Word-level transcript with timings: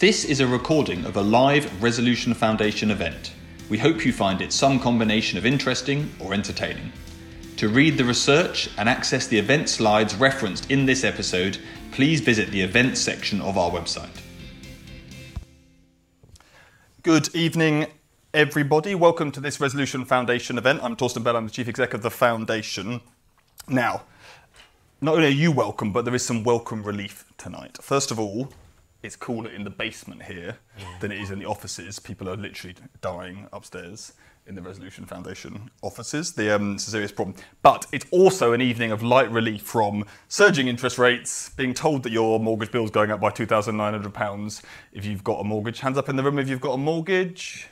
This 0.00 0.24
is 0.24 0.40
a 0.40 0.46
recording 0.46 1.04
of 1.04 1.18
a 1.18 1.20
live 1.20 1.82
Resolution 1.82 2.32
Foundation 2.32 2.90
event. 2.90 3.34
We 3.68 3.76
hope 3.76 4.06
you 4.06 4.14
find 4.14 4.40
it 4.40 4.50
some 4.50 4.80
combination 4.80 5.36
of 5.36 5.44
interesting 5.44 6.10
or 6.18 6.32
entertaining. 6.32 6.90
To 7.58 7.68
read 7.68 7.98
the 7.98 8.06
research 8.06 8.70
and 8.78 8.88
access 8.88 9.26
the 9.26 9.36
event 9.36 9.68
slides 9.68 10.14
referenced 10.14 10.70
in 10.70 10.86
this 10.86 11.04
episode, 11.04 11.58
please 11.92 12.22
visit 12.22 12.50
the 12.50 12.62
events 12.62 12.98
section 12.98 13.42
of 13.42 13.58
our 13.58 13.70
website. 13.70 14.22
Good 17.02 17.34
evening, 17.34 17.88
everybody. 18.32 18.94
Welcome 18.94 19.30
to 19.32 19.40
this 19.40 19.60
Resolution 19.60 20.06
Foundation 20.06 20.56
event. 20.56 20.80
I'm 20.82 20.96
Torsten 20.96 21.22
Bell, 21.22 21.36
I'm 21.36 21.44
the 21.44 21.52
Chief 21.52 21.68
Exec 21.68 21.92
of 21.92 22.00
the 22.00 22.10
Foundation. 22.10 23.02
Now, 23.68 24.04
not 25.02 25.16
only 25.16 25.26
are 25.26 25.30
you 25.30 25.52
welcome, 25.52 25.92
but 25.92 26.06
there 26.06 26.14
is 26.14 26.24
some 26.24 26.42
welcome 26.42 26.84
relief 26.84 27.30
tonight. 27.36 27.76
First 27.82 28.10
of 28.10 28.18
all, 28.18 28.50
it's 29.02 29.16
cooler 29.16 29.50
in 29.50 29.64
the 29.64 29.70
basement 29.70 30.22
here 30.22 30.58
than 31.00 31.10
it 31.10 31.20
is 31.20 31.30
in 31.30 31.38
the 31.38 31.46
offices. 31.46 31.98
People 31.98 32.28
are 32.28 32.36
literally 32.36 32.76
dying 33.00 33.48
upstairs 33.52 34.12
in 34.46 34.54
the 34.54 34.62
Resolution 34.62 35.06
Foundation 35.06 35.70
offices. 35.82 36.32
The, 36.32 36.54
um, 36.54 36.74
it's 36.74 36.88
a 36.88 36.90
serious 36.90 37.12
problem. 37.12 37.36
But 37.62 37.86
it's 37.92 38.06
also 38.10 38.52
an 38.52 38.60
evening 38.60 38.90
of 38.90 39.02
light 39.02 39.30
relief 39.30 39.62
from 39.62 40.04
surging 40.28 40.68
interest 40.68 40.98
rates, 40.98 41.50
being 41.50 41.72
told 41.72 42.02
that 42.02 42.12
your 42.12 42.40
mortgage 42.40 42.72
bill 42.72 42.84
is 42.84 42.90
going 42.90 43.10
up 43.10 43.20
by 43.20 43.30
£2,900 43.30 44.62
if 44.92 45.04
you've 45.04 45.24
got 45.24 45.40
a 45.40 45.44
mortgage. 45.44 45.80
Hands 45.80 45.96
up 45.96 46.08
in 46.08 46.16
the 46.16 46.22
room 46.22 46.38
if 46.38 46.48
you've 46.48 46.60
got 46.60 46.72
a 46.72 46.78
mortgage. 46.78 47.68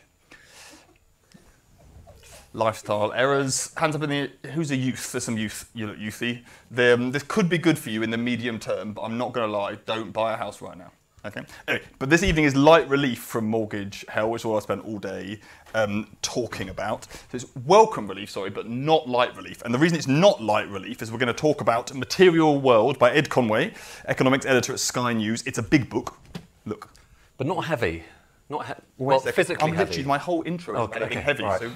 Lifestyle 2.54 3.12
errors. 3.12 3.72
Hands 3.76 3.94
up 3.94 4.02
in 4.02 4.10
the. 4.10 4.30
Who's 4.50 4.70
a 4.70 4.76
youth? 4.76 5.12
There's 5.12 5.24
some 5.24 5.36
youth. 5.36 5.68
You 5.74 5.88
look 5.88 5.98
youthy. 5.98 6.44
The, 6.70 6.94
um, 6.94 7.12
this 7.12 7.22
could 7.22 7.48
be 7.48 7.58
good 7.58 7.78
for 7.78 7.90
you 7.90 8.02
in 8.02 8.10
the 8.10 8.16
medium 8.16 8.58
term, 8.58 8.94
but 8.94 9.02
I'm 9.02 9.18
not 9.18 9.32
going 9.32 9.46
to 9.46 9.52
lie. 9.52 9.74
Don't 9.84 10.12
buy 10.12 10.32
a 10.32 10.36
house 10.36 10.62
right 10.62 10.76
now. 10.76 10.92
Okay. 11.24 11.42
Anyway, 11.66 11.84
but 11.98 12.10
this 12.10 12.22
evening 12.22 12.44
is 12.44 12.54
light 12.54 12.88
relief 12.88 13.18
from 13.18 13.46
mortgage 13.46 14.04
hell, 14.08 14.30
which 14.30 14.42
is 14.42 14.46
what 14.46 14.56
I 14.56 14.60
spent 14.60 14.84
all 14.84 14.98
day 14.98 15.40
um, 15.74 16.06
talking 16.22 16.68
about. 16.68 17.04
So 17.04 17.18
it's 17.32 17.46
welcome 17.66 18.06
relief, 18.06 18.30
sorry, 18.30 18.50
but 18.50 18.68
not 18.68 19.08
light 19.08 19.36
relief. 19.36 19.60
And 19.62 19.74
the 19.74 19.78
reason 19.78 19.98
it's 19.98 20.06
not 20.06 20.40
light 20.42 20.68
relief 20.68 21.02
is 21.02 21.10
we're 21.10 21.18
going 21.18 21.26
to 21.26 21.32
talk 21.34 21.60
about 21.60 21.92
Material 21.92 22.60
World 22.60 22.98
by 22.98 23.10
Ed 23.12 23.28
Conway, 23.30 23.74
economics 24.06 24.46
editor 24.46 24.72
at 24.72 24.80
Sky 24.80 25.12
News. 25.12 25.42
It's 25.44 25.58
a 25.58 25.62
big 25.62 25.90
book. 25.90 26.16
Look. 26.64 26.88
But 27.36 27.46
not 27.48 27.64
heavy. 27.64 28.04
Not 28.48 28.66
he- 28.66 28.72
well, 28.96 29.18
second. 29.18 29.34
physically 29.34 29.68
I'm 29.68 29.74
heavy. 29.76 29.88
literally, 29.90 30.08
my 30.08 30.18
whole 30.18 30.42
intro 30.46 30.74
is 30.74 30.80
Okay, 30.88 31.00
okay, 31.04 31.20
heavy. 31.20 31.42
all 31.42 31.58
So 31.58 31.70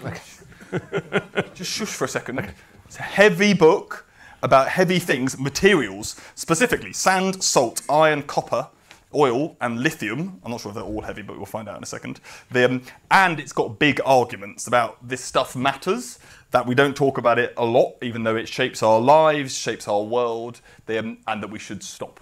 just 1.54 1.70
shush 1.72 1.88
for 1.88 2.04
a 2.04 2.08
second. 2.08 2.52
It's 2.86 2.96
a 2.98 3.02
heavy 3.02 3.52
book 3.54 4.06
about 4.42 4.68
heavy 4.68 4.98
things, 4.98 5.38
materials, 5.38 6.16
specifically 6.34 6.92
sand, 6.92 7.42
salt, 7.42 7.82
iron, 7.90 8.22
copper, 8.22 8.68
oil, 9.14 9.56
and 9.60 9.80
lithium. 9.80 10.41
I'm 10.44 10.50
not 10.50 10.60
sure 10.60 10.70
if 10.70 10.74
they're 10.74 10.84
all 10.84 11.02
heavy, 11.02 11.22
but 11.22 11.36
we'll 11.36 11.46
find 11.46 11.68
out 11.68 11.77
in 11.77 11.82
a 11.82 11.86
second. 11.86 12.20
The, 12.50 12.64
um, 12.64 12.82
and 13.10 13.38
it's 13.38 13.52
got 13.52 13.78
big 13.78 14.00
arguments 14.05 14.66
about 14.66 15.06
this 15.06 15.22
stuff 15.22 15.55
matters, 15.55 16.18
that 16.50 16.66
we 16.66 16.74
don't 16.74 16.96
talk 16.96 17.18
about 17.18 17.38
it 17.38 17.55
a 17.56 17.64
lot, 17.64 17.94
even 18.02 18.24
though 18.24 18.36
it 18.36 18.48
shapes 18.48 18.83
our 18.83 19.00
lives, 19.00 19.56
shapes 19.56 19.88
our 19.88 20.02
world, 20.02 20.60
the, 20.86 20.98
um, 20.98 21.18
and 21.27 21.42
that 21.42 21.50
we 21.50 21.58
should 21.58 21.83
stop 21.83 22.20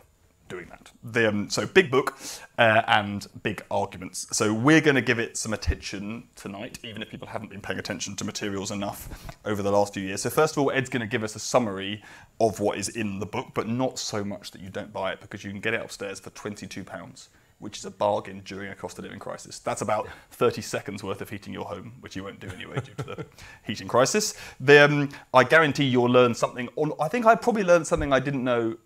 doing 0.50 0.66
that. 0.68 0.90
The, 1.02 1.28
um, 1.28 1.48
so 1.48 1.66
big 1.66 1.90
book 1.90 2.18
uh, 2.58 2.82
and 2.86 3.26
big 3.42 3.64
arguments. 3.70 4.26
So 4.36 4.52
we're 4.52 4.82
going 4.82 4.96
to 4.96 5.00
give 5.00 5.18
it 5.18 5.38
some 5.38 5.54
attention 5.54 6.24
tonight, 6.34 6.78
even 6.84 7.00
if 7.00 7.08
people 7.08 7.28
haven't 7.28 7.48
been 7.48 7.62
paying 7.62 7.78
attention 7.78 8.16
to 8.16 8.24
materials 8.24 8.70
enough 8.70 9.08
over 9.46 9.62
the 9.62 9.72
last 9.72 9.94
few 9.94 10.02
years. 10.02 10.20
So 10.22 10.28
first 10.28 10.56
of 10.56 10.62
all, 10.62 10.70
Ed's 10.70 10.90
going 10.90 11.00
to 11.00 11.06
give 11.06 11.22
us 11.22 11.34
a 11.36 11.38
summary 11.38 12.02
of 12.40 12.60
what 12.60 12.76
is 12.76 12.90
in 12.90 13.20
the 13.20 13.26
book, 13.26 13.52
but 13.54 13.68
not 13.68 13.98
so 13.98 14.22
much 14.22 14.50
that 14.50 14.60
you 14.60 14.68
don't 14.68 14.92
buy 14.92 15.12
it 15.12 15.20
because 15.20 15.44
you 15.44 15.50
can 15.50 15.60
get 15.60 15.72
it 15.72 15.80
upstairs 15.80 16.20
for 16.20 16.30
twenty-two 16.30 16.84
pounds. 16.84 17.30
Which 17.58 17.76
is 17.76 17.84
a 17.84 17.90
bargain 17.90 18.40
during 18.46 18.72
a 18.72 18.74
cost 18.74 18.98
of 18.98 19.04
living 19.04 19.18
crisis. 19.18 19.58
That's 19.58 19.82
about 19.82 20.08
30 20.30 20.62
seconds 20.62 21.04
worth 21.04 21.20
of 21.20 21.28
heating 21.28 21.52
your 21.52 21.66
home, 21.66 21.92
which 22.00 22.16
you 22.16 22.24
won't 22.24 22.40
do 22.40 22.48
anyway 22.48 22.80
due 22.80 22.94
to 22.94 23.02
the 23.02 23.26
heating 23.66 23.86
crisis. 23.86 24.32
Then 24.58 24.92
um, 24.92 25.08
I 25.34 25.44
guarantee 25.44 25.84
you'll 25.84 26.08
learn 26.08 26.32
something. 26.32 26.70
On, 26.76 26.94
I 26.98 27.08
think 27.08 27.26
I 27.26 27.34
probably 27.34 27.64
learned 27.64 27.86
something 27.86 28.14
I 28.14 28.18
didn't 28.18 28.44
know 28.44 28.78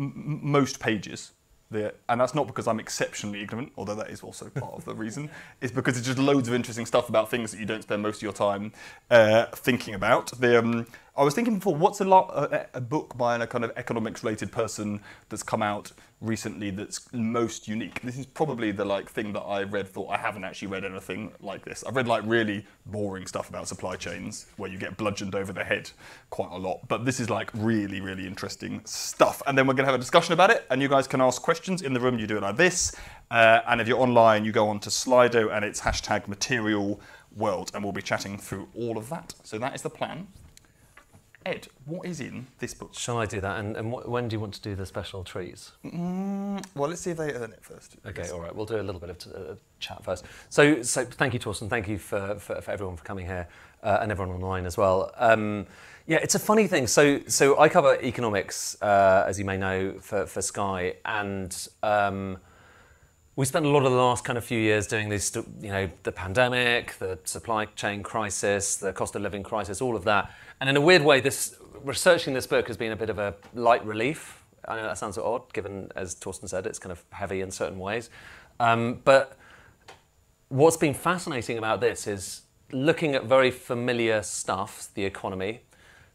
most 0.00 0.80
pages. 0.80 1.32
There, 1.72 1.92
and 2.08 2.20
that's 2.20 2.34
not 2.34 2.48
because 2.48 2.66
I'm 2.66 2.80
exceptionally 2.80 3.42
ignorant, 3.42 3.70
although 3.76 3.94
that 3.94 4.10
is 4.10 4.24
also 4.24 4.50
part 4.50 4.74
of 4.74 4.84
the 4.84 4.92
reason. 4.92 5.30
It's 5.60 5.72
because 5.72 5.96
it's 5.96 6.04
just 6.04 6.18
loads 6.18 6.48
of 6.48 6.54
interesting 6.54 6.84
stuff 6.84 7.08
about 7.08 7.30
things 7.30 7.52
that 7.52 7.60
you 7.60 7.66
don't 7.66 7.82
spend 7.82 8.02
most 8.02 8.16
of 8.16 8.22
your 8.22 8.32
time 8.32 8.72
uh, 9.08 9.46
thinking 9.54 9.94
about. 9.94 10.32
The, 10.40 10.58
um, 10.58 10.86
I 11.20 11.22
was 11.22 11.34
thinking 11.34 11.56
before, 11.56 11.76
what's 11.76 12.00
a, 12.00 12.04
lot, 12.06 12.30
a, 12.34 12.66
a 12.72 12.80
book 12.80 13.14
by 13.18 13.36
a 13.36 13.46
kind 13.46 13.62
of 13.62 13.72
economics-related 13.76 14.50
person 14.50 15.02
that's 15.28 15.42
come 15.42 15.62
out 15.62 15.92
recently 16.22 16.70
that's 16.70 17.12
most 17.12 17.68
unique? 17.68 18.00
This 18.00 18.16
is 18.16 18.24
probably 18.24 18.72
the 18.72 18.86
like 18.86 19.06
thing 19.06 19.34
that 19.34 19.42
I 19.42 19.64
read. 19.64 19.86
Thought 19.86 20.08
I 20.08 20.16
haven't 20.16 20.44
actually 20.44 20.68
read 20.68 20.82
anything 20.82 21.30
like 21.42 21.62
this. 21.62 21.84
I've 21.84 21.94
read 21.94 22.08
like 22.08 22.22
really 22.24 22.64
boring 22.86 23.26
stuff 23.26 23.50
about 23.50 23.68
supply 23.68 23.96
chains 23.96 24.46
where 24.56 24.70
you 24.70 24.78
get 24.78 24.96
bludgeoned 24.96 25.34
over 25.34 25.52
the 25.52 25.62
head 25.62 25.90
quite 26.30 26.52
a 26.52 26.56
lot. 26.56 26.88
But 26.88 27.04
this 27.04 27.20
is 27.20 27.28
like 27.28 27.50
really, 27.52 28.00
really 28.00 28.26
interesting 28.26 28.80
stuff. 28.86 29.42
And 29.46 29.58
then 29.58 29.66
we're 29.66 29.74
going 29.74 29.84
to 29.84 29.92
have 29.92 30.00
a 30.00 30.02
discussion 30.02 30.32
about 30.32 30.48
it, 30.48 30.64
and 30.70 30.80
you 30.80 30.88
guys 30.88 31.06
can 31.06 31.20
ask 31.20 31.42
questions 31.42 31.82
in 31.82 31.92
the 31.92 32.00
room. 32.00 32.18
You 32.18 32.26
do 32.26 32.38
it 32.38 32.42
like 32.42 32.56
this, 32.56 32.96
uh, 33.30 33.60
and 33.68 33.78
if 33.78 33.86
you're 33.86 34.00
online, 34.00 34.46
you 34.46 34.52
go 34.52 34.70
on 34.70 34.80
to 34.80 34.88
Slido, 34.88 35.54
and 35.54 35.66
it's 35.66 35.82
hashtag 35.82 36.28
Material 36.28 36.98
World, 37.36 37.72
and 37.74 37.84
we'll 37.84 37.92
be 37.92 38.00
chatting 38.00 38.38
through 38.38 38.70
all 38.74 38.96
of 38.96 39.10
that. 39.10 39.34
So 39.44 39.58
that 39.58 39.74
is 39.74 39.82
the 39.82 39.90
plan. 39.90 40.28
Ed, 41.46 41.68
what 41.86 42.06
is 42.06 42.20
in 42.20 42.46
this 42.58 42.74
book? 42.74 42.90
Shall 42.92 43.16
I 43.18 43.24
do 43.24 43.40
that? 43.40 43.58
And, 43.60 43.74
and 43.76 43.92
wh- 43.92 44.06
when 44.06 44.28
do 44.28 44.36
you 44.36 44.40
want 44.40 44.52
to 44.54 44.60
do 44.60 44.74
the 44.74 44.84
special 44.84 45.24
trees? 45.24 45.72
Well, 45.82 46.60
let's 46.90 47.00
see 47.00 47.12
if 47.12 47.16
they 47.16 47.32
earn 47.32 47.52
it 47.52 47.64
first. 47.64 47.96
Okay, 48.06 48.28
all 48.28 48.40
right. 48.40 48.54
We'll 48.54 48.66
do 48.66 48.78
a 48.78 48.82
little 48.82 49.00
bit 49.00 49.08
of 49.10 49.18
t- 49.18 49.30
uh, 49.34 49.54
chat 49.78 50.04
first. 50.04 50.26
So, 50.50 50.82
so 50.82 51.04
thank 51.04 51.32
you, 51.32 51.40
Torsten. 51.40 51.70
Thank 51.70 51.88
you 51.88 51.98
for, 51.98 52.34
for, 52.38 52.60
for 52.60 52.70
everyone 52.70 52.96
for 52.96 53.04
coming 53.04 53.24
here 53.24 53.48
uh, 53.82 53.98
and 54.02 54.12
everyone 54.12 54.34
online 54.34 54.66
as 54.66 54.76
well. 54.76 55.12
Um, 55.16 55.66
yeah, 56.06 56.18
it's 56.18 56.34
a 56.34 56.38
funny 56.38 56.66
thing. 56.66 56.86
So, 56.86 57.20
so 57.26 57.58
I 57.58 57.70
cover 57.70 57.96
economics, 58.02 58.80
uh, 58.82 59.24
as 59.26 59.38
you 59.38 59.46
may 59.46 59.56
know, 59.56 59.94
for, 60.00 60.26
for 60.26 60.42
Sky, 60.42 60.94
and 61.06 61.56
um, 61.82 62.36
we 63.40 63.46
spent 63.46 63.64
a 63.64 63.68
lot 63.70 63.86
of 63.86 63.90
the 63.90 63.96
last 63.96 64.22
kind 64.22 64.36
of 64.36 64.44
few 64.44 64.58
years 64.58 64.86
doing 64.86 65.08
this, 65.08 65.34
you 65.34 65.70
know, 65.70 65.88
the 66.02 66.12
pandemic, 66.12 66.92
the 66.98 67.18
supply 67.24 67.64
chain 67.64 68.02
crisis, 68.02 68.76
the 68.76 68.92
cost 68.92 69.16
of 69.16 69.22
living 69.22 69.42
crisis, 69.42 69.80
all 69.80 69.96
of 69.96 70.04
that. 70.04 70.30
And 70.60 70.68
in 70.68 70.76
a 70.76 70.80
weird 70.82 71.02
way, 71.02 71.22
this 71.22 71.56
researching 71.82 72.34
this 72.34 72.46
book 72.46 72.66
has 72.66 72.76
been 72.76 72.92
a 72.92 72.96
bit 72.96 73.08
of 73.08 73.18
a 73.18 73.34
light 73.54 73.82
relief. 73.86 74.44
I 74.68 74.76
know 74.76 74.82
that 74.82 74.98
sounds 74.98 75.16
odd, 75.16 75.50
given 75.54 75.90
as 75.96 76.14
Torsten 76.14 76.50
said, 76.50 76.66
it's 76.66 76.78
kind 76.78 76.92
of 76.92 77.02
heavy 77.12 77.40
in 77.40 77.50
certain 77.50 77.78
ways. 77.78 78.10
Um, 78.58 79.00
but 79.06 79.38
what's 80.50 80.76
been 80.76 80.92
fascinating 80.92 81.56
about 81.56 81.80
this 81.80 82.06
is 82.06 82.42
looking 82.72 83.14
at 83.14 83.24
very 83.24 83.50
familiar 83.50 84.22
stuff, 84.22 84.88
the 84.92 85.06
economy, 85.06 85.62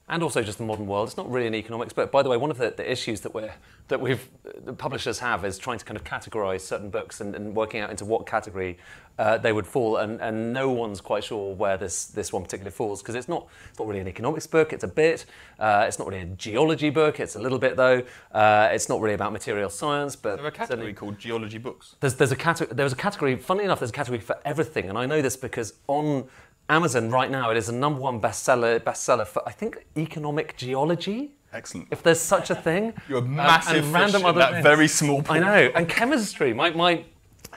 and 0.08 0.22
also 0.22 0.44
just 0.44 0.60
the 0.60 0.64
modern 0.64 0.86
world. 0.86 1.08
It's 1.08 1.18
not 1.18 1.30
really 1.32 1.48
an 1.48 1.56
economics 1.56 1.94
book. 1.94 2.12
By 2.12 2.22
the 2.22 2.30
way, 2.30 2.38
one 2.38 2.52
of 2.52 2.58
the, 2.58 2.74
the 2.76 2.90
issues 2.90 3.22
that 3.22 3.34
we're 3.34 3.54
that 3.88 4.00
we've 4.00 4.28
the 4.64 4.74
publishers 4.74 5.20
have 5.20 5.46
is 5.46 5.58
trying 5.58 5.78
to 5.80 5.86
kind 5.86 5.98
of 5.98 6.04
categorize 6.04 6.62
certain 6.62 6.90
books 6.90 7.22
and, 7.22 7.36
and 7.36 7.56
working 7.56 7.82
out 7.82 7.90
into 7.90 8.06
what 8.06 8.26
category 8.26 8.78
uh, 9.18 9.38
they 9.38 9.52
would 9.54 9.66
fall, 9.66 9.98
and, 9.98 10.20
and 10.22 10.52
no 10.54 10.70
one's 10.70 11.02
quite 11.02 11.24
sure 11.24 11.56
where 11.56 11.78
this 11.78 12.06
this 12.06 12.32
one 12.32 12.44
particularly 12.44 12.72
falls 12.72 13.02
because 13.02 13.16
it's 13.16 13.28
not 13.28 13.48
it's 13.70 13.80
not 13.80 13.88
really 13.88 14.00
an 14.00 14.08
economics 14.08 14.46
book. 14.46 14.74
It's 14.74 14.84
a 14.84 14.88
bit. 14.88 15.26
Uh, 15.60 15.86
it's 15.88 15.98
not 15.98 16.08
really 16.08 16.22
a 16.22 16.26
geology 16.26 16.92
book. 16.92 17.20
It's 17.20 17.36
a 17.36 17.40
little 17.40 17.60
bit 17.60 17.76
though. 17.76 18.04
Uh, 18.32 18.70
it's 18.72 18.90
not 18.90 19.02
really 19.02 19.16
about 19.16 19.34
material 19.34 19.70
science, 19.70 20.16
but 20.16 20.34
Is 20.34 20.38
there 20.38 20.48
a 20.48 20.52
category 20.52 20.94
called 20.94 21.18
geology 21.18 21.58
books? 21.58 21.96
there's, 22.00 22.16
there's 22.16 22.32
a 22.32 22.36
category. 22.36 22.76
There's 22.76 22.94
a 22.94 22.98
category. 22.98 23.36
Funnily 23.38 23.66
enough, 23.66 23.80
there's 23.80 23.92
a 23.92 23.94
category 23.94 24.20
for 24.20 24.38
everything, 24.46 24.88
and 24.88 24.98
I 24.98 25.06
know 25.08 25.22
this 25.22 25.36
because 25.36 25.74
on 25.88 26.28
Amazon 26.68 27.10
right 27.10 27.30
now 27.30 27.52
it 27.52 27.58
is 27.58 27.70
a 27.70 27.74
number 27.74 28.02
one 28.02 28.20
bestseller. 28.20 28.80
Bestseller 28.80 29.28
for 29.28 29.48
I 29.48 29.52
think 29.52 29.86
economic 29.98 30.58
geology. 30.58 31.36
Excellent. 31.54 31.88
If 31.92 32.04
there's 32.04 32.20
such 32.20 32.50
a 32.50 32.56
thing. 32.56 32.94
You're 33.10 33.20
a 33.20 33.22
massive 33.22 33.86
fish 33.86 34.14
in 34.14 34.36
that 34.36 34.52
things. 34.52 34.64
very 34.64 34.88
small 34.88 35.24
I 35.30 35.40
know. 35.40 35.72
And 35.74 35.88
chemistry. 35.88 36.54
My, 36.54 36.72
my 36.72 37.06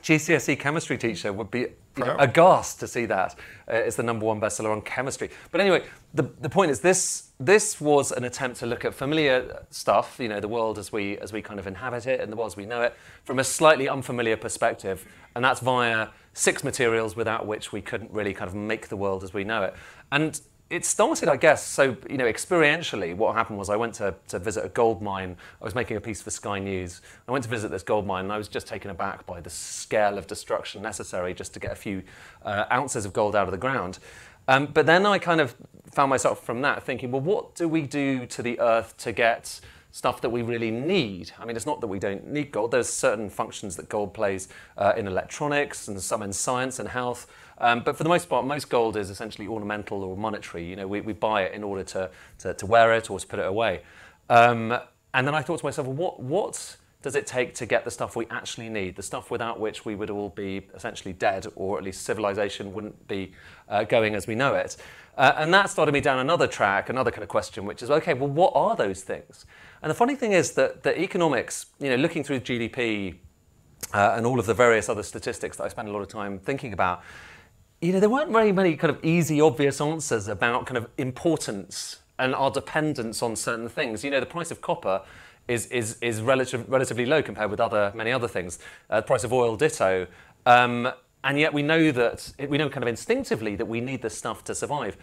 GCSE 0.00 0.58
chemistry 0.58 0.96
teacher 0.96 1.32
would 1.32 1.50
be 1.50 1.66
aghast 1.96 2.78
to 2.80 2.86
see 2.86 3.06
that. 3.06 3.34
Uh, 3.68 3.74
it's 3.74 3.96
the 3.96 4.02
number 4.02 4.24
one 4.24 4.40
bestseller 4.40 4.70
on 4.70 4.82
chemistry. 4.82 5.30
But 5.50 5.60
anyway, 5.60 5.84
the, 6.14 6.30
the 6.40 6.48
point 6.48 6.70
is 6.70 6.80
this 6.80 7.30
this 7.40 7.80
was 7.80 8.12
an 8.12 8.24
attempt 8.24 8.58
to 8.60 8.66
look 8.66 8.84
at 8.84 8.94
familiar 8.94 9.64
stuff, 9.70 10.16
you 10.18 10.28
know, 10.28 10.40
the 10.40 10.48
world 10.48 10.78
as 10.78 10.92
we 10.92 11.18
as 11.18 11.32
we 11.32 11.42
kind 11.42 11.58
of 11.58 11.66
inhabit 11.66 12.06
it 12.06 12.20
and 12.20 12.32
the 12.32 12.36
world 12.36 12.52
as 12.52 12.56
we 12.56 12.66
know 12.66 12.82
it, 12.82 12.94
from 13.24 13.38
a 13.38 13.44
slightly 13.44 13.88
unfamiliar 13.88 14.36
perspective. 14.36 15.06
And 15.34 15.44
that's 15.44 15.60
via 15.60 16.08
six 16.38 16.62
materials 16.62 17.16
without 17.16 17.46
which 17.46 17.72
we 17.72 17.80
couldn't 17.80 18.10
really 18.12 18.32
kind 18.32 18.48
of 18.48 18.54
make 18.54 18.88
the 18.88 18.96
world 18.96 19.24
as 19.24 19.34
we 19.34 19.42
know 19.42 19.64
it. 19.64 19.74
And 20.12 20.40
it 20.70 20.84
started, 20.84 21.28
I 21.28 21.36
guess, 21.36 21.66
so, 21.66 21.96
you 22.08 22.18
know, 22.18 22.26
experientially, 22.26 23.16
what 23.16 23.34
happened 23.34 23.58
was 23.58 23.70
I 23.70 23.76
went 23.76 23.94
to, 23.94 24.14
to 24.28 24.38
visit 24.38 24.64
a 24.64 24.68
gold 24.68 25.02
mine. 25.02 25.36
I 25.60 25.64
was 25.64 25.74
making 25.74 25.96
a 25.96 26.00
piece 26.00 26.20
for 26.22 26.30
Sky 26.30 26.58
News. 26.58 27.00
I 27.26 27.32
went 27.32 27.42
to 27.44 27.50
visit 27.50 27.70
this 27.70 27.82
gold 27.82 28.06
mine 28.06 28.26
and 28.26 28.32
I 28.32 28.38
was 28.38 28.48
just 28.48 28.66
taken 28.66 28.90
aback 28.90 29.26
by 29.26 29.40
the 29.40 29.50
scale 29.50 30.16
of 30.16 30.26
destruction 30.26 30.82
necessary 30.82 31.34
just 31.34 31.54
to 31.54 31.60
get 31.60 31.72
a 31.72 31.76
few 31.76 32.02
uh, 32.44 32.66
ounces 32.70 33.04
of 33.04 33.12
gold 33.12 33.34
out 33.34 33.48
of 33.48 33.52
the 33.52 33.58
ground. 33.58 33.98
Um, 34.46 34.66
but 34.66 34.86
then 34.86 35.06
I 35.06 35.18
kind 35.18 35.40
of 35.40 35.56
found 35.90 36.10
myself 36.10 36.44
from 36.44 36.62
that 36.62 36.82
thinking, 36.82 37.10
well, 37.10 37.20
what 37.20 37.54
do 37.54 37.66
we 37.66 37.82
do 37.82 38.26
to 38.26 38.42
the 38.42 38.60
earth 38.60 38.96
to 38.98 39.12
get 39.12 39.60
stuff 39.90 40.20
that 40.20 40.30
we 40.30 40.42
really 40.42 40.70
need. 40.70 41.32
I 41.38 41.44
mean, 41.44 41.56
it's 41.56 41.66
not 41.66 41.80
that 41.80 41.86
we 41.86 41.98
don't 41.98 42.26
need 42.26 42.52
gold. 42.52 42.70
There's 42.70 42.88
certain 42.88 43.30
functions 43.30 43.76
that 43.76 43.88
gold 43.88 44.12
plays 44.14 44.48
uh, 44.76 44.92
in 44.96 45.06
electronics 45.06 45.88
and 45.88 46.00
some 46.00 46.22
in 46.22 46.32
science 46.32 46.78
and 46.78 46.88
health. 46.88 47.26
Um, 47.58 47.82
but 47.84 47.96
for 47.96 48.02
the 48.02 48.08
most 48.08 48.28
part, 48.28 48.46
most 48.46 48.68
gold 48.68 48.96
is 48.96 49.10
essentially 49.10 49.48
ornamental 49.48 50.04
or 50.04 50.16
monetary. 50.16 50.64
You 50.64 50.76
know, 50.76 50.86
we, 50.86 51.00
we 51.00 51.12
buy 51.12 51.42
it 51.42 51.54
in 51.54 51.64
order 51.64 51.84
to, 51.84 52.10
to, 52.40 52.54
to 52.54 52.66
wear 52.66 52.92
it 52.94 53.10
or 53.10 53.18
to 53.18 53.26
put 53.26 53.38
it 53.38 53.46
away. 53.46 53.80
Um, 54.28 54.78
and 55.14 55.26
then 55.26 55.34
I 55.34 55.42
thought 55.42 55.60
to 55.60 55.64
myself, 55.64 55.86
well, 55.86 55.96
what, 55.96 56.20
what 56.20 56.76
does 57.00 57.16
it 57.16 57.26
take 57.26 57.54
to 57.54 57.66
get 57.66 57.84
the 57.84 57.90
stuff 57.90 58.16
we 58.16 58.26
actually 58.26 58.68
need, 58.68 58.96
the 58.96 59.02
stuff 59.02 59.30
without 59.30 59.58
which 59.58 59.84
we 59.84 59.94
would 59.94 60.10
all 60.10 60.28
be 60.30 60.66
essentially 60.74 61.12
dead, 61.12 61.46
or 61.56 61.78
at 61.78 61.84
least 61.84 62.02
civilization 62.02 62.72
wouldn't 62.72 63.08
be 63.08 63.32
uh, 63.68 63.84
going 63.84 64.14
as 64.14 64.26
we 64.26 64.34
know 64.34 64.54
it? 64.54 64.76
Uh, 65.16 65.32
and 65.36 65.52
that 65.54 65.70
started 65.70 65.92
me 65.92 66.00
down 66.00 66.18
another 66.18 66.46
track, 66.46 66.88
another 66.88 67.10
kind 67.10 67.22
of 67.22 67.28
question, 67.28 67.64
which 67.64 67.82
is 67.82 67.90
okay, 67.90 68.14
well, 68.14 68.28
what 68.28 68.52
are 68.54 68.76
those 68.76 69.02
things? 69.02 69.46
And 69.82 69.90
the 69.90 69.94
funny 69.94 70.14
thing 70.14 70.32
is 70.32 70.52
that 70.52 70.82
the 70.82 71.00
economics, 71.00 71.66
you 71.78 71.88
know, 71.90 71.96
looking 71.96 72.24
through 72.24 72.40
GDP 72.40 73.16
uh, 73.94 74.14
and 74.16 74.26
all 74.26 74.40
of 74.40 74.46
the 74.46 74.54
various 74.54 74.88
other 74.88 75.02
statistics 75.02 75.56
that 75.56 75.64
I 75.64 75.68
spend 75.68 75.88
a 75.88 75.92
lot 75.92 76.02
of 76.02 76.08
time 76.08 76.38
thinking 76.38 76.72
about, 76.72 77.02
you 77.80 77.92
know, 77.92 78.00
there 78.00 78.10
weren't 78.10 78.32
very 78.32 78.50
many 78.50 78.76
kind 78.76 78.90
of 78.90 79.04
easy, 79.04 79.40
obvious 79.40 79.80
answers 79.80 80.26
about 80.26 80.66
kind 80.66 80.76
of 80.76 80.88
importance 80.98 82.00
and 82.18 82.34
our 82.34 82.50
dependence 82.50 83.22
on 83.22 83.36
certain 83.36 83.68
things. 83.68 84.02
You 84.02 84.10
know, 84.10 84.20
the 84.20 84.26
price 84.26 84.50
of 84.50 84.60
copper 84.60 85.02
is, 85.46 85.66
is, 85.66 85.96
is 86.00 86.20
relative, 86.20 86.68
relatively 86.68 87.06
low 87.06 87.22
compared 87.22 87.50
with 87.50 87.60
other, 87.60 87.92
many 87.94 88.10
other 88.10 88.28
things. 88.28 88.58
Uh, 88.90 89.00
the 89.00 89.06
price 89.06 89.22
of 89.22 89.32
oil, 89.32 89.56
ditto. 89.56 90.08
Um, 90.44 90.90
and 91.22 91.38
yet 91.38 91.52
we 91.52 91.62
know 91.62 91.92
that, 91.92 92.32
we 92.48 92.58
know 92.58 92.68
kind 92.68 92.82
of 92.82 92.88
instinctively 92.88 93.54
that 93.56 93.66
we 93.66 93.80
need 93.80 94.02
this 94.02 94.16
stuff 94.16 94.44
to 94.44 94.54
survive. 94.54 94.96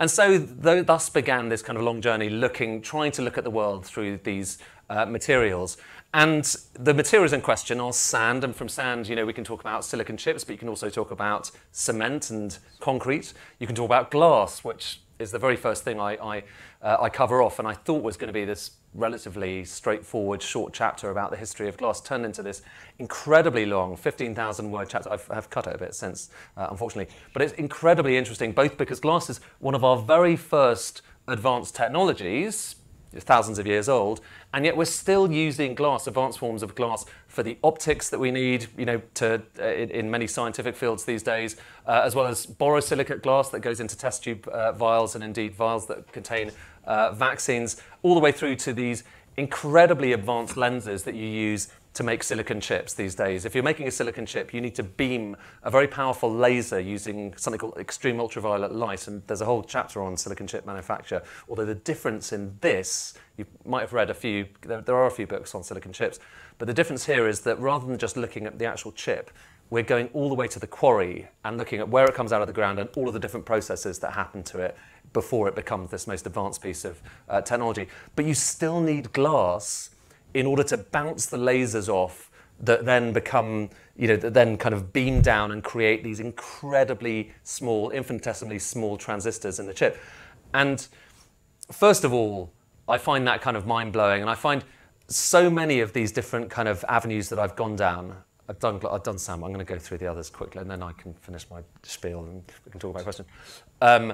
And 0.00 0.10
so 0.10 0.38
th- 0.38 0.86
thus 0.86 1.10
began 1.10 1.50
this 1.50 1.60
kind 1.60 1.76
of 1.76 1.84
long 1.84 2.00
journey 2.00 2.30
looking, 2.30 2.80
trying 2.80 3.12
to 3.12 3.22
look 3.22 3.36
at 3.36 3.44
the 3.44 3.50
world 3.50 3.84
through 3.84 4.20
these 4.24 4.56
uh, 4.88 5.04
materials. 5.04 5.76
And 6.14 6.42
the 6.72 6.94
materials 6.94 7.34
in 7.34 7.42
question 7.42 7.80
are 7.80 7.92
sand, 7.92 8.42
and 8.42 8.56
from 8.56 8.68
sand, 8.68 9.08
you 9.08 9.14
know, 9.14 9.26
we 9.26 9.34
can 9.34 9.44
talk 9.44 9.60
about 9.60 9.84
silicon 9.84 10.16
chips, 10.16 10.42
but 10.42 10.52
you 10.52 10.58
can 10.58 10.70
also 10.70 10.88
talk 10.88 11.10
about 11.10 11.50
cement 11.70 12.30
and 12.30 12.58
concrete. 12.80 13.34
You 13.58 13.66
can 13.66 13.76
talk 13.76 13.84
about 13.84 14.10
glass, 14.10 14.64
which 14.64 15.02
is 15.18 15.32
the 15.32 15.38
very 15.38 15.54
first 15.54 15.84
thing 15.84 16.00
I, 16.00 16.16
I, 16.16 16.42
uh, 16.80 16.96
I 17.02 17.10
cover 17.10 17.42
off, 17.42 17.58
and 17.58 17.68
I 17.68 17.74
thought 17.74 18.02
was 18.02 18.16
going 18.16 18.28
to 18.28 18.32
be 18.32 18.46
this 18.46 18.70
relatively 18.94 19.64
straightforward 19.64 20.42
short 20.42 20.72
chapter 20.72 21.10
about 21.10 21.30
the 21.30 21.36
history 21.36 21.68
of 21.68 21.76
glass 21.76 22.00
turned 22.00 22.24
into 22.24 22.42
this 22.42 22.62
incredibly 22.98 23.64
long 23.64 23.96
15,000 23.96 24.70
word 24.70 24.88
chapter. 24.90 25.10
I've, 25.12 25.30
I've, 25.30 25.50
cut 25.50 25.66
it 25.66 25.74
a 25.74 25.78
bit 25.78 25.94
since, 25.94 26.30
uh, 26.56 26.68
unfortunately. 26.70 27.14
But 27.32 27.42
it's 27.42 27.52
incredibly 27.54 28.16
interesting, 28.16 28.52
both 28.52 28.76
because 28.76 29.00
glass 29.00 29.30
is 29.30 29.40
one 29.60 29.74
of 29.74 29.84
our 29.84 29.98
very 29.98 30.36
first 30.36 31.02
advanced 31.28 31.76
technologies, 31.76 32.76
thousands 33.12 33.58
of 33.58 33.66
years 33.66 33.88
old, 33.88 34.20
and 34.54 34.64
yet 34.64 34.76
we're 34.76 34.84
still 34.84 35.30
using 35.30 35.74
glass, 35.74 36.06
advanced 36.06 36.38
forms 36.38 36.62
of 36.62 36.74
glass, 36.74 37.04
for 37.26 37.42
the 37.42 37.58
optics 37.62 38.08
that 38.10 38.18
we 38.18 38.30
need, 38.30 38.66
you 38.76 38.84
know, 38.84 39.00
to, 39.14 39.42
uh, 39.58 39.64
in, 39.64 39.90
in, 39.90 40.10
many 40.10 40.26
scientific 40.26 40.76
fields 40.76 41.04
these 41.04 41.22
days, 41.22 41.56
uh, 41.86 42.02
as 42.04 42.14
well 42.14 42.26
as 42.26 42.46
borosilicate 42.46 43.22
glass 43.22 43.48
that 43.50 43.60
goes 43.60 43.80
into 43.80 43.96
test 43.96 44.24
tube 44.24 44.46
uh, 44.48 44.72
vials 44.72 45.14
and 45.14 45.24
indeed 45.24 45.54
vials 45.54 45.86
that 45.86 46.10
contain 46.12 46.50
uh, 46.84 47.12
vaccines, 47.12 47.80
all 48.02 48.14
the 48.14 48.20
way 48.20 48.32
through 48.32 48.56
to 48.56 48.72
these 48.72 49.04
incredibly 49.36 50.12
advanced 50.12 50.56
lenses 50.56 51.04
that 51.04 51.14
you 51.14 51.26
use 51.26 51.68
to 51.92 52.04
make 52.04 52.22
silicon 52.22 52.60
chips 52.60 52.94
these 52.94 53.14
days. 53.14 53.44
If 53.44 53.54
you're 53.54 53.64
making 53.64 53.88
a 53.88 53.90
silicon 53.90 54.24
chip, 54.24 54.54
you 54.54 54.60
need 54.60 54.76
to 54.76 54.82
beam 54.82 55.36
a 55.64 55.70
very 55.70 55.88
powerful 55.88 56.32
laser 56.32 56.78
using 56.78 57.34
something 57.36 57.58
called 57.58 57.78
extreme 57.78 58.20
ultraviolet 58.20 58.72
light, 58.72 59.08
and 59.08 59.22
there's 59.26 59.40
a 59.40 59.44
whole 59.44 59.62
chapter 59.64 60.00
on 60.00 60.16
silicon 60.16 60.46
chip 60.46 60.64
manufacture. 60.64 61.22
Although 61.48 61.64
the 61.64 61.74
difference 61.74 62.32
in 62.32 62.56
this, 62.60 63.14
you 63.36 63.46
might 63.64 63.80
have 63.80 63.92
read 63.92 64.08
a 64.08 64.14
few, 64.14 64.46
there, 64.60 64.80
there 64.80 64.94
are 64.94 65.06
a 65.06 65.10
few 65.10 65.26
books 65.26 65.54
on 65.54 65.64
silicon 65.64 65.92
chips, 65.92 66.20
but 66.58 66.66
the 66.66 66.74
difference 66.74 67.06
here 67.06 67.26
is 67.26 67.40
that 67.40 67.58
rather 67.58 67.86
than 67.86 67.98
just 67.98 68.16
looking 68.16 68.46
at 68.46 68.58
the 68.58 68.66
actual 68.66 68.92
chip, 68.92 69.30
we're 69.70 69.82
going 69.82 70.08
all 70.12 70.28
the 70.28 70.34
way 70.34 70.48
to 70.48 70.58
the 70.58 70.66
quarry 70.66 71.28
and 71.44 71.56
looking 71.56 71.80
at 71.80 71.88
where 71.88 72.04
it 72.04 72.14
comes 72.14 72.32
out 72.32 72.40
of 72.40 72.46
the 72.46 72.52
ground 72.52 72.78
and 72.78 72.88
all 72.96 73.08
of 73.08 73.14
the 73.14 73.20
different 73.20 73.46
processes 73.46 73.98
that 74.00 74.12
happen 74.12 74.42
to 74.42 74.58
it 74.58 74.76
before 75.12 75.48
it 75.48 75.54
becomes 75.54 75.90
this 75.90 76.06
most 76.06 76.26
advanced 76.26 76.62
piece 76.62 76.84
of 76.84 77.02
uh, 77.28 77.40
technology. 77.40 77.88
But 78.16 78.24
you 78.24 78.34
still 78.34 78.80
need 78.80 79.12
glass 79.12 79.90
in 80.34 80.46
order 80.46 80.62
to 80.64 80.76
bounce 80.76 81.26
the 81.26 81.36
lasers 81.36 81.88
off 81.88 82.30
that 82.60 82.84
then 82.84 83.12
become, 83.12 83.70
you 83.96 84.06
know, 84.06 84.16
that 84.16 84.34
then 84.34 84.56
kind 84.56 84.74
of 84.74 84.92
beam 84.92 85.20
down 85.22 85.50
and 85.50 85.64
create 85.64 86.04
these 86.04 86.20
incredibly 86.20 87.32
small, 87.42 87.90
infinitesimally 87.90 88.58
small 88.58 88.96
transistors 88.96 89.58
in 89.58 89.66
the 89.66 89.74
chip. 89.74 89.98
And 90.52 90.86
first 91.72 92.04
of 92.04 92.12
all, 92.12 92.52
I 92.88 92.98
find 92.98 93.26
that 93.26 93.40
kind 93.40 93.56
of 93.56 93.66
mind 93.66 93.92
blowing. 93.92 94.20
And 94.20 94.30
I 94.30 94.34
find 94.34 94.64
so 95.06 95.50
many 95.50 95.80
of 95.80 95.92
these 95.92 96.12
different 96.12 96.50
kind 96.50 96.68
of 96.68 96.84
avenues 96.88 97.28
that 97.30 97.38
I've 97.38 97.56
gone 97.56 97.76
down. 97.76 98.14
I've 98.48 98.58
done, 98.58 98.80
I've 98.90 99.04
done 99.04 99.18
some. 99.18 99.44
I'm 99.44 99.52
going 99.52 99.64
to 99.64 99.72
go 99.72 99.78
through 99.78 99.98
the 99.98 100.08
others 100.08 100.28
quickly, 100.28 100.60
and 100.60 100.70
then 100.70 100.82
I 100.82 100.92
can 100.92 101.14
finish 101.14 101.46
my 101.50 101.60
spiel 101.84 102.24
and 102.24 102.42
we 102.64 102.70
can 102.70 102.80
talk 102.80 102.90
about 102.90 103.00
a 103.00 103.04
question. 103.04 103.24
Um, 103.80 104.12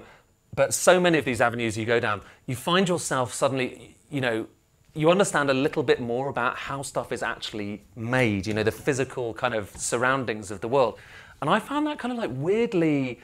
but 0.56 0.74
so 0.74 0.98
many 0.98 1.18
of 1.18 1.24
these 1.24 1.40
avenues 1.40 1.76
you 1.76 1.84
go 1.84 2.00
down, 2.00 2.22
you 2.46 2.56
find 2.56 2.88
yourself 2.88 3.32
suddenly, 3.32 3.96
you 4.10 4.20
know, 4.20 4.46
you 4.94 5.10
understand 5.10 5.50
a 5.50 5.54
little 5.54 5.82
bit 5.82 6.00
more 6.00 6.28
about 6.28 6.56
how 6.56 6.80
stuff 6.80 7.12
is 7.12 7.22
actually 7.22 7.82
made, 7.94 8.46
you 8.46 8.54
know, 8.54 8.62
the 8.62 8.72
physical 8.72 9.34
kind 9.34 9.54
of 9.54 9.68
surroundings 9.76 10.50
of 10.50 10.62
the 10.62 10.68
world. 10.68 10.98
And 11.42 11.50
I 11.50 11.58
found 11.58 11.86
that 11.86 11.98
kind 11.98 12.10
of 12.10 12.18
like 12.18 12.30
weirdly, 12.32 13.20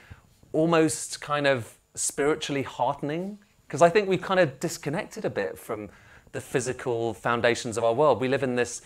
almost 0.52 1.22
kind 1.22 1.46
of 1.46 1.74
spiritually 1.94 2.62
heartening, 2.62 3.38
because 3.66 3.80
I 3.80 3.88
think 3.88 4.06
we've 4.06 4.20
kind 4.20 4.38
of 4.38 4.60
disconnected 4.60 5.24
a 5.24 5.30
bit 5.30 5.58
from 5.58 5.88
the 6.32 6.40
physical 6.42 7.14
foundations 7.14 7.78
of 7.78 7.84
our 7.84 7.94
world. 7.94 8.20
We 8.20 8.28
live 8.28 8.42
in 8.42 8.56
this, 8.56 8.82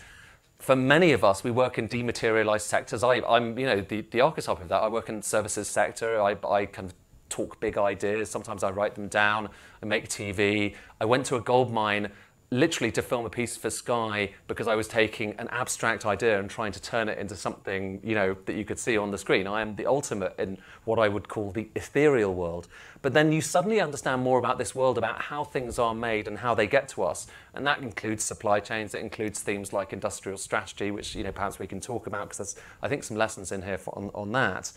for 0.57 0.77
many 0.77 1.11
of 1.11 1.25
us, 1.25 1.43
we 1.43 1.51
work 1.51 1.77
in 1.77 1.87
dematerialized 1.87 2.67
sectors. 2.67 3.03
I, 3.03 3.15
am 3.15 3.59
you 3.59 3.65
know, 3.65 3.81
the, 3.81 4.01
the 4.01 4.21
archetype 4.21 4.61
of 4.61 4.69
that. 4.69 4.81
I 4.81 4.87
work 4.87 5.09
in 5.09 5.21
services 5.21 5.67
sector. 5.67 6.21
I, 6.21 6.37
I 6.47 6.65
kind 6.65 6.89
of 6.89 6.93
talk 7.29 7.59
big 7.59 7.77
ideas. 7.77 8.29
Sometimes 8.29 8.63
I 8.63 8.71
write 8.71 8.95
them 8.95 9.07
down. 9.07 9.49
I 9.81 9.85
make 9.85 10.09
TV. 10.09 10.75
I 10.99 11.05
went 11.05 11.25
to 11.27 11.35
a 11.35 11.41
gold 11.41 11.71
mine 11.71 12.11
literally 12.49 12.91
to 12.93 13.01
film 13.01 13.25
a 13.25 13.29
piece 13.29 13.57
for 13.57 13.69
Sky 13.69 14.31
because 14.47 14.67
I 14.67 14.75
was 14.75 14.87
taking 14.87 15.33
an 15.37 15.49
abstract 15.49 16.05
idea 16.05 16.39
and 16.39 16.49
trying 16.49 16.71
to 16.71 16.81
turn 16.81 17.09
it 17.09 17.17
into 17.17 17.35
something, 17.35 17.99
you 18.01 18.15
know, 18.15 18.37
that 18.45 18.55
you 18.55 18.63
could 18.63 18.79
see 18.79 18.97
on 18.97 19.11
the 19.11 19.17
screen. 19.17 19.47
I 19.47 19.61
am 19.61 19.75
the 19.75 19.85
ultimate 19.85 20.33
in 20.39 20.57
what 20.85 20.97
I 20.97 21.09
would 21.09 21.27
call 21.27 21.51
the 21.51 21.67
ethereal 21.75 22.33
world. 22.33 22.69
But 23.01 23.13
then 23.13 23.33
you 23.33 23.41
suddenly 23.41 23.81
understand 23.81 24.23
more 24.23 24.39
about 24.39 24.57
this 24.57 24.73
world, 24.73 24.97
about 24.97 25.23
how 25.23 25.43
things 25.43 25.77
are 25.77 25.93
made 25.93 26.27
and 26.27 26.37
how 26.37 26.55
they 26.55 26.67
get 26.67 26.87
to 26.89 27.03
us. 27.03 27.27
And 27.53 27.67
that 27.67 27.81
includes 27.81 28.23
supply 28.23 28.61
chains, 28.61 28.95
it 28.95 29.01
includes 29.01 29.41
themes 29.41 29.73
like 29.73 29.91
industrial 29.91 30.37
strategy, 30.37 30.89
which, 30.89 31.15
you 31.15 31.25
know, 31.25 31.33
perhaps 31.33 31.59
we 31.59 31.67
can 31.67 31.81
talk 31.81 32.07
about 32.07 32.29
because 32.29 32.37
there's, 32.37 32.55
I 32.81 32.87
think, 32.87 33.03
some 33.03 33.17
lessons 33.17 33.51
in 33.51 33.61
here 33.61 33.77
for, 33.77 33.97
on, 33.97 34.09
on 34.15 34.31
that 34.31 34.71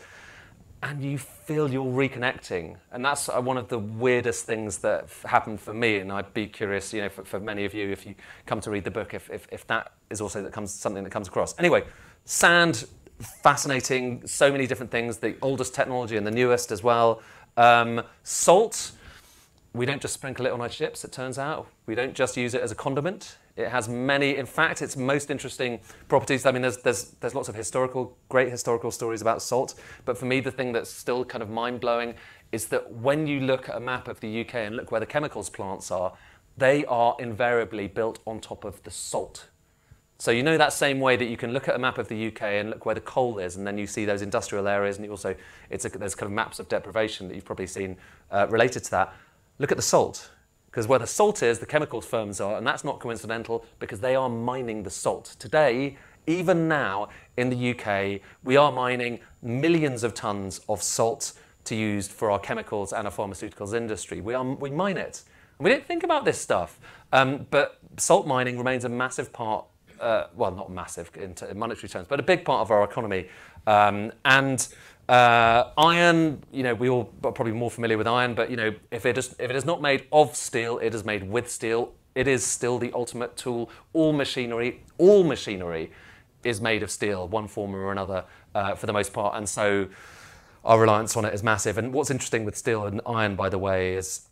and 0.82 1.02
you 1.02 1.18
feel 1.18 1.70
you're 1.70 1.84
reconnecting. 1.84 2.76
And 2.90 3.04
that's 3.04 3.28
uh, 3.28 3.40
one 3.40 3.58
of 3.58 3.68
the 3.68 3.78
weirdest 3.78 4.46
things 4.46 4.78
that 4.78 5.08
happened 5.25 5.60
for 5.60 5.75
me. 5.75 5.99
And 5.99 6.10
I'd 6.10 6.32
be 6.32 6.46
curious, 6.46 6.92
you 6.94 7.02
know, 7.02 7.08
for, 7.08 7.25
for 7.25 7.38
many 7.38 7.64
of 7.64 7.75
you, 7.75 7.90
if 7.90 8.06
you 8.06 8.14
come 8.46 8.60
to 8.62 8.70
read 8.70 8.84
the 8.84 8.90
book, 8.90 9.12
if, 9.12 9.28
if, 9.30 9.46
if 9.52 9.66
that 9.66 9.92
is 10.08 10.20
also 10.20 10.42
that 10.42 10.52
comes 10.52 10.72
something 10.72 11.04
that 11.04 11.10
comes 11.10 11.28
across. 11.28 11.58
Anyway, 11.58 11.84
sand, 12.25 12.87
fascinating, 13.20 14.26
so 14.26 14.50
many 14.50 14.66
different 14.66 14.90
things, 14.90 15.18
the 15.18 15.37
oldest 15.42 15.75
technology 15.75 16.16
and 16.16 16.26
the 16.26 16.30
newest 16.30 16.72
as 16.72 16.82
well. 16.82 17.20
Um, 17.56 18.02
salt, 18.22 18.92
we 19.75 19.84
don't 19.84 20.00
just 20.00 20.14
sprinkle 20.14 20.46
it 20.46 20.52
on 20.52 20.60
our 20.62 20.68
chips, 20.68 21.04
it 21.04 21.12
turns 21.12 21.38
out. 21.38 21.68
We 21.87 21.94
don't 21.94 22.14
just 22.14 22.37
use 22.37 22.54
it 22.54 22.62
as 22.62 22.72
a 22.72 22.75
condiment. 22.75 23.37
It 23.57 23.69
has 23.69 23.88
many, 23.88 24.37
in 24.37 24.47
fact, 24.47 24.83
its 24.83 24.97
most 24.97 25.30
interesting 25.30 25.80
properties. 26.09 26.47
I 26.47 26.52
mean, 26.52 26.62
there's, 26.62 26.78
there's, 26.78 27.11
there's 27.21 27.35
lots 27.35 27.49
of 27.49 27.54
historical, 27.54 28.16
great 28.28 28.50
historical 28.50 28.90
stories 28.90 29.21
about 29.21 29.42
salt, 29.42 29.75
but 30.04 30.16
for 30.16 30.26
me, 30.26 30.40
the 30.40 30.50
thing 30.50 30.73
that's 30.73 30.90
still 30.90 31.25
kind 31.25 31.42
of 31.42 31.50
mind 31.50 31.80
blowing 31.80 32.14
is 32.52 32.66
that 32.69 32.92
when 32.92 33.26
you 33.26 33.40
look 33.40 33.69
at 33.69 33.76
a 33.76 33.80
map 33.80 34.09
of 34.09 34.21
the 34.21 34.40
UK 34.40 34.54
and 34.57 34.76
look 34.76 34.90
where 34.90 35.00
the 35.00 35.07
chemicals 35.07 35.50
plants 35.50 35.90
are, 35.90 36.12
they 36.57 36.85
are 36.87 37.16
invariably 37.19 37.87
built 37.87 38.19
on 38.26 38.40
top 38.40 38.64
of 38.64 38.83
the 38.83 38.90
salt. 38.90 39.49
So 40.19 40.30
you 40.30 40.42
know 40.42 40.59
that 40.59 40.75
same 40.75 41.00
way 41.00 41.16
that 41.16 41.25
you 41.25 41.38
can 41.38 41.54
look 41.54 41.66
at 41.66 41.75
a 41.75 41.78
map 41.78 41.97
of 41.97 42.09
the 42.09 42.26
UK 42.26 42.42
and 42.42 42.69
look 42.69 42.85
where 42.85 42.95
the 42.95 43.00
coal 43.00 43.38
is, 43.38 43.57
and 43.57 43.66
then 43.66 43.78
you 43.78 43.87
see 43.87 44.04
those 44.04 44.21
industrial 44.21 44.69
areas, 44.69 44.97
and 44.97 45.04
you 45.07 45.11
also 45.11 45.35
it's 45.71 45.87
a, 45.87 45.88
there's 45.88 46.14
kind 46.14 46.26
of 46.26 46.35
maps 46.35 46.59
of 46.59 46.69
deprivation 46.69 47.26
that 47.28 47.35
you've 47.35 47.47
probably 47.47 47.66
seen 47.66 47.97
uh, 48.30 48.47
related 48.50 48.85
to 48.85 48.90
that. 48.90 49.14
Look 49.59 49.73
at 49.73 49.78
the 49.78 49.83
salt. 49.83 50.30
Because 50.70 50.86
where 50.86 50.98
the 50.98 51.06
salt 51.06 51.42
is, 51.42 51.58
the 51.58 51.66
chemicals 51.66 52.06
firms 52.06 52.40
are, 52.40 52.56
and 52.56 52.66
that's 52.66 52.84
not 52.84 53.00
coincidental 53.00 53.64
because 53.80 54.00
they 54.00 54.14
are 54.14 54.28
mining 54.28 54.84
the 54.84 54.90
salt. 54.90 55.34
Today, 55.38 55.96
even 56.26 56.68
now 56.68 57.08
in 57.36 57.50
the 57.50 57.70
UK, 57.74 58.20
we 58.44 58.56
are 58.56 58.70
mining 58.70 59.18
millions 59.42 60.04
of 60.04 60.14
tons 60.14 60.60
of 60.68 60.82
salt 60.82 61.32
to 61.64 61.74
use 61.74 62.08
for 62.08 62.30
our 62.30 62.38
chemicals 62.38 62.92
and 62.92 63.06
our 63.06 63.12
pharmaceuticals 63.12 63.74
industry. 63.74 64.20
We, 64.20 64.34
are, 64.34 64.44
we 64.44 64.70
mine 64.70 64.96
it. 64.96 65.22
And 65.58 65.64
we 65.64 65.70
didn't 65.70 65.86
think 65.86 66.04
about 66.04 66.24
this 66.24 66.40
stuff. 66.40 66.78
Um, 67.12 67.46
but 67.50 67.78
salt 67.96 68.26
mining 68.26 68.56
remains 68.56 68.84
a 68.84 68.88
massive 68.88 69.32
part, 69.32 69.64
uh, 70.00 70.26
well, 70.34 70.52
not 70.52 70.70
massive 70.70 71.10
in, 71.16 71.34
monetary 71.58 71.88
terms, 71.88 72.06
but 72.08 72.20
a 72.20 72.22
big 72.22 72.44
part 72.44 72.60
of 72.60 72.70
our 72.70 72.84
economy. 72.84 73.28
Um, 73.66 74.12
and 74.24 74.66
uh, 75.11 75.73
iron, 75.76 76.43
you 76.52 76.62
know, 76.62 76.75
we 76.75 76.88
all 76.88 77.12
are 77.25 77.33
probably 77.33 77.52
more 77.52 77.71
familiar 77.71 77.99
with 77.99 78.07
iron, 78.07 78.35
but 78.35 78.50
you 78.50 78.57
know, 78.57 78.75
if 78.90 79.05
it 79.07 79.19
is 79.19 79.35
if 79.38 79.50
it 79.50 79.57
is 79.57 79.64
not 79.64 79.83
made 79.83 80.07
of 80.12 80.37
steel, 80.37 80.79
it 80.79 80.95
is 80.95 81.05
made 81.05 81.29
with 81.29 81.50
steel 81.50 81.93
it 82.14 82.26
is 82.26 82.45
still 82.45 82.79
the 82.79 82.93
ultimate 82.93 83.37
tool. 83.37 83.71
All 83.93 84.12
machinery, 84.12 84.83
all 84.99 85.25
machinery 85.25 85.90
is 86.43 86.61
made 86.61 86.83
of 86.83 86.90
steel, 86.90 87.29
one 87.29 87.49
form 87.49 87.75
or 87.75 87.93
another, 87.93 88.25
uh, 88.55 88.75
for 88.75 88.87
the 88.87 88.93
most 88.93 89.12
part. 89.12 89.37
And 89.37 89.49
so 89.49 89.88
our 90.64 90.81
reliance 90.81 91.17
on 91.17 91.25
it 91.25 91.35
is 91.35 91.43
massive. 91.43 91.79
And 91.79 91.93
what's 91.93 92.11
interesting 92.11 92.45
with 92.45 92.57
steel 92.57 92.85
and 92.87 93.00
iron, 93.07 93.37
by 93.37 93.49
the 93.49 93.59
way, 93.59 93.95
is 93.95 94.29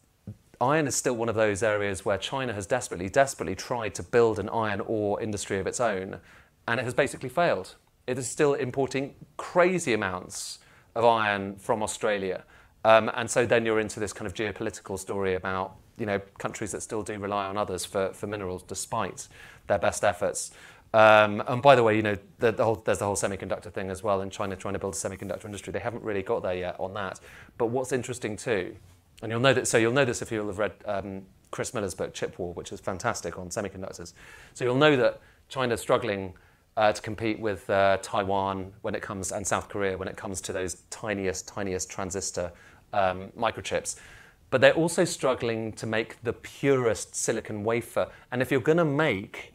iron 0.61 0.87
is 0.87 0.97
still 0.97 1.15
one 1.15 1.29
of 1.29 1.35
those 1.35 1.63
areas 1.63 2.05
where 2.05 2.19
China 2.19 2.53
has 2.53 2.67
desperately, 2.67 3.09
desperately 3.09 3.55
tried 3.55 3.95
to 3.95 4.03
build 4.03 4.39
an 4.39 4.49
iron 4.49 4.81
ore 4.81 5.21
industry 5.21 5.59
of 5.59 5.67
its 5.67 5.81
own, 5.81 6.19
and 6.67 6.81
it 6.81 6.85
has 6.85 6.95
basically 6.95 7.29
failed. 7.29 7.77
It 8.07 8.19
is 8.19 8.27
still 8.27 8.55
importing 8.55 9.15
crazy 9.37 9.93
amounts 9.93 10.59
of 10.99 11.05
iron 11.05 11.57
from 11.57 11.83
Australia. 11.83 12.45
Um, 12.85 13.11
and 13.15 13.31
so 13.31 13.47
then 13.47 13.65
you're 13.65 13.81
into 13.81 14.01
this 14.01 14.13
kind 14.13 14.27
of 14.27 14.35
geopolitical 14.35 14.99
story 14.99 15.35
about 15.35 15.77
you 15.97 16.07
know 16.07 16.21
countries 16.39 16.73
that 16.73 16.83
still 16.83 17.03
do 17.03 17.19
rely 17.19 17.47
on 17.47 17.57
others 17.57 17.85
for, 17.85 18.13
for 18.13 18.27
minerals 18.27 18.63
despite 18.63 19.29
their 19.69 19.79
best 19.79 20.05
efforts. 20.05 20.51
Um, 20.93 21.43
and 21.47 21.63
by 21.63 21.77
the 21.77 21.83
way, 21.83 21.97
you 21.97 22.03
know 22.03 22.17
the, 22.39 22.51
the 22.51 22.65
whole, 22.65 22.77
there's 22.77 22.99
the 22.99 23.05
whole 23.05 23.17
semiconductor 23.17 23.73
thing 23.73 23.91
as 23.91 24.03
well, 24.03 24.21
and 24.21 24.33
China 24.33 24.57
trying 24.57 24.75
to 24.75 24.81
build 24.81 24.95
a 24.95 24.97
semiconductor 24.97 25.45
industry. 25.45 25.73
They 25.73 25.79
haven't 25.79 26.03
really 26.03 26.23
got 26.23 26.43
there 26.43 26.55
yet 26.55 26.77
on 26.81 26.95
that. 26.95 27.21
But 27.59 27.67
what's 27.67 27.93
interesting 27.93 28.37
too, 28.37 28.75
and 29.23 29.31
you'll 29.31 29.41
know 29.41 29.55
that. 29.55 29.69
So 29.69 29.79
you'll 29.79 29.93
know 29.93 30.05
this 30.05 30.21
if 30.21 30.33
you'll 30.33 30.49
have 30.49 30.59
read 30.59 30.73
um, 30.85 31.23
Chris 31.53 31.75
Miller's 31.75 31.95
book 31.95 32.13
Chip 32.13 32.39
War, 32.39 32.53
which 32.55 32.73
is 32.73 32.81
fantastic 32.81 33.39
on 33.39 33.51
semiconductors. 33.51 34.15
So 34.55 34.65
you'll 34.65 34.77
know 34.77 34.97
that 34.97 35.21
China's 35.49 35.81
struggling 35.81 36.35
uh, 36.79 36.93
to 36.93 37.03
compete 37.03 37.41
with 37.41 37.69
uh, 37.69 37.99
Taiwan 38.03 38.73
when 38.83 38.95
it 38.95 39.03
comes 39.03 39.33
and 39.33 39.45
South 39.45 39.69
Korea 39.69 39.99
when 39.99 40.07
it 40.07 40.17
comes 40.17 40.41
to 40.43 40.53
those 40.53 40.83
tiniest, 40.91 41.49
tiniest 41.49 41.91
transistor 41.91 42.53
um, 42.93 43.33
microchips. 43.37 43.97
But 44.51 44.61
they're 44.61 44.75
also 44.75 45.05
struggling 45.05 45.73
to 45.73 45.87
make 45.87 46.23
the 46.23 46.33
purest 46.33 47.17
silicon 47.17 47.65
wafer. 47.65 48.09
And 48.31 48.41
if 48.41 48.53
you're 48.53 48.61
going 48.61 48.79
to 48.79 48.85
make 48.85 49.55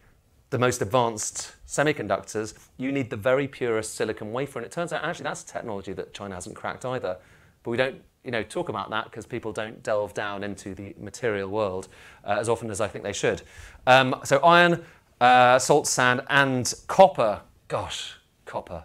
the 0.50 0.60
most 0.60 0.82
advanced 0.82 1.54
semiconductors, 1.66 2.56
you 2.78 2.92
need 2.92 3.10
the 3.10 3.16
very 3.16 3.48
purest 3.48 3.96
silicon 3.96 4.34
wafer. 4.34 4.60
And 4.60 4.66
it 4.66 4.72
turns 4.74 4.92
out 4.92 5.02
actually 5.06 5.24
that's 5.24 5.44
a 5.44 5.48
technology 5.48 5.94
that 5.94 6.14
China 6.14 6.36
hasn't 6.36 6.58
cracked 6.58 6.84
either. 6.84 7.18
But 7.64 7.72
we 7.72 7.78
don't 7.78 8.02
you 8.26 8.32
know, 8.32 8.44
talk 8.44 8.68
about 8.68 8.90
that 8.90 9.06
because 9.06 9.26
people 9.26 9.54
don't 9.54 9.82
delve 9.82 10.14
down 10.14 10.44
into 10.44 10.76
the 10.76 10.94
material 11.00 11.50
world 11.50 11.88
uh, 12.26 12.38
as 12.40 12.50
often 12.50 12.70
as 12.70 12.82
I 12.82 12.88
think 12.90 13.04
they 13.04 13.14
should. 13.14 13.42
Um, 13.88 14.16
so 14.24 14.40
iron, 14.40 14.84
uh, 15.24 15.58
salt, 15.58 15.88
sand, 15.88 16.22
and 16.30 16.74
copper. 16.88 17.42
Gosh, 17.70 18.18
copper. 18.44 18.84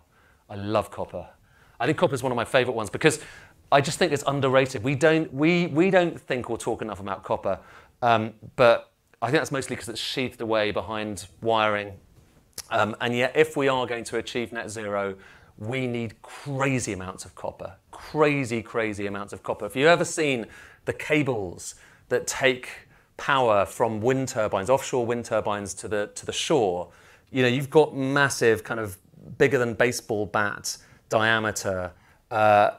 I 0.48 0.54
love 0.54 0.88
copper. 0.88 1.28
I 1.80 1.86
think 1.86 1.98
copper 1.98 2.14
is 2.14 2.22
one 2.22 2.30
of 2.30 2.36
my 2.36 2.44
favourite 2.44 2.76
ones 2.76 2.90
because 2.90 3.20
I 3.72 3.80
just 3.80 3.98
think 3.98 4.12
it's 4.12 4.22
underrated. 4.24 4.84
We 4.84 4.94
don't, 4.94 5.34
we, 5.34 5.66
we 5.66 5.90
don't 5.90 6.18
think 6.18 6.48
or 6.48 6.56
talk 6.56 6.80
enough 6.80 7.00
about 7.00 7.24
copper, 7.24 7.58
um, 8.02 8.34
but 8.54 8.92
I 9.20 9.26
think 9.26 9.40
that's 9.40 9.50
mostly 9.50 9.74
because 9.74 9.88
it's 9.88 10.00
sheathed 10.00 10.40
away 10.40 10.70
behind 10.70 11.26
wiring. 11.42 11.94
Um, 12.70 12.94
and 13.00 13.16
yet, 13.16 13.32
if 13.34 13.56
we 13.56 13.66
are 13.66 13.84
going 13.84 14.04
to 14.04 14.18
achieve 14.18 14.52
net 14.52 14.70
zero, 14.70 15.16
we 15.56 15.88
need 15.88 16.22
crazy 16.22 16.92
amounts 16.92 17.24
of 17.24 17.34
copper. 17.34 17.74
Crazy, 17.90 18.62
crazy 18.62 19.08
amounts 19.08 19.32
of 19.32 19.42
copper. 19.42 19.66
If 19.66 19.74
you've 19.74 19.88
ever 19.88 20.04
seen 20.04 20.46
the 20.84 20.92
cables 20.92 21.74
that 22.10 22.28
take 22.28 22.87
power 23.18 23.66
from 23.66 24.00
wind 24.00 24.28
turbines, 24.28 24.70
offshore 24.70 25.04
wind 25.04 25.26
turbines 25.26 25.74
to 25.74 25.88
the, 25.88 26.10
to 26.14 26.24
the 26.24 26.32
shore, 26.32 26.88
you 27.30 27.42
know, 27.42 27.48
you've 27.48 27.68
got 27.68 27.94
massive, 27.94 28.64
kind 28.64 28.80
of 28.80 28.96
bigger 29.36 29.58
than 29.58 29.74
baseball 29.74 30.24
bat 30.24 30.78
diameter 31.10 31.92
uh, 32.30 32.70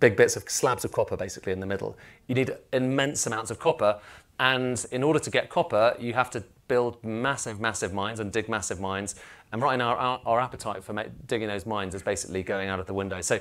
big 0.00 0.16
bits 0.16 0.36
of 0.36 0.48
slabs 0.48 0.84
of 0.84 0.92
copper 0.92 1.16
basically 1.16 1.52
in 1.52 1.60
the 1.60 1.66
middle. 1.66 1.96
You 2.26 2.34
need 2.34 2.52
immense 2.72 3.26
amounts 3.26 3.50
of 3.50 3.58
copper, 3.58 4.00
and 4.38 4.84
in 4.90 5.02
order 5.02 5.18
to 5.18 5.30
get 5.30 5.50
copper, 5.50 5.94
you 5.98 6.14
have 6.14 6.30
to 6.30 6.42
build 6.66 7.02
massive, 7.04 7.60
massive 7.60 7.92
mines 7.92 8.20
and 8.20 8.32
dig 8.32 8.48
massive 8.48 8.80
mines. 8.80 9.16
And 9.52 9.60
right 9.60 9.76
now, 9.76 9.96
our, 9.96 10.20
our 10.24 10.40
appetite 10.40 10.84
for 10.84 10.94
digging 11.26 11.48
those 11.48 11.66
mines 11.66 11.94
is 11.94 12.02
basically 12.02 12.42
going 12.42 12.68
out 12.68 12.80
of 12.80 12.86
the 12.86 12.94
window. 12.94 13.20
So 13.20 13.40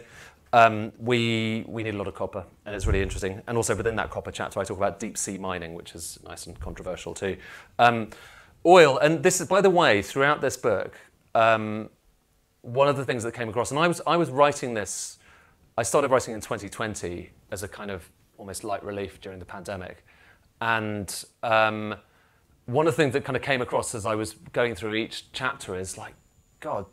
um, 0.53 0.91
we, 0.99 1.65
we 1.67 1.83
need 1.83 1.95
a 1.95 1.97
lot 1.97 2.07
of 2.07 2.15
copper, 2.15 2.43
and 2.65 2.75
it's 2.75 2.85
really 2.85 3.01
interesting. 3.01 3.41
And 3.47 3.57
also 3.57 3.75
within 3.75 3.95
that 3.97 4.09
copper 4.09 4.31
chapter, 4.31 4.59
I 4.59 4.63
talk 4.63 4.77
about 4.77 4.99
deep 4.99 5.17
sea 5.17 5.37
mining, 5.37 5.73
which 5.73 5.93
is 5.95 6.19
nice 6.25 6.47
and 6.47 6.59
controversial 6.59 7.13
too. 7.13 7.37
Um, 7.77 8.09
oil, 8.65 8.97
and 8.97 9.23
this 9.23 9.39
is, 9.41 9.47
by 9.47 9.61
the 9.61 9.69
way, 9.69 10.01
throughout 10.01 10.41
this 10.41 10.57
book, 10.57 10.97
um, 11.35 11.89
one 12.61 12.87
of 12.87 12.97
the 12.97 13.05
things 13.05 13.23
that 13.23 13.33
came 13.33 13.49
across, 13.49 13.71
and 13.71 13.79
I 13.79 13.87
was, 13.87 14.01
I 14.05 14.17
was 14.17 14.29
writing 14.29 14.73
this 14.73 15.19
I 15.79 15.83
started 15.83 16.11
writing 16.11 16.33
in 16.33 16.41
2020 16.41 17.29
as 17.51 17.63
a 17.63 17.67
kind 17.69 17.89
of 17.89 18.11
almost 18.37 18.65
light 18.65 18.83
relief 18.83 19.21
during 19.21 19.39
the 19.39 19.45
pandemic. 19.45 20.05
And 20.59 21.23
um, 21.41 21.95
one 22.65 22.85
of 22.85 22.97
the 22.97 23.01
things 23.01 23.13
that 23.13 23.23
kind 23.23 23.37
of 23.37 23.41
came 23.41 23.61
across 23.61 23.95
as 23.95 24.05
I 24.05 24.13
was 24.13 24.33
going 24.51 24.75
through 24.75 24.95
each 24.95 25.31
chapter 25.31 25.79
is 25.79 25.97
like, 25.97 26.15
God, 26.59 26.85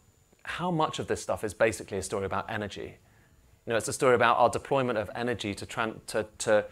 how 0.44 0.70
much 0.70 1.00
of 1.00 1.08
this 1.08 1.20
stuff 1.20 1.42
is 1.42 1.52
basically 1.52 1.98
a 1.98 2.02
story 2.02 2.26
about 2.26 2.48
energy? 2.48 2.98
You 3.66 3.72
know, 3.72 3.76
it's 3.76 3.88
a 3.88 3.92
story 3.92 4.14
about 4.14 4.38
our 4.38 4.48
deployment 4.48 4.98
of 4.98 5.10
energy 5.14 5.54
to, 5.54 5.66
to, 6.06 6.26
to 6.38 6.64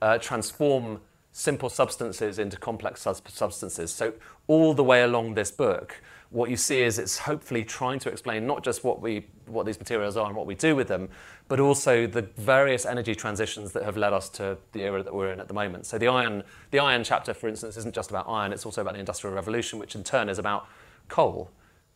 uh, 0.00 0.18
transform 0.18 1.00
simple 1.30 1.70
substances 1.70 2.38
into 2.38 2.56
complex 2.56 3.00
substances. 3.00 3.92
So 3.92 4.12
all 4.48 4.74
the 4.74 4.84
way 4.84 5.02
along 5.02 5.34
this 5.34 5.50
book, 5.50 6.02
what 6.30 6.50
you 6.50 6.56
see 6.56 6.80
is 6.80 6.98
it's 6.98 7.18
hopefully 7.18 7.64
trying 7.64 7.98
to 8.00 8.08
explain 8.08 8.46
not 8.46 8.64
just 8.64 8.84
what 8.84 9.00
we 9.00 9.26
what 9.46 9.66
these 9.66 9.78
materials 9.78 10.16
are 10.16 10.26
and 10.26 10.34
what 10.34 10.46
we 10.46 10.54
do 10.54 10.74
with 10.74 10.88
them, 10.88 11.08
but 11.46 11.60
also 11.60 12.06
the 12.06 12.22
various 12.36 12.86
energy 12.86 13.14
transitions 13.14 13.72
that 13.72 13.82
have 13.82 13.98
led 13.98 14.14
us 14.14 14.30
to 14.30 14.56
the 14.72 14.82
era 14.82 15.02
that 15.02 15.14
we're 15.14 15.30
in 15.30 15.40
at 15.40 15.48
the 15.48 15.54
moment. 15.54 15.84
So 15.84 15.98
the 15.98 16.08
iron 16.08 16.42
the 16.70 16.78
iron 16.78 17.04
chapter, 17.04 17.34
for 17.34 17.48
instance, 17.48 17.76
isn't 17.76 17.94
just 17.94 18.10
about 18.10 18.28
iron; 18.28 18.52
it's 18.52 18.64
also 18.64 18.80
about 18.80 18.94
the 18.94 19.00
industrial 19.00 19.34
revolution, 19.34 19.78
which 19.78 19.94
in 19.94 20.02
turn 20.02 20.28
is 20.28 20.38
about 20.38 20.66
coal 21.08 21.50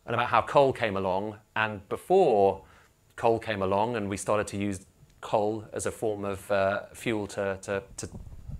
and 0.05 0.13
about 0.13 0.29
how 0.29 0.41
coal 0.41 0.71
came 0.71 0.95
along. 0.95 1.37
And 1.55 1.87
before 1.89 2.61
coal 3.17 3.39
came 3.39 3.61
along, 3.61 3.97
and 3.97 4.09
we 4.09 4.15
started 4.15 4.47
to 4.47 4.57
use 4.57 4.85
coal 5.19 5.65
as 5.73 5.85
a 5.85 5.91
form 5.91 6.23
of 6.23 6.49
uh, 6.49 6.83
fuel 6.93 7.27
to, 7.27 7.57
to, 7.63 7.83
to 7.97 8.07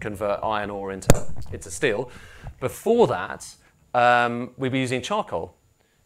convert 0.01 0.43
iron 0.43 0.69
ore 0.69 0.91
into, 0.91 1.25
into 1.53 1.71
steel. 1.71 2.11
Before 2.59 3.07
that, 3.07 3.55
um, 3.93 4.51
we 4.57 4.67
were 4.67 4.75
using 4.75 5.01
charcoal. 5.01 5.55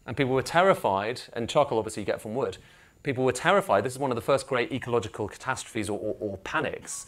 And 0.06 0.16
people 0.16 0.34
were 0.34 0.42
terrified, 0.42 1.22
and 1.32 1.48
charcoal 1.48 1.78
obviously 1.78 2.02
you 2.02 2.06
get 2.06 2.20
from 2.20 2.34
wood. 2.34 2.58
People 3.02 3.24
were 3.24 3.32
terrified. 3.32 3.84
This 3.84 3.94
is 3.94 3.98
one 3.98 4.10
of 4.10 4.16
the 4.16 4.22
first 4.22 4.46
great 4.46 4.70
ecological 4.72 5.28
catastrophes 5.28 5.88
or, 5.88 5.98
or, 5.98 6.16
or 6.20 6.36
panics. 6.38 7.06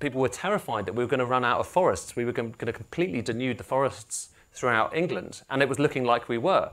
People 0.00 0.20
were 0.20 0.28
terrified 0.28 0.86
that 0.86 0.94
we 0.94 1.02
were 1.02 1.08
going 1.08 1.20
to 1.20 1.26
run 1.26 1.44
out 1.44 1.60
of 1.60 1.66
forests. 1.66 2.14
We 2.14 2.24
were 2.24 2.32
going 2.32 2.52
to 2.52 2.72
completely 2.72 3.22
denude 3.22 3.58
the 3.58 3.64
forests 3.64 4.30
throughout 4.52 4.94
England, 4.96 5.42
and 5.48 5.62
it 5.62 5.68
was 5.68 5.78
looking 5.78 6.04
like 6.04 6.28
we 6.28 6.38
were. 6.38 6.70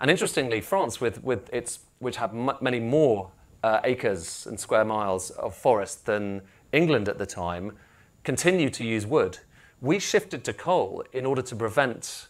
And 0.00 0.10
interestingly, 0.10 0.60
France, 0.60 1.00
with, 1.00 1.22
with 1.22 1.52
its, 1.52 1.80
which 1.98 2.16
had 2.16 2.34
many 2.60 2.80
more 2.80 3.30
uh, 3.64 3.80
acres 3.84 4.46
and 4.46 4.60
square 4.60 4.84
miles 4.84 5.30
of 5.30 5.54
forest 5.56 6.04
than 6.04 6.42
England 6.72 7.08
at 7.08 7.16
the 7.16 7.24
time, 7.24 7.72
continued 8.22 8.74
to 8.74 8.84
use 8.84 9.06
wood. 9.06 9.38
We 9.80 9.98
shifted 9.98 10.44
to 10.44 10.52
coal 10.52 11.02
in 11.14 11.24
order 11.24 11.40
to 11.40 11.56
prevent 11.56 12.28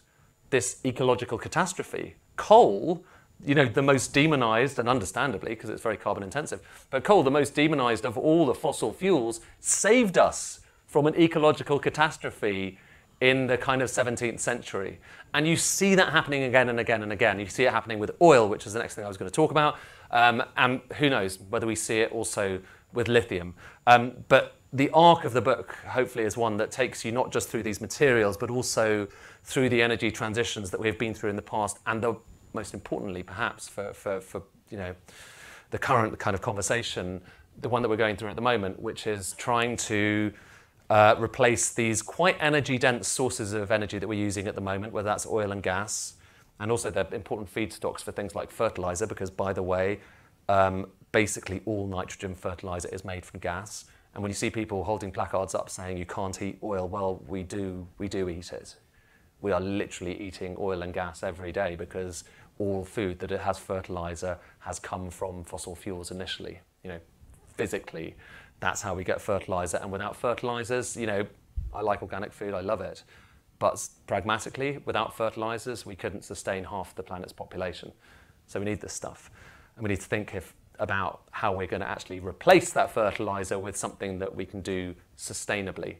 this 0.49 0.79
ecological 0.85 1.37
catastrophe 1.37 2.15
coal, 2.37 3.03
you 3.45 3.53
know, 3.53 3.65
the 3.65 3.81
most 3.81 4.13
demonized, 4.13 4.79
and 4.79 4.87
understandably, 4.87 5.49
because 5.49 5.69
it's 5.69 5.81
very 5.81 5.97
carbon 5.97 6.23
intensive, 6.23 6.61
but 6.89 7.03
coal, 7.03 7.21
the 7.21 7.31
most 7.31 7.53
demonized 7.53 8.05
of 8.05 8.17
all 8.17 8.45
the 8.45 8.53
fossil 8.53 8.93
fuels, 8.93 9.41
saved 9.59 10.17
us 10.17 10.61
from 10.87 11.05
an 11.05 11.15
ecological 11.19 11.79
catastrophe 11.79 12.77
in 13.19 13.47
the 13.47 13.57
kind 13.57 13.81
of 13.81 13.89
17th 13.89 14.39
century. 14.39 14.99
And 15.33 15.45
you 15.45 15.57
see 15.57 15.95
that 15.95 16.13
happening 16.13 16.43
again 16.43 16.69
and 16.69 16.79
again 16.79 17.03
and 17.03 17.11
again. 17.11 17.39
You 17.41 17.47
see 17.47 17.65
it 17.65 17.71
happening 17.71 17.99
with 17.99 18.11
oil, 18.21 18.47
which 18.47 18.65
is 18.65 18.71
the 18.71 18.79
next 18.79 18.95
thing 18.95 19.03
I 19.03 19.07
was 19.09 19.17
going 19.17 19.29
to 19.29 19.35
talk 19.35 19.51
about. 19.51 19.77
Um, 20.15 20.43
and 20.55 20.79
who 20.97 21.09
knows 21.09 21.39
whether 21.49 21.67
we 21.67 21.75
see 21.75 21.99
it 21.99 22.09
also 22.13 22.61
with 22.93 23.09
lithium. 23.09 23.53
Um, 23.85 24.13
but 24.29 24.55
the 24.71 24.89
arc 24.91 25.25
of 25.25 25.33
the 25.33 25.41
book, 25.41 25.75
hopefully, 25.89 26.23
is 26.23 26.37
one 26.37 26.55
that 26.55 26.71
takes 26.71 27.03
you 27.03 27.11
not 27.11 27.33
just 27.33 27.49
through 27.49 27.63
these 27.63 27.81
materials, 27.81 28.37
but 28.37 28.49
also 28.49 29.09
through 29.43 29.67
the 29.67 29.81
energy 29.81 30.09
transitions 30.09 30.71
that 30.71 30.79
we've 30.79 30.97
been 30.97 31.13
through 31.13 31.31
in 31.31 31.35
the 31.35 31.41
past, 31.41 31.79
and 31.85 32.01
the, 32.01 32.15
most 32.53 32.73
importantly, 32.73 33.23
perhaps 33.23 33.67
for, 33.67 33.91
for, 33.91 34.21
for 34.21 34.41
you 34.69 34.77
know 34.77 34.95
the 35.71 35.77
current 35.77 36.17
kind 36.17 36.33
of 36.33 36.41
conversation, 36.41 37.21
the 37.59 37.67
one 37.67 37.81
that 37.81 37.89
we're 37.89 37.97
going 37.97 38.15
through 38.15 38.29
at 38.29 38.37
the 38.37 38.41
moment, 38.41 38.81
which 38.81 39.07
is 39.07 39.33
trying 39.33 39.75
to 39.75 40.31
uh, 40.89 41.15
replace 41.19 41.73
these 41.73 42.01
quite 42.01 42.37
energy 42.39 42.77
dense 42.77 43.09
sources 43.09 43.51
of 43.51 43.69
energy 43.69 43.99
that 43.99 44.07
we're 44.07 44.17
using 44.17 44.47
at 44.47 44.55
the 44.55 44.61
moment, 44.61 44.93
whether 44.93 45.09
that's 45.09 45.27
oil 45.27 45.51
and 45.51 45.61
gas, 45.61 46.13
and 46.59 46.71
also 46.71 46.89
they're 46.89 47.13
important 47.13 47.53
feedstocks 47.53 48.01
for 48.01 48.11
things 48.11 48.35
like 48.35 48.51
fertilizer, 48.51 49.07
because 49.07 49.29
by 49.29 49.53
the 49.53 49.63
way, 49.63 49.99
um, 50.47 50.87
basically 51.11 51.61
all 51.65 51.87
nitrogen 51.87 52.35
fertilizer 52.35 52.89
is 52.89 53.03
made 53.03 53.25
from 53.25 53.39
gas. 53.39 53.85
And 54.13 54.23
when 54.23 54.29
you 54.29 54.35
see 54.35 54.49
people 54.49 54.83
holding 54.83 55.11
placards 55.11 55.53
up 55.53 55.69
saying 55.69 55.97
you 55.97 56.05
can't 56.05 56.41
eat 56.41 56.57
oil, 56.63 56.87
well, 56.87 57.21
we 57.27 57.43
do, 57.43 57.87
we 57.97 58.07
do 58.07 58.29
eat 58.29 58.53
it 58.53 58.75
we 59.45 59.51
are 59.51 59.61
literally 59.61 60.19
eating 60.19 60.55
oil 60.59 60.81
and 60.81 60.91
gas 60.91 61.21
every 61.21 61.51
day 61.51 61.75
because 61.75 62.23
all 62.57 62.83
food 62.83 63.19
that 63.19 63.31
it 63.31 63.41
has 63.41 63.59
fertilizer 63.59 64.39
has 64.59 64.79
come 64.79 65.11
from 65.11 65.43
fossil 65.43 65.75
fuels 65.75 66.09
initially. 66.09 66.59
You 66.83 66.91
know, 66.91 66.99
physically, 67.53 68.15
that's 68.59 68.81
how 68.81 68.95
we 68.95 69.03
get 69.03 69.21
fertilizer. 69.21 69.77
And 69.77 69.91
without 69.91 70.15
fertilizers, 70.15 70.97
you 70.97 71.05
know, 71.05 71.27
I 71.73 71.81
like 71.81 72.01
organic 72.01 72.33
food, 72.33 72.55
I 72.55 72.61
love 72.61 72.81
it. 72.81 73.03
But 73.59 73.87
pragmatically, 74.07 74.79
without 74.85 75.15
fertilizers, 75.15 75.85
we 75.85 75.95
couldn't 75.95 76.23
sustain 76.23 76.63
half 76.65 76.95
the 76.95 77.03
planet's 77.03 77.33
population. 77.33 77.91
So 78.47 78.59
we 78.59 78.65
need 78.65 78.81
this 78.81 78.93
stuff. 78.93 79.31
And 79.75 79.83
we 79.83 79.89
need 79.89 80.01
to 80.01 80.07
think 80.07 80.35
if, 80.35 80.53
about 80.79 81.21
how 81.31 81.55
we're 81.55 81.67
going 81.67 81.81
to 81.81 81.87
actually 81.87 82.19
replace 82.19 82.71
that 82.71 82.91
fertilizer 82.91 83.57
with 83.57 83.77
something 83.77 84.19
that 84.19 84.35
we 84.35 84.45
can 84.45 84.61
do 84.61 84.95
sustainably. 85.17 85.97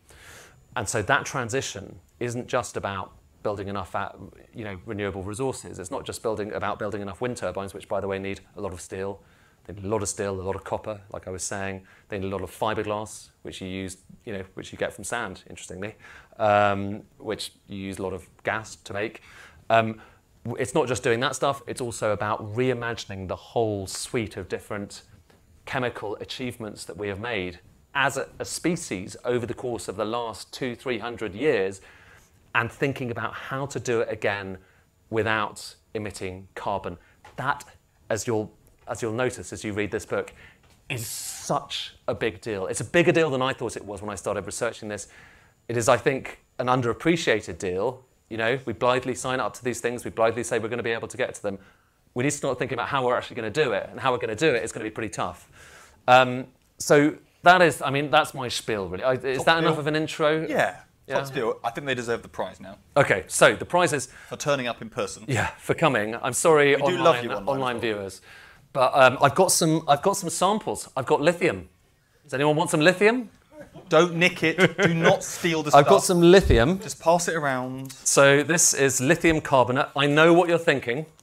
And 0.76 0.88
so 0.88 1.02
that 1.04 1.26
transition 1.26 2.00
isn't 2.20 2.48
just 2.48 2.76
about 2.76 3.14
building 3.44 3.68
enough 3.68 3.96
at, 3.96 4.16
you 4.54 4.64
know, 4.64 4.78
renewable 4.86 5.24
resources. 5.24 5.80
It's 5.80 5.92
not 5.92 6.06
just 6.06 6.22
building 6.22 6.52
about 6.54 6.80
building 6.80 7.02
enough 7.02 7.22
wind 7.22 7.38
turbines, 7.38 7.74
which 7.74 7.88
by 7.88 8.02
the 8.02 8.08
way 8.08 8.20
need 8.20 8.42
a 8.58 8.62
lot 8.62 8.74
of 8.74 8.82
steel. 8.82 9.22
They 9.66 9.74
need 9.74 9.84
a 9.84 9.88
lot 9.88 10.02
of 10.02 10.10
steel, 10.10 10.40
a 10.40 10.42
lot 10.42 10.56
of 10.56 10.64
copper, 10.64 11.02
like 11.12 11.28
I 11.28 11.32
was 11.32 11.44
saying. 11.44 11.82
They 12.10 12.20
need 12.20 12.28
a 12.28 12.36
lot 12.36 12.44
of 12.44 12.52
fiberglass, 12.52 13.30
which 13.42 13.62
you 13.62 13.68
use, 13.68 13.98
you 14.24 14.34
know, 14.34 14.44
which 14.54 14.72
you 14.72 14.78
get 14.78 14.94
from 14.94 15.04
sand, 15.04 15.44
interestingly, 15.50 15.96
um, 16.38 17.02
which 17.18 17.52
you 17.68 17.78
use 17.78 17.98
a 17.98 18.04
lot 18.04 18.14
of 18.14 18.28
gas 18.44 18.76
to 18.76 18.94
make. 18.94 19.22
Um, 19.70 20.00
it's 20.60 20.76
not 20.76 20.88
just 20.88 21.02
doing 21.04 21.20
that 21.22 21.36
stuff. 21.36 21.64
It's 21.66 21.82
also 21.82 22.12
about 22.12 22.56
reimagining 22.56 23.28
the 23.28 23.36
whole 23.36 23.88
suite 23.88 24.38
of 24.38 24.48
different 24.48 25.02
chemical 25.66 26.16
achievements 26.18 26.86
that 26.86 26.96
we 26.96 27.08
have 27.08 27.20
made 27.20 27.60
as 27.96 28.18
a, 28.18 28.28
a 28.38 28.46
species 28.46 29.18
over 29.26 29.48
the 29.48 29.54
course 29.56 29.88
of 29.88 29.96
the 29.96 30.06
last 30.06 30.54
two, 30.54 30.76
three 30.76 31.00
hundred 31.00 31.34
years, 31.34 31.82
and 32.54 32.72
thinking 32.72 33.10
about 33.10 33.34
how 33.34 33.66
to 33.66 33.80
do 33.80 34.02
it 34.02 34.12
again 34.12 34.60
without 35.10 35.76
emitting 35.96 36.48
carbon. 36.54 36.98
That, 37.38 37.64
as 38.10 38.28
you'll 38.28 38.52
as 38.88 39.02
you'll 39.02 39.14
notice 39.14 39.52
as 39.54 39.64
you 39.64 39.74
read 39.74 39.92
this 39.92 40.06
book, 40.06 40.34
is 40.90 41.08
such 41.08 41.96
a 42.08 42.14
big 42.14 42.42
deal. 42.42 42.68
It's 42.68 42.82
a 42.82 42.86
bigger 42.86 43.12
deal 43.12 43.30
than 43.30 43.42
I 43.42 43.54
thought 43.54 43.76
it 43.76 43.86
was 43.86 44.02
when 44.02 44.12
I 44.12 44.16
started 44.16 44.46
researching 44.46 44.90
this. 44.90 45.08
It 45.68 45.78
is, 45.78 45.90
I 45.90 45.98
think, 45.98 46.40
an 46.60 46.68
underappreciated 46.68 47.58
deal. 47.58 48.04
You 48.30 48.38
know, 48.38 48.60
we 48.66 48.74
blithely 48.74 49.16
sign 49.16 49.40
up 49.40 49.54
to 49.56 49.64
these 49.64 49.80
things. 49.82 50.06
We 50.06 50.12
blithely 50.12 50.44
say 50.44 50.60
we're 50.60 50.68
going 50.68 50.78
to 50.78 50.84
be 50.84 50.92
able 50.92 51.08
to 51.08 51.18
get 51.18 51.34
to 51.36 51.42
them. 51.42 51.58
We 52.14 52.24
need 52.24 52.32
to 52.32 52.38
start 52.38 52.60
thinking 52.60 52.78
about 52.78 52.90
how 52.90 53.06
we're 53.06 53.16
actually 53.18 53.36
going 53.36 53.52
to 53.52 53.64
do 53.64 53.72
it, 53.74 53.88
and 53.92 54.00
how 54.00 54.12
we're 54.12 54.20
going 54.20 54.36
to 54.36 54.36
do 54.36 54.54
it 54.56 54.64
is 54.64 54.72
going 54.72 54.84
to 54.84 54.90
be 54.90 54.94
pretty 54.94 55.12
tough. 55.12 55.50
Um, 56.08 56.48
so 56.78 57.16
that 57.44 57.62
is, 57.62 57.82
I 57.82 57.90
mean, 57.90 58.10
that's 58.10 58.34
my 58.34 58.48
spiel, 58.48 58.88
really. 58.88 59.04
I, 59.04 59.14
is 59.14 59.38
Top 59.38 59.46
that 59.46 59.58
enough 59.60 59.78
of 59.78 59.88
an 59.88 59.96
intro? 59.96 60.46
Yeah. 60.48 60.78
Yeah. 61.08 61.16
Top 61.16 61.28
still, 61.28 61.60
I 61.64 61.70
think 61.70 61.86
they 61.86 61.94
deserve 61.94 62.24
the 62.24 62.28
prize 62.28 62.60
now 62.60 62.78
Okay, 62.98 63.26
so 63.28 63.56
the 63.56 63.66
prizes, 63.66 64.08
for 64.28 64.38
turning 64.38 64.66
up 64.66 64.82
in 64.82 64.90
person. 64.90 65.24
yeah, 65.28 65.48
for 65.60 65.76
coming. 65.76 66.16
I'm 66.16 66.34
sorry, 66.34 66.70
We 66.70 66.78
do 66.78 66.84
online, 66.84 67.04
love 67.04 67.24
you 67.24 67.30
online 67.32 67.48
online 67.48 67.80
viewers, 67.80 68.22
but 68.76 68.92
um, 68.94 69.18
I've 69.22 69.34
got 69.34 69.52
some. 69.52 69.82
I've 69.88 70.02
got 70.04 70.18
some 70.18 70.30
samples. 70.30 70.88
I've 70.96 71.06
got 71.08 71.22
lithium. 71.22 71.70
Does 72.24 72.34
anyone 72.34 72.56
want 72.56 72.70
some 72.70 72.82
lithium? 72.82 73.30
Don't 73.90 74.16
nick 74.16 74.44
it. 74.44 74.78
Do 74.78 74.94
not 74.94 75.24
steal 75.24 75.64
the 75.64 75.68
I've 75.76 75.86
stuff. 75.86 75.88
got 75.88 76.04
some 76.04 76.22
lithium. 76.22 76.80
Just 76.80 77.00
pass 77.00 77.28
it 77.28 77.36
around. 77.36 77.92
So 77.92 78.44
this 78.44 78.74
is 78.74 79.00
lithium 79.02 79.42
carbonate. 79.42 79.88
I 79.96 80.08
know 80.08 80.34
what 80.34 80.50
you're 80.50 80.60
thinking. 80.72 81.06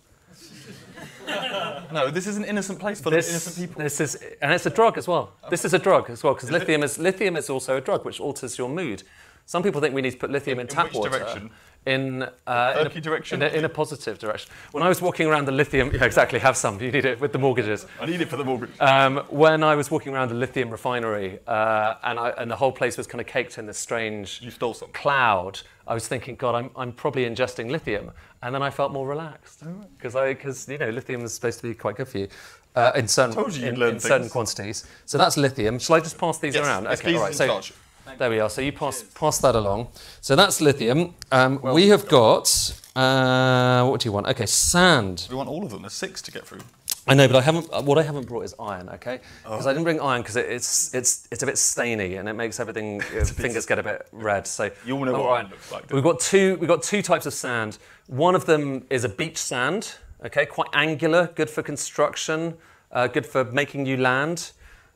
No, 1.93 2.11
this 2.11 2.27
is 2.27 2.39
an 2.39 2.45
innocent 2.45 2.79
place 2.81 3.01
for 3.03 3.11
This, 3.11 3.29
innocent 3.29 3.57
people. 3.57 3.83
this 3.83 4.01
is, 4.01 4.17
and 4.41 4.51
it's 4.53 4.65
a 4.65 4.71
drug 4.71 4.97
as 4.97 5.07
well. 5.07 5.33
This 5.51 5.65
is 5.67 5.75
a 5.75 5.79
drug 5.79 6.09
as 6.09 6.23
well 6.23 6.33
because 6.35 6.51
lithium 6.51 6.83
is 6.83 6.99
lithium 6.99 7.37
is 7.37 7.51
also 7.51 7.77
a 7.77 7.81
drug 7.83 8.05
which 8.07 8.19
alters 8.19 8.57
your 8.57 8.71
mood. 8.71 9.03
Some 9.47 9.63
people 9.63 9.81
think 9.81 9.95
we 9.95 10.03
need 10.03 10.13
to 10.13 10.17
put 10.19 10.31
lithium 10.31 10.59
in, 10.59 10.67
In 10.67 10.75
tap 10.75 10.93
water. 10.95 11.11
direction? 11.11 11.51
In, 11.85 12.23
uh, 12.47 12.77
in, 12.81 12.87
a, 12.87 13.01
direction? 13.01 13.43
in, 13.43 13.49
a, 13.53 13.59
in 13.59 13.65
a 13.65 13.69
positive 13.69 14.17
direction. 14.17 14.53
When 14.71 14.85
I 14.85 14.89
was 14.89 15.03
walking 15.03 15.27
around 15.27 15.47
the 15.47 15.53
lithium, 15.53 15.91
yeah, 15.95 16.05
exactly, 16.05 16.39
have 16.39 16.57
some. 16.57 16.81
You 16.81 16.93
need 16.93 17.05
it 17.05 17.21
with 17.21 17.33
the 17.33 17.41
mortgages. 17.41 17.87
I 18.01 18.07
need 18.07 18.21
it 18.21 18.29
for 18.29 18.37
the 18.37 18.45
mortgage. 18.45 18.71
Um, 18.79 19.17
when 19.31 19.65
I 19.65 19.75
was 19.75 19.91
walking 19.91 20.15
around 20.15 20.29
the 20.29 20.37
lithium 20.37 20.71
refinery, 20.71 21.41
uh, 21.47 21.95
and, 22.05 22.21
I, 22.21 22.31
and 22.39 22.49
the 22.49 22.57
whole 22.57 22.71
place 22.71 22.97
was 22.97 23.09
kind 23.09 23.21
of 23.21 23.27
caked 23.27 23.59
in 23.59 23.67
this 23.67 23.79
strange 23.79 24.41
you 24.43 24.53
stole 24.53 24.75
some. 24.75 24.91
cloud, 24.93 25.61
I 25.89 25.95
was 25.95 26.07
thinking, 26.07 26.37
God, 26.37 26.55
I'm, 26.55 26.71
I'm 26.77 26.93
probably 26.93 27.25
ingesting 27.25 27.69
lithium. 27.69 28.13
And 28.45 28.55
then 28.55 28.63
I 28.63 28.71
felt 28.71 28.93
more 28.93 29.07
relaxed 29.07 29.63
because 29.97 30.17
I 30.17 30.35
because 30.35 30.69
you 30.69 30.77
know 30.77 30.91
lithium 30.91 31.23
is 31.23 31.33
supposed 31.33 31.61
to 31.61 31.69
be 31.69 31.75
quite 31.75 31.95
good 31.95 32.09
for 32.09 32.19
you 32.19 32.29
uh, 32.75 32.91
in 32.97 33.07
certain 33.07 33.39
you 33.53 33.69
in, 33.69 33.81
in 33.81 34.01
certain 34.01 34.29
quantities. 34.29 34.85
So 35.05 35.17
that's 35.17 35.37
lithium. 35.37 35.79
Shall 35.79 35.97
I 35.97 36.01
just 36.01 36.19
pass 36.19 36.39
these 36.39 36.55
Yes, 36.57 36.67
around? 36.67 36.85
yes, 36.85 37.01
okay, 37.01 37.15
all 37.15 37.23
right. 37.23 37.35
So 37.35 37.61
charge. 38.05 38.19
there 38.19 38.31
we 38.31 38.41
are. 38.41 38.51
So 38.51 38.61
you 38.61 38.73
pass 38.73 39.03
pass 39.15 39.38
that 39.38 39.55
along. 39.55 39.88
So 40.21 40.37
that's 40.37 40.61
lithium. 40.61 41.15
Um, 41.31 41.61
we 41.62 41.88
have 41.88 42.09
got. 42.09 42.79
Uh, 42.95 43.87
what 43.87 44.01
do 44.01 44.09
you 44.09 44.12
want? 44.12 44.27
Okay, 44.27 44.47
sand. 44.47 45.27
We 45.31 45.37
want 45.37 45.49
all 45.49 45.65
of 45.65 45.71
them. 45.71 45.83
There's 45.83 45.95
six 45.95 46.21
to 46.23 46.31
get 46.31 46.47
through. 46.47 46.61
I 47.09 47.15
know, 47.15 47.27
but 47.27 47.37
I 47.37 47.41
haven't. 47.41 47.67
What 47.85 47.99
I 47.99 48.03
haven't 48.03 48.29
brought 48.29 48.43
is 48.45 48.55
iron. 48.61 48.88
Okay, 48.91 49.19
Oh. 49.45 49.51
because 49.51 49.67
I 49.67 49.73
didn't 49.73 49.85
bring 49.85 50.01
iron 50.01 50.23
because 50.23 50.37
it, 50.37 50.47
it's 50.49 50.95
it's 50.95 51.27
it's 51.33 51.43
a 51.43 51.47
bit 51.47 51.59
stainy 51.59 52.17
and 52.17 52.29
it 52.29 52.35
makes 52.35 52.61
everything 52.61 53.01
fingers 53.25 53.67
get 53.67 53.79
a 53.79 53.83
bit 53.83 54.07
red. 54.12 54.47
So 54.47 54.71
You 54.87 54.97
all 54.97 55.05
know 55.05 55.12
what 55.21 55.31
iron 55.33 55.51
looks 55.51 55.73
like, 55.73 55.91
We've 55.93 56.03
got 56.05 56.21
two. 56.21 56.57
We've 56.61 56.69
got 56.69 56.83
two 56.83 57.03
types 57.03 57.27
of 57.27 57.33
sand. 57.35 57.79
One 58.07 58.35
of 58.37 58.47
them 58.47 58.85
is 58.91 59.05
a 59.05 59.09
beach 59.09 59.38
sand. 59.38 59.95
Okay, 60.25 60.47
quite 60.47 60.69
angular, 60.75 61.31
good 61.35 61.51
for 61.51 61.62
construction, 61.65 62.55
uh, 62.93 63.09
good 63.09 63.27
for 63.27 63.43
making 63.45 63.83
new 63.83 63.97
land. 63.97 64.53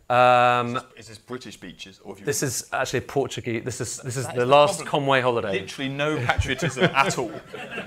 Um, 0.08 0.80
Is 0.96 1.08
this 1.08 1.18
British 1.18 1.56
beaches 1.58 2.00
or 2.04 2.16
you? 2.16 2.24
this 2.24 2.42
is 2.42 2.68
actually 2.72 3.00
Portuguese. 3.00 3.64
This 3.64 3.80
is 3.80 3.98
this 3.98 4.16
is 4.16 4.26
That 4.26 4.36
the 4.36 4.42
is 4.42 4.48
the 4.48 4.54
last 4.54 4.76
problem. 4.76 4.88
Conway 4.88 5.20
holiday. 5.20 5.60
literally 5.60 5.88
no 5.90 6.16
patriotism 6.24 6.84
at 6.94 7.18
all. 7.18 7.32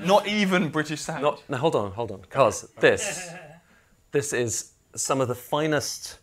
Not 0.04 0.28
even 0.28 0.70
British 0.70 1.00
sand. 1.02 1.22
Not, 1.22 1.42
no, 1.50 1.58
hold 1.58 1.76
on, 1.76 1.92
hold 1.92 2.12
on. 2.12 2.20
Because 2.20 2.64
this, 2.80 3.30
this 4.12 4.34
is 4.34 4.74
some 4.96 5.22
of 5.22 5.30
the 5.30 5.36
finest, 5.36 6.20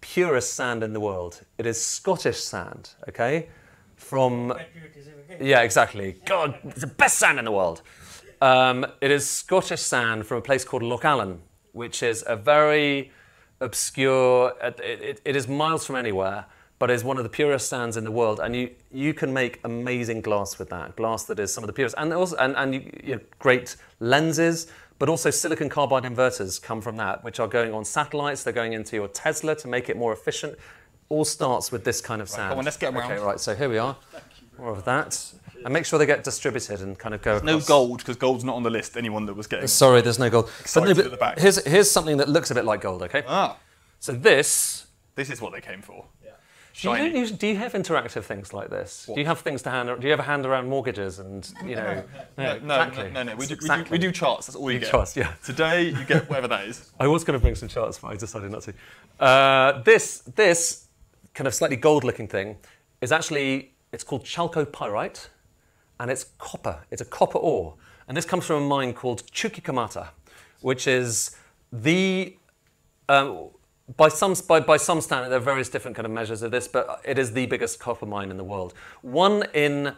purest 0.00 0.54
sand 0.54 0.84
in 0.84 0.92
the 0.92 1.00
world. 1.00 1.40
It 1.58 1.66
is 1.66 1.84
Scottish 1.84 2.38
sand, 2.38 2.90
okay? 3.08 3.48
From, 3.96 4.54
patriotism 4.56 5.14
yeah, 5.40 5.62
exactly. 5.62 6.20
God, 6.26 6.58
it's 6.64 6.80
the 6.82 6.86
best 6.86 7.18
sand 7.18 7.40
in 7.40 7.44
the 7.44 7.52
world. 7.52 7.82
Um, 8.40 8.86
it 9.00 9.10
is 9.10 9.28
Scottish 9.28 9.80
sand 9.80 10.26
from 10.26 10.38
a 10.38 10.42
place 10.42 10.64
called 10.64 10.82
Loch 10.84 11.04
Aline, 11.04 11.40
which 11.72 12.02
is 12.02 12.22
a 12.26 12.36
very 12.36 13.10
obscure, 13.60 14.52
it, 14.62 14.80
it, 14.80 15.20
it 15.24 15.36
is 15.36 15.48
miles 15.48 15.86
from 15.86 15.96
anywhere, 15.96 16.46
but 16.78 16.90
is 16.90 17.04
one 17.04 17.16
of 17.16 17.22
the 17.22 17.30
purest 17.30 17.68
sands 17.68 17.96
in 17.96 18.04
the 18.04 18.10
world. 18.10 18.40
And 18.40 18.54
you, 18.54 18.70
you 18.92 19.14
can 19.14 19.32
make 19.32 19.60
amazing 19.64 20.20
glass 20.20 20.58
with 20.58 20.70
that, 20.70 20.96
glass 20.96 21.24
that 21.24 21.38
is 21.38 21.52
some 21.52 21.64
of 21.64 21.68
the 21.68 21.72
purest. 21.72 21.94
And, 21.98 22.12
also, 22.12 22.36
and, 22.36 22.56
and 22.56 22.74
you, 22.74 22.90
you 23.02 23.14
know, 23.16 23.20
great 23.38 23.76
lenses, 24.00 24.66
but 24.98 25.08
also 25.08 25.30
silicon 25.30 25.68
carbide 25.68 26.04
inverters 26.04 26.60
come 26.60 26.80
from 26.80 26.96
that, 26.96 27.24
which 27.24 27.40
are 27.40 27.48
going 27.48 27.72
on 27.72 27.84
satellites, 27.84 28.44
they're 28.44 28.52
going 28.52 28.72
into 28.72 28.96
your 28.96 29.08
Tesla 29.08 29.54
to 29.56 29.68
make 29.68 29.88
it 29.88 29.96
more 29.96 30.12
efficient. 30.12 30.56
All 31.08 31.24
starts 31.24 31.70
with 31.70 31.84
this 31.84 32.00
kind 32.00 32.20
of 32.22 32.28
sand. 32.28 32.50
come 32.50 32.58
on, 32.58 32.64
let's 32.64 32.76
get 32.76 32.88
'em 32.88 32.96
Okay, 32.96 33.18
right, 33.18 33.38
so 33.38 33.54
here 33.54 33.68
we 33.68 33.78
are. 33.78 33.96
More 34.58 34.70
of 34.70 34.84
that. 34.84 35.32
And 35.64 35.72
make 35.72 35.86
sure 35.86 35.98
they 35.98 36.06
get 36.06 36.22
distributed 36.24 36.80
and 36.82 36.98
kind 36.98 37.14
of 37.14 37.22
go 37.22 37.38
No 37.40 37.58
gold 37.58 37.98
because 37.98 38.16
gold's 38.16 38.44
not 38.44 38.54
on 38.56 38.62
the 38.62 38.70
list. 38.70 38.96
Anyone 38.96 39.24
that 39.26 39.34
was 39.34 39.46
getting. 39.46 39.66
Sorry, 39.66 40.00
there's 40.02 40.18
no 40.18 40.28
gold. 40.30 40.46
But, 40.46 40.60
Excited 40.60 40.88
no, 40.88 40.94
but 40.94 41.04
at 41.06 41.10
the 41.10 41.16
back. 41.16 41.38
Here's, 41.38 41.64
here's 41.64 41.90
something 41.90 42.18
that 42.18 42.28
looks 42.28 42.50
a 42.50 42.54
bit 42.54 42.64
like 42.64 42.82
gold, 42.82 43.02
okay? 43.02 43.22
Ah, 43.26 43.56
So 43.98 44.12
this, 44.12 44.86
this 45.14 45.30
is 45.30 45.40
what 45.40 45.52
they 45.52 45.60
came 45.62 45.80
for. 45.80 46.04
do 46.22 46.28
you, 46.28 46.32
Shiny. 46.74 47.10
don't 47.10 47.18
use, 47.20 47.30
do 47.30 47.46
you 47.46 47.56
have 47.56 47.72
interactive 47.72 48.24
things 48.24 48.52
like 48.52 48.68
this? 48.68 49.08
Do 49.14 49.18
you 49.20 49.26
have 49.26 49.40
things 49.40 49.62
to 49.62 49.70
hand, 49.70 49.88
do 50.00 50.06
you 50.06 50.12
ever 50.12 50.22
hand 50.22 50.44
around 50.44 50.68
mortgages 50.68 51.18
and, 51.20 51.50
you 51.64 51.76
know? 51.76 52.02
No, 52.36 52.44
no, 52.44 52.56
exactly. 52.56 53.04
no, 53.10 53.22
no, 53.22 53.22
no. 53.22 53.36
We 53.36 53.36
do, 53.36 53.38
we, 53.38 53.46
do, 53.46 53.54
Exactly. 53.54 53.90
we 53.92 53.98
do 53.98 54.12
charts. 54.12 54.46
That's 54.48 54.56
all 54.56 54.68
you 54.70 54.74
You 54.74 54.80
get. 54.80 54.90
charts, 54.90 55.16
yeah. 55.16 55.32
Today 55.44 55.84
you 55.84 56.04
get 56.04 56.28
whatever 56.28 56.48
that 56.48 56.66
is. 56.66 56.90
I 57.00 57.06
was 57.06 57.24
going 57.24 57.38
to 57.38 57.42
bring 57.42 57.54
some 57.54 57.68
charts, 57.68 57.98
but 58.00 58.08
I 58.08 58.16
decided 58.16 58.50
not 58.50 58.62
to. 58.62 58.74
Uh, 59.24 59.80
this, 59.82 60.18
this 60.34 60.88
kind 61.32 61.46
of 61.46 61.54
slightly 61.54 61.76
gold-looking 61.76 62.28
thing 62.28 62.56
is 63.00 63.12
actually, 63.12 63.72
it's 63.92 64.02
called 64.04 64.24
chalcopyrite, 64.24 65.28
and 66.04 66.10
it's 66.10 66.26
copper. 66.36 66.84
It's 66.90 67.00
a 67.00 67.06
copper 67.06 67.38
ore. 67.38 67.76
And 68.06 68.14
this 68.14 68.26
comes 68.26 68.44
from 68.44 68.64
a 68.64 68.66
mine 68.66 68.92
called 68.92 69.26
Chuquicamata, 69.32 70.08
which 70.60 70.86
is 70.86 71.34
the, 71.72 72.36
um, 73.08 73.48
by 73.96 74.08
some, 74.08 74.34
by, 74.46 74.60
by 74.60 74.76
some 74.76 75.00
standard, 75.00 75.30
there 75.30 75.38
are 75.38 75.40
various 75.40 75.70
different 75.70 75.96
kind 75.96 76.04
of 76.04 76.12
measures 76.12 76.42
of 76.42 76.50
this, 76.50 76.68
but 76.68 77.00
it 77.06 77.18
is 77.18 77.32
the 77.32 77.46
biggest 77.46 77.80
copper 77.80 78.04
mine 78.04 78.30
in 78.30 78.36
the 78.36 78.44
world. 78.44 78.74
One 79.00 79.44
in, 79.54 79.94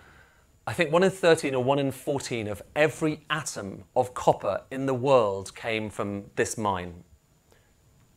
I 0.65 0.75
think 0.75 0.93
one 0.93 1.03
in 1.03 1.11
13 1.11 1.57
or 1.57 1.65
one 1.65 1.81
in 1.81 1.91
14 1.91 2.47
of 2.47 2.63
every 2.77 3.25
atom 3.29 3.83
of 3.97 4.15
copper 4.15 4.63
in 4.71 4.87
the 4.87 4.95
world 4.95 5.57
came 5.57 5.91
from 5.91 6.27
this 6.37 6.57
mine. 6.57 7.03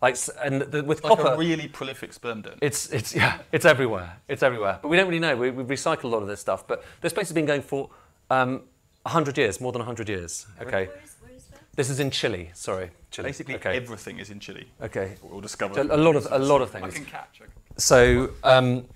Like, 0.02 0.18
and 0.42 0.62
the, 0.62 0.84
with 0.84 1.04
Like 1.04 1.18
copper, 1.18 1.34
a 1.34 1.38
really 1.38 1.68
prolific 1.68 2.14
sperm 2.14 2.42
donor. 2.42 2.56
it's, 2.62 2.90
it's, 2.90 3.14
yeah, 3.14 3.40
it's 3.52 3.66
everywhere. 3.66 4.18
It's 4.30 4.44
everywhere. 4.44 4.80
But 4.82 4.88
we 4.88 4.96
don't 4.98 5.08
really 5.08 5.20
know. 5.20 5.36
We, 5.36 5.52
we 5.52 5.64
recycle 5.64 6.06
a 6.06 6.08
lot 6.08 6.22
of 6.22 6.28
this 6.28 6.40
stuff. 6.40 6.66
But 6.68 6.86
this 7.02 7.12
place 7.12 7.28
has 7.28 7.34
been 7.36 7.46
going 7.46 7.62
for 7.62 7.90
um, 8.30 8.62
100 9.04 9.38
years, 9.38 9.60
more 9.60 9.72
than 9.74 9.80
100 9.82 10.08
years. 10.08 10.46
Okay. 10.62 10.88
Where 10.88 11.02
is, 11.04 11.16
where 11.22 11.32
is 11.36 11.44
that? 11.48 11.60
This 11.76 11.90
is 11.90 12.00
in 12.00 12.12
Chile. 12.12 12.50
Sorry, 12.54 12.92
Chile. 13.12 13.28
Basically, 13.28 13.56
okay. 13.56 13.76
everything 13.76 14.20
is 14.20 14.30
in 14.30 14.40
Chile. 14.40 14.68
okay. 14.82 15.16
We'll 15.22 15.42
discover. 15.42 15.74
So 15.74 15.82
a 15.84 15.98
lot 15.98 16.16
of 16.16 16.28
a 16.32 16.40
lot 16.40 16.62
of 16.62 16.70
things. 16.72 16.84
I 16.86 16.90
things. 16.90 17.06
can 17.06 17.06
catch. 17.06 17.42
I 17.42 17.46
can- 17.46 17.54
So 17.78 18.28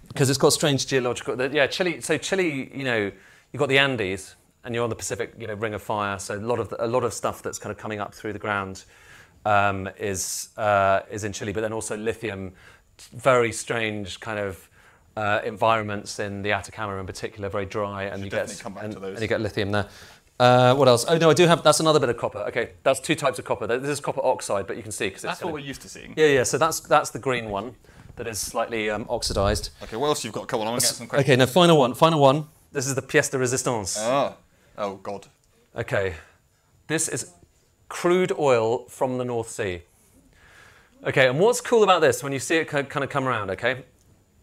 because 0.08 0.30
it's 0.30 0.40
got 0.40 0.54
strange 0.54 0.88
geological. 0.88 1.36
the- 1.36 1.50
Yeah, 1.50 1.68
Chile. 1.68 2.00
So 2.00 2.18
Chile, 2.18 2.72
you 2.74 2.86
know, 2.86 3.12
you've 3.52 3.60
got 3.60 3.70
the 3.70 3.78
Andes, 3.78 4.36
and 4.64 4.74
you're 4.74 4.84
on 4.86 4.90
the 4.90 4.96
Pacific, 4.96 5.34
you 5.38 5.48
know, 5.48 5.54
Ring 5.56 5.74
of 5.74 5.82
Fire. 5.82 6.18
So 6.20 6.36
a 6.36 6.40
lot 6.40 6.60
of 6.60 6.70
the, 6.70 6.84
a 6.84 6.88
lot 6.88 7.04
of 7.04 7.14
stuff 7.14 7.42
that's 7.44 7.60
kind 7.60 7.72
of 7.72 7.78
coming 7.78 8.00
up 8.00 8.14
through 8.14 8.32
the 8.34 8.40
ground 8.40 8.86
um, 9.46 9.90
is 9.98 10.50
uh, 10.58 11.02
is 11.12 11.24
in 11.24 11.34
Chile, 11.34 11.54
but 11.54 11.62
then 11.62 11.74
also 11.74 11.98
lithium, 11.98 12.54
very 13.14 13.52
strange 13.52 14.20
kind 14.20 14.40
of 14.40 14.70
uh, 15.16 15.42
environments 15.44 16.20
in 16.20 16.42
the 16.42 16.52
Atacama 16.52 16.98
in 16.98 17.06
particular, 17.06 17.50
very 17.50 17.66
dry, 17.66 18.04
and 18.04 18.24
you 18.24 18.30
get 18.30 18.66
and, 18.66 18.96
and 18.98 19.20
you 19.20 19.28
get 19.28 19.42
lithium 19.42 19.72
there. 19.72 19.88
Uh, 20.40 20.74
what 20.76 20.88
else? 20.88 21.06
Oh 21.08 21.18
no, 21.18 21.30
I 21.30 21.34
do 21.34 21.46
have. 21.48 21.64
That's 21.64 21.80
another 21.80 22.00
bit 22.00 22.10
of 22.10 22.18
copper. 22.18 22.40
Okay, 22.40 22.72
that's 22.84 23.00
two 23.00 23.16
types 23.16 23.38
of 23.40 23.46
copper. 23.46 23.68
This 23.68 23.90
is 23.90 24.00
copper 24.00 24.22
oxide, 24.24 24.66
but 24.66 24.78
you 24.78 24.84
can 24.84 24.92
see 24.92 25.08
because 25.08 25.24
it's 25.24 25.32
That's 25.32 25.44
what 25.44 25.54
we're 25.54 25.60
used 25.60 25.82
to 25.84 25.90
seeing. 25.90 26.14
yeah, 26.18 26.26
yeah. 26.28 26.44
So 26.44 26.58
that's 26.58 26.80
that's 26.80 27.12
the 27.12 27.20
green 27.20 27.50
one 27.50 27.76
that 28.16 28.28
is 28.28 28.40
slightly 28.40 28.90
um, 28.90 29.06
oxidized. 29.10 29.70
Okay, 29.84 29.96
what 29.96 30.08
else 30.08 30.24
you've 30.24 30.34
got? 30.34 30.48
Come 30.48 30.62
on, 30.62 30.68
I'm 30.68 30.72
gonna 30.74 30.82
get 30.82 30.90
some 30.90 31.08
questions. 31.08 31.30
Okay, 31.30 31.36
now 31.38 31.46
final 31.46 31.78
one. 31.78 31.94
Final 31.94 32.20
one. 32.20 32.48
This 32.72 32.88
is 32.88 32.96
the 32.96 33.02
pièce 33.04 33.30
de 33.30 33.38
résistance. 33.38 33.98
Ah. 34.00 34.36
Oh 34.78 34.96
God. 34.96 35.28
Okay, 35.76 36.16
this 36.88 37.08
is 37.08 37.32
crude 37.94 38.32
oil 38.40 38.86
from 38.90 39.20
the 39.20 39.24
North 39.24 39.50
Sea. 39.50 39.84
Okay, 41.06 41.28
and 41.28 41.40
what's 41.40 41.62
cool 41.62 41.84
about 41.84 42.02
this 42.02 42.24
when 42.24 42.34
you 42.34 42.40
see 42.40 42.56
it 42.58 42.68
kind 42.68 42.88
of 43.04 43.10
come 43.10 43.28
around? 43.28 43.52
Okay, 43.52 43.84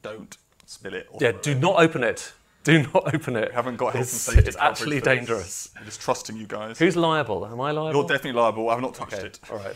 Don't 0.03 0.37
spill 0.67 0.95
it. 0.95 1.09
yeah, 1.21 1.33
do 1.43 1.55
not 1.57 1.81
open 1.83 2.05
it. 2.05 2.33
Do 2.63 2.83
not 2.95 3.13
open 3.15 3.35
it. 3.37 3.53
haven't 3.53 3.77
got 3.77 3.95
health 3.95 3.97
and 3.97 4.03
It's, 4.05 4.13
safety. 4.13 4.47
it's 4.49 4.57
actually 4.57 5.01
dangerous. 5.01 5.71
I'm 5.77 5.85
just 5.85 6.01
trusting 6.01 6.37
you 6.37 6.47
guys. 6.47 6.79
Who's 6.79 6.97
liable? 6.97 7.45
Am 7.45 7.61
I 7.61 7.73
liable? 7.73 8.01
You're 8.01 8.09
definitely 8.09 8.41
liable. 8.41 8.71
I've 8.71 8.81
not 8.83 8.95
touched 8.95 9.15
Okay, 9.15 9.27
it. 9.27 9.41
all 9.51 9.57
right. 9.59 9.75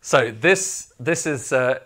so 0.00 0.30
this 0.30 0.92
this 0.98 1.26
is. 1.26 1.52
Uh, 1.52 1.80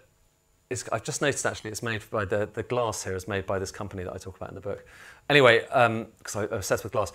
I've 0.93 1.05
just 1.05 1.23
noticed 1.23 1.45
actually 1.47 1.71
it's 1.71 1.83
made 1.83 2.03
by 2.11 2.25
the, 2.25 2.49
the 2.53 2.63
glass 2.65 3.05
here 3.05 3.15
is 3.17 3.27
made 3.29 3.47
by 3.47 3.59
this 3.59 3.71
company 3.71 4.03
that 4.05 4.13
I 4.13 4.19
talk 4.19 4.37
about 4.37 4.49
in 4.51 4.57
the 4.57 4.61
book. 4.61 4.85
Anyway, 5.31 5.61
because 5.61 6.37
I'm 6.37 6.53
obsessed 6.53 6.83
with 6.85 6.93
glass. 6.93 7.13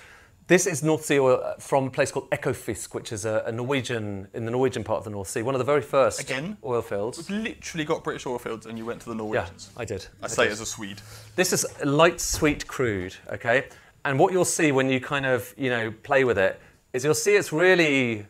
This 0.51 0.67
is 0.67 0.83
North 0.83 1.05
Sea 1.05 1.17
oil 1.17 1.41
uh, 1.41 1.53
from 1.59 1.87
a 1.87 1.89
place 1.89 2.11
called 2.11 2.29
Ekofisk, 2.31 2.93
which 2.93 3.13
is 3.13 3.23
a, 3.23 3.41
a 3.45 3.53
Norwegian 3.53 4.27
in 4.33 4.43
the 4.43 4.51
Norwegian 4.51 4.83
part 4.83 4.97
of 4.97 5.05
the 5.05 5.09
North 5.09 5.29
Sea, 5.29 5.43
one 5.43 5.55
of 5.55 5.59
the 5.59 5.63
very 5.63 5.81
first 5.81 6.19
Again? 6.19 6.57
oil 6.65 6.81
fields. 6.81 7.19
We've 7.19 7.39
literally 7.41 7.85
got 7.85 8.03
British 8.03 8.25
oil 8.25 8.37
fields, 8.37 8.65
and 8.65 8.77
you 8.77 8.85
went 8.85 8.99
to 8.99 9.07
the 9.07 9.15
Norwegians. 9.15 9.71
Yeah, 9.73 9.81
I 9.81 9.85
did. 9.85 10.07
I 10.21 10.27
say 10.27 10.43
did. 10.43 10.51
as 10.51 10.59
a 10.59 10.65
Swede. 10.65 11.01
This 11.37 11.53
is 11.53 11.65
light 11.85 12.19
sweet 12.19 12.67
crude, 12.67 13.15
okay? 13.31 13.69
And 14.03 14.19
what 14.19 14.33
you'll 14.33 14.43
see 14.43 14.73
when 14.73 14.89
you 14.89 14.99
kind 14.99 15.25
of, 15.25 15.53
you 15.57 15.69
know, 15.69 15.89
play 16.03 16.25
with 16.25 16.37
it 16.37 16.59
is 16.91 17.05
you'll 17.05 17.13
see 17.13 17.35
it's 17.35 17.53
really, 17.53 18.25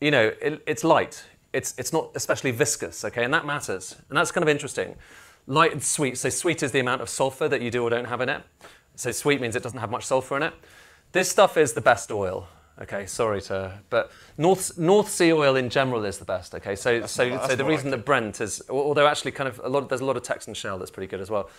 you 0.00 0.10
know, 0.10 0.32
it, 0.40 0.62
it's 0.66 0.84
light. 0.84 1.22
It's, 1.52 1.74
it's 1.76 1.92
not 1.92 2.12
especially 2.14 2.52
viscous, 2.52 3.04
okay? 3.04 3.24
And 3.24 3.34
that 3.34 3.44
matters. 3.44 3.94
And 4.08 4.16
that's 4.16 4.32
kind 4.32 4.42
of 4.42 4.48
interesting. 4.48 4.96
Light 5.46 5.72
and 5.72 5.82
sweet. 5.82 6.16
So 6.16 6.30
sweet 6.30 6.62
is 6.62 6.72
the 6.72 6.80
amount 6.80 7.02
of 7.02 7.10
sulfur 7.10 7.46
that 7.46 7.60
you 7.60 7.70
do 7.70 7.82
or 7.82 7.90
don't 7.90 8.06
have 8.06 8.22
in 8.22 8.30
it. 8.30 8.42
So 8.94 9.12
sweet 9.12 9.42
means 9.42 9.54
it 9.54 9.62
doesn't 9.62 9.80
have 9.80 9.90
much 9.90 10.06
sulfur 10.06 10.38
in 10.38 10.44
it. 10.44 10.54
This 11.12 11.30
stuff 11.30 11.56
is 11.56 11.72
the 11.72 11.80
best 11.80 12.10
oil. 12.10 12.48
Okay, 12.80 13.06
sorry 13.06 13.40
to, 13.42 13.80
but 13.90 14.12
North 14.36 14.78
North 14.78 15.08
Sea 15.08 15.32
oil 15.32 15.56
in 15.56 15.68
general 15.68 16.04
is 16.04 16.18
the 16.18 16.24
best. 16.24 16.54
Okay, 16.54 16.76
so 16.76 17.06
so 17.06 17.28
not- 17.28 17.50
so 17.50 17.56
the 17.56 17.64
reason 17.64 17.90
that 17.90 18.04
Brent 18.04 18.40
is, 18.40 18.62
although 18.70 19.08
actually 19.08 19.32
kind 19.32 19.48
of 19.48 19.60
a 19.64 19.68
lot, 19.68 19.82
of, 19.82 19.88
there's 19.88 20.00
a 20.00 20.04
lot 20.04 20.16
of 20.16 20.22
Texan 20.22 20.54
shale 20.54 20.78
that's 20.78 20.90
pretty 20.92 21.08
good 21.08 21.20
as 21.20 21.28
well. 21.28 21.50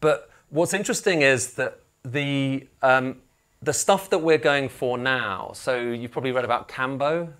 But 0.00 0.30
what's 0.50 0.74
interesting 0.74 1.22
is 1.22 1.54
that 1.54 1.80
the 2.04 2.68
um, 2.82 3.16
the 3.60 3.72
stuff 3.72 4.08
that 4.10 4.18
we're 4.18 4.38
going 4.38 4.68
for 4.68 4.96
now. 4.96 5.50
So 5.52 5.80
you've 5.80 6.12
probably 6.12 6.30
read 6.30 6.44
about 6.44 6.68
Cambo 6.68 7.32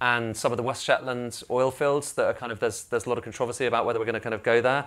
and 0.00 0.36
some 0.36 0.50
of 0.52 0.56
the 0.56 0.64
West 0.64 0.82
Shetland 0.84 1.44
oil 1.50 1.70
fields 1.70 2.12
that 2.14 2.26
are 2.26 2.34
kind 2.34 2.50
of 2.50 2.58
there's 2.58 2.84
there's 2.84 3.06
a 3.06 3.08
lot 3.08 3.18
of 3.18 3.24
controversy 3.24 3.66
about 3.66 3.86
whether 3.86 4.00
we're 4.00 4.04
going 4.04 4.14
to 4.14 4.20
kind 4.20 4.34
of 4.34 4.42
go 4.42 4.60
there. 4.60 4.86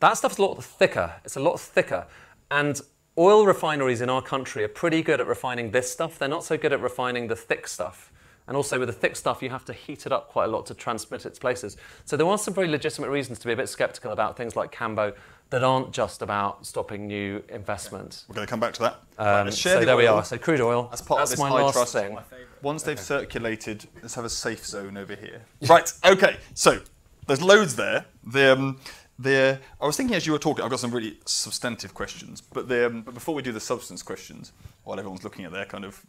That 0.00 0.14
stuff's 0.14 0.38
a 0.38 0.42
lot 0.42 0.62
thicker. 0.64 1.12
It's 1.24 1.36
a 1.36 1.40
lot 1.40 1.60
thicker, 1.60 2.06
and 2.50 2.80
oil 3.16 3.46
refineries 3.46 4.00
in 4.00 4.10
our 4.10 4.22
country 4.22 4.64
are 4.64 4.68
pretty 4.68 5.02
good 5.02 5.20
at 5.20 5.26
refining 5.26 5.70
this 5.70 5.90
stuff. 5.90 6.18
They're 6.18 6.28
not 6.28 6.44
so 6.44 6.56
good 6.56 6.72
at 6.72 6.80
refining 6.80 7.28
the 7.28 7.36
thick 7.36 7.68
stuff. 7.68 8.10
And 8.46 8.56
also 8.56 8.78
with 8.78 8.88
the 8.88 8.94
thick 8.94 9.16
stuff, 9.16 9.42
you 9.42 9.48
have 9.50 9.64
to 9.66 9.72
heat 9.72 10.04
it 10.04 10.12
up 10.12 10.28
quite 10.28 10.44
a 10.44 10.48
lot 10.48 10.66
to 10.66 10.74
transmit 10.74 11.24
its 11.24 11.38
places. 11.38 11.78
So 12.04 12.16
there 12.16 12.26
are 12.26 12.36
some 12.36 12.52
very 12.52 12.68
legitimate 12.68 13.08
reasons 13.08 13.38
to 13.38 13.46
be 13.46 13.54
a 13.54 13.56
bit 13.56 13.68
skeptical 13.70 14.12
about 14.12 14.36
things 14.36 14.54
like 14.54 14.70
Cambo 14.70 15.14
that 15.50 15.62
aren't 15.62 15.92
just 15.92 16.20
about 16.20 16.66
stopping 16.66 17.06
new 17.06 17.42
investment. 17.48 18.24
We're 18.28 18.34
going 18.34 18.46
to 18.46 18.50
come 18.50 18.60
back 18.60 18.74
to 18.74 18.80
that. 18.82 19.00
Um, 19.18 19.46
let's 19.46 19.56
share 19.56 19.74
so 19.74 19.80
the 19.80 19.86
there 19.86 19.96
we 19.96 20.06
are. 20.06 20.22
So 20.24 20.36
crude 20.36 20.60
oil. 20.60 20.90
As 20.92 21.00
part 21.00 21.20
That's 21.20 21.30
of 21.32 21.36
this 21.38 21.42
my 21.42 21.48
high 21.48 21.62
last 21.62 21.74
trust. 21.74 21.92
thing. 21.94 22.18
Once 22.60 22.82
they've 22.82 23.00
circulated, 23.00 23.86
let's 24.02 24.14
have 24.14 24.24
a 24.24 24.30
safe 24.30 24.64
zone 24.66 24.96
over 24.96 25.14
here. 25.14 25.42
Right. 25.68 25.90
Okay. 26.04 26.36
So 26.54 26.80
there's 27.26 27.40
loads 27.42 27.76
there. 27.76 28.04
The, 28.26 28.52
um, 28.52 28.80
the, 29.18 29.58
I 29.80 29.86
was 29.86 29.96
thinking 29.96 30.16
as 30.16 30.26
you 30.26 30.32
were 30.32 30.38
talking, 30.38 30.64
I've 30.64 30.70
got 30.70 30.80
some 30.80 30.90
really 30.90 31.18
substantive 31.24 31.94
questions. 31.94 32.40
But, 32.40 32.68
the, 32.68 32.86
um, 32.86 33.02
but 33.02 33.14
before 33.14 33.34
we 33.34 33.42
do 33.42 33.52
the 33.52 33.60
substance 33.60 34.02
questions, 34.02 34.52
while 34.84 34.98
everyone's 34.98 35.24
looking 35.24 35.44
at 35.44 35.52
their 35.52 35.66
kind 35.66 35.84
of 35.84 36.00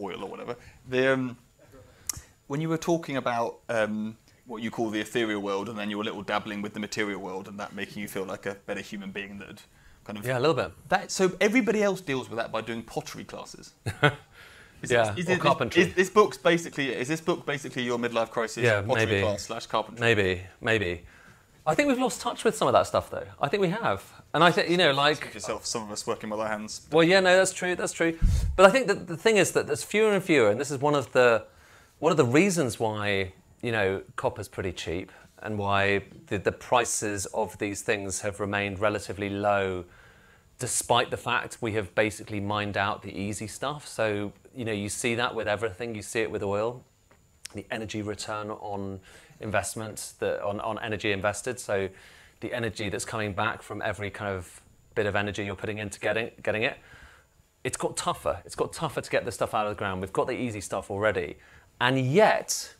oil 0.00 0.22
or 0.22 0.28
whatever, 0.30 0.56
the, 0.88 1.12
um, 1.12 1.36
when 2.46 2.60
you 2.60 2.68
were 2.68 2.78
talking 2.78 3.16
about 3.16 3.58
um, 3.68 4.16
what 4.46 4.62
you 4.62 4.70
call 4.70 4.90
the 4.90 5.00
ethereal 5.00 5.40
world, 5.40 5.68
and 5.68 5.78
then 5.78 5.90
you 5.90 5.96
were 5.96 6.02
a 6.02 6.06
little 6.06 6.22
dabbling 6.22 6.62
with 6.62 6.74
the 6.74 6.80
material 6.80 7.20
world, 7.20 7.48
and 7.48 7.58
that 7.58 7.74
making 7.74 8.02
you 8.02 8.08
feel 8.08 8.24
like 8.24 8.46
a 8.46 8.54
better 8.66 8.80
human 8.80 9.10
being 9.10 9.38
that 9.38 9.62
kind 10.04 10.18
of 10.18 10.24
Yeah, 10.26 10.38
a 10.38 10.40
little 10.40 10.54
bit. 10.54 10.72
that 10.88 11.10
so 11.10 11.32
everybody 11.40 11.82
else 11.82 12.00
deals 12.00 12.28
with 12.28 12.38
that 12.38 12.50
by 12.52 12.60
doing 12.60 12.82
pottery 12.82 13.24
classes. 13.24 13.72
Is 14.82 14.90
Yeah, 14.90 15.14
is 15.16 15.28
or 15.28 15.34
it- 15.34 15.40
carpentry. 15.40 15.82
Is, 15.84 15.94
this 15.94 16.10
book's 16.10 16.36
basically 16.36 16.92
is 16.92 17.06
this 17.06 17.20
book 17.20 17.46
basically 17.46 17.84
your 17.84 17.98
midlife 17.98 18.30
crisis 18.30 18.64
Yeah, 18.64 18.82
pottery 18.82 19.06
maybe. 19.06 19.20
class 19.22 19.42
slash 19.42 19.66
carpentry? 19.66 20.00
Maybe, 20.00 20.42
maybe. 20.60 21.04
I 21.66 21.74
think 21.74 21.88
we've 21.88 21.98
lost 21.98 22.20
touch 22.20 22.42
with 22.44 22.56
some 22.56 22.66
of 22.66 22.72
that 22.72 22.86
stuff, 22.88 23.08
though. 23.10 23.26
I 23.40 23.48
think 23.48 23.60
we 23.60 23.68
have, 23.68 24.02
and 24.34 24.42
I 24.42 24.50
think 24.50 24.68
you 24.68 24.76
know, 24.76 24.90
like, 24.92 25.32
Yourself, 25.32 25.64
some 25.64 25.82
of 25.84 25.90
us 25.92 26.06
working 26.06 26.28
with 26.30 26.40
our 26.40 26.48
hands. 26.48 26.86
well, 26.90 27.04
yeah, 27.04 27.20
no, 27.20 27.36
that's 27.36 27.52
true, 27.52 27.76
that's 27.76 27.92
true. 27.92 28.18
But 28.56 28.66
I 28.66 28.70
think 28.70 28.88
that 28.88 29.06
the 29.06 29.16
thing 29.16 29.36
is 29.36 29.52
that 29.52 29.66
there's 29.68 29.84
fewer 29.84 30.12
and 30.12 30.22
fewer, 30.24 30.50
and 30.50 30.60
this 30.60 30.70
is 30.70 30.78
one 30.78 30.94
of 30.94 31.12
the 31.12 31.44
one 32.00 32.10
of 32.10 32.16
the 32.16 32.24
reasons 32.24 32.80
why 32.80 33.32
you 33.62 33.70
know 33.70 34.02
copper's 34.16 34.48
pretty 34.48 34.72
cheap, 34.72 35.12
and 35.40 35.56
why 35.56 36.02
the, 36.26 36.38
the 36.38 36.50
prices 36.52 37.26
of 37.26 37.56
these 37.58 37.82
things 37.82 38.22
have 38.22 38.40
remained 38.40 38.80
relatively 38.80 39.28
low, 39.30 39.84
despite 40.58 41.10
the 41.12 41.16
fact 41.16 41.58
we 41.60 41.72
have 41.74 41.94
basically 41.94 42.40
mined 42.40 42.76
out 42.76 43.02
the 43.02 43.16
easy 43.16 43.46
stuff. 43.46 43.86
So 43.86 44.32
you 44.52 44.64
know, 44.64 44.72
you 44.72 44.88
see 44.88 45.14
that 45.14 45.32
with 45.32 45.46
everything. 45.46 45.94
You 45.94 46.02
see 46.02 46.22
it 46.22 46.30
with 46.30 46.42
oil. 46.42 46.82
the 47.54 47.66
energy 47.70 48.02
return 48.02 48.50
on 48.50 48.98
investment 49.42 50.14
that 50.18 50.42
on, 50.42 50.60
on 50.60 50.78
energy 50.80 51.12
invested. 51.12 51.58
So 51.58 51.88
the 52.40 52.52
energy 52.52 52.88
that's 52.88 53.04
coming 53.04 53.32
back 53.32 53.62
from 53.62 53.82
every 53.82 54.10
kind 54.10 54.34
of 54.34 54.60
bit 54.94 55.06
of 55.06 55.16
energy 55.16 55.44
you're 55.44 55.54
putting 55.54 55.78
into 55.78 55.98
getting 56.00 56.30
getting 56.42 56.62
it. 56.62 56.78
It's 57.64 57.76
got 57.76 57.96
tougher. 57.96 58.42
It's 58.44 58.56
got 58.56 58.72
tougher 58.72 59.00
to 59.00 59.10
get 59.10 59.24
this 59.24 59.36
stuff 59.36 59.54
out 59.54 59.66
of 59.66 59.72
the 59.72 59.78
ground. 59.78 60.00
We've 60.00 60.12
got 60.12 60.26
the 60.26 60.38
easy 60.38 60.60
stuff 60.60 60.90
already, 60.90 61.36
and 61.80 61.98
yet 61.98 62.74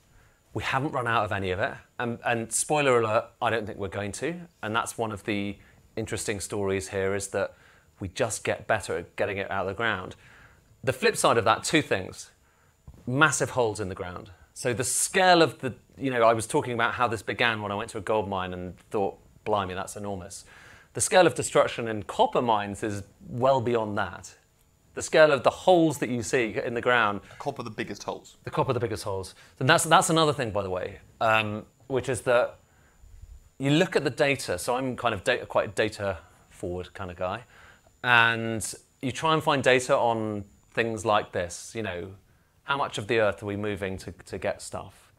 we 0.54 0.62
haven't 0.62 0.92
run 0.92 1.06
out 1.06 1.24
of 1.24 1.32
any 1.32 1.50
of 1.50 1.60
it. 1.60 1.72
And, 1.98 2.18
and 2.24 2.52
spoiler 2.52 3.00
alert, 3.00 3.26
I 3.40 3.50
don't 3.50 3.66
think 3.66 3.78
we're 3.78 3.88
going 3.88 4.12
to. 4.12 4.34
And 4.62 4.76
that's 4.76 4.98
one 4.98 5.12
of 5.12 5.24
the 5.24 5.56
interesting 5.96 6.40
stories 6.40 6.88
here 6.88 7.14
is 7.14 7.28
that 7.28 7.54
we 8.00 8.08
just 8.08 8.44
get 8.44 8.66
better 8.66 8.98
at 8.98 9.16
getting 9.16 9.38
it 9.38 9.50
out 9.50 9.62
of 9.62 9.68
the 9.68 9.74
ground. 9.74 10.16
The 10.84 10.92
flip 10.92 11.16
side 11.16 11.38
of 11.38 11.44
that, 11.44 11.64
two 11.64 11.82
things 11.82 12.30
massive 13.06 13.50
holes 13.50 13.80
in 13.80 13.88
the 13.88 13.94
ground. 13.94 14.30
So 14.54 14.72
the 14.72 14.84
scale 14.84 15.42
of 15.42 15.58
the, 15.60 15.74
you 15.96 16.10
know, 16.10 16.22
I 16.22 16.34
was 16.34 16.46
talking 16.46 16.74
about 16.74 16.94
how 16.94 17.08
this 17.08 17.22
began 17.22 17.62
when 17.62 17.72
I 17.72 17.74
went 17.74 17.90
to 17.90 17.98
a 17.98 18.02
gold 18.02 18.28
mine 18.28 18.52
and 18.52 18.76
thought, 18.90 19.18
blimey, 19.44 19.74
that's 19.74 19.96
enormous. 19.96 20.44
The 20.94 21.00
scale 21.00 21.26
of 21.26 21.34
destruction 21.34 21.88
in 21.88 22.02
copper 22.02 22.42
mines 22.42 22.82
is 22.82 23.02
well 23.28 23.60
beyond 23.60 23.96
that. 23.98 24.34
The 24.94 25.02
scale 25.02 25.32
of 25.32 25.42
the 25.42 25.50
holes 25.50 25.98
that 25.98 26.10
you 26.10 26.22
see 26.22 26.54
in 26.62 26.74
the 26.74 26.82
ground, 26.82 27.22
Copper 27.38 27.62
the 27.62 27.70
biggest 27.70 28.02
holes. 28.02 28.36
the 28.44 28.50
copper, 28.50 28.74
the 28.74 28.80
biggest 28.80 29.04
holes. 29.04 29.34
And 29.58 29.66
that's, 29.66 29.84
that's 29.84 30.10
another 30.10 30.34
thing, 30.34 30.50
by 30.50 30.62
the 30.62 30.68
way, 30.68 30.98
um, 31.20 31.64
which 31.86 32.10
is 32.10 32.20
that 32.22 32.58
you 33.58 33.70
look 33.70 33.96
at 33.96 34.04
the 34.04 34.10
data. 34.10 34.58
So 34.58 34.76
I'm 34.76 34.96
kind 34.96 35.14
of 35.14 35.24
data, 35.24 35.46
quite 35.46 35.70
a 35.70 35.72
data 35.72 36.18
forward 36.50 36.92
kind 36.92 37.10
of 37.10 37.16
guy. 37.16 37.44
And 38.04 38.62
you 39.00 39.12
try 39.12 39.32
and 39.32 39.42
find 39.42 39.62
data 39.62 39.96
on 39.96 40.44
things 40.72 41.06
like 41.06 41.32
this, 41.32 41.72
you 41.74 41.82
know, 41.82 42.08
how 42.64 42.76
much 42.76 42.98
of 42.98 43.06
the 43.08 43.20
earth 43.20 43.42
are 43.42 43.46
we 43.46 43.56
moving 43.56 43.96
to, 43.98 44.12
to 44.12 44.38
get 44.38 44.62
stuff? 44.62 45.12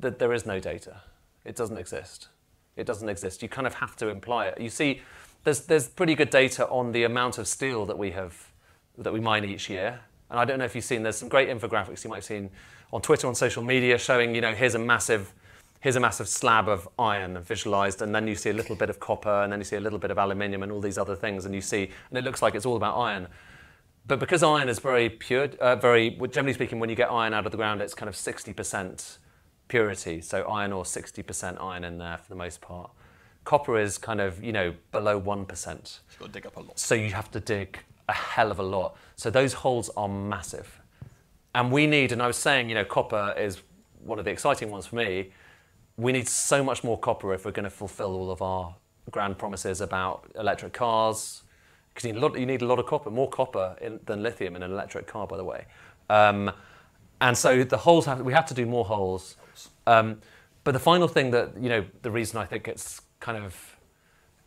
Th- 0.00 0.14
there 0.18 0.32
is 0.32 0.46
no 0.46 0.60
data. 0.60 1.02
It 1.44 1.56
doesn't 1.56 1.78
exist. 1.78 2.28
It 2.76 2.86
doesn't 2.86 3.08
exist. 3.08 3.42
You 3.42 3.48
kind 3.48 3.66
of 3.66 3.74
have 3.74 3.96
to 3.96 4.08
imply 4.08 4.46
it. 4.46 4.60
You 4.60 4.70
see, 4.70 5.02
there's, 5.44 5.62
there's 5.62 5.88
pretty 5.88 6.14
good 6.14 6.30
data 6.30 6.66
on 6.68 6.92
the 6.92 7.04
amount 7.04 7.38
of 7.38 7.48
steel 7.48 7.86
that 7.86 7.98
we 7.98 8.10
have 8.12 8.50
that 8.98 9.12
we 9.12 9.20
mine 9.20 9.44
each 9.44 9.68
year. 9.68 10.00
And 10.30 10.38
I 10.38 10.44
don't 10.44 10.58
know 10.58 10.64
if 10.64 10.74
you've 10.74 10.84
seen, 10.84 11.02
there's 11.02 11.16
some 11.16 11.28
great 11.28 11.48
infographics 11.48 12.04
you 12.04 12.10
might 12.10 12.16
have 12.16 12.24
seen 12.24 12.50
on 12.92 13.00
Twitter, 13.00 13.26
on 13.26 13.34
social 13.34 13.62
media, 13.62 13.98
showing, 13.98 14.34
you 14.34 14.40
know, 14.40 14.52
here's 14.52 14.74
a 14.74 14.78
massive, 14.78 15.32
here's 15.80 15.96
a 15.96 16.00
massive 16.00 16.28
slab 16.28 16.68
of 16.68 16.88
iron 16.98 17.40
visualized, 17.42 18.02
and 18.02 18.14
then 18.14 18.26
you 18.26 18.34
see 18.34 18.50
a 18.50 18.52
little 18.52 18.76
bit 18.76 18.90
of 18.90 19.00
copper, 19.00 19.42
and 19.42 19.52
then 19.52 19.60
you 19.60 19.64
see 19.64 19.76
a 19.76 19.80
little 19.80 19.98
bit 19.98 20.10
of 20.10 20.18
aluminium, 20.18 20.62
and 20.62 20.70
all 20.70 20.80
these 20.80 20.98
other 20.98 21.16
things, 21.16 21.46
and 21.46 21.54
you 21.54 21.60
see, 21.60 21.90
and 22.10 22.18
it 22.18 22.24
looks 22.24 22.42
like 22.42 22.54
it's 22.54 22.66
all 22.66 22.76
about 22.76 22.96
iron. 22.96 23.26
But 24.06 24.18
because 24.18 24.42
iron 24.42 24.68
is 24.68 24.78
very 24.78 25.08
pure, 25.08 25.50
uh, 25.60 25.76
very, 25.76 26.16
well, 26.18 26.30
generally 26.30 26.54
speaking, 26.54 26.80
when 26.80 26.90
you 26.90 26.96
get 26.96 27.10
iron 27.10 27.32
out 27.32 27.46
of 27.46 27.52
the 27.52 27.58
ground, 27.58 27.80
it's 27.80 27.94
kind 27.94 28.08
of 28.08 28.14
60% 28.14 29.18
purity. 29.68 30.20
So 30.20 30.42
iron 30.42 30.72
ore, 30.72 30.84
60% 30.84 31.62
iron 31.62 31.84
in 31.84 31.98
there 31.98 32.18
for 32.18 32.28
the 32.28 32.34
most 32.34 32.60
part. 32.60 32.90
Copper 33.44 33.78
is 33.78 33.98
kind 33.98 34.20
of, 34.20 34.42
you 34.42 34.52
know, 34.52 34.74
below 34.92 35.20
1%. 35.20 35.48
You've 35.48 36.18
got 36.18 36.26
to 36.26 36.32
dig 36.32 36.46
up 36.46 36.56
a 36.56 36.60
lot. 36.60 36.78
So 36.78 36.94
you 36.94 37.10
have 37.12 37.30
to 37.30 37.40
dig 37.40 37.78
a 38.08 38.12
hell 38.12 38.50
of 38.50 38.58
a 38.58 38.62
lot. 38.62 38.96
So 39.16 39.30
those 39.30 39.52
holes 39.52 39.88
are 39.96 40.08
massive. 40.08 40.80
And 41.54 41.72
we 41.72 41.86
need, 41.86 42.12
and 42.12 42.22
I 42.22 42.26
was 42.26 42.36
saying, 42.36 42.68
you 42.68 42.74
know, 42.74 42.84
copper 42.84 43.34
is 43.38 43.62
one 44.04 44.18
of 44.18 44.24
the 44.24 44.30
exciting 44.30 44.70
ones 44.70 44.86
for 44.86 44.96
me. 44.96 45.32
We 45.96 46.12
need 46.12 46.28
so 46.28 46.62
much 46.62 46.84
more 46.84 46.98
copper 46.98 47.32
if 47.34 47.44
we're 47.44 47.50
going 47.52 47.64
to 47.64 47.70
fulfill 47.70 48.14
all 48.14 48.30
of 48.30 48.42
our 48.42 48.74
grand 49.10 49.38
promises 49.38 49.80
about 49.80 50.30
electric 50.36 50.72
cars 50.72 51.42
because 51.92 52.06
you, 52.06 52.12
need 52.12 52.18
a 52.18 52.22
lot- 52.22 52.38
you 52.38 52.46
need 52.46 52.62
a 52.62 52.66
lot 52.66 52.78
of 52.78 52.86
copper, 52.86 53.10
more 53.10 53.28
copper 53.28 53.76
in, 53.80 54.00
than 54.06 54.22
lithium 54.22 54.56
in 54.56 54.62
an 54.62 54.70
electric 54.70 55.06
car, 55.06 55.26
by 55.26 55.36
the 55.36 55.44
way. 55.44 55.66
Um, 56.08 56.50
and 57.20 57.36
so 57.36 57.64
the 57.64 57.76
holes 57.76 58.06
have 58.06 58.20
we 58.22 58.32
have 58.32 58.46
to 58.46 58.54
do 58.54 58.66
more 58.66 58.84
holes. 58.84 59.36
Um, 59.86 60.20
but 60.64 60.72
the 60.72 60.78
final 60.78 61.08
thing 61.08 61.30
that 61.32 61.60
you 61.60 61.68
know, 61.68 61.84
the 62.02 62.10
reason 62.10 62.38
I 62.38 62.46
think 62.46 62.68
it's 62.68 63.02
kind 63.20 63.42
of 63.42 63.76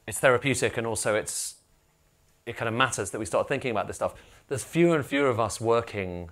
it's 0.08 0.20
therapeutic 0.20 0.78
and 0.78 0.88
also 0.88 1.16
it's 1.16 1.56
it 2.46 2.58
kind 2.58 2.68
of 2.68 2.74
matters 2.74 3.12
that 3.12 3.20
we 3.20 3.26
start 3.26 3.48
thinking 3.48 3.72
about 3.72 3.88
this 3.88 3.96
stuff. 3.96 4.16
There's 4.48 4.64
fewer 4.64 4.96
and 4.96 5.06
fewer 5.06 5.28
of 5.28 5.40
us 5.40 5.62
working 5.62 6.30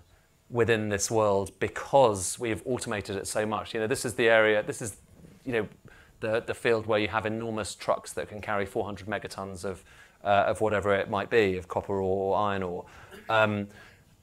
within 0.50 0.90
this 0.90 1.10
world 1.10 1.58
because 1.60 2.38
we 2.38 2.50
have 2.50 2.62
automated 2.66 3.16
it 3.16 3.26
so 3.26 3.46
much. 3.46 3.74
You 3.74 3.80
know, 3.80 3.88
this 3.88 4.04
is 4.04 4.16
the 4.16 4.28
area, 4.28 4.62
this 4.62 4.82
is, 4.82 4.98
you 5.46 5.54
know, 5.54 5.68
the, 6.20 6.42
the 6.46 6.54
field 6.54 6.86
where 6.86 7.00
you 7.00 7.08
have 7.08 7.26
enormous 7.26 7.74
trucks 7.74 8.12
that 8.14 8.28
can 8.28 8.42
carry 8.42 8.66
400 8.66 9.08
megatons 9.08 9.64
of, 9.64 9.84
uh, 10.24 10.46
of 10.48 10.62
whatever 10.62 10.94
it 10.94 11.10
might 11.10 11.30
be, 11.30 11.58
of 11.58 11.68
copper 11.68 12.02
or 12.02 12.38
iron 12.38 12.64
ore, 12.64 12.86
um, 13.30 13.68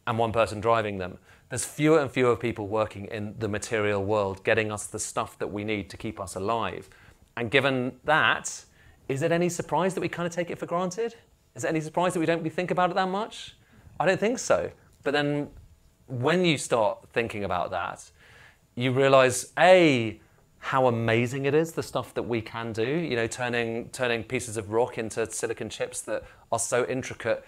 and 0.07 0.19
one 0.19 0.33
person 0.33 0.61
driving 0.61 0.99
them. 0.99 1.19
There's 1.49 1.65
fewer 1.65 2.01
and 2.01 2.11
fewer 2.11 2.37
people 2.37 2.69
working 2.69 3.07
in 3.07 3.35
the 3.39 3.49
material 3.49 4.05
world, 4.05 4.45
getting 4.45 4.71
us 4.71 4.87
the 4.87 4.99
stuff 4.99 5.39
that 5.39 5.49
we 5.49 5.65
need 5.65 5.89
to 5.91 5.97
keep 5.97 6.21
us 6.21 6.35
alive. 6.35 6.89
And 7.37 7.51
given 7.51 7.93
that, 8.05 8.65
is 9.09 9.23
it 9.23 9.33
any 9.33 9.49
surprise 9.49 9.95
that 9.95 10.01
we 10.01 10.09
kind 10.09 10.27
of 10.27 10.33
take 10.33 10.51
it 10.51 10.59
for 10.59 10.67
granted? 10.67 11.15
Is 11.55 11.65
it 11.65 11.69
any 11.69 11.81
surprise 11.81 12.13
that 12.15 12.21
we 12.21 12.27
don't 12.27 12.47
think 12.53 12.71
about 12.71 12.91
it 12.91 12.95
that 12.95 13.09
much? 13.09 13.57
I 13.99 14.07
don't 14.07 14.21
think 14.21 14.39
so. 14.39 14.71
But 15.03 15.13
then 15.13 15.49
when 16.07 16.45
you 16.45 16.59
start 16.59 17.09
thinking 17.13 17.45
about 17.45 17.71
that, 17.71 18.11
you 18.75 18.93
realize 18.93 19.53
A, 19.59 20.21
how 20.59 20.87
amazing 20.87 21.47
it 21.47 21.55
is, 21.55 21.73
the 21.73 21.83
stuff 21.83 22.15
that 22.15 22.23
we 22.23 22.41
can 22.41 22.73
do, 22.73 22.87
you 22.87 23.17
know, 23.17 23.27
turning, 23.27 23.89
turning 23.91 24.25
pieces 24.25 24.57
of 24.57 24.71
rock 24.71 24.99
into 24.99 25.31
silicon 25.31 25.69
chips 25.69 26.01
that 26.03 26.25
are 26.51 26.59
so 26.59 26.85
intricate 26.87 27.45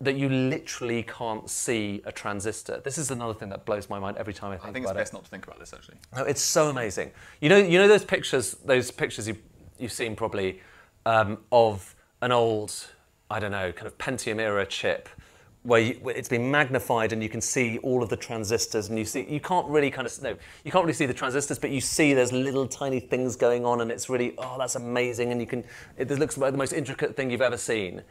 that 0.00 0.16
you 0.16 0.28
literally 0.28 1.04
can't 1.04 1.48
see 1.48 2.02
a 2.04 2.12
transistor. 2.12 2.80
This 2.84 2.98
is 2.98 3.10
another 3.10 3.34
thing 3.34 3.48
that 3.50 3.64
blows 3.64 3.88
my 3.88 3.98
mind 3.98 4.16
every 4.16 4.34
time 4.34 4.50
I 4.50 4.56
think, 4.56 4.60
about 4.60 4.66
it. 4.66 4.68
I 4.68 4.72
think 4.72 4.84
it's 4.84 4.90
about 4.90 4.98
it. 4.98 5.02
best 5.02 5.12
not 5.12 5.24
to 5.24 5.30
think 5.30 5.46
about 5.46 5.58
this 5.58 5.72
actually. 5.72 5.96
No, 6.14 6.24
it's 6.24 6.42
so 6.42 6.68
amazing. 6.68 7.12
You 7.40 7.48
know, 7.48 7.56
you 7.56 7.78
know 7.78 7.88
those 7.88 8.04
pictures, 8.04 8.56
those 8.64 8.90
pictures 8.90 9.28
you, 9.28 9.36
you've 9.78 9.92
seen 9.92 10.16
probably 10.16 10.60
um, 11.06 11.38
of 11.52 11.94
an 12.20 12.32
old, 12.32 12.74
I 13.30 13.38
don't 13.38 13.52
know, 13.52 13.72
kind 13.72 13.86
of 13.86 13.96
Pentium 13.96 14.40
era 14.40 14.66
chip, 14.66 15.08
where, 15.64 15.80
you, 15.80 15.94
where 16.02 16.14
it's 16.14 16.28
been 16.28 16.50
magnified 16.50 17.12
and 17.12 17.22
you 17.22 17.28
can 17.28 17.40
see 17.40 17.78
all 17.78 18.02
of 18.02 18.10
the 18.10 18.16
transistors, 18.16 18.90
and 18.90 18.98
you 18.98 19.04
see 19.04 19.26
you 19.28 19.40
can't 19.40 19.66
really 19.66 19.90
kind 19.90 20.06
of 20.06 20.22
no, 20.22 20.36
you 20.62 20.70
can't 20.70 20.84
really 20.84 20.94
see 20.94 21.06
the 21.06 21.14
transistors, 21.14 21.58
but 21.58 21.70
you 21.70 21.80
see 21.80 22.14
there's 22.14 22.32
little 22.32 22.68
tiny 22.68 23.00
things 23.00 23.34
going 23.34 23.64
on, 23.64 23.80
and 23.80 23.90
it's 23.90 24.08
really 24.08 24.34
oh 24.38 24.56
that's 24.58 24.76
amazing, 24.76 25.32
and 25.32 25.40
you 25.40 25.46
can 25.46 25.64
it 25.96 26.10
looks 26.10 26.36
like 26.38 26.52
the 26.52 26.58
most 26.58 26.72
intricate 26.72 27.16
thing 27.16 27.30
you've 27.30 27.40
ever 27.40 27.56
seen. 27.56 28.02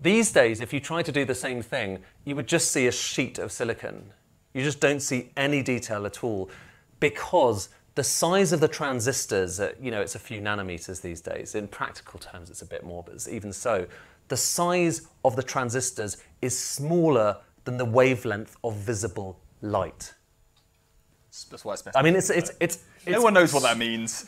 These 0.00 0.32
days, 0.32 0.60
if 0.60 0.72
you 0.72 0.80
try 0.80 1.02
to 1.02 1.12
do 1.12 1.24
the 1.24 1.34
same 1.34 1.62
thing, 1.62 2.00
you 2.24 2.34
would 2.34 2.46
just 2.46 2.72
see 2.72 2.86
a 2.86 2.92
sheet 2.92 3.38
of 3.38 3.52
silicon. 3.52 4.12
You 4.52 4.62
just 4.62 4.80
don't 4.80 5.00
see 5.00 5.30
any 5.36 5.62
detail 5.62 6.06
at 6.06 6.24
all 6.24 6.50
because 6.98 7.68
the 7.94 8.04
size 8.04 8.52
of 8.52 8.60
the 8.60 8.68
transistors, 8.68 9.58
you 9.80 9.90
know, 9.90 10.02
it's 10.02 10.14
a 10.14 10.18
few 10.18 10.40
nanometers 10.40 11.00
these 11.00 11.22
days. 11.22 11.54
In 11.54 11.66
practical 11.66 12.18
terms, 12.18 12.50
it's 12.50 12.60
a 12.60 12.66
bit 12.66 12.84
more, 12.84 13.02
but 13.02 13.26
even 13.30 13.52
so, 13.52 13.86
the 14.28 14.36
size 14.36 15.02
of 15.24 15.36
the 15.36 15.42
transistors 15.42 16.16
is 16.42 16.58
smaller 16.58 17.36
than 17.64 17.76
the 17.78 17.84
wavelength 17.84 18.56
of 18.64 18.74
visible 18.76 19.40
light. 19.60 20.14
That's 21.50 21.64
why 21.64 21.74
it's. 21.74 21.82
I 21.94 22.02
mean, 22.02 22.16
it's 22.16 22.30
it's 22.30 22.52
it's. 22.60 22.78
no 23.06 23.20
one 23.20 23.34
knows 23.34 23.52
what 23.52 23.62
that 23.64 23.76
means. 23.76 24.24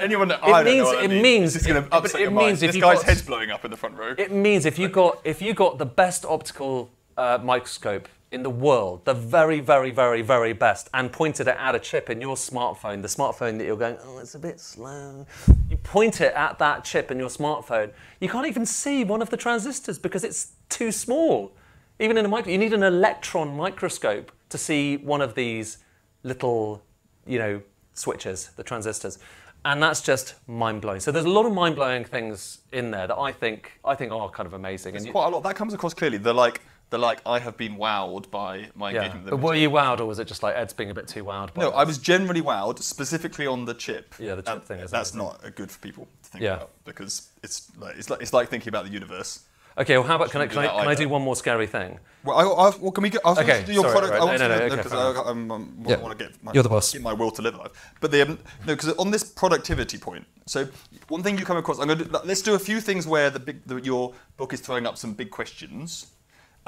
Anyone? 0.00 0.28
That, 0.28 0.42
I 0.42 0.64
don't 0.64 0.64
means- 0.64 0.78
know 0.88 0.94
what 0.96 1.04
it 1.04 1.22
means- 1.22 1.54
is 1.54 1.66
going 1.66 1.84
it- 1.84 1.88
to 1.88 1.94
upset 1.96 2.20
it 2.20 2.24
your 2.24 2.30
mind. 2.32 2.46
means 2.48 2.62
if 2.64 2.72
this 2.72 2.80
guy's 2.82 2.96
got- 2.98 3.06
head's 3.06 3.22
blowing 3.22 3.50
up 3.50 3.64
in 3.64 3.70
the 3.70 3.76
front 3.76 3.96
row. 3.96 4.14
It 4.18 4.32
means 4.32 4.66
if 4.66 4.76
you 4.78 4.88
got 4.88 5.20
if 5.24 5.40
you 5.40 5.54
got 5.54 5.78
the 5.78 5.86
best 5.86 6.24
optical 6.24 6.90
uh, 7.16 7.38
microscope 7.42 8.08
in 8.30 8.42
the 8.42 8.50
world, 8.50 9.04
the 9.04 9.14
very 9.14 9.60
very 9.60 9.90
very 9.90 10.22
very 10.22 10.52
best, 10.52 10.88
and 10.92 11.10
pointed 11.10 11.48
it 11.48 11.56
at 11.58 11.74
a 11.74 11.78
chip 11.78 12.10
in 12.10 12.20
your 12.20 12.36
smartphone, 12.36 13.00
the 13.02 13.08
smartphone 13.08 13.58
that 13.58 13.64
you're 13.64 13.76
going, 13.76 13.96
oh, 14.04 14.18
it's 14.18 14.34
a 14.34 14.38
bit 14.38 14.60
slow. 14.60 15.26
You 15.70 15.76
point 15.78 16.20
it 16.20 16.34
at 16.34 16.58
that 16.58 16.84
chip 16.84 17.10
in 17.10 17.18
your 17.18 17.30
smartphone, 17.30 17.92
you 18.20 18.28
can't 18.28 18.46
even 18.46 18.66
see 18.66 19.04
one 19.04 19.22
of 19.22 19.30
the 19.30 19.36
transistors 19.36 19.98
because 19.98 20.24
it's 20.24 20.52
too 20.68 20.92
small. 20.92 21.52
Even 22.00 22.16
in 22.16 22.24
a 22.24 22.28
micro, 22.28 22.52
you 22.52 22.58
need 22.58 22.72
an 22.72 22.82
electron 22.82 23.56
microscope 23.56 24.30
to 24.50 24.58
see 24.58 24.98
one 24.98 25.20
of 25.20 25.34
these 25.34 25.78
little, 26.22 26.82
you 27.26 27.38
know, 27.38 27.60
switches, 27.94 28.50
the 28.56 28.62
transistors. 28.62 29.18
And 29.64 29.82
that's 29.82 30.00
just 30.00 30.36
mind 30.46 30.80
blowing. 30.80 31.00
So 31.00 31.10
there's 31.10 31.24
a 31.24 31.30
lot 31.30 31.44
of 31.44 31.52
mind 31.52 31.74
blowing 31.74 32.04
things 32.04 32.58
in 32.72 32.92
there 32.92 33.08
that 33.08 33.18
I 33.18 33.32
think 33.32 33.72
I 33.84 33.94
think 33.96 34.12
are 34.12 34.30
kind 34.30 34.46
of 34.46 34.52
amazing. 34.52 34.96
And 34.96 35.10
quite 35.10 35.26
a 35.26 35.30
lot. 35.30 35.42
That 35.42 35.56
comes 35.56 35.74
across 35.74 35.94
clearly. 35.94 36.18
They're 36.18 36.32
like, 36.32 36.60
they're 36.90 36.98
like, 36.98 37.20
I 37.26 37.38
have 37.38 37.56
been 37.56 37.76
wowed 37.76 38.30
by 38.30 38.68
my 38.74 38.90
yeah. 38.90 38.98
engagement. 39.02 39.24
with 39.24 39.30
But 39.32 39.36
were 39.40 39.54
you 39.54 39.70
wowed, 39.70 40.00
or 40.00 40.06
was 40.06 40.18
it 40.18 40.26
just 40.26 40.42
like 40.42 40.56
Ed's 40.56 40.72
being 40.72 40.90
a 40.90 40.94
bit 40.94 41.06
too 41.08 41.24
wowed? 41.24 41.52
By 41.54 41.62
No, 41.62 41.70
this? 41.70 41.78
I 41.78 41.84
was 41.84 41.98
generally 41.98 42.40
wowed, 42.42 42.78
specifically 42.80 43.46
on 43.46 43.64
the 43.66 43.74
chip. 43.74 44.14
Yeah, 44.18 44.34
the 44.36 44.42
chip 44.42 44.52
And 44.54 44.62
thing 44.64 44.80
is 44.80 44.90
That's 44.90 45.12
amazing. 45.12 45.28
not 45.28 45.44
uh, 45.44 45.50
good 45.50 45.70
for 45.70 45.78
people 45.80 46.08
to 46.22 46.30
think 46.30 46.42
Yeah. 46.44 46.54
about 46.54 46.70
because 46.84 47.30
it's 47.42 47.70
like, 47.78 47.96
it's 47.96 48.08
like 48.10 48.22
it's 48.22 48.32
like 48.32 48.48
thinking 48.48 48.68
about 48.70 48.84
the 48.86 48.90
universe. 48.90 49.44
Okay, 49.76 49.96
well, 49.96 50.06
how 50.08 50.16
about 50.16 50.32
can 50.32 50.40
I 50.40 50.46
can 50.48 50.56
do 50.56 50.60
I, 50.68 50.80
can 50.80 50.88
I 50.88 50.94
do 50.96 51.08
one 51.08 51.22
more 51.22 51.36
scary 51.36 51.68
thing? 51.68 52.00
Well, 52.24 52.36
I, 52.36 52.42
I, 52.42 52.76
well 52.80 52.90
can 52.90 53.02
we 53.02 53.10
get? 53.10 53.20
I 53.24 53.28
was 53.28 53.38
Okay, 53.38 53.62
do 53.64 53.72
your 53.72 53.82
sorry, 53.84 53.92
product. 53.92 54.12
right, 54.14 54.22
I 54.22 54.32
was 54.32 54.40
no, 54.40 54.48
no, 54.48 54.54
gonna- 54.54 54.58
no, 54.58 54.66
okay, 54.66 54.76
because 54.76 54.92
fair 54.92 55.00
I, 55.00 55.10
enough. 55.10 55.26
I'm, 55.28 55.50
um, 55.52 55.84
Yeah. 55.86 55.96
want 55.98 56.18
to 56.18 56.24
get 56.24 56.42
my, 56.42 56.52
You're 56.52 56.64
the 56.64 56.68
boss. 56.68 56.92
Get 56.92 57.02
my 57.02 57.12
will 57.12 57.30
to 57.30 57.42
live 57.42 57.54
life. 57.54 57.70
But 58.00 58.10
the 58.10 58.22
um, 58.22 58.38
no, 58.66 58.74
because 58.74 58.92
on 58.94 59.12
this 59.12 59.22
productivity 59.22 59.96
point. 59.98 60.26
So 60.46 60.66
one 61.08 61.22
thing 61.22 61.38
you 61.38 61.44
come 61.44 61.58
across. 61.58 61.78
I'm 61.78 61.86
going 61.86 61.98
to 62.00 62.20
let's 62.24 62.42
do 62.42 62.54
a 62.54 62.58
few 62.58 62.80
things 62.80 63.06
where 63.06 63.30
the 63.30 63.38
big 63.38 63.64
the, 63.66 63.76
your 63.76 64.14
book 64.36 64.52
is 64.52 64.60
throwing 64.60 64.84
up 64.84 64.96
some 64.98 65.12
big 65.12 65.30
questions. 65.30 66.08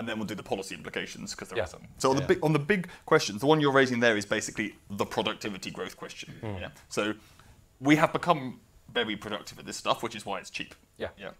And 0.00 0.08
then 0.08 0.16
we'll 0.18 0.26
do 0.26 0.34
the 0.34 0.42
policy 0.42 0.74
implications 0.74 1.32
because 1.32 1.48
there 1.50 1.58
Yeah. 1.58 1.64
are 1.64 1.66
some. 1.66 1.82
So 1.98 2.08
on 2.08 2.16
the 2.16 2.22
big 2.22 2.38
on 2.42 2.54
the 2.54 2.58
big 2.58 2.88
questions, 3.04 3.40
the 3.42 3.46
one 3.46 3.60
you're 3.60 3.70
raising 3.70 4.00
there 4.00 4.16
is 4.16 4.24
basically 4.24 4.74
the 4.88 5.04
productivity 5.04 5.70
growth 5.70 5.98
question. 5.98 6.32
Hmm. 6.40 6.56
Yeah. 6.58 6.70
So 6.88 7.12
we 7.80 7.96
have 7.96 8.10
become 8.10 8.60
very 8.94 9.14
productive 9.14 9.58
at 9.58 9.66
this 9.66 9.76
stuff, 9.76 10.02
which 10.02 10.16
is 10.16 10.24
why 10.24 10.38
it's 10.38 10.48
cheap. 10.48 10.74
Yeah. 10.96 11.08
Yeah. 11.18 11.32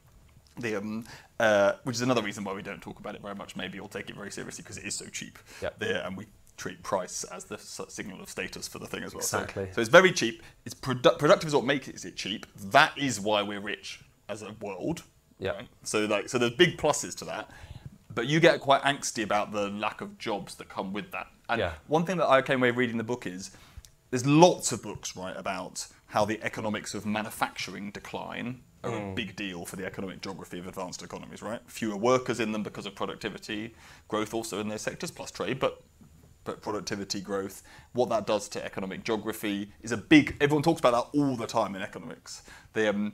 The, 0.59 0.77
um, 0.77 1.07
uh, 1.39 1.73
which 1.85 1.97
is 1.97 2.03
another 2.03 2.21
reason 2.21 2.45
why 2.45 2.53
we 2.53 2.61
don't 2.61 2.83
talk 2.83 2.99
about 3.01 3.15
it 3.15 3.23
very 3.23 3.35
much, 3.35 3.57
maybe, 3.57 3.81
or 3.81 3.89
take 3.89 4.11
it 4.11 4.17
very 4.17 4.31
seriously 4.31 4.63
because 4.63 4.77
it 4.77 4.85
is 4.85 4.95
so 4.95 5.07
cheap. 5.07 5.39
Yeah. 5.63 5.71
The, 5.79 6.07
and 6.07 6.19
we 6.19 6.27
treat 6.59 6.83
price 6.83 7.25
as 7.25 7.45
the 7.45 7.57
signal 7.57 8.21
of 8.21 8.29
status 8.29 8.69
for 8.69 8.79
the 8.79 8.87
thing 8.87 9.05
as 9.05 9.15
well. 9.15 9.23
So- 9.23 9.39
Exactly. 9.39 9.69
So, 9.73 9.81
it's 9.81 9.89
very 9.89 10.13
cheap. 10.13 10.43
It's 10.67 10.75
produ- 10.75 11.19
productive 11.19 11.49
is 11.49 11.55
what 11.55 11.65
makes 11.65 11.89
it 11.89 12.15
cheap. 12.17 12.45
That 12.73 12.93
is 12.99 13.19
why 13.19 13.41
we're 13.43 13.61
rich 13.61 14.01
as 14.29 14.43
a 14.43 14.53
world. 14.61 15.05
Yeah. 15.39 15.63
So 15.83 16.05
like, 16.05 16.29
so 16.29 16.37
there's 16.37 16.53
big 16.53 16.77
pluses 16.77 17.15
to 17.17 17.25
that. 17.25 17.51
But 18.15 18.27
you 18.27 18.41
get 18.41 18.61
quite 18.61 18.83
angsty 18.83 19.23
about 19.23 19.53
the 19.53 19.69
lack 19.71 20.01
of 20.01 20.19
jobs 20.19 20.55
that 20.57 20.69
come 20.69 20.93
with 20.93 21.11
that. 21.13 21.29
And 21.49 21.61
Yeah. 21.61 21.73
one 21.87 22.05
thing 22.05 22.17
that 22.19 22.29
I 22.29 22.43
came 22.43 22.61
away 22.61 22.71
reading 22.71 22.97
the 22.97 23.05
book 23.05 23.27
is 23.27 23.51
there's 24.11 24.27
lots 24.27 24.73
of 24.73 24.83
books, 24.83 25.15
right, 25.17 25.37
about 25.37 25.87
how 26.07 26.25
the 26.25 26.43
economics 26.43 26.95
of 26.95 27.07
manufacturing 27.07 27.91
decline 27.93 28.63
are 28.83 28.91
Hmm. 28.91 29.11
a 29.11 29.15
big 29.15 29.37
deal 29.37 29.65
for 29.65 29.77
the 29.77 29.85
economic 29.87 30.21
geography 30.23 30.59
of 30.59 30.67
advanced 30.67 31.03
economies, 31.03 31.43
right? 31.43 31.61
Fewer 31.71 31.97
workers 31.97 32.41
in 32.41 32.51
them 32.53 32.63
because 32.63 32.87
of 32.87 32.95
productivity, 32.95 33.75
growth 34.09 34.35
also 34.35 34.59
in 34.59 34.69
their 34.69 34.79
sectors, 34.79 35.11
plus 35.11 35.31
trade, 35.31 35.59
but 35.61 35.83
but 36.43 36.63
productivity 36.63 37.21
growth, 37.21 37.63
what 37.93 38.09
that 38.09 38.27
does 38.27 38.49
to 38.49 38.65
economic 38.65 39.05
geography 39.05 39.71
is 39.83 39.93
a 39.93 39.97
big. 39.99 40.35
Everyone 40.41 40.63
talks 40.63 40.81
about 40.81 40.93
that 41.13 41.19
all 41.19 41.37
the 41.37 41.47
time 41.47 41.77
in 41.77 41.83
economics. 41.83 42.43
The, 42.73 42.89
um, 42.89 43.13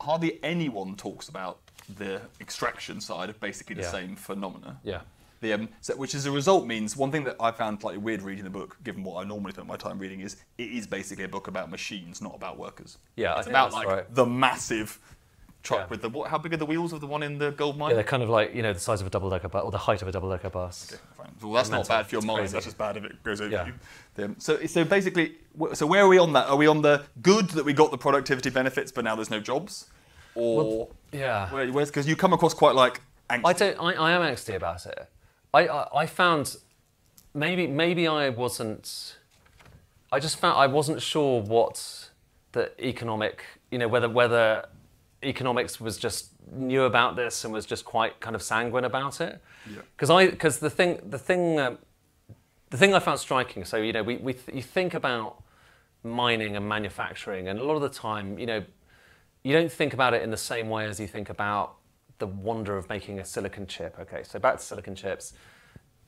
hardly 0.00 0.42
anyone 0.42 0.96
talks 0.96 1.28
about 1.28 1.63
the 1.96 2.20
extraction 2.40 3.00
side 3.00 3.30
of 3.30 3.40
basically 3.40 3.74
the 3.76 3.82
Yeah. 3.82 3.90
same 3.90 4.16
phenomena. 4.16 4.78
Yeah. 4.82 5.00
The, 5.40 5.52
um, 5.52 5.68
so, 5.82 5.94
which 5.96 6.14
as 6.14 6.24
a 6.24 6.30
result 6.30 6.66
means 6.66 6.96
one 6.96 7.10
thing 7.10 7.24
that 7.24 7.36
I 7.38 7.50
found 7.50 7.80
slightly 7.80 7.98
weird 7.98 8.22
reading 8.22 8.44
the 8.44 8.50
book, 8.50 8.78
given 8.82 9.04
what 9.04 9.22
I 9.22 9.28
normally 9.28 9.52
spend 9.52 9.68
my 9.68 9.76
time 9.76 9.98
reading, 9.98 10.20
is 10.20 10.36
it 10.56 10.70
is 10.70 10.86
basically 10.86 11.24
a 11.24 11.28
book 11.28 11.48
about 11.48 11.70
machines, 11.70 12.22
not 12.22 12.34
about 12.34 12.58
workers. 12.58 12.96
Yeah, 13.16 13.38
it's 13.38 13.46
about 13.46 13.72
like 13.74 13.86
right. 13.86 14.14
the 14.14 14.24
massive 14.24 14.98
truck 15.62 15.80
Yeah. 15.80 15.86
with 15.88 16.00
the 16.02 16.08
what? 16.08 16.30
How 16.30 16.38
big 16.38 16.54
are 16.54 16.56
the 16.56 16.64
wheels 16.64 16.94
of 16.94 17.00
the 17.00 17.06
one 17.06 17.22
in 17.22 17.36
the 17.38 17.50
gold 17.50 17.76
mine? 17.76 17.90
Yeah, 17.90 17.96
they're 17.96 18.04
kind 18.04 18.22
of 18.22 18.30
like 18.30 18.54
you 18.54 18.62
know 18.62 18.72
the 18.72 18.80
size 18.80 19.02
of 19.02 19.06
a 19.06 19.10
double 19.10 19.28
decker 19.28 19.48
bus 19.50 19.64
or 19.64 19.70
the 19.70 19.76
height 19.78 20.00
of 20.00 20.08
a 20.08 20.12
double 20.12 20.30
decker 20.30 20.48
bus. 20.48 20.92
Okay, 20.92 21.02
Fine. 21.18 21.34
Well, 21.42 21.52
that's 21.52 21.68
not 21.68 21.86
bad 21.88 22.06
for 22.06 22.14
your 22.14 22.22
mind. 22.22 22.48
That's 22.48 22.64
just 22.64 22.78
bad 22.78 22.96
if 22.96 23.04
it 23.04 23.22
goes 23.22 23.42
over 23.42 23.50
Yeah. 23.50 23.66
you. 24.16 24.24
Um, 24.24 24.36
so, 24.38 24.64
so 24.66 24.84
basically, 24.84 25.34
so 25.74 25.86
where 25.86 26.02
are 26.04 26.08
we 26.08 26.16
on 26.16 26.32
that? 26.34 26.48
Are 26.48 26.56
we 26.56 26.66
on 26.66 26.80
the 26.80 27.04
good 27.20 27.50
that 27.50 27.64
we 27.66 27.74
got 27.74 27.90
the 27.90 27.98
productivity 27.98 28.48
benefits, 28.48 28.92
but 28.92 29.04
now 29.04 29.14
there's 29.14 29.30
no 29.30 29.40
jobs, 29.40 29.90
or 30.34 30.88
Yeah. 31.12 31.50
where? 31.52 31.86
Because 31.86 32.08
you 32.08 32.16
come 32.16 32.32
across 32.32 32.54
quite 32.54 32.74
like 32.74 33.00
anxious. 33.30 33.48
I 33.48 33.52
don't. 33.52 33.80
I, 33.80 33.92
I 33.94 34.10
am 34.12 34.22
angsty 34.22 34.54
about 34.54 34.84
it. 34.86 35.08
I, 35.52 35.68
I 35.68 35.98
I 36.02 36.06
found 36.06 36.56
maybe 37.34 37.66
maybe 37.66 38.06
I 38.08 38.28
wasn't. 38.30 39.16
I 40.12 40.18
just 40.20 40.38
found 40.38 40.58
I 40.58 40.66
wasn't 40.66 41.02
sure 41.02 41.40
what 41.42 42.10
the 42.52 42.70
economic 42.84 43.42
you 43.70 43.78
know 43.78 43.88
whether 43.88 44.08
whether 44.08 44.66
economics 45.22 45.80
was 45.80 45.96
just 45.96 46.30
knew 46.52 46.82
about 46.82 47.16
this 47.16 47.44
and 47.44 47.52
was 47.52 47.64
just 47.66 47.84
quite 47.84 48.20
kind 48.20 48.36
of 48.36 48.42
sanguine 48.42 48.84
about 48.84 49.20
it. 49.20 49.40
Yeah. 49.68 49.80
Because 49.96 50.10
I 50.10 50.28
because 50.28 50.58
the 50.58 50.70
thing 50.70 51.00
the 51.08 51.18
thing 51.18 51.58
um, 51.58 51.78
the 52.70 52.76
thing 52.76 52.94
I 52.94 52.98
found 52.98 53.18
striking. 53.20 53.64
So 53.64 53.76
you 53.78 53.92
know 53.92 54.02
we, 54.02 54.16
we 54.16 54.32
th- 54.34 54.54
you 54.54 54.62
think 54.62 54.94
about 54.94 55.42
mining 56.02 56.54
and 56.56 56.68
manufacturing, 56.68 57.48
and 57.48 57.58
a 57.58 57.64
lot 57.64 57.76
of 57.76 57.82
the 57.82 57.88
time 57.88 58.38
you 58.38 58.46
know 58.46 58.62
you 59.44 59.52
don't 59.52 59.70
think 59.70 59.92
about 59.92 60.14
it 60.14 60.22
in 60.22 60.30
the 60.30 60.36
same 60.36 60.70
way 60.70 60.86
as 60.86 60.98
you 60.98 61.06
think 61.06 61.28
about 61.28 61.76
the 62.18 62.26
wonder 62.26 62.76
of 62.76 62.88
making 62.88 63.20
a 63.20 63.24
silicon 63.24 63.66
chip. 63.66 63.96
Okay, 64.00 64.22
so 64.22 64.38
back 64.38 64.56
to 64.56 64.62
silicon 64.62 64.94
chips. 64.94 65.34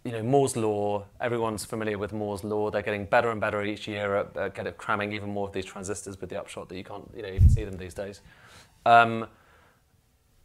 You 0.05 0.12
know, 0.12 0.22
Moore's 0.22 0.57
law. 0.57 1.05
Everyone's 1.20 1.64
familiar 1.64 1.99
with 1.99 2.12
Moore's 2.12 2.42
law. 2.42 2.70
They're 2.70 2.83
getting 2.83 3.05
better 3.05 3.31
and 3.31 3.40
better 3.40 3.62
each 3.62 3.87
year 3.87 4.16
at, 4.16 4.37
at 4.37 4.79
cramming 4.79 5.12
even 5.12 5.31
more 5.31 5.46
of 5.46 5.53
these 5.53 5.64
transistors 5.64 6.20
with 6.20 6.31
the 6.31 6.40
upshot 6.40 6.68
that 6.70 6.77
you 6.77 6.85
can't, 6.85 7.11
you 7.14 7.22
know, 7.22 7.29
even 7.29 7.49
see 7.49 7.64
them 7.64 7.77
these 7.77 7.92
days. 7.92 8.22
Um, 8.87 9.27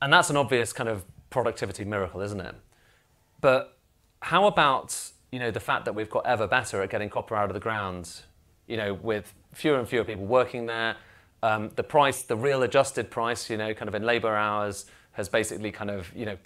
and 0.01 0.12
that's 0.12 0.30
an 0.30 0.36
obvious 0.38 0.73
kind 0.73 0.89
of 0.89 1.06
productivity 1.30 1.86
miracle, 1.86 2.21
isn't 2.21 2.41
it? 2.41 2.56
But 3.39 3.77
how 4.21 4.47
about 4.47 5.12
you 5.32 5.39
know 5.39 5.51
the 5.51 5.60
fact 5.60 5.86
that 5.86 5.93
we've 5.93 6.10
got 6.10 6.25
ever 6.25 6.47
better 6.47 6.82
at 6.82 6.89
getting 6.89 7.10
copper 7.10 7.36
out 7.36 7.49
of 7.49 7.54
the 7.54 7.60
ground? 7.60 8.21
You 8.67 8.77
know, 8.77 8.93
with 8.95 9.34
fewer 9.54 9.77
and 9.77 9.88
fewer 9.88 10.04
people 10.04 10.25
working 10.25 10.65
there, 10.65 10.95
um, 11.43 11.71
the 11.75 11.84
price, 11.84 12.21
the 12.23 12.36
real 12.36 12.63
adjusted 12.63 13.10
price, 13.10 13.49
you 13.49 13.58
know, 13.58 13.73
kind 13.73 13.88
of 13.88 13.95
in 13.95 14.04
labour 14.04 14.36
hours, 14.36 14.86
has 15.13 15.27
basically 15.27 15.71
kind 15.71 15.89
of 15.89 16.12
you 16.15 16.25
know 16.25 16.38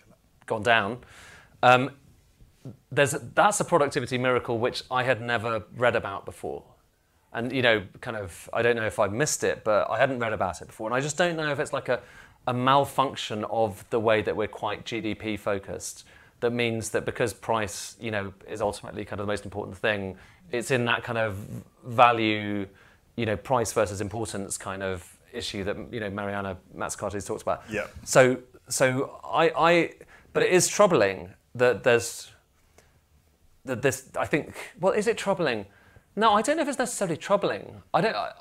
gone 0.46 0.64
down. 0.64 1.00
Um, 1.64 1.92
there's 2.92 3.12
that's 3.34 3.60
a 3.60 3.66
productivity 3.66 4.18
miracle 4.18 4.58
which 4.58 4.84
I 4.90 5.04
had 5.04 5.22
never 5.22 5.64
read 5.76 5.96
about 5.96 6.26
before, 6.26 6.64
and 7.34 7.52
you 7.52 7.62
know, 7.62 7.84
kind 8.02 8.18
of 8.18 8.50
I 8.54 8.62
don't 8.62 8.76
know 8.76 8.86
if 8.86 9.00
I 9.00 9.08
missed 9.08 9.44
it, 9.44 9.64
but 9.64 9.90
I 9.90 10.00
hadn't 10.00 10.20
read 10.20 10.34
about 10.34 10.62
it 10.62 10.68
before, 10.68 10.88
and 10.88 10.96
I 10.96 11.02
just 11.02 11.18
don't 11.18 11.36
know 11.36 11.52
if 11.52 11.60
it's 11.60 11.74
like 11.74 11.90
a 11.90 12.02
a 12.48 12.54
malfunction 12.54 13.44
of 13.46 13.84
the 13.90 14.00
way 14.00 14.22
that 14.22 14.36
we're 14.36 14.48
quite 14.48 14.86
GDP 14.86 15.40
focused. 15.40 16.06
That 16.42 16.52
means 16.52 16.90
that 16.92 17.06
because 17.06 17.34
price, 17.34 17.96
you 18.00 18.12
know, 18.12 18.34
is 18.48 18.62
ultimately 18.62 19.04
kind 19.06 19.20
of 19.20 19.26
the 19.26 19.32
most 19.32 19.46
important 19.46 19.78
thing, 19.78 20.18
it's 20.52 20.70
in 20.70 20.86
that 20.86 21.04
kind 21.04 21.18
of 21.18 21.38
value, 21.86 22.68
you 23.16 23.26
know, 23.26 23.38
price 23.38 23.74
versus 23.74 24.02
importance 24.02 24.58
kind 24.58 24.84
of 24.84 25.18
issue 25.34 25.64
that 25.64 25.78
you 25.92 26.00
know 26.00 26.10
Mariana 26.10 26.58
Mazzucato's 26.76 27.26
talked 27.26 27.42
about. 27.42 27.64
Yeah. 27.70 27.88
So 28.04 28.40
so 28.70 29.20
I, 29.24 29.52
I 29.56 29.92
but 30.34 30.44
it 30.44 30.52
is 30.52 30.68
troubling 30.68 31.30
that 31.56 31.84
there's 31.84 32.32
that 33.66 33.82
this 33.82 34.10
I 34.18 34.26
think 34.26 34.56
well 34.80 34.94
is 34.94 35.08
it 35.08 35.18
troubling? 35.18 35.66
No, 36.16 36.34
I 36.34 36.42
don't 36.42 36.56
know 36.56 36.64
if 36.64 36.70
it's 36.70 36.80
necessarily 36.80 37.18
troubling. 37.18 37.82
I 37.94 38.02
don't 38.02 38.16
I, 38.16 38.32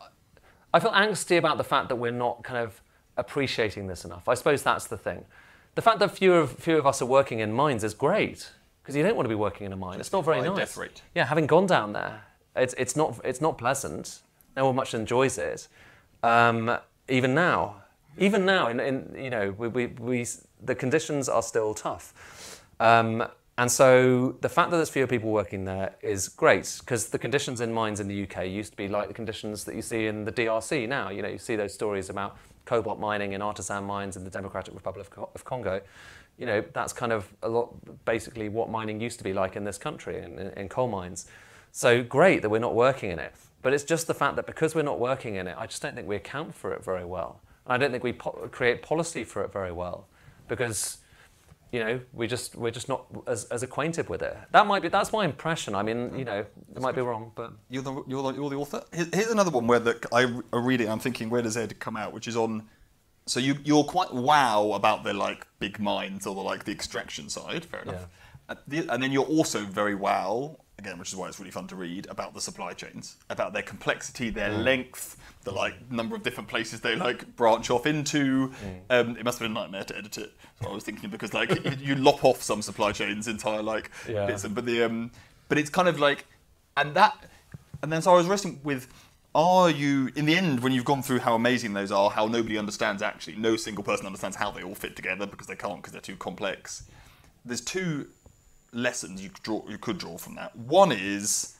I 0.73 0.81
feel 0.81 0.93
angsty 0.93 1.39
about 1.39 1.59
the 1.59 1.65
fact 1.65 1.89
that 1.89 1.97
we're 1.97 2.13
not 2.13 2.43
kind 2.43 2.59
of 2.59 2.81
appreciating 3.17 3.87
this 3.87 4.05
enough. 4.05 4.29
I 4.29 4.35
suppose 4.35 4.63
that's 4.63 4.87
the 4.87 4.99
thing. 4.99 5.25
The 5.75 5.83
fact 5.83 5.99
that 5.99 6.11
fewer 6.11 6.39
of, 6.39 6.53
fewer 6.53 6.79
of 6.79 6.87
us 6.87 7.03
are 7.03 7.07
working 7.07 7.41
in 7.41 7.53
mines 7.53 7.83
is 7.85 7.95
great 7.95 8.51
because 8.83 8.97
you 8.97 9.03
don't 9.03 9.17
want 9.17 9.25
to 9.25 9.29
be 9.29 9.35
working 9.35 9.67
in 9.67 9.73
a 9.73 9.77
mine. 9.77 9.99
It's 9.99 10.13
not 10.13 10.25
very 10.25 10.41
nice. 10.43 10.57
death 10.57 10.77
rate. 10.77 11.03
Yeah, 11.15 11.25
having 11.27 11.47
gone 11.47 11.67
down 11.67 11.93
there, 11.93 12.23
it's, 12.55 12.75
it's, 12.75 12.95
not, 12.95 13.21
it's 13.25 13.41
not 13.41 13.59
pleasant. 13.59 14.21
No 14.57 14.67
one 14.67 14.77
much 14.77 14.95
enjoys 14.95 15.39
it. 15.39 15.69
Um, 16.23 16.79
even 17.09 17.35
now, 17.35 17.83
even 18.19 18.47
now, 18.47 18.69
in, 18.69 18.81
in, 18.81 19.15
you 19.19 19.31
know, 19.31 19.55
we, 19.59 19.69
we, 19.69 19.87
we, 19.87 20.27
the 20.63 20.75
conditions 20.75 21.29
are 21.29 21.43
still 21.43 21.75
tough. 21.75 22.63
Um, 22.81 23.25
and 23.57 23.71
so 23.71 24.37
the 24.41 24.49
fact 24.49 24.71
that 24.71 24.79
there's 24.79 24.91
fewer 24.91 25.07
people 25.07 25.31
working 25.31 25.65
there 25.65 25.95
is 26.03 26.29
great 26.29 26.79
because 26.81 27.09
the 27.09 27.19
conditions 27.19 27.61
in 27.61 27.73
mines 27.73 28.01
in 28.01 28.09
the 28.09 28.25
UK 28.25 28.49
used 28.49 28.73
to 28.73 28.77
be 28.77 28.89
like 28.89 29.07
the 29.07 29.15
conditions 29.15 29.65
that 29.65 29.77
you 29.77 29.83
see 29.83 30.07
in 30.07 30.25
the 30.25 30.33
DRC 30.33 30.89
now. 30.89 31.11
You 31.11 31.23
know, 31.23 31.29
you 31.29 31.39
see 31.39 31.55
those 31.55 31.73
stories 31.73 32.11
about 32.11 32.37
cobalt 32.65 32.99
mining 32.99 33.33
in 33.33 33.43
artisan 33.43 33.85
mines 33.85 34.17
in 34.17 34.25
the 34.25 34.31
Democratic 34.31 34.75
Republic 34.75 35.07
of 35.17 35.45
Congo. 35.45 35.81
You 36.37 36.47
know, 36.47 36.65
that's 36.73 36.93
kind 36.93 37.13
of 37.13 37.33
a 37.45 37.49
lot, 37.49 37.73
basically 38.05 38.49
what 38.49 38.71
mining 38.71 39.01
used 39.01 39.19
to 39.19 39.25
be 39.25 39.33
like 39.33 39.55
in 39.55 39.63
this 39.63 39.79
country, 39.79 40.19
in, 40.19 40.37
in, 40.39 40.49
in 40.55 40.69
coal 40.69 40.89
mines. 40.89 41.27
So 41.71 42.03
great 42.03 42.43
that 42.43 42.49
we're 42.49 42.59
not 42.59 42.75
working 42.75 43.11
in 43.11 43.21
it. 43.21 43.35
But 43.65 43.73
it's 43.73 43.83
just 43.83 44.07
the 44.07 44.15
fact 44.15 44.37
that 44.37 44.47
because 44.47 44.75
we're 44.75 44.83
not 44.83 45.01
working 45.01 45.37
in 45.37 45.49
it, 45.49 45.57
I 45.59 45.67
just 45.67 45.81
don't 45.81 45.95
think 45.95 46.07
we 46.07 46.17
account 46.17 46.55
for 46.55 46.75
it 46.75 46.85
very 46.85 47.05
well. 47.05 47.41
And 47.65 47.73
I 47.73 47.79
don't 47.79 47.91
think 47.91 48.05
we 48.05 48.13
po- 48.13 48.49
create 48.53 48.83
policy 48.83 49.25
for 49.25 49.43
it 49.43 49.53
very 49.53 49.73
well 49.73 50.07
because 50.49 50.99
you 51.73 51.81
know, 51.81 51.99
we 52.13 52.29
just 52.29 52.55
we're 52.55 52.71
just 52.71 52.89
not 52.89 53.07
as, 53.27 53.47
as 53.47 53.65
acquainted 53.65 54.09
with 54.09 54.23
it. 54.23 54.37
That 54.53 54.67
might 54.67 54.83
be 54.83 54.89
that's 54.89 55.13
my 55.13 55.25
impression. 55.25 55.75
I 55.75 55.83
mean, 55.83 56.17
you 56.17 56.25
mm. 56.25 56.27
know, 56.27 56.47
it 56.77 56.83
might 56.83 56.95
be 56.95 57.01
wrong, 57.01 57.33
but 57.35 57.53
You're 57.69 57.83
the, 57.83 58.05
you're 58.07 58.23
the, 58.23 58.35
you're 58.35 58.51
the 58.51 58.57
author. 58.57 58.85
Here's 58.93 59.33
another 59.33 59.51
one 59.51 59.67
where 59.67 59.81
the, 59.81 59.99
I 60.13 60.23
I 60.57 60.61
read 60.61 60.83
it. 60.83 60.89
I'm 60.89 61.01
thinking, 61.01 61.31
where 61.31 61.43
does 61.43 61.57
it 61.57 61.81
come 61.81 61.97
out? 61.97 62.13
Which 62.13 62.29
is 62.29 62.37
on. 62.37 62.69
So 63.27 63.41
you 63.41 63.57
you're 63.65 63.83
quite 63.83 64.13
wow 64.15 64.73
about 64.75 65.03
the 65.03 65.15
like 65.15 65.49
big 65.59 65.81
mines 65.81 66.27
or 66.29 66.35
the 66.37 66.43
like 66.43 66.65
the 66.65 66.71
extraction 66.71 67.29
side. 67.29 67.65
Fair 67.65 67.81
enough. 67.81 68.07
And, 68.49 68.59
uh, 68.59 68.63
the, 68.69 68.79
and 68.93 69.03
then 69.03 69.11
you're 69.11 69.25
also 69.25 69.65
very 69.65 69.97
wow 69.97 70.59
again, 70.79 70.99
which 70.99 71.09
is 71.11 71.17
why 71.17 71.29
it's 71.29 71.39
really 71.39 71.51
fun 71.51 71.67
to 71.69 71.77
read 71.77 72.07
about 72.11 72.35
the 72.35 72.41
supply 72.41 72.73
chains, 72.73 73.17
about 73.31 73.53
their 73.53 73.63
complexity, 73.63 74.31
their 74.31 74.51
length, 74.51 75.17
the 75.45 75.53
like 75.53 75.75
number 75.91 76.17
of 76.17 76.23
different 76.23 76.49
places 76.49 76.81
they 76.81 76.97
like 76.97 77.37
branch 77.37 77.71
off 77.71 77.87
into. 77.87 78.53
Um, 78.91 79.17
it 79.17 79.25
must 79.25 79.39
have 79.39 79.45
been 79.49 79.57
a 79.57 79.61
nightmare 79.61 79.85
to 79.85 79.97
edit 79.97 80.19
it. 80.19 80.33
So 80.63 80.71
I 80.71 80.75
was 80.75 80.85
thinking 80.85 81.11
because 81.11 81.33
like 81.35 81.81
you 81.81 81.95
lop 81.95 82.25
off 82.25 82.43
some 82.43 82.63
supply 82.63 82.93
chains 82.93 83.29
entire 83.29 83.63
like 83.63 83.91
Yeah. 84.09 84.27
bits, 84.27 84.45
and- 84.45 84.55
but 84.55 84.67
the 84.67 84.83
um, 84.83 85.11
but 85.49 85.59
it's 85.59 85.71
kind 85.71 85.89
of 85.89 86.01
like, 86.01 86.27
and 86.77 86.95
that, 86.95 87.15
and 87.83 87.93
then 87.93 88.03
so 88.03 88.13
I 88.13 88.17
was 88.17 88.27
wrestling 88.27 88.61
with. 88.65 88.89
Are 89.37 89.69
you 89.69 90.13
in 90.15 90.27
the 90.27 90.37
end 90.37 90.61
when 90.61 90.71
you've 90.73 90.85
gone 90.85 91.03
through 91.03 91.19
how 91.19 91.35
amazing 91.35 91.73
those 91.75 91.91
are, 91.91 92.09
how 92.09 92.27
nobody 92.29 92.57
understands 92.57 93.03
actually, 93.03 93.35
no 93.35 93.57
single 93.57 93.83
person 93.83 94.07
understands 94.07 94.37
how 94.37 94.53
they 94.53 94.63
all 94.63 94.77
fit 94.77 94.95
together 94.95 95.27
because 95.27 95.49
they 95.49 95.57
can't 95.57 95.79
because 95.79 95.91
they're 95.91 96.01
too 96.01 96.15
complex. 96.15 96.85
There's 97.45 97.61
two 97.61 98.07
lessons 98.75 99.23
you 99.23 99.31
could 99.31 99.43
draw 99.43 99.63
you 99.69 99.79
could 99.79 99.99
draw 99.99 100.19
from 100.19 100.35
that. 100.37 100.55
One 100.57 100.93
is 100.93 101.57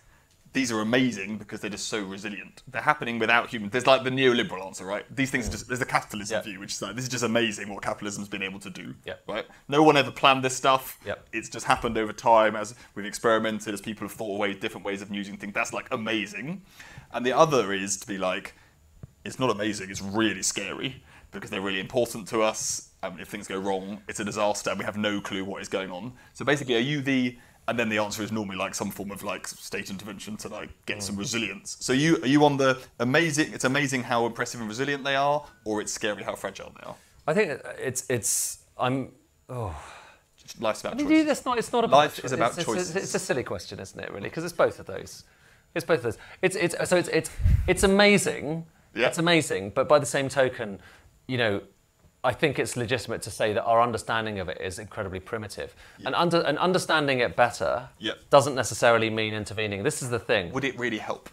these 0.53 0.71
are 0.71 0.81
amazing 0.81 1.37
because 1.37 1.61
they're 1.61 1.71
just 1.71 1.89
so 1.89 2.01
resilient. 2.05 2.63
They're 2.69 2.81
happening 2.81 3.19
without 3.19 3.49
humans. 3.49 3.73
There's 3.73 3.89
like 3.89 4.05
the 4.05 4.11
neoliberal 4.11 4.65
answer, 4.65 4.85
right? 4.85 5.05
These 5.15 5.31
things 5.33 5.49
are 5.49 5.51
just 5.51 5.67
there's 5.67 5.81
a 5.81 5.87
capitalism 5.87 6.37
Yeah. 6.37 6.43
view, 6.43 6.61
which 6.61 6.73
is 6.75 6.83
like 6.83 6.95
this 6.95 7.05
is 7.05 7.11
just 7.11 7.25
amazing 7.25 7.69
what 7.73 7.83
capitalism's 7.83 8.29
been 8.29 8.43
able 8.43 8.61
to 8.61 8.71
do. 8.71 8.95
Yeah. 9.05 9.15
Right? 9.27 9.47
No 9.69 9.83
one 9.83 9.97
ever 9.97 10.13
planned 10.13 10.45
this 10.45 10.57
stuff. 10.57 10.99
It's 11.33 11.49
just 11.49 11.67
happened 11.67 11.99
over 11.99 12.13
time 12.13 12.55
as 12.55 12.75
we've 12.95 13.05
experimented, 13.07 13.75
as 13.75 13.81
people 13.81 14.07
have 14.07 14.17
thought 14.17 14.35
away 14.37 14.55
different 14.55 14.85
ways 14.87 15.03
of 15.03 15.11
using 15.13 15.37
things. 15.37 15.55
That's 15.55 15.73
like 15.73 15.89
amazing. 15.93 16.63
And 17.13 17.27
the 17.27 17.33
other 17.33 17.73
is 17.73 17.97
to 17.99 18.07
be 18.07 18.19
like, 18.19 18.55
it's 19.25 19.39
not 19.41 19.51
amazing, 19.51 19.91
it's 19.91 20.03
really 20.03 20.43
scary 20.43 21.03
because 21.35 21.51
they're 21.51 21.61
really 21.61 21.81
important 21.81 22.27
to 22.29 22.43
us. 22.43 22.91
And 23.03 23.21
if 23.21 23.29
things 23.29 23.47
go 23.47 23.59
wrong, 23.59 24.01
it's 24.09 24.21
a 24.21 24.25
disaster 24.25 24.71
and 24.71 24.79
we 24.79 24.85
have 24.85 24.97
no 24.97 25.21
clue 25.21 25.45
what 25.45 25.61
is 25.61 25.69
going 25.69 25.91
on. 25.91 26.13
So 26.33 26.45
basically, 26.45 26.77
are 26.77 26.81
you 26.81 27.03
the 27.03 27.37
and 27.67 27.79
then 27.79 27.89
the 27.89 27.99
answer 27.99 28.23
is 28.23 28.31
normally 28.31 28.57
like 28.57 28.75
some 28.75 28.91
form 28.91 29.11
of 29.11 29.23
like 29.23 29.47
state 29.47 29.91
intervention 29.91 30.37
to 30.39 30.49
like 30.49 30.71
get 30.87 31.03
some 31.03 31.17
mm. 31.17 31.21
resilience. 31.21 31.77
So 31.81 31.93
you 31.93 32.19
are 32.23 32.27
you 32.27 32.45
on 32.45 32.57
the 32.57 32.79
amazing? 33.01 33.53
It's 33.53 33.65
amazing 33.65 34.03
how 34.03 34.27
impressive 34.27 34.61
and 34.61 34.69
resilient 34.69 35.05
they 35.05 35.17
are, 35.17 35.45
or 35.65 35.81
it's 35.81 35.93
scary 35.93 36.23
how 36.23 36.35
fragile 36.35 36.73
they 36.79 36.87
are. 36.87 36.97
I 37.27 37.35
think 37.35 37.61
it's 37.79 38.05
it's 38.11 38.59
I'm 38.79 39.13
oh 39.49 39.75
Life's 40.61 40.83
about 40.83 40.95
I 40.95 40.97
mean, 40.97 41.09
choices. 41.09 41.31
it's 41.31 41.45
not 41.47 41.59
it's 41.59 41.73
not 41.73 41.85
about 41.85 41.97
Life 41.97 42.19
is 42.19 42.33
it's- 42.33 42.33
about 42.33 42.59
it's, 42.59 42.67
choices. 42.67 42.97
It's, 42.97 43.05
it's 43.07 43.15
a 43.15 43.19
silly 43.19 43.45
question, 43.45 43.81
isn't 43.81 43.99
it? 43.99 44.11
Really, 44.11 44.29
because 44.29 44.45
it's 44.45 44.53
both 44.53 44.79
of 44.79 44.87
those. 44.87 45.25
It's 45.75 45.85
both 45.85 45.99
of 45.99 46.03
those. 46.05 46.19
It's 46.43 46.57
it's 46.57 46.89
so 46.89 46.97
it's 46.97 47.09
it's 47.09 47.31
it's 47.67 47.83
amazing. 47.83 48.67
Yeah. 48.95 49.09
It's 49.09 49.19
amazing, 49.19 49.71
but 49.71 49.89
by 49.89 49.99
the 49.99 50.07
same 50.07 50.29
token, 50.29 50.79
you 51.27 51.39
know. 51.39 51.61
I 52.27 52.33
think 52.33 52.59
it's 52.59 52.75
legitimate 52.75 53.21
to 53.23 53.31
say 53.31 53.53
that 53.53 53.63
our 53.65 53.83
understanding 53.83 54.39
of 54.41 54.49
it 54.49 54.59
is 54.59 54.79
incredibly 54.79 55.21
primitive, 55.21 55.75
and, 56.07 56.15
under, 56.15 56.41
and 56.41 56.57
understanding 56.59 57.19
it 57.21 57.37
better 57.37 57.91
Yeah. 57.99 58.13
doesn't 58.31 58.55
necessarily 58.55 59.11
mean 59.11 59.35
intervening. 59.35 59.83
This 59.83 60.01
is 60.01 60.09
the 60.09 60.19
thing. 60.19 60.51
Would 60.53 60.65
it 60.65 60.79
really 60.79 60.97
help? 60.97 61.29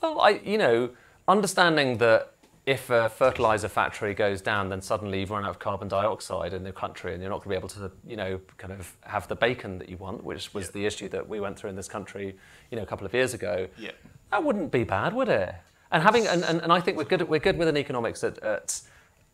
Well, 0.00 0.20
I, 0.20 0.40
you 0.44 0.56
know, 0.56 0.90
understanding 1.26 1.98
that 1.98 2.34
if 2.66 2.88
a 2.88 3.08
fertilizer 3.08 3.66
factory 3.66 4.14
goes 4.14 4.40
down, 4.40 4.68
then 4.68 4.80
suddenly 4.80 5.18
you've 5.18 5.30
run 5.32 5.42
out 5.44 5.50
of 5.50 5.58
carbon 5.58 5.88
dioxide 5.88 6.52
in 6.54 6.62
the 6.62 6.70
country, 6.70 7.14
and 7.14 7.20
you're 7.20 7.30
not 7.30 7.38
going 7.42 7.46
to 7.46 7.48
be 7.48 7.56
able 7.56 7.68
to, 7.70 7.90
you 8.06 8.14
know, 8.16 8.40
kind 8.58 8.72
of 8.72 8.94
have 9.00 9.26
the 9.26 9.34
bacon 9.34 9.78
that 9.80 9.88
you 9.88 9.96
want, 9.96 10.22
which 10.22 10.54
was 10.54 10.66
Yeah. 10.66 10.70
the 10.74 10.86
issue 10.86 11.08
that 11.08 11.28
we 11.28 11.40
went 11.40 11.58
through 11.58 11.70
in 11.70 11.76
this 11.76 11.88
country, 11.88 12.36
you 12.70 12.76
know, 12.76 12.84
a 12.84 12.86
couple 12.86 13.04
of 13.06 13.12
years 13.12 13.34
ago. 13.34 13.66
Yeah. 13.76 13.90
That 14.30 14.44
wouldn't 14.44 14.70
be 14.70 14.84
bad, 14.84 15.14
would 15.14 15.28
it? 15.28 15.52
And 15.90 16.00
having, 16.04 16.28
and, 16.28 16.44
and, 16.44 16.60
and 16.60 16.72
I 16.72 16.78
think 16.80 16.96
we're 16.96 17.04
good. 17.04 17.28
We're 17.28 17.40
good 17.40 17.58
within 17.58 17.76
economics 17.76 18.22
at 18.22 18.38
at, 18.38 18.82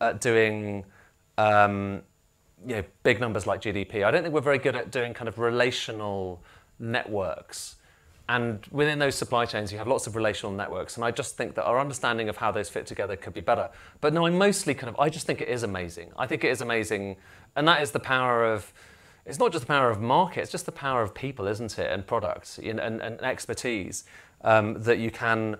at 0.01 0.21
doing. 0.21 0.85
Um, 1.37 2.01
you 2.65 2.75
know, 2.77 2.83
big 3.03 3.19
numbers 3.19 3.45
like 3.45 3.61
GDP. 3.61 4.03
I 4.03 4.11
don't 4.11 4.23
think 4.23 4.33
we're 4.33 4.41
very 4.41 4.57
good 4.57 4.75
at 4.75 4.91
doing 4.91 5.13
kind 5.13 5.27
of 5.27 5.37
relational 5.37 6.41
networks. 6.79 7.75
And 8.27 8.65
within 8.71 8.97
those 8.97 9.13
supply 9.13 9.45
chains, 9.45 9.71
you 9.71 9.77
have 9.77 9.87
lots 9.87 10.07
of 10.07 10.15
relational 10.15 10.51
networks. 10.51 10.95
And 10.95 11.05
I 11.05 11.11
just 11.11 11.37
think 11.37 11.53
that 11.55 11.63
our 11.65 11.79
understanding 11.79 12.27
of 12.27 12.37
how 12.37 12.51
those 12.51 12.69
fit 12.69 12.87
together 12.87 13.15
could 13.15 13.33
be 13.33 13.41
better. 13.41 13.69
But 14.01 14.13
no, 14.13 14.25
I'm 14.25 14.37
mostly 14.37 14.73
kind 14.73 14.89
of, 14.89 14.99
I 14.99 15.09
just 15.09 15.27
think 15.27 15.41
it 15.41 15.47
is 15.47 15.61
amazing. 15.61 16.11
I 16.17 16.25
think 16.25 16.43
it 16.43 16.49
is 16.49 16.61
amazing. 16.61 17.17
And 17.55 17.67
that 17.67 17.83
is 17.83 17.91
the 17.91 17.99
power 17.99 18.43
of, 18.51 18.73
it's 19.27 19.37
not 19.37 19.51
just 19.51 19.61
the 19.61 19.67
power 19.67 19.91
of 19.91 20.01
market, 20.01 20.41
it's 20.41 20.51
just 20.51 20.65
the 20.65 20.71
power 20.71 21.03
of 21.03 21.13
people, 21.13 21.45
isn't 21.47 21.77
it? 21.77 21.91
And 21.91 22.05
products 22.05 22.57
and, 22.57 22.79
and, 22.79 23.01
and 23.01 23.21
expertise 23.21 24.05
um, 24.43 24.81
that 24.81 24.97
you 24.97 25.11
can 25.11 25.57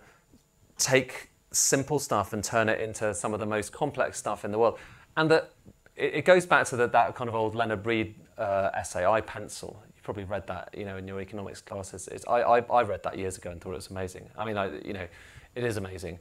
take 0.77 1.29
simple 1.55 1.99
stuff 1.99 2.33
and 2.33 2.43
turn 2.43 2.69
it 2.69 2.79
into 2.79 3.13
some 3.13 3.33
of 3.33 3.39
the 3.39 3.45
most 3.45 3.71
complex 3.71 4.17
stuff 4.17 4.45
in 4.45 4.51
the 4.51 4.59
world. 4.59 4.77
And 5.17 5.31
that 5.31 5.51
it, 5.95 6.15
it 6.15 6.25
goes 6.25 6.45
back 6.45 6.65
to 6.67 6.75
the, 6.75 6.87
that 6.87 7.15
kind 7.15 7.27
of 7.27 7.35
old 7.35 7.55
Leonard 7.55 7.85
Read 7.85 8.15
uh, 8.37 8.69
essay, 8.73 9.05
I 9.05 9.21
Pencil. 9.21 9.81
You 9.87 10.01
probably 10.03 10.25
read 10.25 10.45
that, 10.47 10.69
you 10.77 10.85
know, 10.85 10.97
in 10.97 11.07
your 11.07 11.21
economics 11.21 11.61
classes. 11.61 12.07
It's, 12.09 12.25
I, 12.27 12.41
I, 12.41 12.59
I 12.59 12.83
read 12.83 13.03
that 13.03 13.17
years 13.17 13.37
ago 13.37 13.51
and 13.51 13.61
thought 13.61 13.71
it 13.71 13.75
was 13.75 13.89
amazing. 13.89 14.29
I 14.37 14.45
mean, 14.45 14.57
I, 14.57 14.77
you 14.83 14.93
know, 14.93 15.07
it 15.55 15.63
is 15.63 15.77
amazing. 15.77 16.19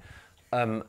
Um, 0.52 0.84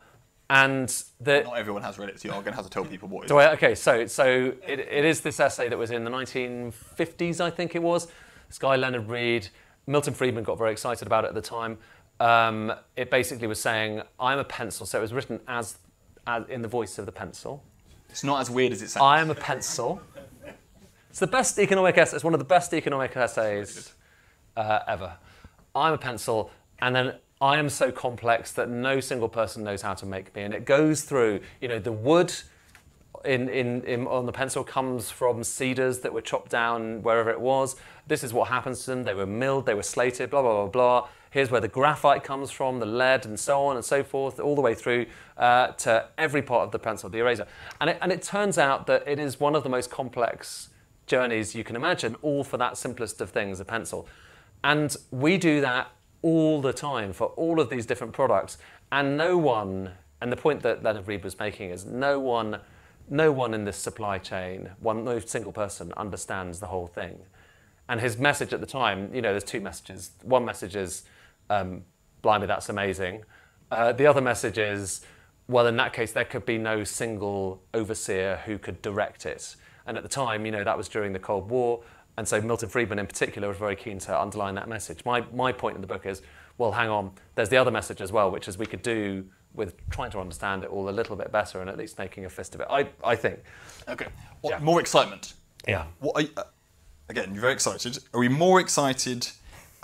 And 0.47 0.89
the, 1.19 1.41
Not 1.41 1.57
everyone 1.57 1.81
has 1.81 1.97
read 1.97 2.09
it, 2.09 2.19
so 2.19 2.27
you're 2.27 2.33
going 2.33 2.53
to 2.53 2.55
have 2.55 2.65
to 2.65 2.69
tell 2.69 2.85
people 2.85 3.09
what 3.09 3.23
it 3.23 3.25
is. 3.25 3.31
I, 3.31 3.53
okay, 3.53 3.73
so 3.73 4.05
so 4.05 4.53
it, 4.67 4.79
it 4.79 5.03
is 5.03 5.21
this 5.21 5.39
essay 5.39 5.69
that 5.69 5.77
was 5.77 5.89
in 5.89 6.03
the 6.03 6.11
1950s, 6.11 7.41
I 7.41 7.49
think 7.49 7.73
it 7.73 7.81
was. 7.81 8.07
This 8.47 8.59
guy 8.59 8.75
Leonard 8.75 9.09
Read, 9.09 9.47
Milton 9.87 10.13
Friedman 10.13 10.43
got 10.43 10.59
very 10.59 10.71
excited 10.71 11.07
about 11.07 11.23
it 11.25 11.29
at 11.29 11.33
the 11.33 11.41
time. 11.41 11.79
Um, 12.19 12.73
it 12.95 13.09
basically 13.09 13.47
was 13.47 13.59
saying, 13.59 14.01
"I'm 14.19 14.39
a 14.39 14.43
pencil," 14.43 14.85
so 14.85 14.99
it 14.99 15.01
was 15.01 15.13
written 15.13 15.39
as, 15.47 15.77
as 16.25 16.47
in 16.49 16.61
the 16.61 16.67
voice 16.67 16.97
of 16.97 17.05
the 17.05 17.11
pencil. 17.11 17.63
It's 18.09 18.23
not 18.23 18.39
as 18.41 18.49
weird 18.49 18.71
as 18.71 18.81
it 18.81 18.89
sounds. 18.89 19.03
I 19.03 19.19
am 19.19 19.29
a 19.29 19.35
pencil. 19.35 20.01
It's 21.09 21.21
the 21.21 21.27
best 21.27 21.57
economic 21.59 21.97
essay. 21.97 22.17
It's 22.17 22.25
one 22.25 22.33
of 22.33 22.39
the 22.39 22.45
best 22.45 22.73
economic 22.73 23.15
essays 23.15 23.93
uh, 24.57 24.79
ever. 24.85 25.15
I'm 25.73 25.93
a 25.93 25.97
pencil, 25.97 26.51
and 26.79 26.93
then 26.93 27.13
I 27.39 27.57
am 27.57 27.69
so 27.69 27.89
complex 27.89 28.51
that 28.53 28.69
no 28.69 28.99
single 28.99 29.29
person 29.29 29.63
knows 29.63 29.81
how 29.81 29.93
to 29.93 30.05
make 30.05 30.35
me. 30.35 30.43
And 30.43 30.53
it 30.53 30.65
goes 30.65 31.03
through, 31.03 31.39
you 31.61 31.69
know, 31.69 31.79
the 31.79 31.91
wood 31.91 32.33
in, 33.25 33.49
in, 33.49 33.81
in, 33.83 34.07
on 34.07 34.25
the 34.25 34.31
pencil 34.31 34.63
comes 34.63 35.09
from 35.09 35.43
cedars 35.43 35.99
that 35.99 36.13
were 36.13 36.21
chopped 36.21 36.51
down 36.51 37.01
wherever 37.01 37.29
it 37.29 37.39
was. 37.39 37.75
This 38.07 38.23
is 38.23 38.33
what 38.33 38.47
happens 38.49 38.83
to 38.85 38.91
them. 38.91 39.03
They 39.03 39.13
were 39.13 39.25
milled, 39.25 39.65
they 39.65 39.73
were 39.73 39.83
slated, 39.83 40.29
blah, 40.29 40.41
blah, 40.41 40.67
blah, 40.67 40.67
blah. 40.67 41.07
Here's 41.35 41.51
where 41.51 41.59
the 41.59 41.67
graphite 41.67 42.23
comes 42.23 42.49
from, 42.49 42.79
the 42.79 42.85
lead, 42.85 43.25
and 43.25 43.37
so 43.37 43.65
on 43.65 43.75
and 43.75 43.83
so 43.83 44.05
forth, 44.05 44.39
all 44.39 44.55
the 44.55 44.61
way 44.61 44.73
through 44.73 45.07
uh, 45.35 45.67
to 45.73 46.07
every 46.17 46.41
part 46.41 46.61
of 46.61 46.71
the 46.71 46.79
pencil, 46.79 47.09
the 47.09 47.17
eraser. 47.17 47.45
And 47.81 47.89
it, 47.89 47.97
and 48.01 48.09
it 48.09 48.21
turns 48.21 48.57
out 48.57 48.87
that 48.87 49.05
it 49.05 49.19
is 49.19 49.37
one 49.37 49.53
of 49.53 49.63
the 49.63 49.67
most 49.67 49.91
complex 49.91 50.69
journeys 51.07 51.53
you 51.53 51.65
can 51.65 51.75
imagine, 51.75 52.15
all 52.21 52.45
for 52.45 52.55
that 52.55 52.77
simplest 52.77 53.19
of 53.19 53.31
things, 53.31 53.59
a 53.59 53.65
pencil. 53.65 54.07
And 54.63 54.95
we 55.11 55.37
do 55.37 55.59
that 55.59 55.91
all 56.21 56.61
the 56.61 56.71
time 56.71 57.11
for 57.11 57.27
all 57.35 57.59
of 57.59 57.69
these 57.69 57.85
different 57.85 58.13
products. 58.13 58.57
And 58.93 59.17
no 59.17 59.37
one, 59.37 59.91
and 60.21 60.31
the 60.31 60.37
point 60.37 60.61
that 60.61 60.83
Leonard 60.83 61.05
Read 61.05 61.25
was 61.25 61.37
making 61.37 61.69
is 61.69 61.83
no 61.83 62.17
one, 62.17 62.61
no 63.09 63.33
one 63.33 63.53
in 63.53 63.65
this 63.65 63.75
supply 63.75 64.19
chain, 64.19 64.69
one, 64.79 65.03
no 65.03 65.19
single 65.19 65.51
person 65.51 65.91
understands 65.97 66.61
the 66.61 66.67
whole 66.67 66.87
thing. 66.87 67.19
And 67.89 67.99
his 67.99 68.17
message 68.17 68.53
at 68.53 68.61
the 68.61 68.65
time, 68.65 69.13
you 69.13 69.21
know, 69.21 69.31
there's 69.31 69.43
two 69.43 69.59
messages. 69.59 70.11
One 70.23 70.45
message 70.45 70.77
is, 70.77 71.03
um, 71.49 71.83
blimey, 72.21 72.47
that's 72.47 72.69
amazing. 72.69 73.23
Uh, 73.71 73.91
the 73.91 74.05
other 74.05 74.21
message 74.21 74.57
is, 74.57 75.01
well, 75.47 75.67
in 75.67 75.75
that 75.77 75.93
case, 75.93 76.11
there 76.11 76.25
could 76.25 76.45
be 76.45 76.57
no 76.57 76.83
single 76.83 77.61
overseer 77.73 78.41
who 78.45 78.57
could 78.57 78.81
direct 78.81 79.25
it. 79.25 79.55
And 79.85 79.97
at 79.97 80.03
the 80.03 80.09
time, 80.09 80.45
you 80.45 80.51
know, 80.51 80.63
that 80.63 80.77
was 80.77 80.87
during 80.87 81.13
the 81.13 81.19
Cold 81.19 81.49
War. 81.49 81.83
And 82.17 82.27
so 82.27 82.41
Milton 82.41 82.69
Friedman 82.69 82.97
in 82.97 83.07
particular 83.07 83.47
was 83.47 83.57
very 83.57 83.75
keen 83.75 83.99
to 83.99 84.19
underline 84.19 84.55
that 84.55 84.69
message. 84.69 85.03
My, 85.05 85.21
my 85.33 85.51
point 85.51 85.75
in 85.75 85.81
the 85.81 85.87
book 85.87 86.05
is, 86.05 86.21
well, 86.57 86.71
hang 86.71 86.89
on, 86.89 87.11
there's 87.35 87.49
the 87.49 87.57
other 87.57 87.71
message 87.71 88.01
as 88.01 88.11
well, 88.11 88.31
which 88.31 88.47
is 88.47 88.57
we 88.57 88.65
could 88.65 88.81
do 88.81 89.25
with 89.53 89.75
trying 89.89 90.11
to 90.11 90.19
understand 90.19 90.63
it 90.63 90.69
all 90.69 90.89
a 90.89 90.91
little 90.91 91.15
bit 91.15 91.31
better 91.31 91.61
and 91.61 91.69
at 91.69 91.77
least 91.77 91.97
making 91.97 92.25
a 92.25 92.29
fist 92.29 92.55
of 92.55 92.61
it. 92.61 92.67
I, 92.69 92.89
I 93.03 93.15
think. 93.15 93.39
Okay. 93.87 94.07
What, 94.41 94.51
Yeah. 94.51 94.59
More 94.59 94.79
excitement. 94.79 95.33
Yeah. 95.67 95.85
What 95.99 96.15
are 96.15 96.21
you, 96.21 96.29
uh, 96.37 96.43
again, 97.09 97.33
you're 97.33 97.41
very 97.41 97.53
excited. 97.53 97.99
Are 98.13 98.19
we 98.19 98.29
more 98.29 98.59
excited 98.59 99.29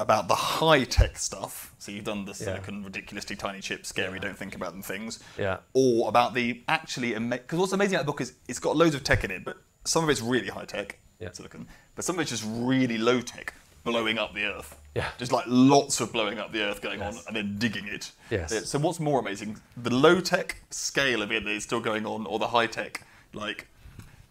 about 0.02 0.28
the 0.28 0.36
high 0.36 0.84
tech 0.84 1.18
stuff? 1.18 1.74
So 1.80 1.92
you've 1.92 2.06
done 2.06 2.26
the 2.26 2.34
silicon, 2.34 2.84
ridiculously 2.84 3.36
tiny 3.36 3.62
chips, 3.62 3.90
scary, 3.90 4.20
don't 4.20 4.38
think 4.38 4.56
about 4.56 4.72
them 4.74 4.82
things. 4.82 5.20
Yeah. 5.38 5.58
Or 5.74 6.10
about 6.10 6.34
the 6.34 6.62
actually 6.68 7.14
because 7.14 7.60
what's 7.60 7.74
amazing 7.74 7.96
about 7.96 8.06
the 8.06 8.12
book 8.12 8.22
is 8.22 8.34
it's 8.48 8.60
got 8.60 8.76
loads 8.76 8.96
of 8.96 9.04
tech 9.04 9.24
in 9.24 9.32
it, 9.32 9.44
but 9.44 9.58
some 9.86 10.04
of 10.04 10.10
it's 10.10 10.22
really 10.22 10.48
high 10.50 10.66
tech, 10.66 10.98
Yeah. 11.20 11.32
silicon, 11.32 11.68
but 11.96 12.06
some 12.06 12.16
of 12.16 12.22
it's 12.22 12.32
just 12.32 12.44
really 12.48 12.98
low 12.98 13.22
tech, 13.22 13.54
blowing 13.84 14.18
up 14.18 14.34
the 14.34 14.46
earth. 14.46 14.76
Yeah. 14.96 15.10
Just 15.18 15.32
like 15.32 15.46
lots 15.48 16.02
of 16.02 16.12
blowing 16.12 16.38
up 16.38 16.52
the 16.52 16.64
earth 16.64 16.82
going 16.82 17.02
on 17.02 17.16
and 17.28 17.36
then 17.36 17.58
digging 17.58 17.88
it. 17.88 18.12
Yes. 18.30 18.52
Yeah, 18.54 18.60
So 18.62 18.78
what's 18.80 19.00
more 19.00 19.20
amazing, 19.20 19.60
the 19.78 19.94
low 19.94 20.20
tech 20.20 20.58
scale 20.70 21.22
of 21.22 21.32
it 21.32 21.44
that 21.46 21.50
is 21.52 21.64
still 21.64 21.80
going 21.80 22.06
on, 22.06 22.26
or 22.26 22.40
the 22.40 22.48
high 22.50 22.68
tech 22.68 23.02
like? 23.34 23.68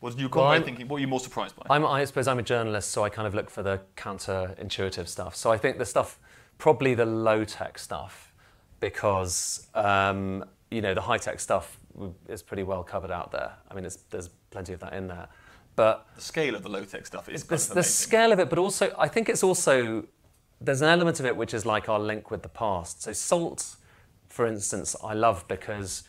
What 0.01 0.11
did 0.11 0.21
you 0.21 0.29
come 0.29 0.43
Well, 0.43 0.53
away 0.53 0.63
thinking? 0.63 0.89
What 0.89 0.97
are 0.97 1.01
you 1.01 1.07
more 1.09 1.21
surprised 1.21 1.55
by? 1.57 1.67
I'm, 1.75 1.85
I 1.87 2.05
suppose 2.05 2.27
I'm 2.27 2.39
a 2.39 2.43
journalist, 2.43 2.91
so 2.91 3.05
I 3.05 3.11
kind 3.11 3.29
of 3.29 3.35
look 3.35 3.51
for 3.51 3.63
the 3.63 3.81
counterintuitive 3.97 5.07
stuff. 5.07 5.37
So 5.37 5.53
I 5.53 5.59
think 5.59 5.79
the 5.79 5.85
stuff, 5.85 6.19
probably 6.59 6.95
the 6.95 7.07
low 7.07 7.45
tech 7.45 7.79
stuff, 7.79 8.33
because 8.81 9.69
um, 9.75 10.45
you 10.71 10.81
know 10.81 10.95
the 10.95 11.03
high 11.03 11.19
tech 11.19 11.39
stuff 11.39 11.79
is 12.29 12.43
pretty 12.43 12.63
well 12.63 12.83
covered 12.83 13.11
out 13.11 13.31
there. 13.31 13.53
I 13.71 13.75
mean, 13.75 13.85
it's, 13.85 13.97
there's 14.11 14.29
plenty 14.51 14.73
of 14.73 14.81
that 14.81 14.95
in 14.95 15.07
there, 15.07 15.29
but 15.77 16.07
the 16.17 16.23
scale 16.23 16.55
of 16.55 16.63
the 16.63 16.71
low 16.71 16.85
tech 16.85 17.07
stuff 17.07 17.29
is 17.29 17.45
the, 17.45 17.75
the 17.75 17.83
scale 17.83 18.33
of 18.33 18.41
it, 18.41 18.49
but 18.49 18.59
also 18.59 18.95
I 18.99 19.07
think 19.09 19.29
it's 19.29 19.43
also 19.43 20.05
there's 20.61 20.83
an 20.83 20.89
element 20.89 21.21
of 21.21 21.27
it 21.27 21.37
which 21.37 21.55
is 21.55 21.65
like 21.65 21.89
our 21.89 21.99
link 21.99 22.31
with 22.31 22.43
the 22.43 22.49
past. 22.49 23.03
So 23.03 23.13
salt, 23.13 23.77
for 24.29 24.47
instance, 24.47 24.95
I 25.03 25.15
love 25.15 25.47
because 25.49 26.05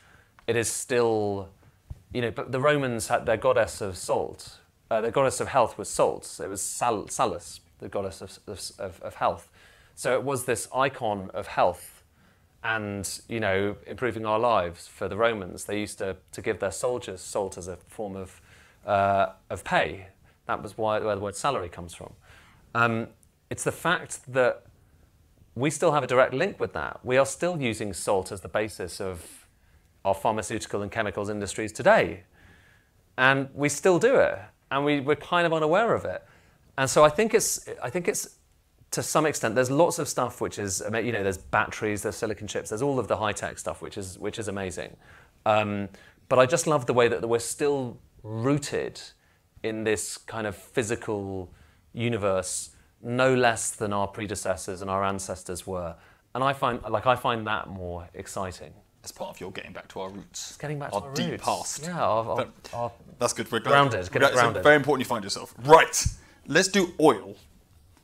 it 0.47 0.55
is 0.55 0.69
still, 0.69 1.49
you 2.13 2.21
know, 2.21 2.31
but 2.31 2.51
the 2.51 2.59
Romans 2.59 3.07
had 3.07 3.25
their 3.25 3.37
goddess 3.37 3.81
of 3.81 3.97
salt. 3.97 4.57
Uh, 4.89 5.01
their 5.01 5.11
goddess 5.11 5.39
of 5.39 5.47
health 5.47 5.77
was 5.77 5.89
salt. 5.89 6.39
It 6.43 6.49
was 6.49 6.61
Sal- 6.61 7.07
Salus, 7.07 7.61
the 7.79 7.87
goddess 7.87 8.21
of, 8.21 8.39
of, 8.47 9.01
of 9.01 9.15
health. 9.15 9.49
So 9.95 10.13
it 10.13 10.23
was 10.23 10.45
this 10.45 10.67
icon 10.73 11.29
of 11.33 11.47
health 11.47 12.01
and 12.63 13.21
you 13.27 13.39
know 13.39 13.75
improving 13.87 14.25
our 14.25 14.39
lives 14.39 14.87
for 14.87 15.07
the 15.07 15.17
Romans. 15.17 15.65
They 15.65 15.79
used 15.79 15.97
to, 15.99 16.17
to 16.31 16.41
give 16.41 16.59
their 16.59 16.71
soldiers 16.71 17.21
salt 17.21 17.57
as 17.57 17.67
a 17.67 17.77
form 17.87 18.15
of 18.15 18.41
uh, 18.85 19.33
of 19.49 19.63
pay. 19.63 20.07
That 20.47 20.61
was 20.61 20.77
why 20.77 20.99
where 20.99 21.15
the 21.15 21.21
word 21.21 21.35
salary 21.35 21.69
comes 21.69 21.93
from. 21.93 22.13
Um, 22.75 23.07
it's 23.49 23.63
the 23.63 23.71
fact 23.71 24.31
that 24.31 24.63
we 25.55 25.69
still 25.69 25.91
have 25.91 26.03
a 26.03 26.07
direct 26.07 26.33
link 26.33 26.59
with 26.59 26.73
that. 26.73 26.99
We 27.03 27.17
are 27.17 27.25
still 27.25 27.61
using 27.61 27.93
salt 27.93 28.31
as 28.31 28.41
the 28.41 28.47
basis 28.47 29.01
of 29.01 29.40
our 30.03 30.13
pharmaceutical 30.13 30.81
and 30.81 30.91
chemicals 30.91 31.29
industries 31.29 31.71
today, 31.71 32.23
and 33.17 33.49
we 33.53 33.69
still 33.69 33.99
do 33.99 34.15
it, 34.15 34.39
and 34.69 34.85
we, 34.85 34.99
we're 34.99 35.15
kind 35.15 35.45
of 35.45 35.53
unaware 35.53 35.93
of 35.93 36.05
it. 36.05 36.23
And 36.77 36.89
so 36.89 37.03
I 37.03 37.09
think 37.09 37.33
it's 37.33 37.67
I 37.83 37.89
think 37.89 38.07
it's 38.07 38.37
to 38.91 39.01
some 39.01 39.25
extent, 39.25 39.55
there's 39.55 39.71
lots 39.71 39.99
of 39.99 40.07
stuff 40.07 40.41
which 40.41 40.59
is, 40.59 40.83
you 40.93 41.13
know, 41.13 41.23
there's 41.23 41.37
batteries, 41.37 42.01
there's 42.01 42.17
silicon 42.17 42.45
chips, 42.45 42.69
there's 42.69 42.81
all 42.81 42.99
of 42.99 43.07
the 43.07 43.15
high 43.15 43.31
tech 43.31 43.57
stuff 43.57 43.81
which 43.81 43.97
is 43.97 44.19
which 44.19 44.37
is 44.37 44.47
amazing. 44.47 44.95
Um, 45.45 45.89
but 46.27 46.39
I 46.39 46.45
just 46.45 46.67
love 46.67 46.85
the 46.85 46.93
way 46.93 47.07
that 47.07 47.27
we're 47.27 47.39
still 47.39 47.97
rooted 48.23 49.01
in 49.63 49.83
this 49.83 50.17
kind 50.17 50.45
of 50.45 50.55
physical 50.55 51.51
universe, 51.93 52.71
no 53.01 53.33
less 53.33 53.71
than 53.71 53.93
our 53.93 54.07
predecessors 54.07 54.81
and 54.81 54.89
our 54.89 55.03
ancestors 55.03 55.65
were. 55.65 55.95
And 56.33 56.43
I 56.43 56.53
find, 56.53 56.81
like, 56.83 57.05
I 57.05 57.15
find 57.15 57.45
that 57.47 57.67
more 57.67 58.07
exciting. 58.13 58.73
As 59.03 59.11
part 59.11 59.29
of 59.31 59.39
your 59.39 59.51
getting 59.51 59.73
back 59.73 59.87
to 59.89 59.99
our 60.01 60.09
roots. 60.09 60.57
Getting 60.57 60.79
back 60.79 60.93
our 60.93 61.01
to 61.01 61.07
our 61.07 61.13
deep 61.13 61.31
roots. 61.31 61.43
past. 61.43 61.83
Yeah, 61.83 61.99
our, 61.99 62.25
our, 62.25 62.47
our- 62.73 62.91
That's 63.19 63.33
good. 63.33 63.51
We're. 63.51 63.59
Grounded, 63.59 64.11
get 64.11 64.21
it 64.23 64.33
grounded. 64.33 64.63
very 64.63 64.75
important 64.75 65.05
you 65.05 65.09
find 65.09 65.23
yourself. 65.23 65.53
Right. 65.63 66.05
Let's 66.47 66.67
do 66.67 66.93
oil. 66.99 67.35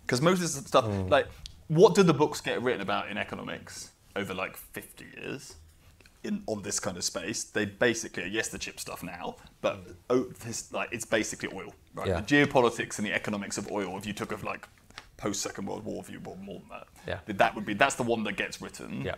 Because 0.01 0.21
most 0.21 0.35
of 0.35 0.41
this 0.41 0.55
stuff, 0.65 0.85
Hmm. 0.85 1.07
like, 1.07 1.27
what 1.67 1.93
did 1.95 2.07
the 2.07 2.13
books 2.13 2.39
get 2.41 2.61
written 2.61 2.81
about 2.81 3.09
in 3.09 3.17
economics 3.17 3.91
over 4.15 4.33
like 4.33 4.55
50 4.55 5.05
years? 5.17 5.55
In, 6.23 6.43
on 6.47 6.61
this 6.61 6.79
kind 6.79 6.97
of 6.97 7.03
space, 7.03 7.43
they 7.43 7.65
basically 7.65 8.27
yes 8.27 8.49
the 8.49 8.57
chip 8.57 8.79
stuff 8.79 9.01
now, 9.03 9.37
but 9.61 9.79
oh, 10.09 10.23
this, 10.43 10.73
like 10.73 10.89
it's 10.91 11.05
basically 11.05 11.47
oil, 11.53 11.73
right? 11.93 12.07
Yeah. 12.07 12.19
The 12.19 12.25
geopolitics 12.45 12.97
and 12.97 13.07
the 13.07 13.13
economics 13.13 13.57
of 13.57 13.71
oil. 13.71 13.97
If 13.97 14.05
you 14.05 14.13
took 14.13 14.31
of 14.33 14.43
like 14.43 14.67
post 15.15 15.41
Second 15.41 15.67
World 15.67 15.85
War 15.85 16.03
view, 16.03 16.19
more 16.19 16.35
than 16.59 16.69
that, 16.69 16.87
Yeah. 17.07 17.19
that 17.33 17.55
would 17.55 17.65
be 17.65 17.75
that's 17.75 17.95
the 17.95 18.03
one 18.03 18.23
that 18.23 18.35
gets 18.35 18.61
written 18.61 19.01
yeah. 19.03 19.15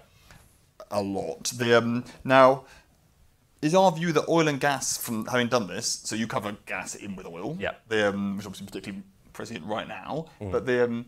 A 0.91 1.01
lot. 1.01 1.45
The 1.55 1.77
um, 1.77 2.03
now 2.23 2.65
is 3.61 3.75
our 3.75 3.91
view 3.91 4.11
that 4.13 4.25
oil 4.29 4.47
and 4.47 4.59
gas, 4.59 4.97
from 4.97 5.25
having 5.25 5.47
done 5.47 5.67
this, 5.67 5.85
so 6.03 6.15
you 6.15 6.27
cover 6.27 6.55
gas 6.65 6.95
in 6.95 7.15
with 7.15 7.25
oil, 7.25 7.57
Yeah. 7.59 7.73
the, 7.89 8.09
um, 8.09 8.37
which 8.37 8.45
obviously 8.45 8.67
particularly 8.67 9.03
present 9.33 9.65
right 9.65 9.87
now, 9.87 10.27
Mm. 10.39 10.51
but 10.51 10.65
the 10.65 10.85
um, 10.85 11.05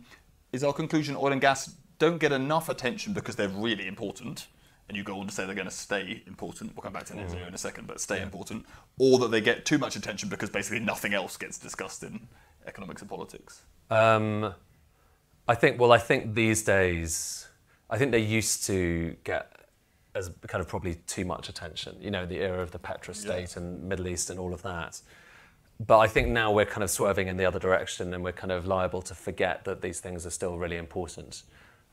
is 0.52 0.62
our 0.62 0.72
conclusion 0.72 1.16
oil 1.16 1.32
and 1.32 1.40
gas 1.40 1.74
don't 1.98 2.18
get 2.18 2.30
enough 2.32 2.68
attention 2.68 3.14
because 3.14 3.36
they're 3.36 3.48
really 3.48 3.86
important, 3.86 4.48
and 4.88 4.96
you 4.98 5.02
go 5.04 5.18
on 5.18 5.26
to 5.28 5.32
say 5.32 5.46
they're 5.46 5.54
going 5.54 5.68
to 5.68 5.70
stay 5.74 6.22
important. 6.26 6.74
We'll 6.76 6.82
come 6.82 6.92
back 6.92 7.06
to 7.06 7.16
net 7.16 7.28
Mm. 7.28 7.30
zero 7.30 7.46
in 7.46 7.54
a 7.54 7.58
second, 7.58 7.86
but 7.86 8.00
stay 8.00 8.20
important, 8.20 8.66
or 8.98 9.18
that 9.20 9.30
they 9.30 9.40
get 9.40 9.64
too 9.64 9.78
much 9.78 9.96
attention 9.96 10.28
because 10.28 10.50
basically 10.50 10.80
nothing 10.80 11.14
else 11.14 11.36
gets 11.38 11.56
discussed 11.58 12.02
in 12.02 12.28
economics 12.66 13.00
and 13.00 13.08
politics. 13.08 13.62
Um, 13.90 14.54
I 15.48 15.54
think. 15.54 15.80
Well, 15.80 15.92
I 15.92 15.98
think 15.98 16.34
these 16.34 16.62
days, 16.62 17.48
I 17.88 17.96
think 17.98 18.10
they 18.12 18.20
used 18.20 18.64
to 18.66 19.16
get 19.24 19.50
as 20.14 20.30
kind 20.46 20.60
of 20.60 20.68
probably 20.68 20.96
too 21.06 21.24
much 21.24 21.48
attention. 21.48 21.96
You 22.00 22.10
know, 22.10 22.26
the 22.26 22.40
era 22.40 22.62
of 22.62 22.70
the 22.70 22.78
petrostate 22.78 23.56
and 23.56 23.82
Middle 23.84 24.08
East 24.08 24.30
and 24.30 24.38
all 24.38 24.52
of 24.52 24.62
that. 24.62 25.00
But 25.84 25.98
I 25.98 26.06
think 26.06 26.28
now 26.28 26.52
we're 26.52 26.66
kind 26.66 26.84
of 26.84 26.90
swerving 26.90 27.28
in 27.28 27.36
the 27.36 27.44
other 27.44 27.58
direction, 27.58 28.14
and 28.14 28.22
we're 28.22 28.32
kind 28.32 28.52
of 28.52 28.66
liable 28.66 29.02
to 29.02 29.14
forget 29.14 29.64
that 29.64 29.80
these 29.80 30.00
things 30.00 30.26
are 30.26 30.30
still 30.30 30.58
really 30.58 30.76
important. 30.76 31.42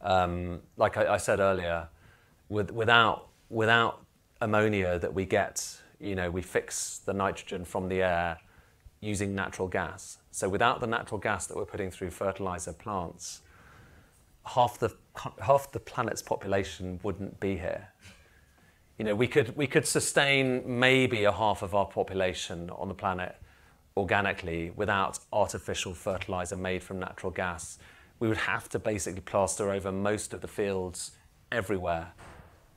Um, 0.01 0.61
like 0.77 0.97
I, 0.97 1.13
I 1.13 1.17
said 1.17 1.39
earlier, 1.39 1.87
with, 2.49 2.71
without 2.71 3.29
without 3.49 4.05
ammonia 4.41 4.99
that 4.99 5.13
we 5.13 5.25
get, 5.25 5.81
you 5.99 6.15
know, 6.15 6.29
we 6.29 6.41
fix 6.41 6.99
the 6.99 7.13
nitrogen 7.13 7.65
from 7.65 7.89
the 7.89 8.01
air 8.01 8.37
using 9.01 9.33
natural 9.33 9.67
gas. 9.67 10.19
So 10.31 10.47
without 10.47 10.79
the 10.81 10.87
natural 10.87 11.19
gas 11.19 11.47
that 11.47 11.57
we're 11.57 11.65
putting 11.65 11.89
through 11.89 12.11
fertilizer 12.11 12.73
plants, 12.73 13.41
half 14.49 14.79
the 14.79 14.93
half 15.41 15.71
the 15.71 15.79
planet's 15.79 16.21
population 16.21 16.99
wouldn't 17.03 17.39
be 17.39 17.57
here. 17.57 17.89
You 18.97 19.05
know, 19.05 19.15
we 19.15 19.27
could 19.27 19.55
we 19.55 19.67
could 19.67 19.85
sustain 19.85 20.63
maybe 20.79 21.23
a 21.23 21.31
half 21.31 21.61
of 21.61 21.75
our 21.75 21.85
population 21.85 22.69
on 22.71 22.87
the 22.87 22.93
planet 22.93 23.35
organically 23.95 24.71
without 24.75 25.19
artificial 25.31 25.93
fertilizer 25.93 26.55
made 26.55 26.83
from 26.83 26.99
natural 26.99 27.31
gas. 27.31 27.79
We 28.19 28.27
would 28.27 28.37
have 28.37 28.67
to 28.69 28.79
basically 28.79 29.21
plaster 29.21 29.71
over 29.71 29.91
most 29.91 30.33
of 30.33 30.41
the 30.41 30.47
fields 30.47 31.11
everywhere 31.51 32.11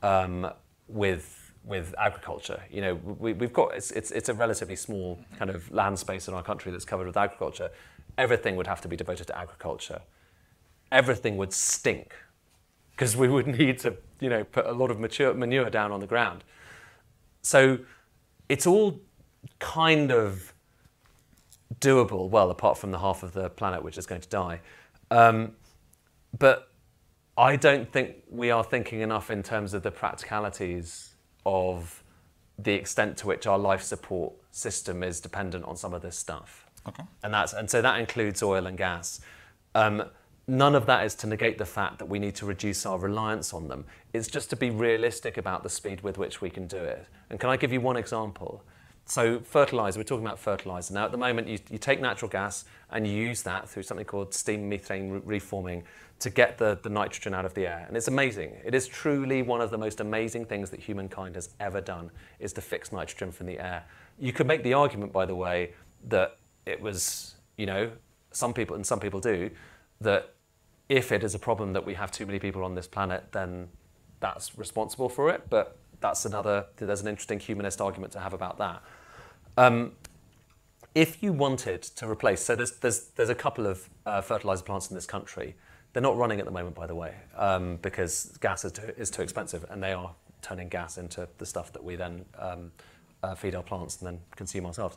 um, 0.03 0.51
with 0.89 1.53
with 1.65 1.95
agriculture. 1.97 2.61
You 2.71 2.81
know, 2.81 2.95
we, 2.95 3.33
we've 3.33 3.53
got 3.53 3.75
it's, 3.75 3.91
it's 3.93 4.11
it's 4.11 4.29
a 4.29 4.35
relatively 4.35 4.77
small 4.77 5.19
kind 5.39 5.51
of 5.51 5.71
land 5.73 5.99
space 5.99 6.29
in 6.29 6.35
our 6.35 6.43
country 6.43 6.71
that's 6.71 6.85
covered 6.85 7.07
with 7.07 7.17
agriculture. 7.17 7.71
Everything 8.19 8.57
would 8.57 8.67
have 8.67 8.81
to 8.83 8.89
be 8.89 8.97
devoted 8.97 9.27
to 9.29 9.39
agriculture. 9.39 10.03
Everything 10.93 11.37
would 11.39 11.53
stink 11.53 12.15
because 12.93 13.17
we 13.17 13.29
would 13.29 13.47
need 13.59 13.79
to, 13.81 13.97
you 14.21 14.29
know, 14.29 14.45
put 14.45 14.67
a 14.67 14.73
lot 14.73 14.91
of 14.91 15.01
mature 15.01 15.35
manure 15.35 15.71
down 15.71 15.91
on 15.91 16.01
the 16.01 16.07
ground. 16.07 16.45
So 17.43 17.79
it's 18.49 18.67
all 18.67 19.01
kind 19.59 20.13
of 20.13 20.53
doable. 21.81 22.29
Well, 22.29 22.51
apart 22.51 22.79
from 22.79 22.93
the 22.93 22.99
half 22.99 23.23
of 23.23 23.33
the 23.33 23.51
planet 23.51 23.83
which 23.83 23.99
is 23.99 24.07
going 24.07 24.21
to 24.21 24.29
die, 24.29 24.61
um, 25.11 25.53
but 26.39 26.69
I 27.37 27.57
don't 27.57 27.91
think 27.91 28.17
we 28.31 28.51
are 28.51 28.63
thinking 28.63 29.01
enough 29.01 29.31
in 29.31 29.43
terms 29.43 29.75
of 29.75 29.83
the 29.83 29.91
practicalities 29.91 31.15
of 31.45 32.03
the 32.59 32.73
extent 32.73 33.17
to 33.19 33.27
which 33.27 33.47
our 33.47 33.59
life 33.59 33.83
support 33.83 34.35
system 34.51 35.03
is 35.03 35.21
dependent 35.21 35.65
on 35.65 35.77
some 35.77 35.95
of 35.95 36.03
this 36.03 36.17
stuff. 36.17 36.67
Okay. 36.87 37.03
And 37.23 37.33
that's 37.33 37.53
and 37.53 37.71
so 37.71 37.81
that 37.81 37.99
includes 37.99 38.43
oil 38.43 38.67
and 38.67 38.77
gas. 38.77 39.21
Um, 39.75 40.05
none 40.47 40.75
of 40.75 40.87
that 40.87 41.05
is 41.05 41.15
to 41.17 41.27
negate 41.27 41.59
the 41.59 41.65
fact 41.65 41.99
that 41.99 42.07
we 42.07 42.19
need 42.19 42.35
to 42.37 42.47
reduce 42.47 42.85
our 42.85 42.99
reliance 42.99 43.55
on 43.55 43.69
them. 43.69 43.85
It's 44.13 44.29
just 44.29 44.51
to 44.51 44.57
be 44.57 44.71
realistic 44.71 45.37
about 45.37 45.63
the 45.63 45.69
speed 45.69 46.01
with 46.03 46.19
which 46.19 46.41
we 46.41 46.51
can 46.51 46.67
do 46.67 46.79
it. 46.79 47.07
And 47.31 47.39
can 47.39 47.51
I 47.51 47.57
give 47.57 47.73
you 47.73 47.81
one 47.81 47.97
example? 47.97 48.65
So 49.05 49.41
fertilizer, 49.41 49.99
we're 49.99 50.05
talking 50.05 50.25
about 50.25 50.39
fertilizer. 50.39 50.95
Now 50.95 51.05
at 51.05 51.13
the 51.13 51.19
moment 51.19 51.49
you, 51.49 51.59
you 51.71 51.79
take 51.79 52.01
natural 52.01 52.31
gas 52.31 52.65
and 52.91 53.07
you 53.07 53.13
use 53.13 53.43
that 53.43 53.69
through 53.69 53.83
something 53.83 54.07
called 54.07 54.33
steam 54.33 54.69
methane 54.69 55.11
re- 55.11 55.21
reforming 55.25 55.85
to 56.21 56.31
get 56.31 56.57
the, 56.57 56.79
the 56.83 56.89
nitrogen 56.89 57.35
out 57.35 57.45
of 57.45 57.53
the 57.55 57.67
air. 57.67 57.85
And 57.89 57.97
it's 57.97 58.07
amazing. 58.07 58.53
It 58.65 58.75
is 58.75 58.87
truly 58.87 59.43
one 59.43 59.61
of 59.61 59.71
the 59.71 59.79
most 59.79 60.01
amazing 60.01 60.45
things 60.45 60.71
that 60.71 60.79
humankind 60.79 61.35
has 61.35 61.51
ever 61.59 61.81
done 61.81 62.11
is 62.39 62.53
to 62.55 62.61
fix 62.61 62.93
nitrogen 62.93 63.33
from 63.33 63.47
the 63.47 63.59
air. 63.59 63.85
You 64.21 64.33
could 64.33 64.47
make 64.47 64.63
the 64.63 64.75
argument, 64.75 65.13
by 65.13 65.27
the 65.27 65.35
way, 65.35 65.73
that 66.09 66.37
it 66.65 66.81
was, 66.81 67.35
you 67.57 67.67
know, 67.67 67.91
some 68.31 68.55
people, 68.55 68.77
and 68.77 68.87
some 68.87 69.01
people 69.01 69.19
do, 69.19 69.51
that 70.03 70.35
if 70.89 71.13
it 71.13 71.25
is 71.25 71.35
a 71.35 71.39
problem 71.39 71.73
that 71.73 71.87
we 71.87 71.95
have 71.95 72.11
too 72.11 72.27
many 72.27 72.39
people 72.39 72.65
on 72.65 72.75
this 72.75 72.87
planet, 72.87 73.25
then 73.33 73.69
that's 74.21 74.59
responsible 74.59 75.09
for 75.09 75.31
it. 75.31 75.49
But 75.49 75.77
that's 76.01 76.25
another, 76.25 76.67
there's 76.77 77.01
an 77.01 77.09
interesting 77.09 77.41
humanist 77.41 77.81
argument 77.81 78.13
to 78.13 78.21
have 78.21 78.35
about 78.35 78.59
that. 78.59 78.83
Um, 79.57 79.93
if 80.95 81.23
you 81.23 81.33
wanted 81.33 81.83
to 81.83 82.09
replace, 82.09 82.43
so 82.43 82.55
there's, 82.55 82.73
there's, 82.73 83.05
there's 83.17 83.31
a 83.31 83.35
couple 83.35 83.67
of 83.67 83.89
uh, 84.05 84.21
fertilizer 84.21 84.65
plants 84.65 84.91
in 84.91 84.95
this 84.95 85.07
country. 85.07 85.55
They're 85.93 86.03
not 86.03 86.17
running 86.17 86.39
at 86.39 86.45
the 86.45 86.51
moment, 86.51 86.75
by 86.75 86.87
the 86.87 86.95
way, 86.95 87.15
um, 87.37 87.79
because 87.81 88.37
gas 88.41 88.65
is 88.65 88.73
too, 88.73 88.93
is 88.97 89.11
too 89.11 89.23
expensive, 89.23 89.65
and 89.71 89.83
they 89.83 89.93
are 89.93 90.15
turning 90.43 90.69
gas 90.69 90.99
into 90.99 91.29
the 91.39 91.47
stuff 91.47 91.73
that 91.73 91.83
we 91.83 91.97
then 91.97 92.25
um, 92.39 92.73
uh, 93.23 93.35
feed 93.35 93.55
our 93.55 93.63
plants 93.63 93.99
and 94.01 94.07
then 94.07 94.21
consume 94.37 94.67
ourselves. 94.67 94.97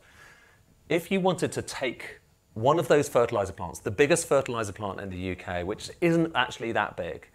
If 0.89 1.11
you 1.11 1.19
wanted 1.19 1.51
to 1.53 1.61
take 1.61 2.19
one 2.55 2.79
of 2.79 2.87
those 2.87 3.07
fertilizer 3.07 3.53
plants, 3.53 3.79
the 3.79 3.91
biggest 3.91 4.27
fertilizer 4.27 4.73
plant 4.73 4.99
in 4.99 5.09
the 5.09 5.31
UK, 5.31 5.65
which 5.65 5.91
isn't 6.01 6.31
actually 6.35 6.71
that 6.71 6.97
big, 6.97 7.27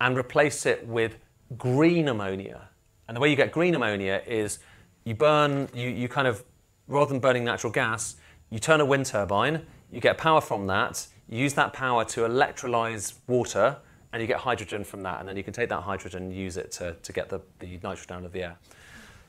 and 0.00 0.16
replace 0.16 0.66
it 0.66 0.86
with 0.86 1.18
green 1.56 2.08
ammonia. 2.08 2.68
And 3.06 3.16
the 3.16 3.20
way 3.20 3.28
you 3.28 3.36
get 3.36 3.52
green 3.52 3.74
ammonia 3.74 4.22
is 4.26 4.58
you 5.04 5.14
burn, 5.14 5.68
you, 5.74 5.90
you 5.90 6.08
kind 6.08 6.26
of, 6.26 6.42
rather 6.88 7.10
than 7.10 7.20
burning 7.20 7.44
natural 7.44 7.72
gas, 7.72 8.16
you 8.50 8.58
turn 8.58 8.80
a 8.80 8.84
wind 8.84 9.06
turbine, 9.06 9.66
you 9.92 10.00
get 10.00 10.16
power 10.16 10.40
from 10.40 10.66
that, 10.66 11.06
you 11.28 11.38
use 11.38 11.52
that 11.54 11.74
power 11.74 12.04
to 12.06 12.20
electrolyze 12.22 13.14
water, 13.26 13.76
and 14.12 14.22
you 14.22 14.26
get 14.26 14.38
hydrogen 14.38 14.82
from 14.82 15.02
that. 15.02 15.20
And 15.20 15.28
then 15.28 15.36
you 15.36 15.42
can 15.42 15.52
take 15.52 15.68
that 15.68 15.82
hydrogen 15.82 16.22
and 16.24 16.34
use 16.34 16.56
it 16.56 16.70
to, 16.72 16.94
to 17.02 17.12
get 17.12 17.28
the, 17.28 17.40
the 17.58 17.78
nitrogen 17.82 18.16
out 18.16 18.24
of 18.24 18.32
the 18.32 18.44
air. 18.44 18.56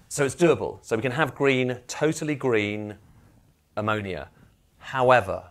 So 0.07 0.23
it's 0.23 0.35
doable. 0.35 0.77
So 0.81 0.95
we 0.95 1.01
can 1.01 1.11
have 1.11 1.35
green, 1.35 1.79
totally 1.87 2.35
green 2.35 2.95
ammonia. 3.75 4.29
However, 4.85 5.49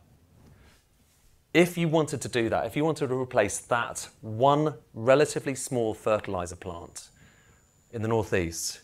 if 1.52 1.76
you 1.76 1.88
wanted 1.88 2.20
to 2.20 2.28
do 2.28 2.48
that, 2.50 2.66
if 2.66 2.76
you 2.76 2.84
wanted 2.84 3.08
to 3.08 3.16
replace 3.16 3.58
that 3.58 4.08
one 4.20 4.74
relatively 4.94 5.56
small 5.56 5.92
fertilizer 5.92 6.54
plant 6.54 7.08
in 7.90 8.00
the 8.00 8.06
northeast 8.06 8.82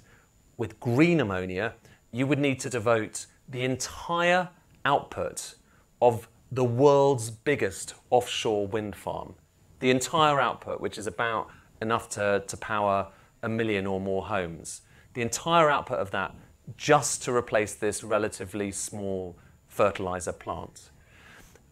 with 0.57 0.81
green 0.81 1.21
ammonia, 1.21 1.75
you 2.11 2.27
would 2.27 2.41
need 2.41 2.59
to 2.61 2.69
devote 2.69 3.27
the 3.49 3.63
entire 3.63 4.49
output 4.85 5.55
of 6.03 6.29
the 6.51 6.65
world's 6.65 7.31
biggest 7.31 7.95
offshore 8.11 8.67
wind 8.67 8.97
farm. 8.97 9.37
The 9.79 9.93
entire 9.93 10.41
output, 10.41 10.81
which 10.81 10.99
is 10.99 11.07
about 11.07 11.49
enough 11.81 12.09
to, 12.11 12.43
to 12.49 12.57
power 12.57 13.07
a 13.45 13.49
million 13.49 13.87
or 13.87 14.01
more 14.01 14.27
homes. 14.27 14.83
The 15.15 15.23
entire 15.23 15.71
output 15.71 16.01
of 16.01 16.11
that 16.11 16.35
just 16.77 17.23
to 17.23 17.33
replace 17.33 17.75
this 17.75 18.03
relatively 18.03 18.73
small 18.73 19.39
fertilizer 19.81 20.33
plant. 20.33 20.91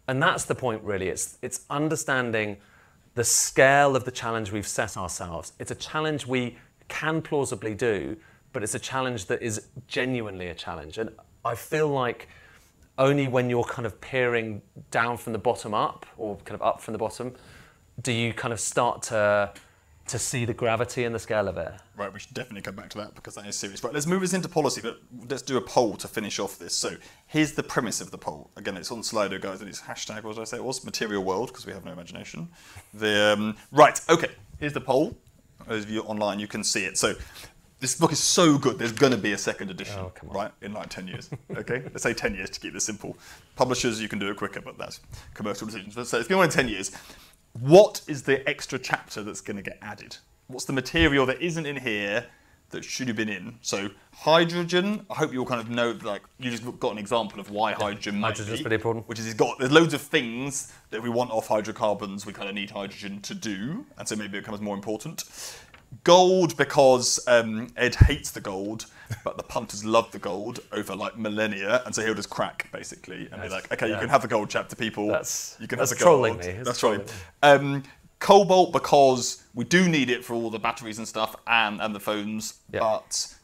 And 0.07 0.23
that's 0.23 0.47
the 0.47 0.55
point, 0.55 0.83
really. 0.83 1.09
It's, 1.09 1.37
it's 1.43 1.67
understanding 1.69 2.57
the 3.15 3.25
scale 3.25 3.95
of 3.95 4.05
the 4.07 4.11
challenge 4.11 4.51
we've 4.51 4.67
set 4.67 4.97
ourselves. 4.97 5.53
It's 5.59 5.71
a 5.71 5.75
challenge 5.75 6.27
we 6.27 6.57
can 6.89 7.21
plausibly 7.21 7.75
do, 7.75 8.17
but 8.55 8.63
it's 8.63 8.75
a 8.75 8.79
challenge 8.79 9.27
that 9.27 9.43
is 9.43 9.67
genuinely 9.89 10.47
a 10.47 10.55
challenge. 10.55 10.97
And 10.97 11.11
I 11.45 11.55
feel 11.55 11.89
like 11.89 12.29
only 12.97 13.29
when 13.29 13.51
you're 13.51 13.71
kind 13.77 13.85
of 13.85 14.01
peering 14.01 14.63
down 14.91 15.19
from 15.19 15.35
the 15.35 15.39
bottom 15.39 15.75
up 15.75 16.07
or 16.17 16.37
kind 16.47 16.55
of 16.55 16.63
up 16.63 16.81
from 16.81 16.93
the 16.93 16.99
bottom 16.99 17.35
do 18.01 18.13
you 18.13 18.33
kind 18.33 18.55
of 18.55 18.61
start 18.61 19.03
to 19.03 19.53
to 20.09 20.19
see 20.19 20.45
the 20.45 20.55
gravity 20.55 21.05
and 21.05 21.15
the 21.15 21.19
scale 21.19 21.49
of 21.49 21.57
it. 21.57 21.73
Right, 21.97 22.13
we 22.13 22.19
should 22.19 22.35
definitely 22.35 22.63
come 22.63 22.75
back 22.75 22.89
to 22.91 22.99
that 22.99 23.15
because 23.15 23.35
that 23.37 23.47
is 23.47 23.57
serious. 23.57 23.83
Right, 23.83 23.93
let's 23.93 24.07
move 24.07 24.23
us 24.23 24.33
into 24.33 24.49
policy, 24.49 24.81
but 24.81 24.99
let's 25.29 25.43
do 25.43 25.57
a 25.57 25.61
poll 25.61 25.97
to 25.97 26.09
finish 26.09 26.39
off 26.39 26.59
this. 26.59 26.75
So 26.75 26.97
here's 27.27 27.53
the 27.53 27.63
premise 27.63 28.01
of 28.01 28.11
the 28.11 28.19
poll. 28.19 28.51
Again, 28.57 28.77
it's 28.77 28.91
on 28.91 29.03
Slido, 29.03 29.41
guys, 29.41 29.61
and 29.61 29.69
it's 29.69 29.81
hashtag, 29.81 30.25
what 30.25 30.35
did 30.35 30.43
I 30.43 30.45
say 30.45 30.57
it 30.59 30.65
was? 30.65 30.85
Material 30.85 31.23
world, 31.23 31.49
because 31.49 31.67
we 31.67 31.73
have 31.73 31.85
no 31.85 31.93
imagination. 31.93 32.49
The 32.95 33.35
um, 33.37 33.57
Right, 33.73 34.01
okay, 34.09 34.31
here's 34.59 34.73
the 34.73 34.81
poll. 34.81 35.17
Those 35.67 35.85
of 35.85 35.91
you 35.91 36.03
online, 36.03 36.41
you 36.41 36.47
can 36.47 36.65
see 36.65 36.85
it. 36.85 36.97
So 36.97 37.15
this 37.81 37.95
book 37.97 38.11
is 38.13 38.19
so 38.19 38.59
good, 38.59 38.79
there's 38.79 38.93
going 38.93 39.13
to 39.13 39.19
be 39.19 39.33
a 39.33 39.39
second 39.39 39.71
edition, 39.71 39.99
Oh, 39.99 40.13
right, 40.23 40.51
in 40.63 40.73
like 40.73 40.89
10 40.89 41.07
years. 41.07 41.31
Okay, 41.57 41.83
let's 41.85 42.03
say 42.03 42.13
10 42.15 42.35
years 42.35 42.51
to 42.51 42.61
keep 42.61 42.73
this 42.73 42.85
simple. 42.85 43.17
Publishers, 43.57 44.01
you 44.01 44.09
can 44.09 44.19
do 44.19 44.29
it 44.31 44.37
quicker, 44.37 44.61
but 44.61 44.79
that's 44.79 45.01
commercial 45.35 45.67
decisions. 45.67 45.95
So 46.09 46.19
it's 46.19 46.29
been 46.29 46.39
on 46.39 46.45
in 46.45 46.51
10 46.51 46.69
years. 46.69 46.93
What 47.61 48.03
is 48.07 48.23
the 48.23 48.47
extra 48.49 48.79
chapter 48.79 49.23
that's 49.23 49.41
going 49.41 49.57
to 49.57 49.63
get 49.63 49.79
added? 49.83 50.17
What's 50.47 50.65
the 50.65 50.73
material 50.73 51.27
that 51.27 51.41
isn't 51.41 51.67
in 51.67 51.77
here 51.77 52.27
that 52.71 52.85
should 52.85 53.09
have 53.09 53.17
been 53.17 53.29
in? 53.29 53.59
So 53.63 53.91
hydrogen. 54.13 55.05
I 55.11 55.15
hope 55.15 55.33
you 55.33 55.41
all 55.41 55.47
kind 55.47 55.61
of 55.61 55.69
know, 55.69 55.99
like 56.03 56.23
you 56.39 56.51
just 56.51 56.65
got 56.79 56.93
an 56.93 56.99
example 56.99 57.41
of 57.41 57.51
why 57.51 57.73
hydrogen 57.73 58.21
might 58.21 58.29
hydrogen's 58.29 58.59
be, 58.59 58.63
pretty 58.63 58.77
important. 58.77 59.09
Which 59.09 59.19
is 59.19 59.27
it's 59.27 59.35
got 59.35 59.59
there's 59.59 59.73
loads 59.73 59.95
of 59.95 60.01
things 60.01 60.73
that 60.91 61.03
we 61.03 61.09
want 61.09 61.31
off 61.31 61.49
hydrocarbons. 61.49 62.27
We 62.27 62.33
kind 62.33 62.49
of 62.49 62.55
need 62.55 62.71
hydrogen 62.71 63.21
to 63.23 63.35
do, 63.35 63.85
and 63.97 64.07
so 64.07 64.15
maybe 64.15 64.39
it 64.39 64.43
becomes 64.43 64.61
more 64.61 64.77
important. 64.77 65.25
Gold 66.05 66.57
because 66.57 67.19
um, 67.27 67.69
Ed 67.77 67.95
hates 67.95 68.31
the 68.31 68.41
gold, 68.41 68.87
but 69.25 69.37
the 69.37 69.43
punters 69.43 69.85
love 69.85 70.11
the 70.13 70.19
gold 70.19 70.61
over 70.73 70.95
like 70.95 71.17
millennia, 71.19 71.83
and 71.87 71.95
so 71.95 72.05
he'll 72.05 72.15
just 72.15 72.31
crack 72.31 72.69
basically 72.73 73.29
and 73.33 73.43
be 73.43 73.49
like, 73.49 73.71
okay, 73.73 73.89
you 73.89 73.97
can 73.97 74.09
have 74.09 74.23
the 74.23 74.29
gold 74.29 74.51
chapter, 74.51 74.77
people. 74.77 75.09
That's- 75.09 75.57
you 75.61 75.67
can 75.69 75.79
that's 75.79 75.91
have 75.91 75.99
the 75.99 76.05
trolling 76.05 76.35
gold. 76.35 76.45
me. 76.47 76.53
It's 76.53 76.67
That's 76.67 76.79
trolling. 76.81 77.05
trolling 77.43 77.75
Um, 77.75 77.83
cobalt 78.21 78.73
because 78.73 79.45
we 79.55 79.65
do 79.65 79.89
need 79.89 80.11
it 80.11 80.25
for 80.25 80.35
all 80.35 80.51
the 80.51 80.59
batteries 80.59 80.99
and 80.99 81.07
stuff 81.07 81.37
and 81.47 81.81
and 81.81 81.95
the 81.95 82.01
phones, 82.01 82.55
Yeah. 82.73 82.81
but 82.81 83.35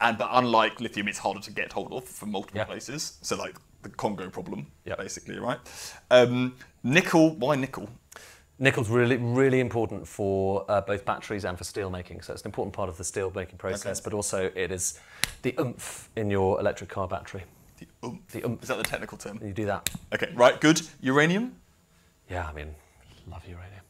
and 0.00 0.18
but 0.18 0.28
unlike 0.32 0.80
lithium, 0.80 1.08
it's 1.08 1.18
harder 1.18 1.40
to 1.40 1.50
get 1.50 1.72
hold 1.72 1.92
of 1.92 2.04
from 2.04 2.30
multiple 2.32 2.58
Yeah. 2.58 2.64
places. 2.64 3.18
So 3.22 3.36
like 3.36 3.56
the 3.82 3.88
Congo 3.90 4.28
problem, 4.30 4.66
Yeah. 4.84 4.94
basically, 4.96 5.38
right? 5.38 5.58
Um, 6.10 6.56
nickel. 6.82 7.34
Why 7.36 7.56
nickel? 7.56 7.88
Nickel's 8.62 8.88
really, 8.88 9.16
really 9.16 9.58
important 9.58 10.06
for 10.06 10.64
uh, 10.68 10.80
both 10.80 11.04
batteries 11.04 11.44
and 11.44 11.58
for 11.58 11.64
steel 11.64 11.90
making. 11.90 12.20
So 12.22 12.32
it's 12.32 12.42
an 12.42 12.46
important 12.48 12.72
part 12.72 12.88
of 12.88 12.96
the 12.96 13.02
steel 13.02 13.32
making 13.34 13.58
process, 13.58 13.98
Okay. 13.98 14.04
but 14.04 14.14
also 14.14 14.52
it 14.54 14.70
is 14.70 15.00
the 15.42 15.52
oomph 15.58 16.08
in 16.14 16.30
your 16.30 16.60
electric 16.60 16.88
car 16.88 17.08
battery. 17.08 17.42
The 17.80 17.88
oomph. 18.06 18.20
The 18.30 18.46
oomph. 18.46 18.62
Is 18.62 18.68
that 18.68 18.78
the 18.78 18.84
technical 18.84 19.18
term? 19.18 19.40
You 19.44 19.52
do 19.52 19.66
that. 19.66 19.90
Okay, 20.14 20.30
right, 20.36 20.60
good. 20.60 20.80
Uranium. 21.00 21.56
Yeah, 22.30 22.46
I 22.48 22.52
mean, 22.52 22.72
love 23.28 23.42
uranium. 23.48 23.80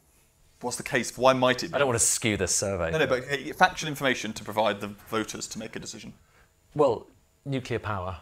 What's 0.62 0.78
the 0.78 0.82
case? 0.84 1.18
Why 1.18 1.34
might 1.34 1.62
it 1.62 1.68
be? 1.68 1.74
I 1.74 1.78
don't 1.78 1.88
want 1.88 2.00
to 2.00 2.04
skew 2.06 2.38
this 2.38 2.54
survey. 2.56 2.90
No, 2.92 2.98
no, 2.98 3.06
but 3.06 3.24
factual 3.56 3.90
information 3.90 4.32
to 4.32 4.42
provide 4.42 4.80
the 4.80 4.88
voters 5.10 5.46
to 5.48 5.58
make 5.58 5.76
a 5.76 5.80
decision. 5.80 6.14
Well, 6.74 7.08
nuclear 7.44 7.78
power 7.78 8.16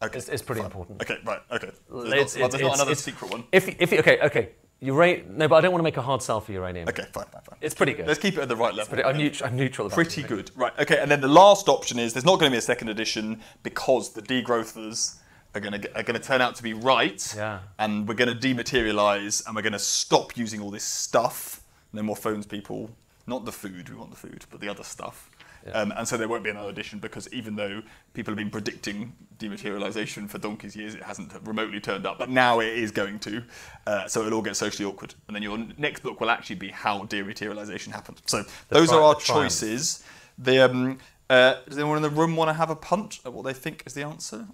Okay, 0.00 0.18
is, 0.18 0.28
is 0.28 0.40
pretty 0.42 0.60
fine. 0.60 0.66
important. 0.66 1.02
Okay, 1.02 1.18
right, 1.24 1.40
okay. 1.50 1.70
There's, 1.90 2.04
It's- 2.12 2.36
not, 2.36 2.44
it's- 2.44 2.50
there's 2.52 2.62
not 2.62 2.74
another 2.76 2.92
it's- 2.92 3.02
secret 3.02 3.28
one. 3.32 3.42
If, 3.50 3.68
if 3.80 3.92
okay, 3.92 4.20
okay, 4.20 4.50
Ura- 4.80 5.22
no, 5.28 5.48
but 5.48 5.56
I 5.56 5.60
don't 5.62 5.72
want 5.72 5.80
to 5.80 5.84
make 5.84 5.96
a 5.96 6.02
hard 6.02 6.20
sell 6.22 6.40
for 6.40 6.52
uranium. 6.52 6.86
Okay, 6.88 7.04
fine, 7.12 7.24
fine, 7.32 7.42
fine. 7.42 7.58
It's 7.62 7.74
pretty 7.74 7.94
good. 7.94 8.06
Let's 8.06 8.20
keep 8.20 8.34
it 8.36 8.40
at 8.40 8.48
the 8.48 8.56
right 8.56 8.74
level. 8.74 8.94
But 8.96 9.06
I'm, 9.06 9.16
neut- 9.16 9.42
I'm 9.42 9.56
neutral. 9.56 9.86
About 9.86 9.94
Pretty 9.94 10.20
it. 10.20 10.26
good. 10.28 10.50
Right, 10.54 10.72
okay, 10.78 10.98
and 10.98 11.10
then 11.10 11.20
the 11.22 11.28
last 11.28 11.68
option 11.68 11.98
is 11.98 12.12
there's 12.12 12.26
not 12.26 12.38
going 12.38 12.50
to 12.50 12.54
be 12.54 12.58
a 12.58 12.62
second 12.62 12.88
edition 12.90 13.40
because 13.62 14.12
the 14.12 14.20
degrowthers 14.22 15.16
are 15.54 15.60
going 15.60 15.80
to 15.80 15.96
are 15.96 16.02
going 16.02 16.20
to 16.20 16.26
turn 16.26 16.42
out 16.42 16.56
to 16.56 16.62
be 16.62 16.74
right. 16.74 17.32
Yeah. 17.34 17.60
And 17.78 18.06
we're 18.06 18.14
going 18.14 18.38
to 18.38 18.48
dematerialize 18.48 19.46
and 19.46 19.56
we're 19.56 19.62
going 19.62 19.72
to 19.72 19.78
stop 19.78 20.36
using 20.36 20.60
all 20.60 20.70
this 20.70 20.84
stuff. 20.84 21.62
No 21.92 22.02
more 22.02 22.16
phones, 22.16 22.44
people. 22.46 22.90
Not 23.26 23.44
the 23.44 23.52
food, 23.52 23.88
we 23.88 23.96
want 23.96 24.10
the 24.10 24.16
food, 24.16 24.44
but 24.50 24.60
the 24.60 24.68
other 24.68 24.84
stuff. 24.84 25.30
Um, 25.72 25.92
and 25.96 26.06
so 26.06 26.16
there 26.16 26.28
won't 26.28 26.44
be 26.44 26.50
another 26.50 26.68
edition 26.70 26.98
because 26.98 27.32
even 27.32 27.56
though 27.56 27.82
people 28.14 28.32
have 28.32 28.38
been 28.38 28.50
predicting 28.50 29.14
dematerialization 29.38 30.28
for 30.28 30.38
donkey's 30.38 30.76
years, 30.76 30.94
it 30.94 31.02
hasn't 31.02 31.32
remotely 31.44 31.80
turned 31.80 32.06
up. 32.06 32.18
But 32.18 32.30
now 32.30 32.60
it 32.60 32.68
is 32.68 32.90
going 32.90 33.18
to. 33.20 33.42
Uh, 33.86 34.06
so 34.06 34.20
it'll 34.20 34.34
all 34.34 34.42
get 34.42 34.56
socially 34.56 34.84
awkward. 34.88 35.14
And 35.26 35.34
then 35.34 35.42
your 35.42 35.58
next 35.78 36.02
book 36.02 36.20
will 36.20 36.30
actually 36.30 36.56
be 36.56 36.68
how 36.68 37.00
dematerialization 37.04 37.92
happened. 37.92 38.20
So 38.26 38.44
those 38.68 38.88
tri- 38.88 38.98
are 38.98 39.02
our 39.02 39.14
the 39.14 39.20
choices. 39.20 40.04
The, 40.38 40.64
um, 40.70 40.98
uh, 41.30 41.54
does 41.66 41.78
anyone 41.78 41.96
in 41.96 42.02
the 42.02 42.10
room 42.10 42.36
want 42.36 42.48
to 42.48 42.54
have 42.54 42.70
a 42.70 42.76
punt 42.76 43.20
at 43.24 43.32
what 43.32 43.44
they 43.44 43.52
think 43.52 43.82
is 43.86 43.94
the 43.94 44.02
answer? 44.02 44.46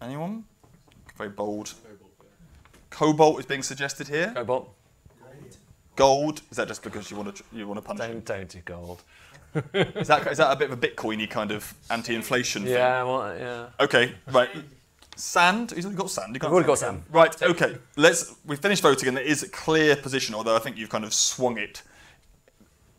Anyone? 0.00 0.44
Very 1.16 1.30
bold. 1.30 1.74
Cobalt 2.90 3.38
is 3.38 3.46
being 3.46 3.62
suggested 3.62 4.08
here. 4.08 4.32
Cobalt. 4.34 4.74
Gold. 5.96 6.42
Is 6.50 6.56
that 6.56 6.68
just 6.68 6.82
because 6.82 7.10
you 7.10 7.16
want 7.16 7.36
to 7.36 7.44
you 7.52 7.66
want 7.66 7.78
to 7.78 7.86
punch? 7.86 7.98
Don't 7.98 8.24
don't 8.24 8.48
do 8.48 8.60
gold. 8.64 9.02
Is 9.54 10.08
that 10.08 10.26
is 10.28 10.38
that 10.38 10.50
a 10.50 10.56
bit 10.56 10.70
of 10.70 10.82
a 10.82 10.86
Bitcoiny 10.86 11.28
kind 11.28 11.50
of 11.50 11.74
anti-inflation 11.90 12.64
thing? 12.64 12.72
Yeah, 12.72 13.02
well, 13.02 13.36
yeah. 13.36 13.66
Okay. 13.80 14.14
Right. 14.30 14.50
Sand. 15.14 15.72
He's 15.72 15.84
already 15.84 15.98
got 15.98 16.10
sand? 16.10 16.38
I've 16.40 16.50
already 16.50 16.66
got 16.66 16.78
sand. 16.78 17.02
Right. 17.10 17.42
Okay. 17.42 17.76
Let's. 17.96 18.34
We 18.46 18.56
finished 18.56 18.82
voting, 18.82 19.08
and 19.08 19.16
there 19.16 19.24
is 19.24 19.42
a 19.42 19.48
clear 19.48 19.94
position. 19.96 20.34
Although 20.34 20.56
I 20.56 20.58
think 20.58 20.78
you've 20.78 20.88
kind 20.88 21.04
of 21.04 21.12
swung 21.12 21.58
it 21.58 21.82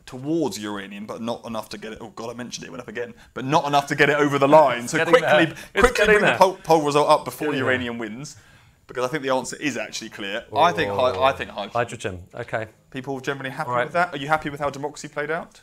towards 0.05 0.59
uranium, 0.59 1.07
but 1.07 1.21
not 1.21 1.43
enough 1.45 1.69
to 1.69 1.77
get 1.77 1.93
it. 1.93 1.97
Oh 2.01 2.09
God, 2.09 2.29
I 2.29 2.33
mentioned 2.33 2.65
it. 2.65 2.67
it 2.67 2.71
Went 2.71 2.81
up 2.81 2.87
again, 2.87 3.15
but 3.33 3.45
not 3.45 3.65
enough 3.65 3.87
to 3.87 3.95
get 3.95 4.09
it 4.09 4.17
over 4.17 4.37
the 4.37 4.47
line. 4.47 4.87
So 4.87 5.03
quickly, 5.03 5.21
there. 5.21 5.55
Quickly 5.73 6.05
bring 6.05 6.19
the 6.19 6.25
there. 6.25 6.37
poll, 6.37 6.59
poll 6.63 6.83
result 6.83 7.09
up 7.09 7.25
before 7.25 7.47
Getting 7.47 7.61
there. 7.63 7.71
uranium 7.71 7.97
wins, 7.97 8.37
because 8.85 9.03
I 9.03 9.07
think 9.07 9.23
the 9.23 9.31
answer 9.31 9.55
is 9.55 9.75
actually 9.75 10.11
clear. 10.11 10.45
I 10.55 10.71
think. 10.71 10.91
Hi, 10.91 11.09
I 11.09 11.31
oh. 11.31 11.35
think 11.35 11.49
hydrogen. 11.49 11.73
Hydrogen. 11.73 12.23
Okay. 12.35 12.67
People 12.91 13.19
generally 13.21 13.49
happy 13.49 13.71
right. 13.71 13.85
with 13.85 13.93
that. 13.93 14.13
Are 14.13 14.17
you 14.17 14.27
happy 14.27 14.51
with 14.51 14.59
how 14.59 14.69
democracy 14.69 15.07
played 15.07 15.31
out? 15.31 15.61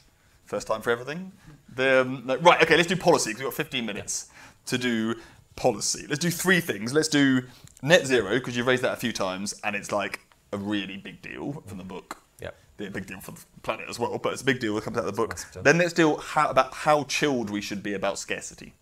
First 0.51 0.67
time 0.67 0.83
for 0.83 0.91
everything. 0.91 1.31
The, 1.77 2.01
um, 2.01 2.25
no- 2.27 2.37
right, 2.39 2.61
okay, 2.61 2.77
let's 2.77 2.89
do 2.89 2.97
policy 2.97 3.31
because 3.31 3.45
we've 3.45 3.51
got 3.51 3.55
15 3.55 3.87
minutes 3.87 4.31
to 4.67 4.79
do 4.79 5.15
policy. 5.55 6.07
Let's 6.09 6.19
do 6.19 6.29
three 6.29 6.59
things. 6.59 6.93
Let's 6.93 7.07
do 7.07 7.43
net 7.83 8.05
zero 8.05 8.31
because 8.31 8.57
you've 8.57 8.67
raised 8.67 8.83
that 8.83 8.93
a 8.93 8.97
few 8.97 9.13
times 9.13 9.55
and 9.63 9.77
it's 9.77 9.93
like 9.93 10.19
a 10.53 10.57
really 10.59 10.97
big 10.97 11.23
deal 11.23 11.63
from 11.69 11.79
the 11.79 11.85
book. 11.85 12.21
Yep. 12.41 12.57
Be 12.79 12.87
a 12.87 12.91
big 12.91 13.07
deal 13.07 13.21
for 13.21 13.31
the 13.31 13.41
planet 13.63 13.87
as 13.89 14.01
well, 14.01 14.19
but 14.19 14.33
it's 14.33 14.43
a 14.43 14.45
big 14.45 14.59
deal 14.59 14.75
that 14.75 14.83
comes 14.83 14.97
out 14.97 15.07
of 15.07 15.15
the 15.15 15.23
book. 15.23 15.39
Then 15.63 15.79
let's 15.79 15.93
deal 15.93 16.17
how, 16.17 16.51
about 16.51 16.75
how 16.75 17.05
chilled 17.05 17.49
we 17.49 17.61
should 17.61 17.85
be 17.85 17.95
about 17.95 18.19
scarcity. 18.19 18.75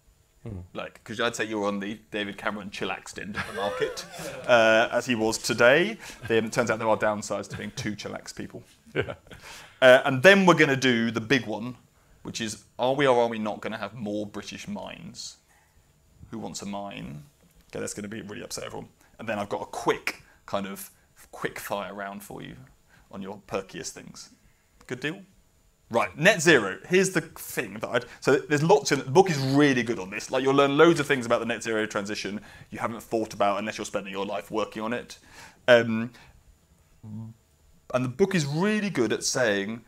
Like, 0.73 0.95
because 0.95 1.21
I'd 1.21 1.37
say 1.37 1.45
you're 1.45 1.67
on 1.67 1.81
the 1.81 2.01
David 2.11 2.39
Cameron 2.39 2.71
chillaxed 2.71 3.21
end 3.21 3.37
of 3.37 3.47
the 3.49 3.53
market, 3.53 4.07
uh, 4.47 4.89
as 4.91 5.05
he 5.05 5.15
was 5.15 5.37
today. 5.37 5.99
Then 6.27 6.47
it 6.47 6.53
turns 6.53 6.71
out 6.71 6.79
there 6.79 6.89
are 6.89 6.97
downsides 6.97 7.51
to 7.51 7.59
being 7.59 7.73
too 7.73 7.95
chillaxed 7.95 8.35
people. 8.37 8.63
Uh, 9.81 10.03
and 10.05 10.23
then 10.23 10.47
we're 10.47 10.55
going 10.55 10.71
to 10.71 10.77
do 10.77 11.11
the 11.11 11.21
big 11.21 11.47
one, 11.47 11.77
which 12.23 12.41
is 12.41 12.65
are 12.79 12.95
we 12.95 13.07
or 13.07 13.23
are 13.23 13.29
we 13.29 13.39
not 13.39 13.61
going 13.61 13.73
to 13.73 13.79
have 13.79 13.95
more 13.95 14.27
British 14.27 14.67
mines? 14.67 15.37
Who 16.31 16.39
wants 16.39 16.63
a 16.63 16.67
mine? 16.67 17.23
Okay, 17.71 17.81
that's 17.81 17.95
going 17.95 18.03
to 18.03 18.09
be 18.09 18.23
really 18.23 18.43
upset 18.43 18.65
everyone. 18.65 18.89
And 19.19 19.29
then 19.29 19.39
I've 19.39 19.49
got 19.49 19.63
a 19.63 19.67
quick 19.67 20.23
kind 20.47 20.67
of 20.67 20.91
quick 21.31 21.59
fire 21.59 21.95
round 21.95 22.23
for 22.23 22.43
you 22.43 22.57
on 23.11 23.23
your 23.23 23.41
perkiest 23.47 23.91
things. 23.91 24.31
Good 24.87 25.01
deal? 25.01 25.21
Right, 25.91 26.17
net 26.19 26.43
zero. 26.43 26.79
Here's 26.87 27.11
the 27.11 27.23
thing 27.23 27.75
that 27.75 27.89
I'd. 27.89 28.05
So 28.21 28.37
there's 28.37 28.63
lots 28.63 28.93
in. 28.93 28.99
The 28.99 29.11
book 29.11 29.31
is 29.31 29.39
really 29.39 29.83
good 29.83 29.99
on 29.99 30.11
this. 30.11 30.31
Like 30.31 30.43
you'll 30.43 30.55
learn 30.55 30.77
loads 30.77 31.01
of 31.01 31.07
things 31.07 31.25
about 31.25 31.41
the 31.41 31.47
net 31.47 31.63
zero 31.63 31.87
transition 31.87 32.41
you 32.71 32.79
haven't 32.79 33.03
thought 33.03 33.33
about 33.33 33.59
unless 33.59 33.79
you're 33.79 33.87
spending 33.87 34.13
your 34.13 34.27
life 34.27 34.51
working 34.51 34.83
on 34.83 34.93
it. 34.93 35.19
Um, 35.67 36.11
and 37.95 38.05
the 38.05 38.09
book 38.09 38.35
is 38.35 38.47
really 38.47 38.91
good 38.91 39.13
at 39.13 39.25
saying, 39.25 39.83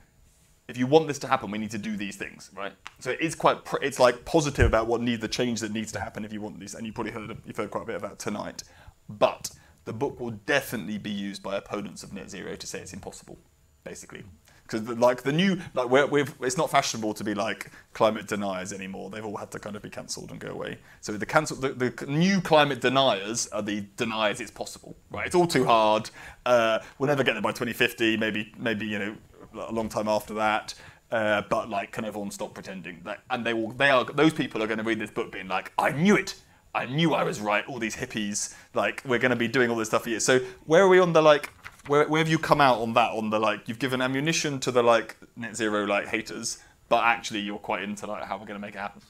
if 0.68 0.78
you 0.78 0.86
want 0.86 1.08
this 1.08 1.18
to 1.18 1.26
happen, 1.26 1.50
we 1.50 1.58
need 1.58 1.72
to 1.72 1.78
do 1.78 1.96
these 1.96 2.16
things, 2.16 2.50
right? 2.56 2.72
So 3.00 3.10
it 3.10 3.20
is 3.20 3.34
quite. 3.34 3.64
Pr- 3.64 3.82
it's 3.82 3.98
like 3.98 4.24
positive 4.24 4.66
about 4.66 4.86
what 4.86 5.00
need 5.00 5.20
the 5.20 5.28
change 5.28 5.60
that 5.60 5.72
needs 5.72 5.90
to 5.92 6.00
happen 6.00 6.24
if 6.24 6.32
you 6.32 6.40
want 6.40 6.60
these. 6.60 6.74
And 6.74 6.86
you 6.86 6.92
probably 6.92 7.12
heard 7.12 7.36
you've 7.44 7.56
heard 7.56 7.70
quite 7.70 7.82
a 7.82 7.86
bit 7.86 7.96
about 7.96 8.18
tonight. 8.18 8.62
But 9.08 9.50
the 9.84 9.92
book 9.92 10.20
will 10.20 10.30
definitely 10.30 10.98
be 10.98 11.10
used 11.10 11.42
by 11.42 11.56
opponents 11.56 12.02
of 12.02 12.12
net 12.12 12.30
zero 12.30 12.54
to 12.54 12.66
say 12.66 12.78
it's 12.78 12.92
impossible, 12.92 13.38
basically. 13.82 14.22
Because 14.70 14.88
like 14.98 15.22
the 15.22 15.32
new, 15.32 15.58
like 15.74 15.90
we're, 15.90 16.06
we've, 16.06 16.32
it's 16.40 16.56
not 16.56 16.70
fashionable 16.70 17.14
to 17.14 17.24
be 17.24 17.34
like 17.34 17.70
climate 17.92 18.28
deniers 18.28 18.72
anymore. 18.72 19.10
They've 19.10 19.24
all 19.24 19.36
had 19.36 19.50
to 19.52 19.58
kind 19.58 19.74
of 19.74 19.82
be 19.82 19.90
cancelled 19.90 20.30
and 20.30 20.38
go 20.38 20.50
away. 20.50 20.78
So 21.00 21.12
the 21.12 21.26
cancel, 21.26 21.56
the, 21.56 21.70
the 21.70 22.06
new 22.06 22.40
climate 22.40 22.80
deniers 22.80 23.48
are 23.48 23.62
the 23.62 23.84
deniers 23.96 24.40
it's 24.40 24.50
possible, 24.50 24.96
right? 25.10 25.26
It's 25.26 25.34
all 25.34 25.46
too 25.46 25.64
hard. 25.64 26.10
Uh, 26.46 26.78
we'll 26.98 27.08
never 27.08 27.24
get 27.24 27.32
there 27.32 27.42
by 27.42 27.50
2050. 27.50 28.16
Maybe, 28.16 28.52
maybe 28.58 28.86
you 28.86 28.98
know, 28.98 29.16
a 29.58 29.72
long 29.72 29.88
time 29.88 30.08
after 30.08 30.34
that. 30.34 30.74
Uh, 31.10 31.42
but 31.48 31.68
like, 31.68 31.90
can 31.90 32.04
everyone 32.04 32.30
stop 32.30 32.54
pretending? 32.54 33.02
Like, 33.04 33.18
and 33.30 33.44
they 33.44 33.52
will. 33.52 33.72
They 33.72 33.90
are. 33.90 34.04
Those 34.04 34.32
people 34.32 34.62
are 34.62 34.66
going 34.66 34.78
to 34.78 34.84
read 34.84 35.00
this 35.00 35.10
book, 35.10 35.32
being 35.32 35.48
like, 35.48 35.72
"I 35.76 35.90
knew 35.90 36.16
it. 36.16 36.36
I 36.72 36.86
knew 36.86 37.14
I 37.14 37.24
was 37.24 37.40
right." 37.40 37.66
All 37.66 37.80
these 37.80 37.96
hippies, 37.96 38.54
like, 38.74 39.02
we're 39.04 39.18
going 39.18 39.30
to 39.30 39.36
be 39.36 39.48
doing 39.48 39.70
all 39.70 39.76
this 39.76 39.88
stuff 39.88 40.04
for 40.04 40.10
years. 40.10 40.24
So 40.24 40.38
where 40.66 40.84
are 40.84 40.88
we 40.88 41.00
on 41.00 41.12
the 41.12 41.20
like? 41.20 41.50
Where, 41.90 42.06
where 42.06 42.20
have 42.20 42.28
you 42.28 42.38
come 42.38 42.60
out 42.60 42.78
on 42.78 42.92
that? 42.94 43.10
On 43.10 43.30
the 43.30 43.40
like, 43.40 43.66
you've 43.66 43.80
given 43.80 44.00
ammunition 44.00 44.60
to 44.60 44.70
the 44.70 44.80
like 44.80 45.16
net 45.34 45.56
zero 45.56 45.84
like 45.86 46.06
haters, 46.06 46.58
but 46.88 47.02
actually 47.02 47.40
you're 47.40 47.58
quite 47.58 47.82
into 47.82 48.06
like 48.06 48.22
how 48.22 48.38
we're 48.38 48.46
going 48.46 48.60
to 48.60 48.64
make 48.64 48.76
it 48.76 48.78
happen. 48.78 49.02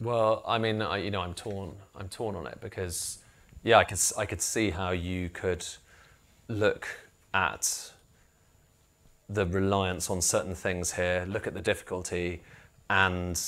Well, 0.00 0.42
I 0.46 0.58
mean, 0.58 0.82
I, 0.82 0.98
you 0.98 1.10
know, 1.10 1.22
I'm 1.22 1.32
torn. 1.32 1.72
I'm 1.98 2.10
torn 2.10 2.36
on 2.36 2.46
it 2.46 2.58
because, 2.60 3.20
yeah, 3.62 3.78
I 3.78 3.84
could 3.84 3.98
I 4.18 4.26
could 4.26 4.42
see 4.42 4.68
how 4.68 4.90
you 4.90 5.30
could 5.30 5.66
look 6.48 6.86
at 7.32 7.92
the 9.30 9.46
reliance 9.46 10.10
on 10.10 10.20
certain 10.20 10.54
things 10.54 10.92
here, 10.92 11.24
look 11.26 11.46
at 11.46 11.54
the 11.54 11.62
difficulty, 11.62 12.42
and 12.90 13.40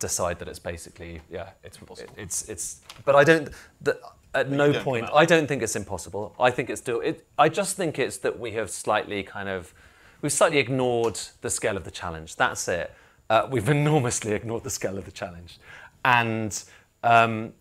decide 0.00 0.40
that 0.40 0.48
it's 0.48 0.58
basically 0.58 1.20
yeah, 1.30 1.50
it's 1.62 1.78
it, 2.00 2.10
it's 2.16 2.48
it's. 2.48 2.80
But 3.04 3.14
I 3.14 3.22
don't. 3.22 3.50
The, 3.82 4.00
at 4.36 4.50
no 4.50 4.72
point. 4.72 5.08
I 5.14 5.24
don't 5.24 5.46
think 5.46 5.62
it's 5.62 5.76
impossible. 5.76 6.34
I 6.38 6.50
think 6.50 6.70
it's 6.70 6.80
still. 6.80 7.00
It, 7.00 7.26
I 7.38 7.48
just 7.48 7.76
think 7.76 7.98
it's 7.98 8.18
that 8.18 8.38
we 8.38 8.52
have 8.52 8.70
slightly 8.70 9.22
kind 9.22 9.48
of, 9.48 9.74
we've 10.22 10.32
slightly 10.32 10.58
ignored 10.58 11.18
the 11.40 11.50
scale 11.50 11.76
of 11.76 11.84
the 11.84 11.90
challenge. 11.90 12.36
That's 12.36 12.68
it. 12.68 12.92
Uh, 13.28 13.48
we've 13.50 13.68
enormously 13.80 14.32
ignored 14.32 14.62
the 14.64 14.70
scale 14.70 14.98
of 14.98 15.04
the 15.04 15.12
challenge, 15.12 15.58
and 16.04 16.62
um, 17.02 17.52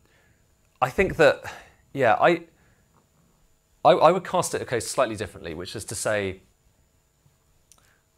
I 0.81 0.89
think 0.89 1.15
that, 1.17 1.43
yeah, 1.93 2.15
I, 2.19 2.43
I, 3.83 3.91
I 3.91 4.11
would 4.11 4.23
cast 4.23 4.53
it 4.53 4.61
okay 4.63 4.79
slightly 4.79 5.15
differently, 5.15 5.53
which 5.53 5.75
is 5.75 5.85
to 5.85 5.95
say, 5.95 6.41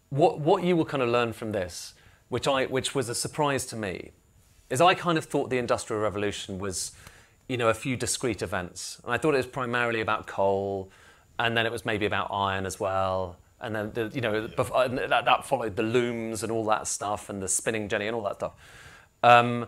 what 0.10 0.40
what 0.40 0.64
you 0.64 0.76
will 0.76 0.86
kind 0.86 1.04
of 1.04 1.10
learn 1.10 1.34
from 1.34 1.52
this, 1.52 1.94
which 2.30 2.48
I 2.48 2.66
which 2.66 2.96
was 2.96 3.10
a 3.10 3.16
surprise 3.16 3.66
to 3.68 3.76
me, 3.76 4.12
is 4.70 4.82
I 4.82 4.94
kind 4.94 5.18
of 5.18 5.26
thought 5.26 5.50
the 5.50 5.58
Industrial 5.58 6.02
Revolution 6.02 6.60
was, 6.60 6.92
you 7.48 7.58
know, 7.58 7.70
a 7.70 7.74
few 7.74 7.96
discrete 7.96 8.42
events, 8.42 9.00
and 9.04 9.14
I 9.14 9.18
thought 9.18 9.34
it 9.34 9.38
was 9.38 9.48
primarily 9.48 10.02
about 10.02 10.28
coal, 10.28 10.92
and 11.40 11.56
then 11.56 11.66
it 11.66 11.72
was 11.72 11.86
maybe 11.86 12.06
about 12.06 12.30
iron 12.32 12.66
as 12.66 12.80
well, 12.80 13.38
and 13.62 13.76
then 13.76 13.92
the, 13.94 14.12
you 14.14 14.22
know 14.22 14.48
bef- 14.48 14.86
and 14.86 14.98
that, 14.98 15.26
that 15.26 15.46
followed 15.46 15.76
the 15.76 15.84
looms 15.84 16.44
and 16.44 16.52
all 16.52 16.66
that 16.66 16.88
stuff, 16.88 17.30
and 17.30 17.42
the 17.42 17.48
spinning 17.48 17.88
jenny 17.88 18.08
and 18.08 18.16
all 18.16 18.24
that 18.24 18.36
stuff. 18.36 18.54
Um, 19.24 19.68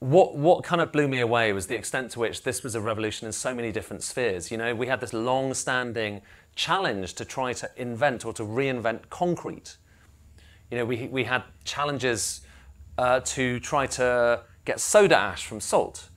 what 0.00 0.36
what 0.36 0.64
kind 0.64 0.82
of 0.82 0.92
blew 0.92 1.08
me 1.08 1.20
away 1.20 1.52
was 1.52 1.66
the 1.66 1.74
extent 1.74 2.10
to 2.12 2.20
which 2.20 2.42
this 2.42 2.62
was 2.62 2.74
a 2.74 2.80
revolution 2.80 3.26
in 3.26 3.32
so 3.32 3.54
many 3.54 3.72
different 3.72 4.02
spheres. 4.02 4.50
You 4.50 4.58
know, 4.58 4.74
we 4.74 4.86
had 4.86 5.00
this 5.00 5.14
long-standing 5.14 6.20
challenge 6.54 7.14
to 7.14 7.24
try 7.24 7.54
to 7.54 7.70
invent 7.76 8.24
or 8.26 8.32
to 8.34 8.42
reinvent 8.42 9.08
concrete. 9.08 9.76
You 10.70 10.78
know, 10.78 10.84
we 10.84 11.08
we 11.08 11.24
had 11.24 11.44
challenges 11.64 12.42
uh, 12.98 13.20
to 13.20 13.58
try 13.60 13.86
to 13.86 14.42
get 14.64 14.80
soda 14.80 15.16
ash 15.16 15.46
from 15.46 15.60
salt. 15.60 16.10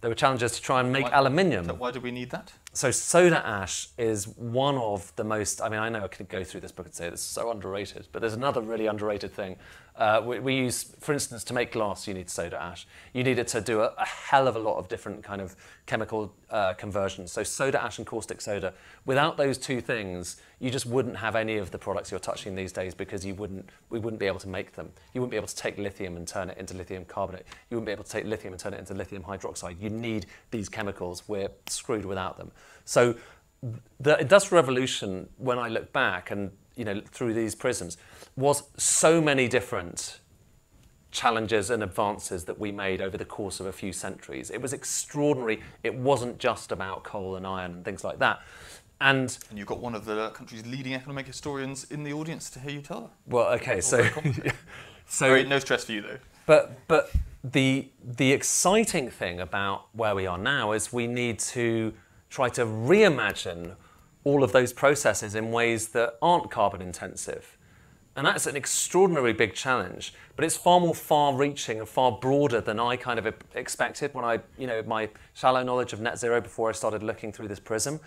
There 0.00 0.10
were 0.10 0.14
challenges 0.14 0.52
to 0.52 0.62
try 0.62 0.80
and 0.80 0.92
make 0.92 1.04
Why- 1.06 1.10
aluminium. 1.18 1.64
So 1.66 1.74
why 1.74 1.90
do 1.90 2.00
we 2.00 2.10
need 2.10 2.30
that? 2.30 2.52
So 2.78 2.92
soda 2.92 3.44
ash 3.44 3.88
is 3.98 4.28
one 4.28 4.76
of 4.76 5.12
the 5.16 5.24
most. 5.24 5.60
I 5.60 5.68
mean, 5.68 5.80
I 5.80 5.88
know 5.88 6.04
I 6.04 6.06
could 6.06 6.28
go 6.28 6.44
through 6.44 6.60
this 6.60 6.70
book 6.70 6.86
and 6.86 6.94
say 6.94 7.08
it's 7.08 7.20
so 7.20 7.50
underrated, 7.50 8.06
but 8.12 8.20
there's 8.20 8.34
another 8.34 8.60
really 8.60 8.86
underrated 8.86 9.32
thing. 9.32 9.56
Uh, 9.96 10.22
we, 10.24 10.38
we 10.38 10.54
use, 10.54 10.84
for 11.00 11.12
instance, 11.12 11.42
to 11.42 11.52
make 11.52 11.72
glass, 11.72 12.06
you 12.06 12.14
need 12.14 12.30
soda 12.30 12.62
ash. 12.62 12.86
You 13.12 13.24
need 13.24 13.40
it 13.40 13.48
to 13.48 13.60
do 13.60 13.80
a, 13.80 13.92
a 13.98 14.06
hell 14.06 14.46
of 14.46 14.54
a 14.54 14.60
lot 14.60 14.76
of 14.78 14.86
different 14.86 15.24
kind 15.24 15.40
of 15.40 15.56
chemical 15.86 16.32
uh, 16.50 16.74
conversions. 16.74 17.32
So 17.32 17.42
soda 17.42 17.82
ash 17.82 17.98
and 17.98 18.06
caustic 18.06 18.40
soda. 18.40 18.72
Without 19.06 19.36
those 19.36 19.58
two 19.58 19.80
things, 19.80 20.40
you 20.60 20.70
just 20.70 20.86
wouldn't 20.86 21.16
have 21.16 21.34
any 21.34 21.56
of 21.56 21.72
the 21.72 21.78
products 21.78 22.12
you're 22.12 22.20
touching 22.20 22.54
these 22.54 22.70
days 22.70 22.94
because 22.94 23.26
you 23.26 23.34
wouldn't. 23.34 23.68
We 23.90 23.98
wouldn't 23.98 24.20
be 24.20 24.26
able 24.26 24.38
to 24.38 24.48
make 24.48 24.76
them. 24.76 24.92
You 25.14 25.20
wouldn't 25.20 25.32
be 25.32 25.36
able 25.36 25.48
to 25.48 25.56
take 25.56 25.78
lithium 25.78 26.16
and 26.16 26.28
turn 26.28 26.48
it 26.48 26.58
into 26.58 26.74
lithium 26.74 27.04
carbonate. 27.04 27.46
You 27.68 27.76
wouldn't 27.76 27.86
be 27.86 27.92
able 27.92 28.04
to 28.04 28.10
take 28.10 28.24
lithium 28.24 28.54
and 28.54 28.60
turn 28.60 28.74
it 28.74 28.78
into 28.78 28.94
lithium 28.94 29.24
hydroxide. 29.24 29.80
You 29.80 29.90
need 29.90 30.26
these 30.52 30.68
chemicals. 30.68 31.24
We're 31.26 31.50
screwed 31.66 32.04
without 32.04 32.38
them. 32.38 32.52
So 32.88 33.16
the 34.00 34.18
industrial 34.18 34.62
revolution, 34.62 35.28
when 35.36 35.58
I 35.58 35.68
look 35.68 35.92
back 35.92 36.30
and 36.30 36.52
you 36.74 36.86
know 36.86 37.02
through 37.04 37.34
these 37.34 37.54
prisms, 37.54 37.98
was 38.34 38.62
so 38.78 39.20
many 39.20 39.46
different 39.46 40.20
challenges 41.10 41.68
and 41.68 41.82
advances 41.82 42.44
that 42.46 42.58
we 42.58 42.72
made 42.72 43.02
over 43.02 43.18
the 43.18 43.26
course 43.26 43.60
of 43.60 43.66
a 43.66 43.72
few 43.72 43.92
centuries. 43.92 44.50
It 44.50 44.62
was 44.62 44.72
extraordinary. 44.72 45.60
It 45.84 45.94
wasn't 45.94 46.38
just 46.38 46.72
about 46.72 47.04
coal 47.04 47.36
and 47.36 47.46
iron 47.46 47.72
and 47.72 47.84
things 47.84 48.04
like 48.04 48.20
that. 48.20 48.40
And 49.02 49.36
And 49.50 49.58
you've 49.58 49.68
got 49.68 49.80
one 49.80 49.94
of 49.94 50.06
the 50.06 50.30
country's 50.30 50.64
leading 50.66 50.94
economic 50.94 51.26
historians 51.26 51.84
in 51.90 52.04
the 52.04 52.14
audience 52.14 52.48
to 52.50 52.60
hear 52.60 52.72
you 52.72 52.80
tell 52.80 53.02
her. 53.02 53.10
well, 53.26 53.48
okay, 53.56 53.82
so 53.82 54.08
so 55.06 55.42
no 55.42 55.58
stress 55.58 55.84
for 55.84 55.92
you 55.92 56.00
though. 56.00 56.18
But 56.46 56.88
but 56.88 57.12
the 57.44 57.90
the 58.02 58.32
exciting 58.32 59.10
thing 59.10 59.40
about 59.40 59.88
where 59.92 60.14
we 60.14 60.26
are 60.26 60.38
now 60.38 60.72
is 60.72 60.90
we 60.90 61.06
need 61.06 61.38
to 61.40 61.92
try 62.30 62.48
to 62.50 62.64
reimagine 62.64 63.74
all 64.24 64.42
of 64.42 64.52
those 64.52 64.72
processes 64.72 65.34
in 65.34 65.50
ways 65.50 65.88
that 65.88 66.16
aren't 66.20 66.50
carbon 66.50 66.82
intensive. 66.82 67.56
And 68.16 68.26
that's 68.26 68.46
an 68.46 68.56
extraordinarily 68.56 69.32
big 69.32 69.54
challenge, 69.54 70.12
but 70.34 70.44
it's 70.44 70.56
far 70.56 70.80
more 70.80 70.94
far-reaching 70.94 71.78
and 71.78 71.88
far 71.88 72.10
broader 72.10 72.60
than 72.60 72.80
I 72.80 72.96
kind 72.96 73.18
of 73.18 73.32
expected 73.54 74.12
when 74.12 74.24
I, 74.24 74.40
you 74.58 74.66
know, 74.66 74.82
my 74.82 75.08
shallow 75.34 75.62
knowledge 75.62 75.92
of 75.92 76.00
net 76.00 76.18
zero 76.18 76.40
before 76.40 76.68
I 76.68 76.72
started 76.72 77.04
looking 77.04 77.30
through 77.30 77.46
this 77.46 77.60
prism. 77.60 78.00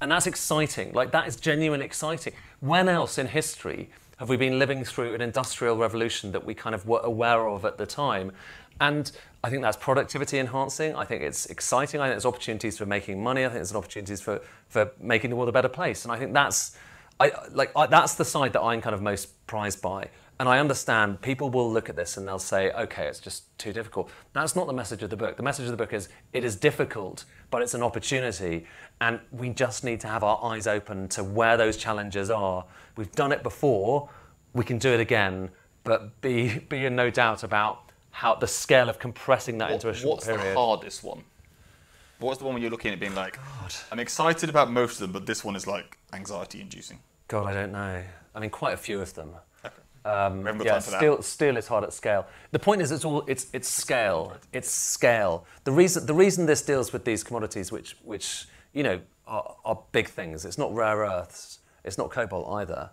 And 0.00 0.10
that's 0.10 0.26
exciting. 0.26 0.92
Like 0.92 1.12
that 1.12 1.28
is 1.28 1.36
genuinely 1.36 1.86
exciting. 1.86 2.32
When 2.58 2.88
else 2.88 3.18
in 3.18 3.28
history 3.28 3.90
have 4.16 4.28
we 4.28 4.36
been 4.36 4.58
living 4.58 4.84
through 4.84 5.14
an 5.14 5.20
industrial 5.20 5.76
revolution 5.76 6.32
that 6.32 6.44
we 6.44 6.54
kind 6.54 6.74
of 6.74 6.86
were 6.86 7.00
aware 7.04 7.48
of 7.48 7.64
at 7.64 7.78
the 7.78 7.86
time? 7.86 8.32
And 8.80 9.10
I 9.44 9.50
think 9.50 9.62
that's 9.62 9.76
productivity 9.76 10.38
enhancing. 10.38 10.94
I 10.94 11.04
think 11.04 11.22
it's 11.22 11.46
exciting. 11.46 12.00
I 12.00 12.04
think 12.04 12.14
there's 12.14 12.26
opportunities 12.26 12.78
for 12.78 12.86
making 12.86 13.22
money. 13.22 13.42
I 13.42 13.48
think 13.48 13.56
there's 13.56 13.74
opportunities 13.74 14.20
for, 14.20 14.40
for 14.68 14.92
making 15.00 15.30
the 15.30 15.36
world 15.36 15.48
a 15.48 15.52
better 15.52 15.68
place. 15.68 16.04
And 16.04 16.12
I 16.12 16.18
think 16.18 16.32
that's 16.32 16.76
I, 17.20 17.30
like 17.52 17.70
I, 17.76 17.86
that's 17.86 18.14
the 18.14 18.24
side 18.24 18.52
that 18.54 18.62
I'm 18.62 18.80
kind 18.80 18.94
of 18.94 19.02
most 19.02 19.46
prized 19.46 19.80
by. 19.80 20.08
And 20.40 20.48
I 20.48 20.58
understand 20.58 21.20
people 21.20 21.50
will 21.50 21.72
look 21.72 21.88
at 21.88 21.94
this 21.94 22.16
and 22.16 22.26
they'll 22.26 22.38
say, 22.38 22.72
okay, 22.72 23.06
it's 23.06 23.20
just 23.20 23.56
too 23.58 23.72
difficult. 23.72 24.10
That's 24.32 24.56
not 24.56 24.66
the 24.66 24.72
message 24.72 25.02
of 25.04 25.10
the 25.10 25.16
book. 25.16 25.36
The 25.36 25.42
message 25.42 25.66
of 25.66 25.70
the 25.70 25.76
book 25.76 25.92
is 25.92 26.08
it 26.32 26.42
is 26.42 26.56
difficult, 26.56 27.24
but 27.50 27.62
it's 27.62 27.74
an 27.74 27.82
opportunity. 27.82 28.66
And 29.00 29.20
we 29.30 29.50
just 29.50 29.84
need 29.84 30.00
to 30.00 30.08
have 30.08 30.24
our 30.24 30.42
eyes 30.42 30.66
open 30.66 31.06
to 31.10 31.22
where 31.22 31.56
those 31.56 31.76
challenges 31.76 32.28
are. 32.28 32.64
We've 32.96 33.12
done 33.12 33.30
it 33.30 33.44
before, 33.44 34.08
we 34.52 34.64
can 34.64 34.78
do 34.78 34.90
it 34.90 34.98
again, 34.98 35.50
but 35.84 36.20
be, 36.22 36.58
be 36.58 36.86
in 36.86 36.96
no 36.96 37.08
doubt 37.08 37.44
about 37.44 37.91
how 38.12 38.34
the 38.34 38.46
scale 38.46 38.88
of 38.88 38.98
compressing 38.98 39.58
that 39.58 39.70
into 39.72 39.88
a 39.88 39.94
short 39.94 40.16
What's 40.18 40.26
period. 40.26 40.46
the 40.46 40.54
hardest 40.54 41.02
one? 41.02 41.24
What's 42.18 42.38
the 42.38 42.44
one 42.44 42.54
where 42.54 42.62
you're 42.62 42.70
looking 42.70 42.92
at 42.92 43.00
being 43.00 43.16
like, 43.16 43.38
I'm 43.90 43.98
excited 43.98 44.48
about 44.48 44.70
most 44.70 44.94
of 44.94 45.00
them, 45.00 45.12
but 45.12 45.26
this 45.26 45.44
one 45.44 45.56
is 45.56 45.66
like 45.66 45.98
anxiety 46.12 46.60
inducing? 46.60 47.00
God, 47.26 47.46
I 47.46 47.52
don't 47.52 47.72
know. 47.72 48.02
I 48.34 48.40
mean, 48.40 48.50
quite 48.50 48.74
a 48.74 48.76
few 48.76 49.00
of 49.00 49.12
them. 49.14 49.30
Um, 50.04 50.44
yeah, 50.44 50.52
time 50.52 50.62
for 50.62 50.90
that. 50.90 50.98
steel, 50.98 51.22
steel 51.22 51.56
is 51.56 51.68
hard 51.68 51.84
at 51.84 51.92
scale. 51.92 52.26
The 52.50 52.58
point 52.58 52.82
is, 52.82 52.90
it's 52.90 53.04
all 53.04 53.22
it's 53.28 53.46
it's 53.52 53.68
scale. 53.68 54.36
It's 54.52 54.68
scale. 54.68 55.46
The 55.64 55.70
reason 55.70 56.06
the 56.06 56.14
reason 56.14 56.46
this 56.46 56.62
deals 56.62 56.92
with 56.92 57.04
these 57.04 57.22
commodities, 57.22 57.70
which 57.70 57.96
which 58.02 58.46
you 58.72 58.82
know 58.82 59.00
are, 59.28 59.54
are 59.64 59.78
big 59.92 60.08
things. 60.08 60.44
It's 60.44 60.58
not 60.58 60.74
rare 60.74 60.98
earths. 60.98 61.60
It's 61.84 61.98
not 61.98 62.10
cobalt 62.10 62.48
either. 62.60 62.90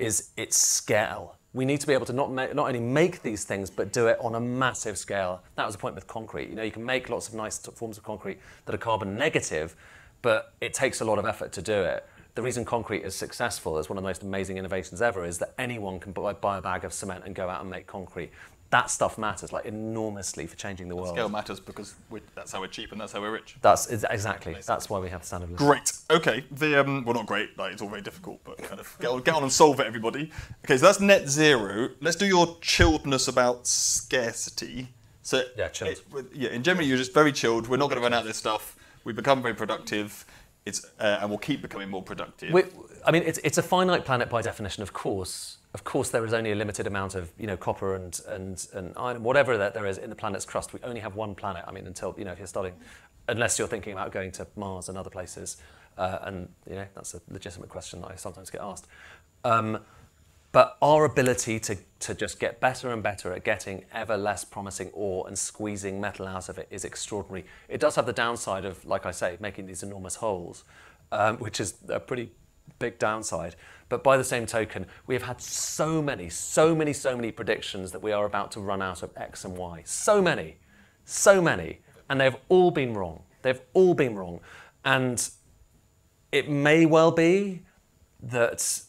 Is 0.00 0.30
it's 0.36 0.56
scale. 0.56 1.37
We 1.54 1.64
need 1.64 1.80
to 1.80 1.86
be 1.86 1.94
able 1.94 2.06
to 2.06 2.12
not 2.12 2.30
not 2.30 2.56
only 2.56 2.80
make 2.80 3.22
these 3.22 3.44
things, 3.44 3.70
but 3.70 3.92
do 3.92 4.06
it 4.06 4.18
on 4.20 4.34
a 4.34 4.40
massive 4.40 4.98
scale. 4.98 5.42
That 5.54 5.66
was 5.66 5.74
the 5.74 5.80
point 5.80 5.94
with 5.94 6.06
concrete. 6.06 6.50
You 6.50 6.56
know, 6.56 6.62
you 6.62 6.70
can 6.70 6.84
make 6.84 7.08
lots 7.08 7.28
of 7.28 7.34
nice 7.34 7.58
forms 7.58 7.96
of 7.96 8.04
concrete 8.04 8.38
that 8.66 8.74
are 8.74 8.78
carbon 8.78 9.16
negative, 9.16 9.74
but 10.20 10.52
it 10.60 10.74
takes 10.74 11.00
a 11.00 11.04
lot 11.04 11.18
of 11.18 11.24
effort 11.24 11.52
to 11.52 11.62
do 11.62 11.82
it. 11.82 12.06
The 12.34 12.42
reason 12.42 12.64
concrete 12.64 13.02
is 13.02 13.16
successful, 13.16 13.78
as 13.78 13.88
one 13.88 13.98
of 13.98 14.04
the 14.04 14.08
most 14.08 14.22
amazing 14.22 14.58
innovations 14.58 15.02
ever, 15.02 15.24
is 15.24 15.38
that 15.38 15.54
anyone 15.58 15.98
can 15.98 16.12
buy, 16.12 16.32
buy 16.34 16.58
a 16.58 16.62
bag 16.62 16.84
of 16.84 16.92
cement 16.92 17.24
and 17.24 17.34
go 17.34 17.48
out 17.48 17.62
and 17.62 17.70
make 17.70 17.86
concrete. 17.88 18.30
That 18.70 18.90
stuff 18.90 19.16
matters 19.16 19.50
like 19.50 19.64
enormously 19.64 20.46
for 20.46 20.54
changing 20.56 20.88
the 20.88 20.96
world. 20.96 21.08
Scale 21.08 21.30
matters 21.30 21.58
because 21.58 21.94
that's 22.34 22.52
how 22.52 22.60
we're 22.60 22.66
cheap 22.66 22.92
and 22.92 23.00
that's 23.00 23.12
how 23.12 23.20
we're 23.22 23.32
rich. 23.32 23.56
That's 23.62 23.86
exactly. 23.86 24.56
That's 24.66 24.90
why 24.90 24.98
we 24.98 25.08
have 25.08 25.22
the 25.22 25.26
standard. 25.26 25.56
Great. 25.56 25.92
Okay. 26.10 26.44
The 26.50 26.78
um, 26.80 27.02
well, 27.04 27.14
not 27.14 27.24
great. 27.26 27.56
Like 27.58 27.72
it's 27.72 27.80
all 27.80 27.88
very 27.88 28.02
difficult, 28.02 28.40
but 28.44 28.58
kind 28.58 28.78
of 28.78 28.94
get 29.00 29.08
on, 29.08 29.22
get 29.22 29.34
on 29.34 29.42
and 29.42 29.50
solve 29.52 29.80
it, 29.80 29.86
everybody. 29.86 30.30
Okay, 30.64 30.76
so 30.76 30.84
that's 30.86 31.00
net 31.00 31.28
zero. 31.28 31.90
Let's 32.00 32.16
do 32.16 32.26
your 32.26 32.46
chilledness 32.56 33.26
about 33.28 33.66
scarcity. 33.66 34.88
So 35.22 35.42
Yeah, 35.56 35.68
chilled. 35.68 35.90
it- 35.92 36.26
yeah, 36.34 36.50
in 36.50 36.62
general, 36.62 36.86
you're 36.86 36.96
just 36.96 37.12
very 37.14 37.32
chilled. 37.32 37.68
We're 37.68 37.76
not 37.76 37.88
going 37.90 37.98
to 38.00 38.02
run 38.02 38.14
out 38.14 38.22
of 38.22 38.26
this 38.26 38.38
stuff. 38.38 38.76
We 39.04 39.12
become 39.12 39.42
very 39.42 39.54
productive. 39.54 40.24
It's 40.64 40.84
uh, 40.98 41.18
and 41.20 41.30
we'll 41.30 41.38
keep 41.38 41.62
becoming 41.62 41.88
more 41.88 42.02
productive. 42.02 42.52
We, 42.52 42.64
I 43.06 43.10
mean, 43.10 43.22
it's, 43.24 43.38
it's 43.44 43.58
a 43.58 43.62
finite 43.62 44.04
planet 44.04 44.28
by 44.28 44.42
definition, 44.42 44.82
of 44.82 44.92
course. 44.92 45.57
Of 45.78 45.84
course, 45.84 46.10
there 46.10 46.24
is 46.24 46.32
only 46.32 46.50
a 46.50 46.56
limited 46.56 46.88
amount 46.88 47.14
of 47.14 47.30
you 47.38 47.46
know 47.46 47.56
copper 47.56 47.94
and 47.94 48.20
and 48.26 48.66
and 48.74 48.92
iron, 48.96 49.22
whatever 49.22 49.56
that 49.56 49.74
there 49.74 49.86
is 49.86 49.96
in 49.96 50.10
the 50.10 50.16
planet's 50.16 50.44
crust. 50.44 50.72
We 50.72 50.80
only 50.82 51.00
have 51.00 51.14
one 51.14 51.36
planet. 51.36 51.62
I 51.68 51.70
mean, 51.70 51.86
until 51.86 52.16
you 52.18 52.24
know 52.24 52.32
if 52.32 52.38
you're 52.38 52.48
starting, 52.48 52.74
unless 53.28 53.60
you're 53.60 53.68
thinking 53.68 53.92
about 53.92 54.10
going 54.10 54.32
to 54.32 54.46
Mars 54.56 54.88
and 54.88 54.98
other 54.98 55.08
places, 55.08 55.58
uh, 55.96 56.18
and 56.22 56.48
you 56.68 56.74
know 56.74 56.86
that's 56.96 57.14
a 57.14 57.20
legitimate 57.30 57.68
question 57.68 58.00
that 58.00 58.10
I 58.10 58.16
sometimes 58.16 58.50
get 58.50 58.60
asked. 58.60 58.88
Um, 59.44 59.78
but 60.50 60.78
our 60.82 61.04
ability 61.04 61.60
to, 61.60 61.76
to 62.00 62.14
just 62.14 62.40
get 62.40 62.58
better 62.58 62.90
and 62.90 63.00
better 63.00 63.32
at 63.32 63.44
getting 63.44 63.84
ever 63.92 64.16
less 64.16 64.44
promising 64.44 64.90
ore 64.94 65.28
and 65.28 65.38
squeezing 65.38 66.00
metal 66.00 66.26
out 66.26 66.48
of 66.48 66.58
it 66.58 66.66
is 66.72 66.84
extraordinary. 66.84 67.44
It 67.68 67.78
does 67.78 67.94
have 67.94 68.06
the 68.06 68.12
downside 68.12 68.64
of, 68.64 68.84
like 68.84 69.06
I 69.06 69.12
say, 69.12 69.36
making 69.38 69.66
these 69.66 69.84
enormous 69.84 70.16
holes, 70.16 70.64
um, 71.12 71.36
which 71.36 71.60
is 71.60 71.74
a 71.88 72.00
pretty 72.00 72.32
big 72.78 72.98
downside. 72.98 73.56
But 73.88 74.04
by 74.04 74.16
the 74.16 74.24
same 74.24 74.46
token, 74.46 74.86
we 75.06 75.14
have 75.14 75.22
had 75.22 75.40
so 75.40 76.02
many, 76.02 76.28
so 76.28 76.74
many, 76.74 76.92
so 76.92 77.16
many 77.16 77.32
predictions 77.32 77.92
that 77.92 78.02
we 78.02 78.12
are 78.12 78.26
about 78.26 78.50
to 78.52 78.60
run 78.60 78.82
out 78.82 79.02
of 79.02 79.10
X 79.16 79.44
and 79.44 79.56
Y. 79.56 79.82
So 79.84 80.20
many, 80.20 80.58
so 81.04 81.40
many. 81.40 81.80
And 82.10 82.20
they've 82.20 82.36
all 82.48 82.70
been 82.70 82.94
wrong. 82.94 83.22
They've 83.42 83.60
all 83.72 83.94
been 83.94 84.14
wrong. 84.14 84.40
And 84.84 85.28
it 86.32 86.50
may 86.50 86.84
well 86.86 87.10
be 87.10 87.62
that 88.22 88.82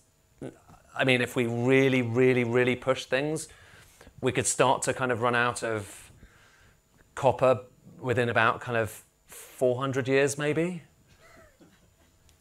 I 0.99 1.05
mean, 1.05 1.21
if 1.21 1.35
we 1.35 1.45
really, 1.45 2.01
really, 2.01 2.43
really 2.43 2.75
push 2.75 3.05
things, 3.05 3.47
we 4.19 4.33
could 4.33 4.45
start 4.45 4.81
to 4.81 4.93
kind 4.93 5.13
of 5.13 5.21
run 5.21 5.33
out 5.33 5.63
of 5.63 6.11
copper 7.15 7.61
within 7.99 8.27
about 8.27 8.59
kind 8.59 8.77
of 8.77 9.03
400 9.27 10.09
years, 10.09 10.37
maybe. 10.37 10.83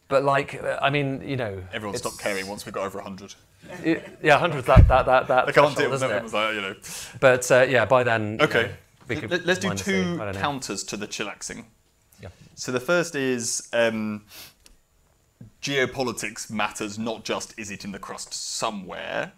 But 0.09 0.24
like, 0.24 0.62
uh, 0.62 0.78
I 0.80 0.88
mean, 0.90 1.22
you 1.26 1.36
know, 1.36 1.62
Everyone 1.72 1.94
it's- 1.94 2.00
stopped 2.00 2.18
caring 2.22 2.46
once 2.48 2.64
we 2.64 2.72
got 2.72 2.84
over 2.86 2.98
100. 2.98 3.34
yeah, 4.22 4.38
hundreds 4.38 4.66
that 4.66 4.88
that 4.88 5.04
that 5.06 5.28
that. 5.28 5.46
They 5.46 5.52
can't 5.52 5.74
threshold, 5.74 5.76
deal 5.76 5.90
with 5.90 5.96
isn't 6.02 6.11
it. 6.11 6.16
it? 6.16 6.22
was 6.22 6.32
like, 6.34 6.54
you 6.54 6.61
know. 6.62 6.74
But 7.20 7.50
uh, 7.50 7.66
yeah, 7.68 7.84
by 7.84 8.02
then. 8.04 8.38
you 8.38 8.44
Okay. 8.46 8.62
know, 9.11 9.20
Let- 9.28 9.44
Let's 9.46 9.61
do 9.61 9.68
minus 9.68 9.82
the- 9.84 9.92
two 9.92 10.02
I 10.20 10.24
don't 10.24 10.34
know. 10.34 10.40
counters 10.40 10.82
to 10.84 10.96
the 10.96 11.06
chillaxing. 11.06 11.64
Yeah. 12.22 12.28
So 12.54 12.72
the 12.72 12.80
first 12.80 13.14
is 13.14 13.68
um, 13.72 14.24
geopolitics 15.62 16.50
matters 16.50 16.98
not 16.98 17.24
just 17.24 17.59
is 17.59 17.70
it 17.70 17.84
in 17.84 17.92
the 17.92 17.98
crust 17.98 18.32
somewhere, 18.32 19.32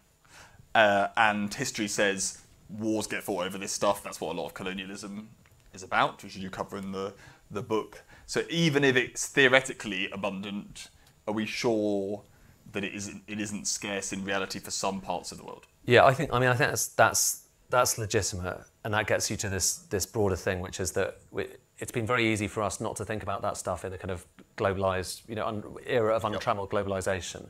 uh, 0.75 1.09
and 1.17 1.53
history 1.53 1.89
says 1.89 2.39
wars 2.69 3.07
get 3.07 3.23
fought 3.25 3.45
over 3.47 3.59
this 3.59 3.73
stuff. 3.73 4.03
That's 4.05 4.21
what 4.21 4.35
a 4.35 4.39
lot 4.39 4.47
of 4.47 4.55
colonialism 4.55 5.29
is 5.75 5.83
about, 5.83 6.23
which 6.23 6.37
you 6.37 6.51
cover 6.51 6.77
in 6.77 6.93
the 6.93 7.13
the 7.51 7.63
book. 7.63 8.03
So 8.31 8.45
even 8.49 8.85
if 8.85 8.95
it's 8.95 9.27
theoretically 9.27 10.09
abundant, 10.13 10.87
are 11.27 11.35
we 11.35 11.47
sure 11.47 12.23
that 12.71 12.85
it 12.85 12.95
isn't 12.95 13.25
it 13.27 13.41
isn't 13.41 13.67
scarce 13.67 14.13
in 14.13 14.25
reality 14.25 14.61
for 14.61 14.71
some 14.71 15.01
parts 15.01 15.33
of 15.33 15.39
the 15.39 15.43
world? 15.43 15.67
Yeah, 15.85 16.05
I 16.05 16.15
think. 16.15 16.33
I 16.33 16.39
mean, 16.39 16.49
I 16.49 16.55
think 16.55 16.71
that's 16.71 16.87
that's 16.87 17.49
that's 17.71 17.99
legitimate, 17.99 18.61
and 18.85 18.95
that 18.95 19.09
gets 19.09 19.33
you 19.33 19.37
to 19.39 19.49
this 19.49 19.79
this 19.91 20.07
broader 20.07 20.37
thing, 20.37 20.61
which 20.61 20.79
is 20.79 20.93
that 20.93 21.19
we, 21.33 21.49
it's 21.81 21.91
been 21.91 22.07
very 22.07 22.33
easy 22.33 22.47
for 22.47 22.63
us 22.63 22.81
not 22.81 22.95
to 22.99 23.05
think 23.05 23.25
about 23.25 23.43
that 23.43 23.57
stuff 23.57 23.85
in 23.85 23.91
the 23.91 23.99
kind 23.99 24.13
of 24.13 24.25
globalized, 24.57 25.23
you 25.29 25.35
know, 25.35 25.49
un, 25.49 25.65
era 25.85 26.15
of 26.15 26.23
untrammeled 26.23 26.71
globalization. 26.71 27.49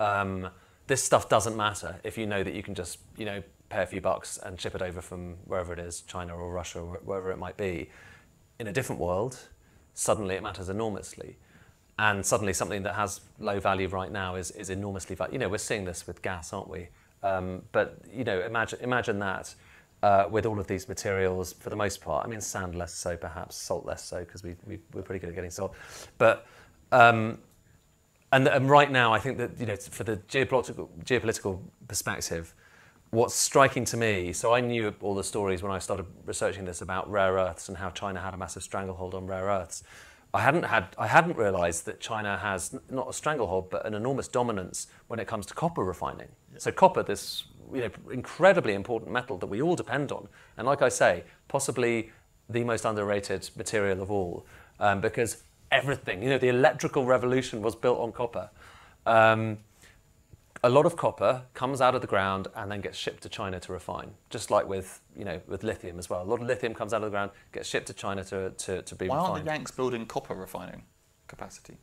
Um, 0.00 0.48
this 0.86 1.04
stuff 1.04 1.28
doesn't 1.28 1.58
matter 1.58 2.00
if 2.04 2.16
you 2.16 2.26
know 2.26 2.42
that 2.42 2.54
you 2.54 2.62
can 2.62 2.74
just, 2.74 3.00
you 3.18 3.26
know, 3.26 3.42
pay 3.68 3.82
a 3.82 3.86
few 3.86 4.00
bucks 4.00 4.38
and 4.38 4.58
ship 4.58 4.74
it 4.74 4.80
over 4.80 5.02
from 5.02 5.34
wherever 5.44 5.74
it 5.74 5.78
is, 5.78 6.00
China 6.00 6.34
or 6.34 6.50
Russia 6.50 6.80
or 6.80 7.00
wherever 7.04 7.30
it 7.30 7.38
might 7.38 7.58
be. 7.58 7.90
In 8.58 8.68
a 8.68 8.72
different 8.72 8.98
world, 8.98 9.38
suddenly 9.94 10.34
it 10.34 10.42
matters 10.42 10.68
enormously. 10.68 11.36
And 11.98 12.24
suddenly 12.24 12.52
something 12.52 12.82
that 12.84 12.94
has 12.94 13.20
low 13.38 13.60
value 13.60 13.88
right 13.88 14.10
now 14.10 14.34
is, 14.34 14.50
is 14.52 14.70
enormously 14.70 15.14
valuable. 15.14 15.34
You 15.34 15.38
know, 15.40 15.48
we're 15.48 15.58
seeing 15.58 15.84
this 15.84 16.06
with 16.06 16.22
gas, 16.22 16.52
aren't 16.52 16.68
we? 16.68 16.88
Um, 17.22 17.62
but, 17.70 17.98
you 18.12 18.24
know, 18.24 18.40
imagine, 18.40 18.80
imagine 18.82 19.18
that 19.20 19.54
uh, 20.02 20.26
with 20.30 20.46
all 20.46 20.58
of 20.58 20.66
these 20.66 20.88
materials 20.88 21.52
for 21.52 21.70
the 21.70 21.76
most 21.76 22.00
part. 22.00 22.26
I 22.26 22.28
mean, 22.28 22.40
sand 22.40 22.74
less 22.74 22.92
so 22.94 23.16
perhaps, 23.16 23.56
salt 23.56 23.86
less 23.86 24.04
so 24.04 24.20
because 24.20 24.42
we, 24.42 24.56
we, 24.66 24.78
we're 24.92 25.02
pretty 25.02 25.20
good 25.20 25.28
at 25.28 25.34
getting 25.34 25.50
salt. 25.50 25.74
But, 26.18 26.46
um, 26.90 27.38
and, 28.32 28.48
and 28.48 28.68
right 28.68 28.90
now, 28.90 29.12
I 29.12 29.18
think 29.18 29.38
that, 29.38 29.60
you 29.60 29.66
know, 29.66 29.76
for 29.76 30.04
the 30.04 30.16
geopolitical, 30.16 30.88
geopolitical 31.04 31.60
perspective, 31.86 32.54
what's 33.12 33.34
striking 33.34 33.84
to 33.84 33.96
me, 33.98 34.32
so 34.32 34.54
I 34.54 34.60
knew 34.60 34.94
all 35.02 35.14
the 35.14 35.22
stories 35.22 35.62
when 35.62 35.70
I 35.70 35.78
started 35.78 36.06
researching 36.24 36.64
this 36.64 36.80
about 36.80 37.10
rare 37.10 37.34
earths 37.34 37.68
and 37.68 37.76
how 37.76 37.90
China 37.90 38.18
had 38.20 38.32
a 38.32 38.38
massive 38.38 38.62
stranglehold 38.62 39.12
on 39.14 39.26
rare 39.26 39.44
earths. 39.44 39.84
I 40.32 40.40
hadn't 40.40 40.62
had 40.62 40.96
I 40.96 41.06
hadn't 41.06 41.36
realised 41.36 41.84
that 41.84 42.00
China 42.00 42.38
has 42.38 42.74
not 42.90 43.10
a 43.10 43.12
stranglehold 43.12 43.68
but 43.68 43.84
an 43.84 43.92
enormous 43.92 44.28
dominance 44.28 44.86
when 45.08 45.20
it 45.20 45.26
comes 45.26 45.44
to 45.46 45.54
copper 45.54 45.84
refining. 45.84 46.28
So 46.56 46.72
copper, 46.72 47.02
this 47.02 47.44
you 47.70 47.82
know 47.82 47.90
incredibly 48.10 48.72
important 48.72 49.12
metal 49.12 49.36
that 49.36 49.46
we 49.46 49.60
all 49.60 49.76
depend 49.76 50.10
on, 50.10 50.26
and 50.56 50.66
like 50.66 50.80
I 50.80 50.88
say, 50.88 51.24
possibly 51.48 52.10
the 52.48 52.64
most 52.64 52.86
underrated 52.86 53.50
material 53.56 54.00
of 54.00 54.10
all, 54.10 54.46
um, 54.80 55.02
because 55.02 55.42
everything 55.70 56.22
you 56.22 56.30
know 56.30 56.38
the 56.38 56.48
electrical 56.48 57.04
revolution 57.04 57.60
was 57.60 57.76
built 57.76 58.00
on 58.00 58.10
copper. 58.10 58.48
Um, 59.04 59.58
a 60.64 60.70
lot 60.70 60.86
of 60.86 60.96
copper 60.96 61.42
comes 61.54 61.80
out 61.80 61.94
of 61.94 62.00
the 62.00 62.06
ground 62.06 62.48
and 62.54 62.70
then 62.70 62.80
gets 62.80 62.96
shipped 62.96 63.22
to 63.24 63.28
China 63.28 63.58
to 63.60 63.72
refine, 63.72 64.12
just 64.30 64.50
like 64.50 64.68
with 64.68 65.00
you 65.16 65.24
know 65.24 65.40
with 65.46 65.64
lithium 65.64 65.98
as 65.98 66.08
well. 66.08 66.22
A 66.22 66.24
lot 66.24 66.40
of 66.40 66.46
lithium 66.46 66.74
comes 66.74 66.92
out 66.92 66.98
of 66.98 67.04
the 67.04 67.10
ground, 67.10 67.32
gets 67.52 67.68
shipped 67.68 67.86
to 67.88 67.94
China 67.94 68.22
to, 68.24 68.50
to, 68.50 68.82
to 68.82 68.94
be 68.94 69.06
refined. 69.06 69.22
Why 69.22 69.28
aren't 69.30 69.44
the 69.44 69.50
Yanks 69.50 69.70
building 69.72 70.06
copper 70.06 70.34
refining 70.34 70.84
capacity? 71.26 71.78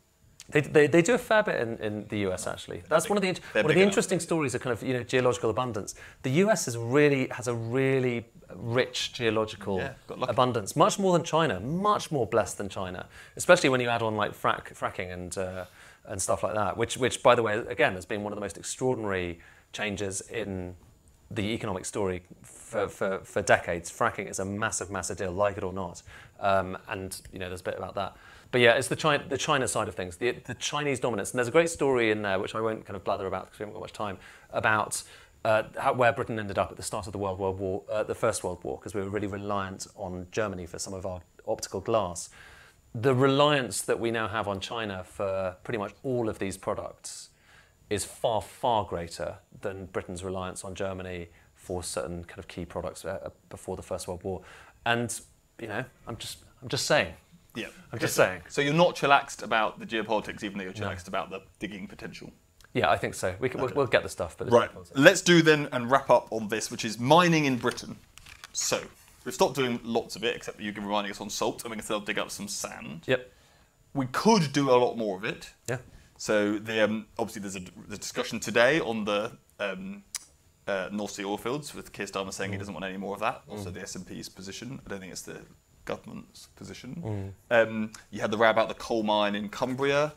They, 0.52 0.62
they, 0.62 0.88
they 0.88 1.02
do 1.04 1.14
a 1.14 1.18
fair 1.20 1.44
bit 1.44 1.60
in, 1.62 1.78
in 1.78 2.08
the 2.08 2.20
US 2.30 2.48
actually. 2.48 2.82
That's 2.90 3.08
one 3.10 3.18
of 3.18 3.22
the 3.22 3.28
one 3.28 3.66
of 3.66 3.68
the 3.68 3.74
enough. 3.74 3.84
interesting 3.84 4.20
stories 4.20 4.56
of 4.56 4.62
kind 4.62 4.74
of 4.74 4.82
you 4.82 4.94
know 4.94 5.04
geological 5.04 5.50
abundance. 5.50 5.94
The 6.24 6.32
US 6.44 6.68
is 6.68 6.76
really 6.78 7.28
has 7.32 7.48
a 7.48 7.54
really 7.54 8.26
rich 8.56 9.14
geological 9.14 9.78
Yeah, 9.78 9.94
abundance, 10.24 10.76
much 10.76 10.98
more 10.98 11.14
than 11.14 11.24
China, 11.24 11.60
much 11.60 12.12
more 12.12 12.26
blessed 12.26 12.58
than 12.58 12.68
China, 12.70 13.06
especially 13.36 13.70
when 13.70 13.80
you 13.80 13.90
add 13.90 14.02
on 14.02 14.16
like 14.16 14.32
frack, 14.32 14.74
fracking 14.74 15.14
and 15.14 15.38
uh, 15.38 15.66
and 16.06 16.22
stuff 16.22 16.43
like 16.43 16.56
that. 16.56 16.78
Which 16.78 16.97
which 16.97 17.22
by 17.24 17.36
the 17.36 17.43
way 17.43 17.58
again 17.58 17.93
has 17.93 18.06
been 18.06 18.24
one 18.24 18.34
of 18.34 18.38
the 18.38 18.41
most 18.41 18.58
extraordinary 18.58 19.39
changes 19.72 20.22
in 20.22 20.76
the 21.32 21.54
economic 21.54 21.86
story 21.86 22.24
for, 22.41 22.88
for, 22.88 23.20
for 23.20 23.41
decades. 23.41 23.91
Fracking 23.91 24.30
is 24.30 24.39
a 24.39 24.45
massive, 24.45 24.89
massive 24.89 25.18
deal, 25.18 25.32
like 25.32 25.58
it 25.58 25.64
or 25.64 25.74
not. 25.74 26.02
Um, 26.39 26.78
and 26.88 27.22
you 27.32 27.39
know, 27.39 27.47
there's 27.47 27.62
a 27.62 27.66
bit 27.66 27.78
about 27.78 27.95
that. 27.95 28.16
But 28.52 28.62
yeah, 28.62 28.74
it's 28.74 28.88
the 28.88 28.95
China, 28.95 29.24
the 29.28 29.38
China 29.38 29.68
side 29.68 29.88
of 29.88 29.93
things, 29.93 30.18
the, 30.18 30.32
the 30.45 30.56
Chinese 30.56 31.00
dominance. 31.00 31.32
And 31.32 31.38
there's 31.38 31.47
a 31.47 31.52
great 31.52 31.70
story 31.70 32.10
in 32.10 32.24
there, 32.24 32.39
which 32.39 32.56
I 32.56 32.62
won't 32.62 32.84
kind 32.86 32.95
of 32.95 33.04
blather 33.04 33.28
about 33.28 33.45
because 33.45 33.60
we 33.60 33.64
haven't 33.64 33.74
got 33.76 33.82
much 33.82 33.93
time, 33.93 34.18
about 34.52 35.04
uh, 35.45 35.64
how, 35.78 35.93
where 35.93 36.12
Britain 36.12 36.39
ended 36.39 36.58
up 36.58 36.72
at 36.72 36.78
the 36.78 36.84
start 36.84 37.06
of 37.06 37.12
the 37.12 37.20
World 37.20 37.38
War, 37.38 37.54
War 37.54 37.84
uh, 37.91 38.04
the 38.04 38.16
First 38.16 38.43
World 38.43 38.64
War, 38.64 38.78
because 38.78 38.95
we 38.95 39.02
were 39.02 39.10
really 39.10 39.28
reliant 39.28 39.86
on 39.95 40.26
Germany 40.32 40.66
for 40.66 40.80
some 40.80 40.93
of 40.93 41.06
our 41.06 41.22
optical 41.47 41.80
glass. 41.80 42.30
The 42.96 43.14
reliance 43.14 43.82
that 43.84 44.00
we 44.00 44.12
now 44.12 44.28
have 44.28 44.48
on 44.48 44.60
China 44.60 45.04
for 45.04 45.56
pretty 45.64 45.78
much 45.78 45.94
all 46.04 46.28
of 46.28 46.40
these 46.40 46.58
products 46.58 47.30
is 47.90 48.04
far, 48.06 48.42
far 48.42 48.86
greater 48.86 49.36
than 49.62 49.86
Britain's 49.88 50.24
reliance 50.24 50.64
on 50.64 50.76
Germany 50.76 51.30
for 51.56 51.84
certain 51.84 52.24
kind 52.24 52.40
of 52.40 52.48
key 52.48 52.66
products 52.66 53.06
uh, 53.06 53.30
before 53.50 53.76
the 53.76 53.84
First 53.84 54.08
World 54.08 54.24
War. 54.24 54.42
And 54.86 55.20
you 55.60 55.68
know, 55.68 55.84
I'm 56.08 56.18
just, 56.18 56.40
I'm 56.62 56.70
just 56.70 56.86
saying. 56.86 57.14
Yeah. 57.56 57.68
I'm 57.92 58.00
just 58.00 58.16
saying. 58.16 58.42
So 58.48 58.62
you're 58.62 58.74
not 58.74 58.96
chillaxed 58.96 59.44
about 59.44 59.80
the 59.80 59.86
geopolitics, 59.86 60.44
even 60.44 60.58
though 60.58 60.64
you're 60.64 60.74
chillaxed 60.74 61.08
about 61.08 61.30
the 61.30 61.42
digging 61.60 61.88
potential. 61.88 62.32
Yeah, 62.74 62.90
I 62.90 62.98
think 62.98 63.16
so. 63.16 63.36
We 63.40 63.50
can, 63.50 63.62
we'll, 63.62 63.72
we'll 63.76 63.88
get 63.88 64.04
the 64.04 64.10
stuff, 64.10 64.38
but 64.38 64.52
Right. 64.52 64.70
Let's 64.96 65.22
do 65.22 65.42
then 65.42 65.68
and 65.72 65.90
wrap 65.90 66.10
up 66.10 66.28
on 66.32 66.48
this, 66.48 66.70
which 66.70 66.86
is 66.86 67.00
mining 67.00 67.46
in 67.46 67.58
Britain. 67.58 67.98
So 68.54 68.82
we've 69.30 69.36
stopped 69.36 69.54
doing 69.54 69.80
lots 69.84 70.16
of 70.16 70.24
it, 70.24 70.36
except 70.36 70.58
that 70.58 70.64
you've 70.64 70.74
been 70.74 70.86
reminding 70.86 71.12
us 71.12 71.22
on 71.22 71.30
salt, 71.30 71.62
and 71.64 71.70
we 71.70 71.76
can 71.78 71.84
still 71.86 72.00
dig 72.00 72.18
up 72.18 72.32
some 72.32 72.48
sand. 72.48 73.04
Yep. 73.06 73.32
We 73.94 74.08
could 74.08 74.52
do 74.52 74.72
a 74.72 74.78
lot 74.86 74.98
more 74.98 75.16
of 75.18 75.24
it. 75.24 75.52
Yeah. 75.68 75.78
So 76.18 76.58
the, 76.58 76.84
um, 76.84 77.06
obviously 77.20 77.42
there's 77.44 77.56
a, 77.56 77.62
the 77.88 77.98
discussion 77.98 78.40
today 78.40 78.80
on 78.80 79.06
the 79.06 79.32
um, 79.60 80.02
uh, 80.68 80.90
North 80.92 81.12
Sea 81.12 81.26
oil 81.26 81.38
fields 81.38 81.76
with 81.76 81.94
Keir 81.94 82.08
Starmer 82.08 82.34
saying 82.34 82.52
he 82.52 82.56
Mm. 82.56 82.60
doesn't 82.60 82.74
want 82.74 82.86
any 82.86 82.98
more 82.98 83.14
of 83.14 83.20
that. 83.20 83.44
Also 83.48 83.70
the 83.70 83.82
SNP's 83.82 84.30
position. 84.30 84.80
I 84.84 84.90
don't 84.90 85.00
think 85.00 85.12
it's 85.12 85.22
the 85.22 85.42
government's 85.86 86.48
position. 86.56 87.34
Mm. 87.52 87.68
Um, 87.68 87.92
you 88.10 88.22
had 88.22 88.32
the 88.32 88.38
row 88.38 88.50
about 88.50 88.68
the 88.68 88.74
coal 88.74 89.04
mine 89.04 89.36
in 89.36 89.48
Cumbria. 89.50 90.14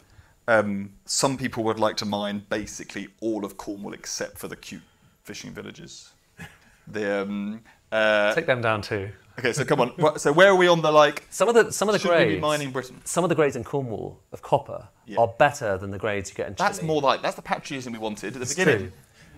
Um, 0.48 0.94
some 1.04 1.36
people 1.36 1.62
would 1.64 1.78
like 1.78 1.96
to 1.98 2.06
mine 2.06 2.46
basically 2.48 3.08
all 3.20 3.44
of 3.44 3.58
Cornwall 3.58 3.92
except 3.92 4.38
for 4.38 4.48
the 4.48 4.56
cute 4.56 4.82
fishing 5.22 5.52
villages. 5.52 6.12
The 6.88 7.22
um, 7.22 7.62
uh, 7.92 8.34
Take 8.34 8.46
them 8.46 8.60
down 8.62 8.82
too. 8.82 9.10
okay, 9.38 9.52
so 9.52 9.64
come 9.64 9.80
on. 9.80 9.92
So 10.18 10.32
where 10.32 10.48
are 10.48 10.56
we 10.56 10.68
on 10.68 10.82
the 10.82 10.90
like? 10.90 11.24
Some 11.30 11.48
of 11.48 11.54
the 11.54 11.70
some 11.72 11.88
of 11.88 11.92
the 11.92 12.08
grades. 12.08 12.34
be 12.34 12.40
mining 12.40 12.70
Britain? 12.70 13.00
Some 13.04 13.24
of 13.24 13.28
the 13.28 13.34
grades 13.36 13.56
in 13.56 13.64
Cornwall 13.64 14.18
of 14.32 14.42
copper 14.42 14.88
Yeah. 15.06 15.18
are 15.20 15.28
better 15.28 15.76
than 15.78 15.90
the 15.90 15.98
grades 15.98 16.30
you 16.30 16.36
get 16.36 16.48
in 16.48 16.54
Chile. 16.54 16.68
That's 16.68 16.82
more 16.82 17.00
like 17.00 17.22
that's 17.22 17.36
the 17.36 17.42
patriotism 17.42 17.92
we 17.92 17.98
wanted 17.98 18.34
at 18.34 18.40
the 18.40 18.46
beginning. 18.46 18.78
true. 18.78 18.92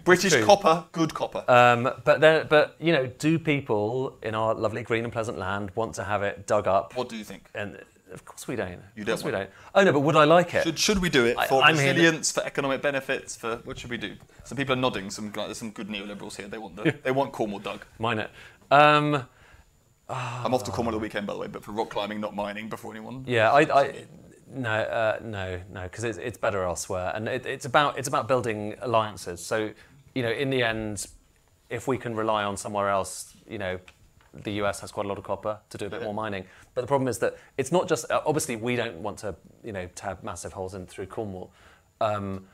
British 0.05 0.34
copper, 0.44 0.84
good 0.92 1.14
copper. 1.14 1.42
Um, 1.48 1.90
but 2.05 2.20
then, 2.20 2.46
but 2.50 2.76
you 2.78 2.92
know, 2.92 3.07
do 3.07 3.38
people 3.38 4.18
in 4.22 4.34
our 4.34 4.55
lovely 4.55 4.82
green 4.82 5.02
and 5.05 5.12
pleasant 5.12 5.38
land 5.38 5.70
want 5.74 5.94
to 5.94 6.05
have 6.05 6.22
it 6.22 6.46
dug 6.46 6.68
up? 6.68 6.94
what 6.94 7.09
do 7.09 7.16
you 7.16 7.24
think? 7.24 7.48
And 7.55 7.78
of 8.15 8.25
course 8.25 8.47
we 8.49 8.57
don't. 8.57 8.71
You 8.97 9.03
of 9.03 9.07
don't 9.07 9.07
course 9.17 9.25
we 9.25 9.31
don't. 9.33 9.51
Oh 9.75 9.85
no, 9.85 9.93
but 9.93 10.01
would 10.01 10.17
I 10.17 10.25
like 10.25 10.55
it? 10.55 10.62
Should, 10.65 10.79
should 10.79 10.99
we 11.01 11.11
do 11.11 11.25
it 11.27 11.37
I- 11.37 11.47
for 11.47 11.62
I'm 11.62 11.77
here- 11.77 11.93
resilience, 11.93 12.33
for 12.33 12.43
economic 12.45 12.81
benefits, 12.81 13.37
for 13.37 13.57
what 13.65 13.79
should 13.79 13.91
we 13.91 13.97
do? 13.99 14.17
Some 14.45 14.57
people 14.57 14.73
are 14.75 14.81
nodding. 14.81 15.11
Some 15.11 15.31
guy- 15.31 15.47
there's 15.47 15.59
some 15.59 15.71
good 15.73 15.89
neoliberals 15.89 16.37
here. 16.37 16.49
They 16.49 16.59
want 16.59 16.77
the, 16.77 16.95
they 17.03 17.11
want 17.11 17.33
Cornwall 17.33 17.59
dug. 17.61 17.85
Mine 17.99 18.21
it. 18.21 18.31
Um, 18.71 19.27
I'm 20.09 20.55
off 20.55 20.65
to 20.65 20.71
Cornwall 20.71 20.93
the 20.93 20.99
weekend, 20.99 21.27
by 21.27 21.33
the 21.35 21.39
way, 21.41 21.49
but 21.49 21.65
for 21.65 21.73
rock 21.73 21.91
climbing, 21.91 22.21
not 22.21 22.35
mining. 22.35 22.69
Before 22.69 22.91
anyone. 22.93 23.25
yeah, 23.27 23.51
I, 23.53 23.61
I 23.83 24.05
no, 24.49 24.71
uh, 24.71 25.19
no, 25.23 25.61
no, 25.73 25.83
because 25.85 26.05
it's, 26.05 26.19
it's 26.19 26.39
better 26.39 26.62
elsewhere, 26.62 27.11
and 27.15 27.27
it, 27.29 27.45
it's 27.47 27.65
about 27.65 27.99
it's 27.99 28.09
about 28.09 28.29
building 28.29 28.75
alliances. 28.81 29.45
So, 29.45 29.71
you 30.15 30.23
know, 30.23 30.31
in 30.31 30.51
the 30.51 30.62
end, 30.62 31.07
if 31.71 31.89
we 31.89 31.97
can 31.99 32.15
rely 32.15 32.45
on 32.45 32.57
somewhere 32.57 32.89
else, 32.91 33.35
you 33.49 33.59
know, 33.59 33.79
the 34.43 34.53
US 34.62 34.80
has 34.80 34.91
quite 34.91 35.07
a 35.07 35.09
lot 35.09 35.18
of 35.18 35.24
copper 35.24 35.59
to 35.70 35.78
do 35.78 35.87
a 35.87 35.91
bit 35.91 36.03
more 36.03 36.14
mining. 36.14 36.45
But 36.74 36.80
the 36.82 36.87
problem 36.87 37.09
is 37.09 37.18
that 37.18 37.37
it's 37.57 37.72
not 37.72 37.89
just 37.89 38.11
uh, 38.11 38.20
obviously 38.26 38.57
we 38.57 38.76
don't 38.76 38.97
want 38.97 39.18
to, 39.18 39.35
you 39.62 39.72
know, 39.72 39.89
have 40.01 40.22
massive 40.22 40.53
holes 40.53 40.74
in 40.74 40.87
through 40.87 41.07
Cornwall. 41.07 41.53
Um, 42.01 42.47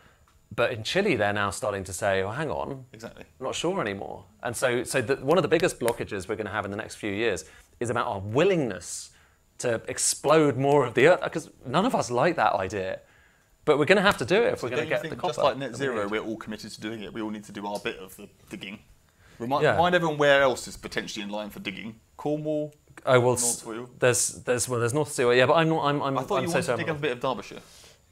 but 0.55 0.73
in 0.73 0.83
Chile, 0.83 1.15
they're 1.15 1.33
now 1.33 1.51
starting 1.51 1.85
to 1.85 1.93
say, 1.93 2.23
"Oh, 2.23 2.31
hang 2.31 2.51
on, 2.51 2.85
Exactly. 2.93 3.25
I'm 3.39 3.47
not 3.47 3.55
sure 3.55 3.81
anymore. 3.81 4.25
And 4.43 4.57
so, 4.57 4.83
so 4.83 5.01
the, 5.01 5.17
one 5.17 5.39
of 5.39 5.43
the 5.43 5.49
biggest 5.49 5.79
blockages 5.79 6.29
we're 6.29 6.37
going 6.37 6.47
to 6.47 6.53
have 6.53 6.65
in 6.65 6.71
the 6.73 6.77
next 6.77 6.97
few 6.97 7.13
years 7.13 7.45
is 7.79 7.89
about 7.89 8.07
our 8.07 8.19
willingness 8.19 9.11
to 9.59 9.81
explode 9.89 10.57
more 10.57 10.85
of 10.87 10.95
the 10.95 11.07
earth, 11.07 11.21
because 11.23 11.51
none 11.67 11.87
of 11.87 11.95
us 11.95 12.11
like 12.11 12.37
that 12.37 12.55
idea. 12.55 13.01
But 13.65 13.79
we're 13.79 13.85
going 13.85 13.97
to 13.97 14.03
have 14.03 14.17
to 14.19 14.25
do 14.25 14.43
it 14.43 14.55
if 14.55 14.63
we're 14.63 14.71
going 14.71 14.83
to 14.83 14.89
get 14.89 15.03
the 15.03 15.15
copper. 15.15 15.29
just 15.29 15.39
like 15.39 15.59
net 15.59 15.77
zero, 15.77 16.09
we're 16.09 16.23
all 16.23 16.37
committed 16.37 16.73
to 16.73 16.81
doing 16.81 17.03
it. 17.03 17.13
We 17.13 17.21
all 17.21 17.31
need 17.31 17.45
to 17.45 17.53
do 17.53 17.67
our 17.67 17.79
bit 17.79 17.99
of 17.99 18.17
the 18.17 18.29
digging. 18.49 18.81
Remind, 19.41 19.63
Yeah. 19.65 19.73
remind 19.73 19.95
everyone 19.95 20.19
where 20.19 20.43
else 20.43 20.69
is 20.69 20.77
potentially 20.77 21.25
in 21.25 21.31
line 21.31 21.51
for 21.51 21.61
digging. 21.61 21.99
Cornwall. 22.17 22.73
Oh 23.07 23.19
well, 23.19 23.31
North 23.31 23.67
Wales. 23.67 23.89
there's 23.99 24.29
there's 24.45 24.69
well 24.69 24.79
there's 24.81 24.93
North 24.95 25.11
Sea. 25.13 25.33
Yeah, 25.35 25.47
but 25.47 25.55
I'm 25.55 25.69
not. 25.69 25.85
I'm. 25.85 26.03
I'm 26.03 26.19
I 26.19 26.23
thought 26.23 26.39
I'm 26.39 26.45
you 26.45 26.49
so 26.51 26.55
wanted 26.57 26.67
to 26.73 26.77
dig 26.77 26.89
up 26.91 26.99
a 26.99 27.01
bit 27.01 27.13
of 27.13 27.21
Derbyshire. 27.21 27.61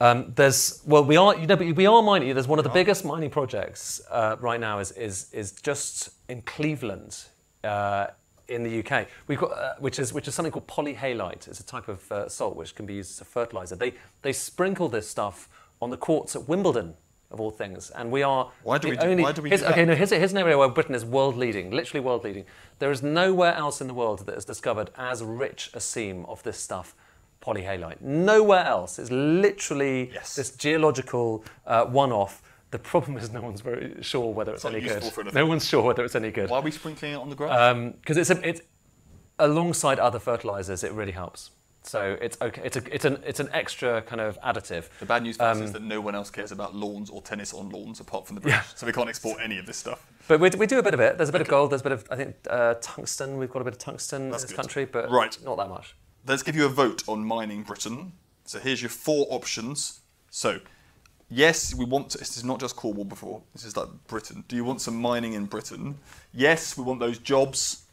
Um, 0.01 0.33
there's 0.35 0.81
well, 0.87 1.05
we 1.05 1.16
are 1.16 1.37
you 1.37 1.47
know, 1.47 1.57
but 1.57 1.74
we 1.76 1.87
are 1.87 2.03
mining. 2.03 2.33
There's 2.33 2.49
one 2.49 2.59
of 2.59 2.64
the 2.64 2.70
biggest 2.70 3.05
mining 3.05 3.31
projects 3.31 4.01
uh, 4.11 4.37
right 4.41 4.61
now 4.61 4.79
is 4.79 4.93
is 4.93 5.31
is 5.33 5.53
just 5.53 6.11
in 6.29 6.43
Cleveland. 6.43 7.24
Uh, 7.62 8.07
in 8.47 8.62
the 8.62 8.79
UK, 8.83 9.07
we've 9.26 9.39
got 9.39 9.51
uh, 9.53 9.74
which 9.79 9.99
is 9.99 10.14
which 10.14 10.26
is 10.26 10.35
something 10.35 10.53
called 10.53 10.66
polyhalite. 10.66 11.47
It's 11.49 11.61
a 11.61 11.66
type 11.66 11.89
of 11.89 12.11
uh, 12.11 12.29
salt 12.31 12.57
which 12.57 12.74
can 12.74 12.87
be 12.87 12.95
used 12.95 13.11
as 13.11 13.20
a 13.20 13.24
fertilizer. 13.26 13.76
They 13.76 13.93
they 14.22 14.33
sprinkle 14.33 14.89
this 14.89 15.07
stuff 15.07 15.49
on 15.83 15.91
the 15.91 15.99
courts 15.99 16.35
at 16.35 16.49
Wimbledon, 16.49 16.95
of 17.31 17.41
all 17.41 17.51
things, 17.51 17.91
and 17.91 18.11
we 18.11 18.22
are 18.22 18.51
Why 18.62 18.79
do 18.79 18.89
we 18.89 18.97
do- 18.97 19.07
only- 19.07 19.22
why 19.22 19.33
do 19.33 19.43
we 19.43 19.51
here's- 19.51 19.61
do 19.61 19.66
that? 19.66 19.72
Okay, 19.72 19.85
no, 19.85 19.95
here's, 19.95 20.11
here's 20.11 20.33
an 20.33 20.39
area 20.39 20.57
where 20.57 20.68
Britain 20.68 20.95
is 20.95 21.05
world 21.05 21.37
leading, 21.37 21.70
literally 21.70 22.01
world 22.01 22.24
leading. 22.24 22.45
There 22.79 22.91
is 22.91 23.03
nowhere 23.03 23.55
else 23.55 23.81
in 23.83 23.87
the 23.87 23.93
world 23.95 24.20
that 24.26 24.35
has 24.35 24.45
discovered 24.47 24.91
as 24.97 25.22
rich 25.22 25.70
a 25.74 25.81
seam 25.81 26.24
of 26.26 26.43
this 26.43 26.59
stuff, 26.59 26.95
polyhalite. 27.43 28.01
Nowhere 28.01 28.64
else. 28.64 28.99
It's 28.99 29.11
literally 29.11 30.11
Yes. 30.14 30.37
this 30.37 30.51
geological 30.51 31.45
uh, 31.66 31.85
one-off. 31.85 32.43
The 32.70 32.79
problem 32.79 33.16
is 33.18 33.31
no 33.31 33.43
one's 33.43 33.61
very 33.61 33.97
sure 34.03 34.33
whether 34.33 34.53
it's, 34.55 34.64
not 34.64 34.74
any 34.74 34.83
good. 34.87 35.03
No 35.35 35.45
one's 35.47 35.66
sure 35.66 35.83
whether 35.83 36.05
it's 36.05 36.14
any 36.14 36.31
good. 36.31 36.49
Why 36.51 36.59
are 36.59 36.62
we 36.62 36.70
sprinkling 36.70 37.12
it 37.12 37.16
on 37.16 37.29
the 37.29 37.37
grass? 37.37 37.93
Because 38.01 38.16
it's 38.16 38.31
a, 38.31 38.47
it's 38.49 38.61
alongside 39.39 39.99
other 39.99 40.18
fertilizers, 40.18 40.83
it 40.83 40.93
really 40.93 41.12
helps. 41.12 41.51
So 41.89 42.18
it's 42.20 42.36
okay. 42.43 42.61
It's 42.64 42.76
a, 42.76 42.95
it's 42.95 43.05
an 43.07 43.22
it's 43.26 43.41
an 43.41 43.49
extra 43.53 44.03
kind 44.03 44.20
of 44.20 44.39
additive. 44.43 44.89
the 45.01 45.07
bad 45.07 45.22
news 45.22 45.39
for 45.39 45.45
us 45.45 45.57
um, 45.57 45.62
is 45.62 45.72
that 45.72 45.82
no 45.82 46.03
one 46.03 46.14
else 46.14 46.30
cares 46.30 46.53
about 46.53 46.74
lawns 46.74 47.09
or 47.09 47.22
tennis 47.22 47.55
on 47.55 47.70
lawns 47.70 47.99
apart 47.99 48.26
from 48.26 48.34
the 48.34 48.43
British, 48.43 48.59
yeah. 48.59 48.74
so 48.74 48.86
we 48.86 48.93
can't 48.93 49.09
export 49.09 49.39
any 49.43 49.59
of 49.59 49.64
this 49.64 49.78
stuff. 49.78 50.07
But 50.28 50.39
we, 50.39 50.51
we 50.51 50.66
do 50.66 50.78
a 50.78 50.82
bit 50.82 50.93
of 50.93 51.01
it. 51.01 51.16
There's 51.16 51.30
a 51.30 51.32
bit 51.32 51.41
of 51.41 51.49
gold. 51.49 51.70
There's 51.70 51.80
a 51.80 51.84
bit 51.84 51.93
of 51.93 52.07
I 52.11 52.16
think 52.16 52.36
uh, 52.51 52.74
tungsten. 52.82 53.39
We've 53.39 53.51
got 53.51 53.62
a 53.62 53.64
bit 53.64 53.72
of 53.72 53.78
tungsten 53.78 54.30
That's 54.30 54.43
in 54.43 54.49
this 54.49 54.57
good. 54.57 54.61
country, 54.61 54.84
but 54.84 55.11
Right. 55.11 55.36
not 55.43 55.57
that 55.57 55.70
much. 55.70 55.97
Let's 56.26 56.43
give 56.43 56.55
you 56.55 56.66
a 56.66 56.68
vote 56.68 57.05
on 57.09 57.24
mining 57.24 57.62
Britain. 57.62 58.12
So 58.45 58.59
here's 58.59 58.82
your 58.82 58.91
four 58.91 59.26
options. 59.30 60.01
So, 60.28 60.61
yes, 61.30 61.74
we 61.74 61.86
want 61.86 62.11
to, 62.11 62.18
this 62.18 62.36
is 62.36 62.45
not 62.45 62.61
just 62.61 62.76
Cornwall 62.76 63.07
before, 63.07 63.43
this 63.55 63.64
is 63.64 63.76
like 63.78 63.89
Britain. 64.07 64.45
Do 64.47 64.57
you 64.57 64.64
want 64.64 64.82
some 64.82 65.01
mining 65.01 65.32
in 65.32 65.47
Britain? 65.47 65.97
Yes, 66.34 66.76
we 66.76 66.84
want 66.84 67.01
those 67.01 67.18
jobs. 67.18 67.84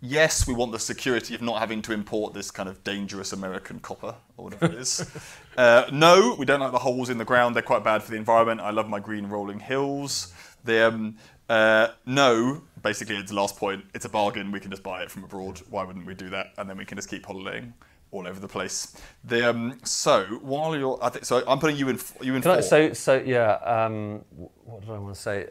Yes, 0.00 0.46
we 0.46 0.54
want 0.54 0.70
the 0.70 0.78
security 0.78 1.34
of 1.34 1.42
not 1.42 1.58
having 1.58 1.82
to 1.82 1.92
import 1.92 2.32
this 2.32 2.52
kind 2.52 2.68
of 2.68 2.84
dangerous 2.84 3.32
American 3.32 3.80
copper 3.80 4.14
or 4.36 4.44
whatever 4.44 4.66
it 4.66 4.74
is. 4.74 5.04
uh, 5.56 5.86
no, 5.92 6.36
we 6.38 6.46
don't 6.46 6.60
like 6.60 6.70
the 6.70 6.78
holes 6.78 7.10
in 7.10 7.18
the 7.18 7.24
ground. 7.24 7.56
They're 7.56 7.62
quite 7.62 7.82
bad 7.82 8.02
for 8.04 8.12
the 8.12 8.16
environment. 8.16 8.60
I 8.60 8.70
love 8.70 8.88
my 8.88 9.00
green 9.00 9.26
rolling 9.26 9.58
hills. 9.58 10.32
The, 10.64 10.86
um, 10.86 11.16
uh, 11.48 11.88
no, 12.06 12.62
basically, 12.80 13.16
it's 13.16 13.30
the 13.30 13.36
last 13.36 13.56
point. 13.56 13.86
It's 13.92 14.04
a 14.04 14.08
bargain. 14.08 14.52
We 14.52 14.60
can 14.60 14.70
just 14.70 14.84
buy 14.84 15.02
it 15.02 15.10
from 15.10 15.24
abroad. 15.24 15.60
Why 15.68 15.82
wouldn't 15.82 16.06
we 16.06 16.14
do 16.14 16.30
that? 16.30 16.52
And 16.58 16.70
then 16.70 16.76
we 16.76 16.84
can 16.84 16.96
just 16.96 17.10
keep 17.10 17.26
holidaying. 17.26 17.72
all 18.12 18.26
over 18.26 18.38
the 18.38 18.48
place. 18.48 18.96
The, 19.24 19.50
um, 19.50 19.80
so 19.82 20.24
while 20.42 20.76
you're, 20.76 20.98
I 21.02 21.08
think, 21.10 21.24
so 21.24 21.42
I'm 21.46 21.58
putting 21.58 21.76
you 21.76 21.88
in. 21.88 21.98
You 22.22 22.36
in 22.36 22.46
I, 22.46 22.60
so, 22.60 22.92
so 22.92 23.20
yeah. 23.24 23.54
Um, 23.54 24.24
what 24.64 24.82
did 24.82 24.90
I 24.90 24.98
want 24.98 25.14
to 25.16 25.20
say? 25.20 25.48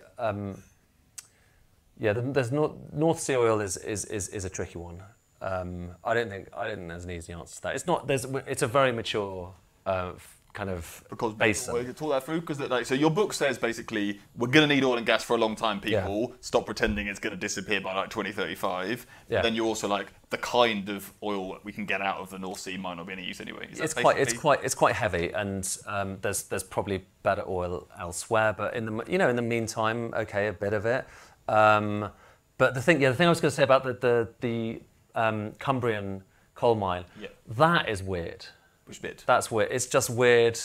Yeah, 2.00 2.14
there's 2.14 2.52
North, 2.52 2.74
North 2.94 3.20
Sea 3.20 3.36
oil 3.36 3.60
is, 3.60 3.78
is, 3.78 4.06
is, 4.06 4.30
is 4.30 4.46
a 4.46 4.50
tricky 4.50 4.78
one. 4.78 5.02
Um, 5.42 5.92
I 6.04 6.14
don't 6.14 6.30
think 6.30 6.50
I 6.56 6.68
don't 6.68 6.78
think 6.78 6.90
there's 6.90 7.06
an 7.06 7.12
easy 7.12 7.34
answer 7.34 7.56
to 7.58 7.62
that. 7.64 7.76
It's 7.76 7.86
not. 7.86 8.08
There's. 8.08 8.26
It's 8.48 8.64
a 8.64 8.68
very 8.68 8.92
mature 8.92 9.54
uh, 9.86 10.14
kind 10.58 10.72
of 10.72 11.04
because 11.12 11.34
basin. 11.36 11.76
we 11.76 11.84
talk 11.94 12.10
that 12.10 12.24
through 12.24 12.42
because 12.42 12.60
like 12.60 12.84
so 12.84 12.96
your 12.96 13.12
book 13.12 13.32
says 13.32 13.60
basically 13.60 14.20
we're 14.36 14.48
going 14.48 14.68
to 14.68 14.74
need 14.74 14.84
oil 14.84 14.98
and 14.98 15.06
gas 15.06 15.24
for 15.24 15.36
a 15.36 15.38
long 15.38 15.56
time 15.56 15.80
people 15.80 16.34
stop 16.42 16.66
pretending 16.66 17.06
it's 17.06 17.20
going 17.20 17.32
to 17.32 17.40
disappear 17.40 17.80
by 17.80 17.94
like 17.94 18.10
2035 18.10 19.06
Yeah. 19.30 19.44
then 19.44 19.54
you're 19.54 19.68
also 19.68 19.88
like 19.88 20.08
the 20.32 20.40
kind 20.40 20.90
of 20.90 21.14
oil 21.22 21.52
that 21.52 21.64
we 21.64 21.72
can 21.72 21.86
get 21.86 22.02
out 22.02 22.18
of 22.18 22.32
the 22.32 22.40
north 22.40 22.60
sea 22.60 22.76
might 22.76 22.96
not 22.96 23.06
be 23.06 23.14
any 23.14 23.24
use 23.24 23.40
anyway 23.40 23.70
Is 23.72 23.80
it's 23.80 23.94
quite 23.94 24.18
it's 24.18 24.34
quite 24.34 24.64
it's 24.64 24.74
quite 24.74 24.96
heavy 24.96 25.32
and 25.32 25.78
um, 25.86 26.18
there's 26.24 26.42
there's 26.44 26.64
probably 26.64 27.06
better 27.22 27.44
oil 27.48 27.88
elsewhere 28.00 28.52
but 28.58 28.74
in 28.74 28.86
the 28.88 29.04
you 29.08 29.20
know 29.20 29.30
in 29.30 29.36
the 29.36 29.44
meantime 29.44 30.12
okay 30.16 30.48
a 30.48 30.54
bit 30.54 30.74
of 30.74 30.88
it 30.88 31.06
um, 31.48 32.10
but 32.58 32.74
the 32.74 32.82
thing 32.82 33.02
yeah 33.02 33.10
the 33.10 33.16
thing 33.16 33.28
I 33.28 33.30
was 33.30 33.42
going 33.42 33.52
to 33.52 33.56
say 33.56 33.64
about 33.64 33.84
the 33.84 33.94
the, 33.94 34.30
the 34.42 34.82
um, 35.16 35.52
Cumbrian 35.60 36.24
coal 36.56 36.76
mine 36.76 37.06
Yeah. 37.20 37.30
that 37.48 37.88
is 37.90 38.02
weird 38.04 38.46
which 38.86 39.02
bit 39.02 39.24
that's 39.28 39.52
weird 39.52 39.70
it's 39.72 39.86
just 39.88 40.10
weird 40.10 40.60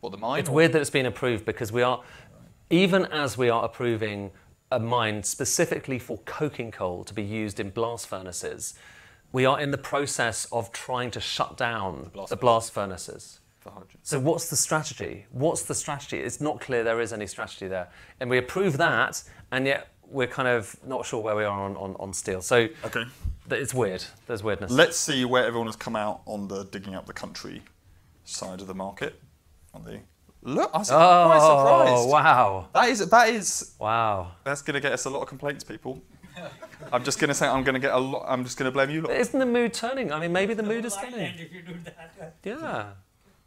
what 0.00 0.10
the 0.12 0.18
mine 0.18 0.40
it's 0.40 0.48
or- 0.48 0.54
weird 0.54 0.72
that 0.72 0.80
it's 0.80 0.90
been 0.90 1.06
approved 1.06 1.44
because 1.44 1.72
we 1.72 1.82
are 1.82 2.02
even 2.70 3.04
as 3.06 3.38
we 3.38 3.48
are 3.48 3.64
approving 3.64 4.30
a 4.72 4.80
mine 4.80 5.22
specifically 5.22 5.98
for 5.98 6.18
coking 6.24 6.70
coal 6.72 7.04
to 7.04 7.14
be 7.14 7.22
used 7.22 7.60
in 7.60 7.70
blast 7.70 8.06
furnaces 8.08 8.74
we 9.32 9.44
are 9.44 9.60
in 9.60 9.70
the 9.70 9.78
process 9.78 10.46
of 10.50 10.72
trying 10.72 11.10
to 11.10 11.20
shut 11.20 11.56
down 11.56 12.10
blast 12.12 12.30
the 12.30 12.36
blast 12.36 12.72
furnaces 12.72 13.40
so 14.02 14.20
what's 14.20 14.48
the 14.48 14.56
strategy? 14.56 15.26
What's 15.30 15.62
the 15.62 15.74
strategy? 15.74 16.18
It's 16.18 16.40
not 16.40 16.60
clear 16.60 16.84
there 16.84 17.00
is 17.00 17.12
any 17.12 17.26
strategy 17.26 17.66
there. 17.66 17.88
And 18.20 18.30
we 18.30 18.38
approve 18.38 18.76
that, 18.78 19.22
and 19.50 19.66
yet 19.66 19.88
we're 20.08 20.26
kind 20.26 20.48
of 20.48 20.76
not 20.86 21.04
sure 21.06 21.20
where 21.22 21.36
we 21.36 21.44
are 21.44 21.60
on, 21.60 21.76
on, 21.76 21.96
on 21.98 22.12
steel. 22.12 22.42
So 22.42 22.68
okay 22.84 23.04
th- 23.48 23.62
it's 23.62 23.74
weird. 23.74 24.04
There's 24.26 24.42
weirdness. 24.42 24.70
let's 24.70 24.96
see 24.96 25.24
where 25.24 25.44
everyone 25.44 25.66
has 25.66 25.76
come 25.76 25.96
out 25.96 26.22
on 26.26 26.48
the 26.48 26.64
digging 26.64 26.94
up 26.94 27.06
the 27.06 27.12
country 27.12 27.62
side 28.24 28.60
of 28.60 28.66
the 28.66 28.74
market 28.74 29.20
on 29.74 29.84
the 29.84 30.00
look 30.42 30.70
I'm 30.74 30.84
quite 30.84 31.38
oh, 31.40 31.96
surprised 31.96 32.08
wow. 32.10 32.68
that 32.74 32.88
is 32.88 33.08
that 33.08 33.28
is 33.28 33.74
Wow. 33.78 34.32
that's 34.44 34.62
going 34.62 34.74
to 34.74 34.80
get 34.80 34.92
us 34.92 35.04
a 35.04 35.10
lot 35.10 35.22
of 35.22 35.28
complaints 35.28 35.64
people 35.64 36.02
I'm 36.92 37.02
just 37.04 37.18
going 37.18 37.28
to 37.28 37.34
say 37.34 37.46
I'm 37.48 37.64
going 37.64 37.74
to 37.74 37.80
get 37.80 37.92
a 37.92 37.98
lot 37.98 38.24
I'm 38.28 38.44
just 38.44 38.56
going 38.58 38.68
to 38.68 38.72
blame 38.72 38.90
you 38.90 39.02
lot. 39.02 39.12
Isn't 39.12 39.38
the 39.38 39.46
mood 39.46 39.72
turning? 39.72 40.12
I 40.12 40.20
mean, 40.20 40.32
maybe 40.32 40.54
the 40.54 40.62
mood 40.62 40.84
is 40.84 40.94
Whole 40.94 41.10
turning. 41.10 41.34
if 41.38 41.52
you 41.52 41.62
do 41.62 41.74
that. 41.84 42.36
Yeah. 42.44 42.86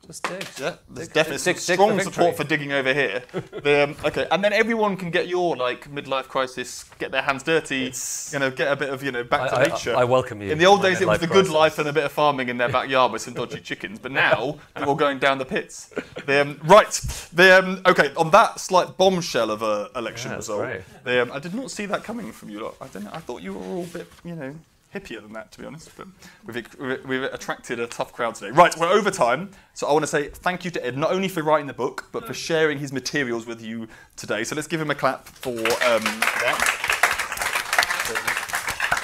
Just. 0.10 0.60
Yeah, 0.60 0.76
there's 0.90 1.08
definitely 1.08 1.54
strong 1.54 1.96
for 2.00 2.04
support 2.04 2.36
for 2.36 2.44
digging 2.44 2.72
over 2.72 2.92
here. 2.96 3.22
The, 3.62 3.84
um, 3.84 3.96
okay, 4.04 4.28
and 4.32 4.44
then 4.44 4.54
everyone 4.54 4.98
can 4.98 5.12
get 5.12 5.28
your 5.28 5.56
like 5.56 5.88
midlife 5.92 6.28
crisis, 6.28 6.84
get 6.98 7.12
their 7.12 7.22
hands 7.22 7.44
dirty, 7.44 7.84
It's- 7.86 8.32
you 8.34 8.40
know, 8.40 8.50
get 8.50 8.72
a 8.72 8.76
bit 8.76 8.90
of 8.90 9.04
you 9.04 9.12
know 9.12 9.24
back 9.24 9.52
to 9.52 9.56
I- 9.56 9.62
I- 9.62 9.68
nature. 9.68 9.96
I 9.96 10.06
welcome 10.06 10.42
you 10.42 10.52
In 10.52 10.58
the 10.58 10.66
old 10.66 10.82
days, 10.82 11.00
it 11.00 11.08
was 11.08 11.20
the 11.20 11.28
good 11.28 11.46
crisis. 11.46 11.54
life 11.54 11.78
and 11.80 11.88
a 11.88 11.94
bit 11.94 12.06
of 12.06 12.12
farming 12.12 12.50
in 12.50 12.58
their 12.58 12.70
backyard 12.70 13.12
with 13.12 13.22
some 13.22 13.36
dodgy 13.36 13.60
chickens, 13.62 14.00
but 14.00 14.12
now 14.12 14.58
they're 14.76 14.88
all 14.88 14.96
going 14.96 15.20
down 15.20 15.38
the 15.38 15.46
pits. 15.46 15.92
The, 16.26 16.42
um, 16.42 16.60
right, 16.64 16.92
the 17.32 17.60
um, 17.60 17.82
okay 17.86 18.12
on 18.18 18.32
that 18.32 18.60
slight 18.60 18.98
bombshell 18.98 19.52
of 19.52 19.62
a 19.62 19.90
election 19.96 20.32
Yeah, 20.32 20.38
result. 20.38 20.70
The, 21.04 21.22
um, 21.22 21.32
I 21.32 21.38
did 21.38 21.54
not 21.54 21.70
see 21.70 21.86
that 21.86 22.04
coming 22.04 22.32
from 22.32 22.50
you 22.50 22.62
lot. 22.62 22.76
I. 22.82 22.86
I 22.86 23.20
thought 23.20 23.42
you 23.44 23.54
were 23.54 23.64
all 23.64 23.84
a 23.84 23.88
bit 23.88 24.08
you 24.24 24.36
know 24.36 24.56
hippier 24.94 25.22
than 25.22 25.34
that, 25.34 25.52
to 25.52 25.60
be 25.60 25.66
honest. 25.66 25.90
But 25.96 26.08
we've, 26.46 27.06
we've, 27.06 27.24
attracted 27.24 27.80
a 27.80 27.88
tough 27.88 28.14
crowd 28.14 28.36
today. 28.36 28.52
Right, 28.52 28.76
we're 28.78 28.88
over 28.88 29.12
time, 29.12 29.52
so 29.74 29.88
I 29.88 29.94
want 29.94 30.04
to 30.04 30.08
say 30.08 30.30
thank 30.30 30.66
you 30.66 30.72
to 30.72 30.86
Ed, 30.86 30.98
not 30.98 31.12
only 31.12 31.28
for 31.28 31.44
writing 31.44 31.68
the 31.68 31.74
book, 31.74 32.08
but 32.12 32.26
for 32.26 32.34
sharing 32.34 32.80
his 32.80 32.92
materials 32.92 33.46
with 33.46 33.62
you 33.62 33.88
today. 34.16 34.44
So 34.44 34.56
let's 34.56 34.68
give 34.68 34.82
him 34.82 34.92
a 34.92 34.96
clap 34.96 35.28
for 35.28 35.58
um, 35.60 36.04
that. 36.04 36.90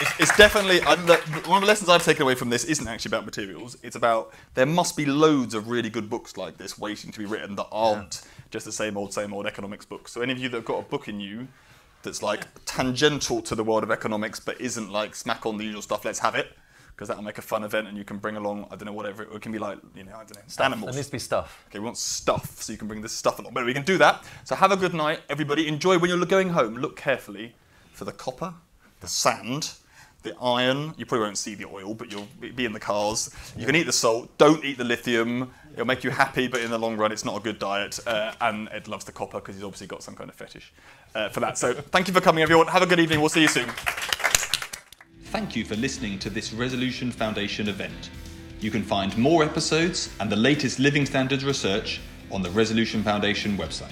It's, 0.01 0.19
it's 0.19 0.37
definitely 0.37 0.81
I, 0.81 0.95
the, 0.95 1.15
one 1.47 1.57
of 1.57 1.61
the 1.61 1.67
lessons 1.67 1.89
I've 1.89 2.03
taken 2.03 2.23
away 2.23 2.35
from 2.35 2.49
this 2.49 2.65
isn't 2.65 2.87
actually 2.87 3.11
about 3.11 3.25
materials. 3.25 3.77
It's 3.81 3.95
about 3.95 4.33
there 4.53 4.65
must 4.65 4.97
be 4.97 5.05
loads 5.05 5.53
of 5.53 5.69
really 5.69 5.89
good 5.89 6.09
books 6.09 6.35
like 6.35 6.57
this 6.57 6.77
waiting 6.77 7.11
to 7.11 7.19
be 7.19 7.25
written 7.25 7.55
that 7.55 7.67
aren't 7.71 8.23
just 8.51 8.65
the 8.65 8.73
same 8.73 8.97
old, 8.97 9.13
same 9.13 9.33
old 9.33 9.45
economics 9.45 9.85
books. 9.85 10.11
So 10.11 10.21
any 10.21 10.33
of 10.33 10.39
you 10.39 10.49
that 10.49 10.57
have 10.57 10.65
got 10.65 10.79
a 10.79 10.81
book 10.81 11.07
in 11.07 11.19
you 11.19 11.47
that's 12.05 12.23
like 12.23 12.47
tangential 12.65 13.41
to 13.41 13.55
the 13.55 13.63
world 13.63 13.83
of 13.83 13.91
economics, 13.91 14.39
but 14.39 14.59
isn't 14.61 14.89
like 14.89 15.13
smack 15.15 15.45
on 15.45 15.57
the 15.57 15.65
usual 15.65 15.81
stuff. 15.81 16.05
Let's 16.05 16.19
have 16.19 16.35
it 16.35 16.53
because 16.95 17.09
that'll 17.09 17.23
make 17.23 17.37
a 17.37 17.41
fun 17.41 17.65
event, 17.65 17.87
and 17.87 17.97
you 17.97 18.05
can 18.05 18.17
bring 18.17 18.37
along 18.37 18.67
I 18.71 18.77
don't 18.77 18.85
know 18.85 18.93
whatever 18.93 19.23
it, 19.23 19.29
it 19.33 19.41
can 19.41 19.51
be 19.51 19.59
like 19.59 19.79
you 19.95 20.05
know 20.05 20.13
I 20.13 20.23
don't 20.23 20.35
know 20.35 20.63
animals. 20.63 20.91
There 20.91 20.99
needs 20.99 21.07
to 21.07 21.11
be 21.11 21.19
stuff. 21.19 21.65
Okay, 21.69 21.79
we 21.79 21.85
want 21.85 21.97
stuff, 21.97 22.61
so 22.61 22.71
you 22.71 22.77
can 22.77 22.87
bring 22.87 23.01
this 23.01 23.11
stuff 23.11 23.39
along. 23.39 23.53
But 23.53 23.65
we 23.65 23.73
can 23.73 23.83
do 23.83 23.97
that. 23.97 24.23
So 24.45 24.55
have 24.55 24.71
a 24.71 24.77
good 24.77 24.93
night, 24.93 25.19
everybody. 25.29 25.67
Enjoy 25.67 25.97
when 25.99 26.09
you're 26.09 26.25
going 26.25 26.49
home. 26.49 26.75
Look 26.75 26.95
carefully 26.95 27.55
for 27.91 28.05
the 28.05 28.13
copper, 28.13 28.53
the 29.01 29.07
sand, 29.07 29.73
the 30.25 30.35
iron. 30.41 30.93
You 30.97 31.05
probably 31.05 31.25
won't 31.25 31.37
see 31.37 31.55
the 31.55 31.65
oil, 31.65 31.93
but 31.93 32.11
you'll 32.11 32.27
be 32.39 32.65
in 32.65 32.73
the 32.73 32.79
cars. 32.79 33.33
You 33.57 33.65
can 33.65 33.75
eat 33.75 33.85
the 33.85 33.93
salt. 33.93 34.37
Don't 34.37 34.63
eat 34.65 34.77
the 34.77 34.83
lithium. 34.83 35.53
It'll 35.73 35.85
make 35.85 36.03
you 36.03 36.09
happy, 36.09 36.47
but 36.47 36.61
in 36.61 36.69
the 36.69 36.77
long 36.77 36.97
run, 36.97 37.11
it's 37.11 37.23
not 37.25 37.37
a 37.37 37.39
good 37.39 37.59
diet. 37.59 37.99
Uh, 38.05 38.33
and 38.41 38.67
Ed 38.71 38.87
loves 38.87 39.05
the 39.05 39.11
copper 39.11 39.39
because 39.39 39.55
he's 39.55 39.63
obviously 39.63 39.87
got 39.87 40.03
some 40.03 40.15
kind 40.15 40.29
of 40.29 40.35
fetish 40.35 40.73
uh, 41.15 41.29
for 41.29 41.39
that. 41.39 41.57
So 41.57 41.73
thank 41.73 42.07
you 42.07 42.13
for 42.13 42.21
coming, 42.21 42.43
everyone. 42.43 42.67
Have 42.67 42.81
a 42.81 42.85
good 42.85 42.99
evening. 42.99 43.19
We'll 43.21 43.29
see 43.29 43.41
you 43.41 43.47
soon. 43.47 43.69
Thank 45.25 45.55
you 45.55 45.65
for 45.65 45.75
listening 45.75 46.19
to 46.19 46.29
this 46.29 46.53
Resolution 46.53 47.11
Foundation 47.11 47.67
event. 47.67 48.09
You 48.61 48.71
can 48.71 48.83
find 48.83 49.17
more 49.17 49.43
episodes 49.43 50.09
and 50.19 50.29
the 50.29 50.35
latest 50.35 50.79
living 50.79 51.05
standards 51.05 51.43
research 51.43 51.99
on 52.31 52.41
the 52.41 52.49
Resolution 52.51 53.03
Foundation 53.03 53.57
website. 53.57 53.91